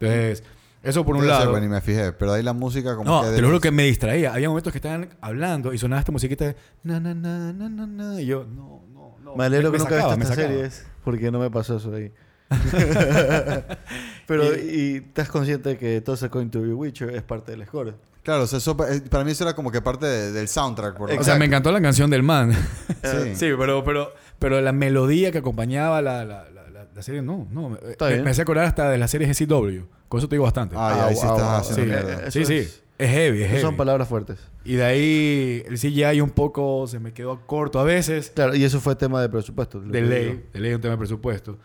Entonces, 0.00 0.42
eso 0.82 1.04
por 1.04 1.14
un 1.14 1.20
Debe 1.20 1.32
ser, 1.32 1.38
lado. 1.42 1.52
bueno, 1.52 1.66
ni 1.68 1.72
me 1.72 1.80
fijé, 1.80 2.12
pero 2.12 2.32
ahí 2.32 2.42
la 2.42 2.54
música 2.54 2.96
como 2.96 3.08
No, 3.08 3.22
que... 3.22 3.36
te 3.36 3.40
lo 3.40 3.46
juro 3.46 3.60
que 3.60 3.70
me 3.70 3.84
distraía. 3.84 4.34
Había 4.34 4.48
momentos 4.48 4.72
que 4.72 4.78
estaban 4.78 5.10
hablando 5.20 5.72
y 5.72 5.78
sonaba 5.78 6.00
esta 6.00 6.10
musiquita 6.10 6.46
de 6.46 6.56
na 6.82 6.98
na 6.98 7.14
na 7.14 7.52
na 7.52 7.68
na 7.68 7.86
na 7.86 8.20
y 8.20 8.26
yo 8.26 8.44
no 8.44 8.82
no 8.92 9.14
no. 9.22 9.36
me 9.36 9.44
alegro 9.44 9.70
que 9.70 9.78
nunca 9.78 9.90
sacaba, 9.94 10.16
viste 10.16 10.32
estas 10.32 10.44
series, 10.44 10.86
porque 11.04 11.30
no 11.30 11.38
me 11.38 11.48
pasó 11.48 11.76
eso 11.76 11.94
ahí. 11.94 12.10
Pero, 14.26 14.56
y, 14.56 15.04
estás 15.06 15.28
consciente 15.28 15.78
que 15.78 16.00
Toss 16.00 16.24
According 16.24 16.50
to 16.50 16.66
Your 16.66 16.74
Witcher 16.74 17.10
es 17.10 17.22
parte 17.22 17.52
del 17.52 17.64
score. 17.64 17.94
Claro, 18.22 18.44
o 18.44 18.46
sea, 18.46 18.58
eso 18.58 18.76
eh, 18.88 19.00
para 19.10 19.24
mí 19.24 19.32
eso 19.32 19.42
era 19.44 19.54
como 19.54 19.70
que 19.72 19.80
parte 19.82 20.06
de- 20.06 20.32
del 20.32 20.46
soundtrack. 20.48 20.96
Por 20.96 21.10
O 21.12 21.24
sea, 21.24 21.36
me 21.36 21.46
encantó 21.46 21.72
la 21.72 21.80
canción 21.80 22.08
del 22.10 22.22
man. 22.22 22.52
Sí. 23.02 23.34
Sí, 23.34 23.50
pero, 23.58 23.82
pero, 23.84 24.12
pero 24.38 24.60
la 24.60 24.70
melodía 24.72 25.32
que 25.32 25.38
acompañaba 25.38 26.00
la, 26.02 26.24
la, 26.24 26.48
la, 26.50 26.70
la- 26.70 26.86
la 26.94 27.02
serie, 27.02 27.20
no, 27.20 27.48
no. 27.50 27.70
Me, 27.70 27.78
Está 27.90 28.04
me- 28.06 28.12
bien. 28.12 28.24
me 28.24 28.30
hacía 28.30 28.42
acordar 28.42 28.64
hasta 28.66 28.88
de 28.90 28.98
las 28.98 29.10
series 29.10 29.36
de 29.36 29.46
CW. 29.46 29.82
Con 30.08 30.18
eso 30.18 30.28
te 30.28 30.36
digo 30.36 30.44
bastante. 30.44 30.76
Ah, 30.78 30.94
ya, 30.96 31.06
ahí 31.06 31.16
sí 31.16 31.22
Ah, 31.24 31.26
estás 31.32 31.42
wow, 31.42 31.56
haciendo 31.56 31.82
sí, 31.82 31.88
mierda. 31.88 32.20
Eso 32.22 32.30
sí, 32.30 32.44
sí. 32.44 32.54
es- 32.58 32.82
Es 32.98 33.10
heavy, 33.10 33.38
es 33.38 33.42
Esas 33.46 33.50
heavy. 33.54 33.62
son 33.62 33.76
palabras 33.76 34.06
fuertes. 34.06 34.38
Y 34.64 34.74
de 34.74 34.84
ahí 34.84 35.62
el 35.66 35.76
CGI 35.78 36.20
un 36.20 36.30
poco 36.30 36.86
se 36.86 37.00
me 37.00 37.12
quedó 37.12 37.44
corto 37.46 37.80
a 37.80 37.84
veces. 37.84 38.30
Claro, 38.32 38.54
y 38.54 38.62
eso 38.62 38.80
fue 38.80 38.94
tema 38.94 39.20
de 39.20 39.28
presupuesto. 39.28 39.80
De 39.80 40.00
ley, 40.02 40.44
de 40.52 40.60
ley 40.60 40.74
un 40.74 40.80
tema 40.80 40.92
de 40.92 40.98
presupuesto. 40.98 41.58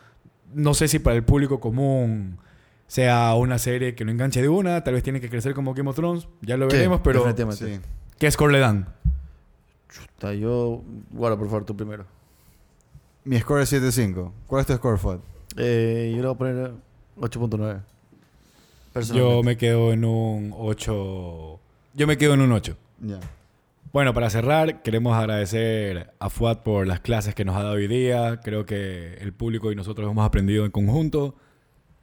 No 0.56 0.74
sé 0.74 0.88
si 0.88 0.98
para 0.98 1.16
el 1.16 1.24
público 1.24 1.60
común 1.60 2.40
sea 2.88 3.34
una 3.36 3.60
serie 3.60 3.96
que 3.96 4.06
no 4.06 4.12
enganche 4.12 4.42
de 4.42 4.50
una. 4.50 4.84
Tal 4.84 4.94
vez 4.94 5.04
tiene 5.04 5.22
que 5.22 5.30
crecer 5.30 5.54
como 5.54 5.74
Game 5.74 5.90
of 5.90 5.96
Thrones. 5.96 6.28
Ya 6.42 6.58
lo 6.58 6.70
Sí, 6.70 6.78
veremos, 6.78 7.02
pero... 7.04 7.20
definitivamente. 7.20 7.76
Sí. 7.76 7.82
¿Qué 8.18 8.32
score 8.32 8.52
le 8.52 8.60
dan? 8.60 8.88
Yo... 10.40 10.82
Bueno, 11.12 11.38
por 11.38 11.48
favor, 11.48 11.66
tú 11.66 11.76
primero. 11.76 12.06
Mi 13.24 13.40
score 13.40 13.62
es 13.62 13.74
7.5. 13.74 14.32
¿Cuál 14.48 14.62
es 14.62 14.68
tu 14.68 14.74
score, 14.76 14.98
Fuad? 14.98 15.20
Eh, 15.58 16.14
yo 16.16 16.22
le 16.22 16.28
voy 16.28 16.36
a 16.36 16.38
poner 16.38 16.72
8.9. 17.20 17.82
Yo 19.14 19.44
me 19.44 19.58
quedo 19.58 19.92
en 19.92 20.06
un 20.06 20.54
8... 20.58 21.60
Yo 21.94 22.08
me 22.08 22.18
quedo 22.18 22.34
en 22.34 22.42
un 22.42 22.52
8. 22.52 22.78
Ya. 23.02 23.20
Bueno, 23.94 24.14
para 24.14 24.30
cerrar, 24.30 24.82
queremos 24.82 25.16
agradecer 25.16 26.12
a 26.20 26.30
Fuad 26.30 26.60
por 26.60 26.88
las 26.88 27.00
clases 27.00 27.34
que 27.36 27.46
nos 27.46 27.56
ha 27.56 27.64
dado 27.64 27.76
hoy 27.76 27.88
día. 27.88 28.40
Creo 28.44 28.66
que 28.66 29.16
el 29.16 29.34
público 29.34 29.72
y 29.72 29.76
nosotros 29.76 30.10
hemos 30.10 30.26
aprendido 30.26 30.66
en 30.66 30.72
conjunto. 30.72 31.36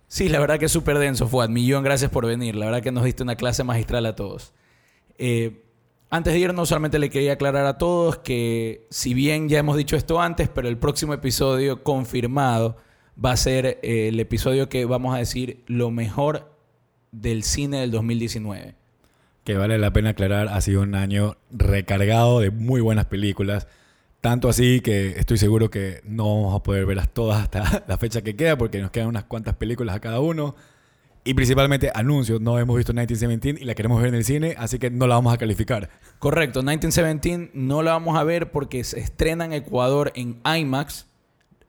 Sí, 0.09 0.28
la 0.28 0.38
verdad 0.38 0.59
que 0.59 0.66
es 0.66 0.72
súper 0.72 0.98
denso, 0.98 1.28
Fuad. 1.28 1.48
Millón 1.48 1.82
gracias 1.82 2.11
por 2.11 2.26
venir. 2.26 2.55
La 2.57 2.66
verdad 2.66 2.82
que 2.82 2.92
nos 2.92 3.05
diste 3.05 3.22
una 3.22 3.36
clase 3.36 3.64
magistral 3.64 4.07
a 4.07 4.14
todos. 4.14 4.52
Eh, 5.18 5.62
antes 6.11 6.32
de 6.32 6.38
irnos, 6.38 6.68
solamente 6.68 6.98
le 6.98 7.11
quería 7.11 7.32
aclarar 7.32 7.66
a 7.66 7.78
todos 7.78 8.18
que, 8.18 8.86
si 8.90 9.14
bien 9.14 9.48
ya 9.48 9.59
hemos 9.59 9.76
dicho 9.76 9.96
esto 9.96 10.20
antes, 10.20 10.48
pero 10.48 10.68
el 10.68 10.78
próximo 10.78 11.12
episodio 11.14 11.82
confirmado 11.82 12.76
va 13.22 13.32
a 13.32 13.36
ser 13.36 13.80
eh, 13.82 14.09
el 14.09 14.20
episodio 14.20 14.68
que 14.68 14.84
vamos 14.84 15.14
a 15.14 15.18
decir 15.18 15.64
lo 15.66 15.90
mejor 15.90 16.52
del 17.11 17.42
cine 17.42 17.80
del 17.80 17.90
2019. 17.90 18.74
que 19.44 19.57
vale 19.57 19.76
la 19.78 19.92
pena 19.92 20.11
aclarar, 20.11 20.48
ha 20.48 20.61
sido 20.61 20.82
un 20.82 20.94
año 20.94 21.36
recargado 21.50 22.40
de 22.40 22.50
muy 22.50 22.80
buenas 22.80 23.07
películas. 23.07 23.66
Tanto 24.25 24.49
así 24.49 24.81
que 24.81 25.18
estoy 25.18 25.37
seguro 25.37 25.68
que 25.68 26.01
no 26.03 26.25
vamos 26.25 26.59
a 26.59 26.62
poder 26.62 26.87
verlas 26.87 27.11
todas 27.12 27.43
hasta 27.43 27.85
la 27.87 27.99
fecha 27.99 28.22
que 28.22 28.35
queda, 28.35 28.57
porque 28.57 28.81
nos 28.81 28.91
quedan 28.91 29.09
unas 29.09 29.25
cuantas 29.25 29.55
películas 29.57 29.95
a 29.95 30.01
cada 30.01 30.20
uno. 30.20 30.57
Y 31.25 31.35
principalmente 31.35 31.93
anuncios. 31.95 32.41
No 32.41 32.59
hemos 32.59 32.75
visto 32.75 32.95
1917 32.95 33.62
y 33.62 33.66
la 33.66 33.75
queremos 33.75 34.01
ver 34.01 34.09
en 34.09 34.14
el 34.14 34.25
cine, 34.25 34.55
así 34.57 34.79
que 34.79 34.89
no 34.89 35.07
la 35.07 35.16
vamos 35.16 35.35
a 35.35 35.37
calificar. 35.37 35.91
Correcto, 36.20 36.61
1917 36.61 37.51
no 37.53 37.83
la 37.83 37.93
vamos 37.93 38.16
a 38.16 38.25
ver 38.25 38.51
porque 38.51 38.83
se 38.83 38.99
estrena 38.99 39.45
en 39.45 39.53
Ecuador 39.53 40.11
en 40.14 40.41
IMAX 40.43 41.07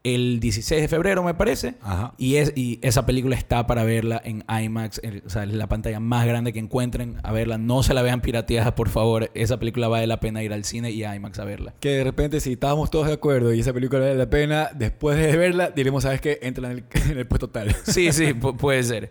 el 0.06 0.40
16 0.40 0.82
de 0.84 0.88
febrero, 0.88 1.24
me 1.24 1.34
parece. 1.34 1.76
Ajá. 1.82 2.14
Y, 2.18 2.36
es, 2.36 2.54
y 2.56 2.80
esa 2.82 3.06
película 3.06 3.36
está 3.36 3.68
para 3.68 3.84
verla 3.84 4.22
en 4.24 4.44
IMAX, 4.48 5.02
o 5.26 5.30
sea, 5.30 5.44
es 5.44 5.54
la 5.54 5.68
pantalla 5.68 6.00
más 6.00 6.26
grande 6.26 6.54
que 6.54 6.60
encuentren 6.60 7.18
a 7.24 7.32
verla. 7.32 7.58
No 7.58 7.84
se 7.84 7.94
la 7.94 8.02
vean 8.02 8.22
pirateada, 8.22 8.76
por 8.76 8.90
favor. 8.90 9.32
Esa 9.34 9.58
película 9.58 9.88
vale 9.88 10.08
la 10.08 10.20
pena 10.20 10.44
ir 10.44 10.54
al 10.54 10.64
cine 10.64 10.92
y 10.92 11.04
a 11.04 11.16
IMAX 11.16 11.40
a 11.40 11.44
verla. 11.46 11.74
Que 11.80 11.90
de 11.90 12.04
repente, 12.04 12.40
si 12.40 12.54
estábamos 12.54 12.90
todos 12.92 13.08
de 13.08 13.14
acuerdo 13.14 13.54
y 13.54 13.60
esa 13.60 13.74
película 13.74 14.00
vale 14.02 14.16
la 14.16 14.30
pena, 14.30 14.70
después 14.76 15.18
de 15.18 15.36
verla, 15.36 15.72
diremos, 15.72 16.04
¿sabes 16.04 16.22
qué? 16.22 16.40
Entra 16.42 16.72
en 16.72 16.78
el, 16.78 16.84
en 17.12 17.18
el 17.18 17.28
puesto 17.28 17.50
tal. 17.50 17.76
Sí, 17.84 18.12
sí, 18.14 18.26
pu- 18.40 18.56
puede 18.56 18.84
ser. 18.84 19.10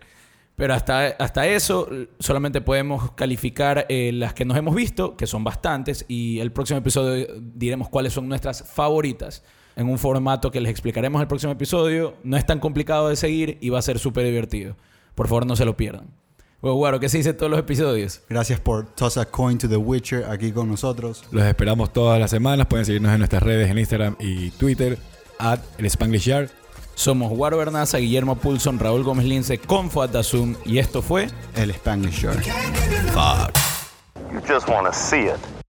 Pero 0.57 0.73
hasta, 0.73 1.07
hasta 1.19 1.45
eso 1.47 1.89
solamente 2.17 2.61
podemos 2.61 3.11
calificar 3.11 3.85
eh, 3.89 4.11
las 4.13 4.33
que 4.33 4.45
nos 4.45 4.55
hemos 4.57 4.73
visto, 4.73 5.17
que 5.17 5.27
son 5.27 5.43
bastantes, 5.43 6.05
y 6.07 6.39
el 6.39 6.53
próximo 6.53 6.79
episodio 6.79 7.27
diremos 7.41 7.89
cuáles 7.89 8.13
son 8.13 8.29
nuestras 8.29 8.63
favoritas 8.71 9.43
en 9.75 9.89
un 9.89 9.97
formato 9.97 10.51
que 10.51 10.61
les 10.61 10.71
explicaremos 10.71 11.21
el 11.21 11.27
próximo 11.27 11.53
episodio. 11.53 12.15
No 12.23 12.37
es 12.37 12.45
tan 12.45 12.59
complicado 12.59 13.09
de 13.09 13.15
seguir 13.15 13.57
y 13.61 13.69
va 13.69 13.79
a 13.79 13.81
ser 13.81 13.99
súper 13.99 14.25
divertido. 14.25 14.75
Por 15.15 15.27
favor, 15.27 15.45
no 15.45 15.55
se 15.55 15.65
lo 15.65 15.75
pierdan. 15.77 16.07
Bueno, 16.61 16.77
Guaro, 16.77 16.99
¿qué 16.99 17.09
se 17.09 17.17
dice 17.17 17.33
todos 17.33 17.49
los 17.49 17.59
episodios? 17.59 18.21
Gracias 18.29 18.59
por 18.59 18.87
toss 18.87 19.17
a 19.17 19.25
coin 19.25 19.57
to 19.57 19.69
the 19.69 19.77
Witcher 19.77 20.25
aquí 20.25 20.51
con 20.51 20.67
nosotros. 20.67 21.23
Los 21.31 21.43
esperamos 21.43 21.93
todas 21.93 22.19
las 22.19 22.31
semanas. 22.31 22.65
Pueden 22.67 22.85
seguirnos 22.85 23.11
en 23.11 23.19
nuestras 23.19 23.43
redes 23.43 23.69
en 23.69 23.77
Instagram 23.77 24.15
y 24.19 24.49
Twitter. 24.51 24.97
At 25.37 25.59
el 25.77 25.85
Spanglish 25.85 26.25
Yard. 26.25 26.49
Somos 26.95 27.29
Guaro 27.29 27.57
Bernaza, 27.57 27.97
Guillermo 27.97 28.37
Pulson, 28.37 28.79
Raúl 28.79 29.03
Gómez 29.03 29.25
Lince, 29.25 29.57
con 29.59 29.91
Zoom 30.23 30.55
y 30.65 30.77
esto 30.77 31.01
fue 31.01 31.27
El 31.55 31.71
Spanglish 31.71 32.21
Yard. 32.21 32.41
You 34.31 34.41
just 34.41 34.67
want 34.67 34.87
to 34.87 34.93
see 34.93 35.27
it. 35.27 35.64